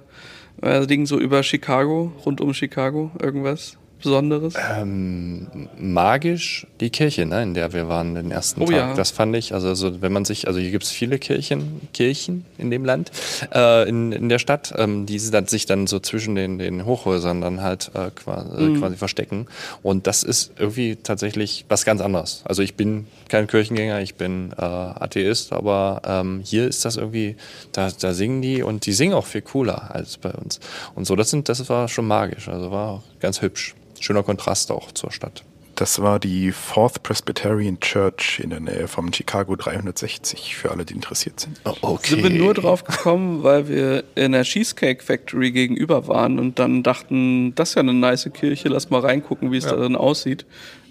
euer 0.62 0.87
Ding 0.87 1.07
so 1.07 1.18
über 1.18 1.43
Chicago, 1.43 2.12
rund 2.24 2.41
um 2.41 2.55
Chicago, 2.55 3.11
irgendwas? 3.20 3.78
Besonderes? 4.03 4.55
Ähm, 4.76 5.49
magisch 5.78 6.66
die 6.80 6.90
Kirche, 6.90 7.26
ne, 7.26 7.42
in 7.42 7.55
der 7.55 7.72
wir 7.72 7.88
waren 7.88 8.14
den 8.14 8.30
ersten 8.30 8.62
oh, 8.62 8.66
Tag. 8.66 8.74
Ja. 8.74 8.94
Das 8.94 9.11
fand 9.11 9.34
ich, 9.34 9.55
also, 9.55 9.68
also 9.68 10.01
wenn 10.01 10.12
man 10.12 10.24
sich, 10.24 10.46
also 10.46 10.61
hier 10.61 10.70
gibt 10.70 10.84
es 10.84 10.90
viele 10.90 11.18
Kirchen, 11.18 11.80
Kirchen 11.92 12.44
in 12.59 12.70
dem 12.70 12.84
Land, 12.84 13.11
äh, 13.53 13.88
in, 13.88 14.12
in 14.12 14.28
der 14.28 14.38
Stadt, 14.38 14.72
ähm, 14.76 15.07
die 15.07 15.18
sich 15.18 15.66
dann 15.66 15.86
so 15.86 15.99
zwischen 15.99 16.34
den, 16.34 16.59
den 16.59 16.84
Hochhäusern 16.84 17.40
dann 17.40 17.61
halt 17.61 17.90
äh, 17.94 18.11
quasi, 18.14 18.62
mhm. 18.62 18.80
quasi 18.80 18.96
verstecken. 18.96 19.46
Und 19.82 20.07
das 20.07 20.22
ist 20.22 20.53
irgendwie 20.59 20.96
tatsächlich 20.96 21.64
was 21.68 21.84
ganz 21.84 22.01
anderes. 22.01 22.42
Also 22.44 22.62
ich 22.62 22.74
bin 22.74 23.07
kein 23.28 23.46
Kirchengänger, 23.46 24.01
ich 24.01 24.14
bin 24.14 24.53
äh, 24.57 24.62
Atheist, 24.62 25.53
aber 25.53 26.03
ähm, 26.07 26.40
hier 26.44 26.68
ist 26.68 26.84
das 26.84 26.96
irgendwie, 26.96 27.36
da, 27.72 27.90
da 27.90 28.14
singen 28.14 28.42
die 28.42 28.62
und 28.62 28.86
die 28.86 28.92
singen 28.92 29.14
auch 29.14 29.26
viel 29.26 29.42
cooler 29.42 29.94
als 29.94 30.18
bei 30.18 30.30
uns. 30.30 30.61
Und 30.94 31.07
so, 31.07 31.16
das 31.16 31.30
sind, 31.30 31.49
das 31.49 31.68
war 31.68 31.88
schon 31.88 32.07
magisch, 32.07 32.49
also 32.49 32.70
war 32.70 33.03
ganz 33.20 33.42
hübsch 33.42 33.74
schöner 34.05 34.22
Kontrast 34.22 34.70
auch 34.70 34.92
zur 34.92 35.11
Stadt. 35.11 35.44
Das 35.78 36.03
war 36.03 36.18
die 36.18 36.51
Fourth 36.51 37.05
Presbyterian 37.05 37.78
Church 37.78 38.40
in 38.42 38.51
der 38.51 38.59
Nähe 38.59 38.88
vom 38.88 39.12
Chicago 39.12 39.55
360, 39.55 40.57
für 40.57 40.72
alle, 40.72 40.84
die 40.84 40.94
interessiert 40.94 41.38
sind. 41.38 41.61
Oh, 41.64 41.76
okay. 41.82 42.16
Sind 42.16 42.24
wir 42.24 42.30
nur 42.30 42.53
drauf 42.53 42.82
gekommen, 42.82 43.44
weil 43.44 43.68
wir 43.68 44.03
in 44.16 44.32
der 44.32 44.42
Cheesecake 44.42 45.05
Factory 45.05 45.53
gegenüber 45.53 46.09
waren 46.09 46.40
und 46.40 46.59
dann 46.59 46.82
dachten, 46.82 47.55
das 47.55 47.68
ist 47.68 47.74
ja 47.76 47.82
eine 47.82 47.94
nice 47.94 48.28
Kirche, 48.34 48.68
lass 48.68 48.90
mal 48.90 49.03
reingucken, 49.03 49.53
wie 49.53 49.59
es 49.59 49.66
ja. 49.66 49.76
darin 49.76 49.94
aussieht. 49.94 50.46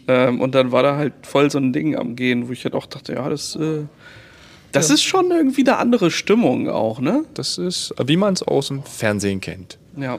Ähm, 0.07 0.39
und 0.39 0.55
dann 0.55 0.71
war 0.71 0.83
da 0.83 0.95
halt 0.95 1.13
voll 1.23 1.51
so 1.51 1.57
ein 1.57 1.73
Ding 1.73 1.97
am 1.97 2.15
Gehen, 2.15 2.47
wo 2.47 2.53
ich 2.53 2.63
halt 2.63 2.73
auch 2.73 2.85
dachte, 2.85 3.11
ja, 3.11 3.27
das, 3.27 3.57
äh, 3.57 3.83
das 4.71 4.87
ja. 4.87 4.95
ist 4.95 5.03
schon 5.03 5.31
irgendwie 5.31 5.67
eine 5.67 5.79
andere 5.79 6.11
Stimmung 6.11 6.69
auch, 6.69 7.01
ne? 7.01 7.25
Das 7.33 7.57
ist, 7.57 7.93
wie 8.05 8.15
man 8.15 8.35
es 8.35 8.41
aus 8.41 8.69
dem 8.69 8.83
Fernsehen 8.83 9.41
kennt. 9.41 9.77
Ja. 9.97 10.17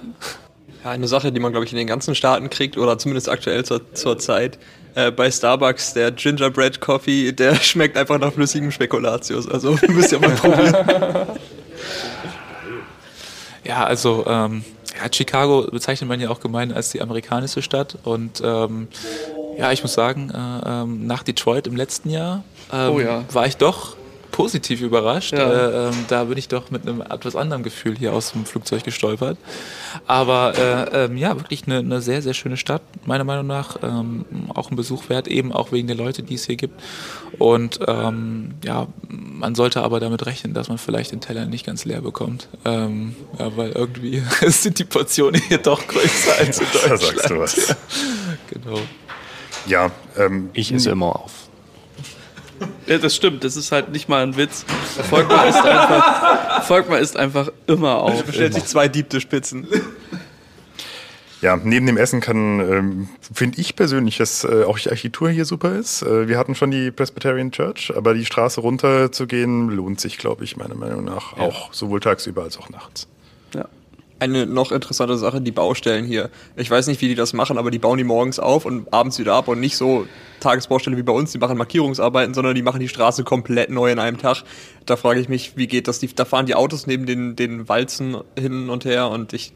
Ja, 0.85 0.91
eine 0.91 1.09
Sache, 1.09 1.33
die 1.33 1.41
man, 1.41 1.53
glaube 1.53 1.67
ich, 1.67 1.73
in 1.73 1.79
den 1.79 1.87
ganzen 1.87 2.15
Staaten 2.15 2.51
kriegt 2.51 2.79
oder 2.79 2.99
zumindest 2.99 3.29
aktuell 3.29 3.65
zur, 3.65 3.93
zur 3.95 4.19
Zeit. 4.19 4.59
Äh, 4.95 5.11
bei 5.11 5.31
Starbucks, 5.31 5.95
der 5.95 6.11
Gingerbread 6.13 6.81
Coffee, 6.81 7.33
der 7.33 7.55
schmeckt 7.63 7.97
einfach 7.97 8.19
nach 8.19 8.33
flüssigem 8.33 8.71
Spekulatius. 8.71 9.49
Also 9.49 9.79
müsst 9.89 10.13
ihr 10.13 10.21
mal 10.21 10.31
probieren. 10.37 10.77
Ja, 13.65 13.85
also 13.85 14.25
ähm, 14.27 14.65
ja, 15.01 15.13
Chicago 15.13 15.69
bezeichnet 15.71 16.09
man 16.09 16.21
ja 16.21 16.31
auch 16.31 16.41
gemein 16.41 16.73
als 16.73 16.91
die 16.91 17.03
amerikanische 17.03 17.63
Stadt. 17.63 17.99
Und 18.05 18.41
ähm, 18.43 18.89
ja, 19.59 19.73
ich 19.73 19.83
muss 19.83 19.93
sagen, 19.93 20.31
äh, 20.31 20.69
ähm, 20.69 21.07
nach 21.07 21.23
Detroit 21.23 21.67
im 21.67 21.77
letzten 21.77 22.11
Jahr 22.11 22.45
ähm, 22.73 22.91
oh 22.91 23.01
ja. 23.01 23.25
war 23.33 23.47
ich 23.47 23.57
doch 23.57 23.98
positiv 24.39 24.83
überrascht. 24.83 25.33
Ja. 25.33 25.51
Äh, 25.51 25.89
ähm, 25.89 26.05
da 26.07 26.23
bin 26.23 26.39
ich 26.39 26.47
doch 26.47 26.71
mit 26.71 26.83
einem 26.87 27.01
etwas 27.01 27.35
anderen 27.35 27.65
Gefühl 27.65 27.99
hier 27.99 28.13
aus 28.13 28.31
dem 28.31 28.47
Flugzeug 28.47 28.85
gestolpert. 28.85 29.37
Aber 30.07 30.55
äh, 30.57 31.07
ähm, 31.07 31.17
ja, 31.17 31.35
wirklich 31.35 31.65
eine, 31.67 31.79
eine 31.79 32.01
sehr, 32.01 32.23
sehr 32.23 32.35
schöne 32.35 32.57
Stadt, 32.57 32.83
meiner 33.05 33.25
Meinung 33.25 33.49
nach. 33.49 33.79
Ähm, 33.83 34.25
auch 34.55 34.71
ein 34.71 34.77
Besuch 34.77 35.09
wert, 35.09 35.27
eben 35.27 35.53
auch 35.53 35.73
wegen 35.73 35.89
der 35.89 35.97
Leute, 35.97 36.23
die 36.23 36.35
es 36.35 36.47
hier 36.47 36.55
gibt. 36.55 36.81
Und 37.41 37.81
ähm, 37.89 38.55
ja, 38.65 38.87
man 39.09 39.57
sollte 39.57 39.83
aber 39.83 39.99
damit 39.99 40.25
rechnen, 40.25 40.55
dass 40.55 40.69
man 40.69 40.79
vielleicht 40.79 41.11
den 41.11 41.21
Teller 41.21 41.47
nicht 41.47 41.67
ganz 41.67 41.85
leer 41.85 42.01
bekommt. 42.01 42.47
Ähm, 42.65 43.17
ja, 43.41 43.57
weil 43.57 43.73
irgendwie 43.73 44.23
sind 44.47 44.79
die 44.79 44.85
Portionen 44.85 45.43
hier 45.49 45.59
doch 45.59 45.85
größer 45.85 46.39
als 46.39 46.61
in 46.61 46.67
Da 46.75 46.89
Deutschland. 46.91 47.01
sagst 47.19 47.31
du 47.31 47.39
was. 47.41 47.77
Genau. 48.53 48.79
Ja, 49.67 49.91
ähm, 50.17 50.51
Ich 50.53 50.73
esse 50.73 50.91
immer 50.91 51.17
auf. 51.17 51.48
Ja, 52.87 52.99
das 52.99 53.15
stimmt, 53.15 53.45
das 53.45 53.57
ist 53.57 53.71
halt 53.71 53.91
nicht 53.91 54.09
mal 54.09 54.23
ein 54.23 54.37
Witz. 54.37 54.65
Volkmar 55.11 55.47
ist 55.49 55.57
einfach, 55.57 56.63
Volkmar 56.65 56.99
ist 56.99 57.17
einfach 57.17 57.51
immer 57.67 57.97
auf. 57.97 58.25
Bestellt 58.25 58.55
sich 58.55 58.65
zwei 58.65 58.89
Deep-Dish-Pizzen. 58.89 59.67
Ja, 61.41 61.57
neben 61.57 61.87
dem 61.87 61.97
Essen 61.97 62.21
kann, 62.21 62.61
ähm, 62.61 63.09
finde 63.33 63.61
ich 63.61 63.77
persönlich, 63.77 64.17
dass 64.17 64.43
äh, 64.43 64.65
auch 64.65 64.79
die 64.79 64.89
Architektur 64.89 65.31
hier 65.31 65.45
super 65.45 65.77
ist. 65.77 66.03
Äh, 66.03 66.27
wir 66.27 66.37
hatten 66.37 66.57
schon 66.57 66.73
die 66.73 66.91
Presbyterian 66.91 67.53
Church, 67.53 67.93
aber 67.97 68.15
die 68.15 68.25
Straße 68.25 68.61
runter 68.61 69.13
zu 69.13 69.27
gehen 69.27 69.69
lohnt 69.69 70.01
sich, 70.01 70.19
glaube 70.19 70.43
ich, 70.43 70.57
meiner 70.57 70.75
Meinung 70.75 71.05
nach 71.05 71.35
auch 71.35 71.73
sowohl 71.73 72.01
tagsüber 72.01 72.43
als 72.43 72.59
auch 72.59 72.71
nachts. 72.71 73.07
Eine 74.21 74.47
noch 74.47 74.73
interessante 74.73 75.17
Sache, 75.17 75.41
die 75.41 75.53
Baustellen 75.53 76.05
hier. 76.05 76.31
Ich 76.57 76.71
weiß 76.71 76.89
nicht, 76.89 77.01
wie 77.01 77.09
die 77.09 77.15
das 77.15 77.33
machen, 77.33 77.57
aber 77.57 77.71
die 77.71 77.79
bauen 77.79 77.99
die 77.99 78.05
morgens 78.05 78.39
auf 78.41 78.65
und 78.65 78.93
abends 78.93 79.19
wieder 79.19 79.35
ab 79.35 79.47
und 79.49 79.61
nicht 79.61 79.77
so 79.77 80.07
Tagesbaustelle 80.41 80.97
wie 80.97 81.03
bei 81.03 81.13
uns, 81.13 81.33
die 81.33 81.39
machen 81.39 81.57
Markierungsarbeiten, 81.57 82.35
sondern 82.35 82.55
die 82.55 82.63
machen 82.63 82.81
die 82.81 82.89
Straße 82.89 83.25
komplett 83.25 83.71
neu 83.71 83.91
in 83.93 83.99
einem 83.99 84.19
Tag. 84.19 84.43
Da 84.87 84.97
frage 84.97 85.21
ich 85.21 85.29
mich, 85.29 85.57
wie 85.57 85.69
geht 85.69 85.87
das? 85.87 86.01
Die, 86.01 86.13
da 86.15 86.25
fahren 86.25 86.47
die 86.47 86.55
Autos 86.55 86.87
neben 86.87 87.07
den, 87.07 87.37
den 87.37 87.69
Walzen 87.69 88.17
hin 88.39 88.71
und 88.71 88.85
her 88.85 89.09
und 89.11 89.33
ich, 89.33 89.53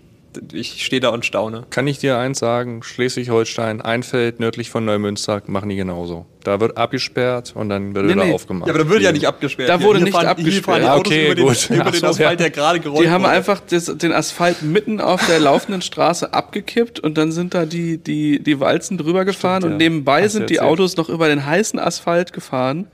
ich 0.52 0.84
stehe 0.84 1.00
da 1.00 1.10
und 1.10 1.24
staune. 1.26 1.64
Kann 1.70 1.86
ich 1.86 1.98
dir 1.98 2.18
eins 2.18 2.38
sagen? 2.38 2.82
Schleswig-Holstein, 2.82 3.80
ein 3.80 4.02
Feld 4.02 4.40
nördlich 4.40 4.70
von 4.70 4.84
Neumünster, 4.84 5.42
machen 5.46 5.68
die 5.68 5.76
genauso. 5.76 6.26
Da 6.44 6.58
wird 6.60 6.76
abgesperrt 6.76 7.52
und 7.54 7.68
dann 7.68 7.94
wird 7.94 8.06
Nee, 8.06 8.12
wieder 8.14 8.24
nee. 8.24 8.32
aufgemacht. 8.32 8.66
Ja, 8.66 8.74
aber 8.74 8.84
da 8.84 8.90
wird 8.90 9.02
ja 9.02 9.12
nicht 9.12 9.26
abgesperrt. 9.26 9.68
Da 9.68 9.78
Hier- 9.78 9.86
wurde 9.86 9.98
hier 9.98 10.04
nicht 10.06 10.14
fahren, 10.14 10.26
abgesperrt. 10.26 10.82
Ah, 10.82 10.94
Autos 10.94 11.12
okay, 11.12 11.26
über 11.26 11.34
den, 11.36 11.46
gut. 11.46 11.70
über 11.70 11.84
Ach 11.86 11.90
den 11.92 12.00
so, 12.00 12.06
Asphalt, 12.08 12.30
ja. 12.30 12.34
der 12.36 12.50
gerade 12.50 12.80
gerollt 12.80 13.04
Die 13.06 13.10
haben 13.10 13.22
wurde. 13.24 13.32
einfach 13.34 13.60
das, 13.60 13.84
den 13.96 14.12
Asphalt 14.12 14.62
mitten 14.62 15.00
auf 15.00 15.24
der 15.26 15.38
laufenden 15.40 15.82
Straße 15.82 16.32
abgekippt 16.34 16.98
und 16.98 17.16
dann 17.18 17.30
sind 17.30 17.54
da 17.54 17.64
die, 17.64 17.98
die, 17.98 18.42
die 18.42 18.58
Walzen 18.58 18.98
drüber 18.98 19.24
gefahren 19.24 19.62
und 19.64 19.70
ja. 19.72 19.76
nebenbei 19.76 20.24
Hast 20.24 20.32
sind 20.32 20.50
die. 20.50 20.60
Autos 20.60 20.96
noch 20.96 21.08
über 21.08 21.28
den 21.28 21.46
heißen 21.46 21.78
Asphalt 21.78 22.32
gefahren. 22.32 22.88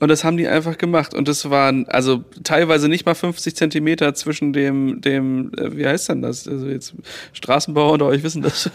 Und 0.00 0.08
das 0.08 0.22
haben 0.22 0.36
die 0.36 0.46
einfach 0.46 0.78
gemacht. 0.78 1.14
Und 1.14 1.28
das 1.28 1.50
waren 1.50 1.88
also 1.88 2.24
teilweise 2.44 2.88
nicht 2.88 3.04
mal 3.04 3.14
50 3.14 3.56
Zentimeter 3.56 4.14
zwischen 4.14 4.52
dem, 4.52 5.00
dem, 5.00 5.52
äh, 5.56 5.76
wie 5.76 5.86
heißt 5.86 6.08
denn 6.08 6.22
das? 6.22 6.46
Also 6.46 6.68
jetzt 6.68 6.94
Straßenbauer 7.32 7.92
unter 7.92 8.06
euch 8.06 8.22
wissen 8.22 8.42
das. 8.42 8.70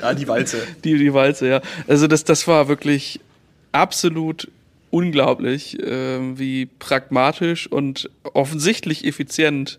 Ja, 0.00 0.14
die 0.14 0.28
Walze. 0.28 0.58
Die, 0.84 0.98
die 0.98 1.14
Walze, 1.14 1.48
ja. 1.48 1.62
Also 1.88 2.06
das, 2.06 2.24
das 2.24 2.46
war 2.46 2.68
wirklich 2.68 3.20
absolut 3.72 4.48
unglaublich, 4.90 5.78
ähm, 5.82 6.38
wie 6.38 6.66
pragmatisch 6.66 7.70
und 7.70 8.10
offensichtlich 8.34 9.06
effizient 9.06 9.78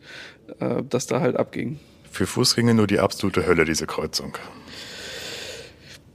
äh, 0.60 0.84
das 0.90 1.08
da 1.08 1.22
halt 1.22 1.36
abging. 1.36 1.80
Für 2.10 2.28
Fußgänger 2.28 2.74
nur 2.74 2.88
die 2.88 3.00
absolute 3.00 3.46
Hölle, 3.46 3.66
diese 3.66 3.88
Kreuzung. 3.88 4.38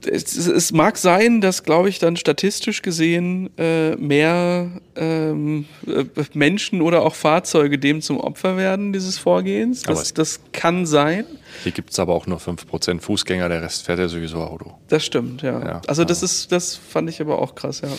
Es, 0.05 0.35
es, 0.35 0.47
es 0.47 0.71
mag 0.71 0.97
sein, 0.97 1.41
dass, 1.41 1.63
glaube 1.63 1.89
ich, 1.89 1.99
dann 1.99 2.15
statistisch 2.17 2.81
gesehen 2.81 3.49
äh, 3.57 3.95
mehr 3.95 4.69
ähm, 4.95 5.65
äh, 5.87 6.05
Menschen 6.33 6.81
oder 6.81 7.01
auch 7.01 7.15
Fahrzeuge 7.15 7.79
dem 7.79 8.01
zum 8.01 8.19
Opfer 8.19 8.57
werden, 8.57 8.93
dieses 8.93 9.17
Vorgehens. 9.17 9.81
Das, 9.83 10.13
das 10.13 10.39
kann 10.53 10.85
sein. 10.85 11.25
Hier 11.63 11.71
gibt 11.71 11.91
es 11.91 11.99
aber 11.99 12.13
auch 12.13 12.27
nur 12.27 12.37
5% 12.37 13.01
Fußgänger, 13.01 13.49
der 13.49 13.61
Rest 13.61 13.85
fährt 13.85 13.99
ja 13.99 14.07
sowieso 14.07 14.39
Auto. 14.39 14.75
Das 14.87 15.03
stimmt, 15.03 15.41
ja. 15.41 15.59
Ja, 15.59 15.81
also 15.87 16.05
das 16.05 16.21
ist, 16.21 16.51
das 16.51 16.75
fand 16.75 17.09
ich 17.09 17.19
aber 17.19 17.39
auch 17.39 17.55
krass, 17.55 17.81
ja. 17.81 17.89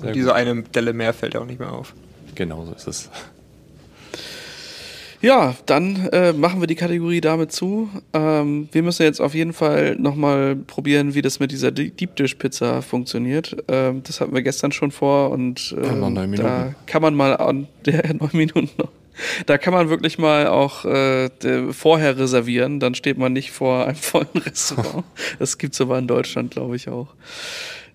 Sehr 0.00 0.12
Diese 0.12 0.34
eine 0.34 0.62
Delle 0.62 0.92
mehr 0.92 1.12
fällt 1.12 1.34
ja 1.34 1.40
auch 1.40 1.46
nicht 1.46 1.60
mehr 1.60 1.72
auf. 1.72 1.94
Genau 2.34 2.64
so 2.64 2.72
ist 2.72 2.88
es. 2.88 3.10
Ja, 5.24 5.54
dann 5.64 6.06
äh, 6.12 6.34
machen 6.34 6.60
wir 6.60 6.66
die 6.66 6.74
Kategorie 6.74 7.22
damit 7.22 7.50
zu. 7.50 7.88
Ähm, 8.12 8.68
wir 8.72 8.82
müssen 8.82 9.04
jetzt 9.04 9.20
auf 9.20 9.34
jeden 9.34 9.54
Fall 9.54 9.96
nochmal 9.96 10.54
probieren, 10.54 11.14
wie 11.14 11.22
das 11.22 11.40
mit 11.40 11.50
dieser 11.50 11.70
Die- 11.70 11.90
Deep 11.90 12.14
Dish 12.16 12.34
Pizza 12.34 12.82
funktioniert. 12.82 13.56
Ähm, 13.68 14.02
das 14.06 14.20
hatten 14.20 14.34
wir 14.34 14.42
gestern 14.42 14.70
schon 14.70 14.90
vor 14.90 15.30
und 15.30 15.72
noch 15.78 15.90
ähm, 15.92 16.00
neun 16.00 16.14
da 16.14 16.26
Minuten. 16.26 16.74
kann 16.86 17.00
man 17.00 17.14
mal 17.14 17.36
an 17.38 17.68
der 17.86 18.12
neun 18.12 18.28
Minuten 18.34 18.68
noch. 18.76 18.90
Da 19.46 19.56
kann 19.58 19.72
man 19.72 19.88
wirklich 19.88 20.18
mal 20.18 20.48
auch 20.48 20.84
äh, 20.84 21.30
vorher 21.70 22.18
reservieren, 22.18 22.78
dann 22.80 22.94
steht 22.94 23.16
man 23.16 23.32
nicht 23.32 23.50
vor 23.52 23.86
einem 23.86 23.94
vollen 23.96 24.26
Restaurant. 24.44 25.04
Das 25.38 25.56
gibt's 25.56 25.80
aber 25.80 25.98
in 25.98 26.06
Deutschland, 26.06 26.50
glaube 26.50 26.76
ich, 26.76 26.88
auch. 26.88 27.06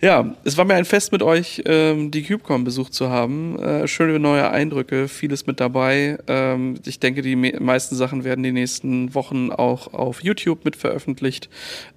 Ja, 0.02 0.34
es 0.46 0.56
war 0.56 0.64
mir 0.64 0.76
ein 0.76 0.86
Fest 0.86 1.12
mit 1.12 1.22
euch, 1.22 1.62
ähm, 1.66 2.10
die 2.10 2.24
CubeCon 2.24 2.64
besucht 2.64 2.94
zu 2.94 3.10
haben. 3.10 3.60
Äh, 3.60 3.88
schöne 3.88 4.18
neue 4.18 4.50
Eindrücke, 4.50 5.10
vieles 5.10 5.46
mit 5.46 5.60
dabei. 5.60 6.18
Ähm, 6.28 6.76
ich 6.86 7.02
denke, 7.02 7.22
die 7.22 7.36
me 7.36 7.54
meisten 7.60 7.96
Sachen 7.96 8.24
werden 8.24 8.42
die 8.42 8.54
nächsten 8.54 9.14
Wochen 9.14 9.52
auch 9.52 9.94
auf 9.94 10.24
YouTube 10.24 10.64
mit 10.64 10.78
veröffentlicht, 10.78 11.50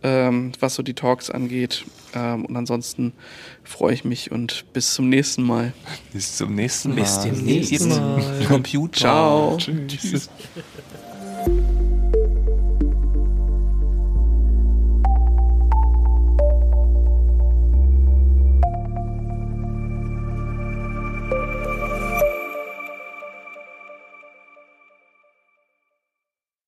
ähm, 0.03 0.51
was 0.59 0.75
so 0.75 0.83
die 0.83 0.95
Talks 0.95 1.31
angeht. 1.31 1.85
Ähm, 2.15 2.45
und 2.45 2.57
ansonsten 2.57 3.13
freue 3.63 3.95
ich 3.95 4.05
mich 4.05 4.33
und 4.33 4.65
bis 4.73 4.95
zum 4.95 5.09
nächsten 5.09 5.45
Mal. 5.45 5.73
Bis 6.13 6.37
zum 6.37 6.57
nächsten 6.57 6.91
Mal. 6.91 6.97
Bis 6.97 7.21
demnächst. 7.21 7.89
Computer. 8.49 8.99
Ciao. 8.99 9.59
Tschüss. 9.59 10.29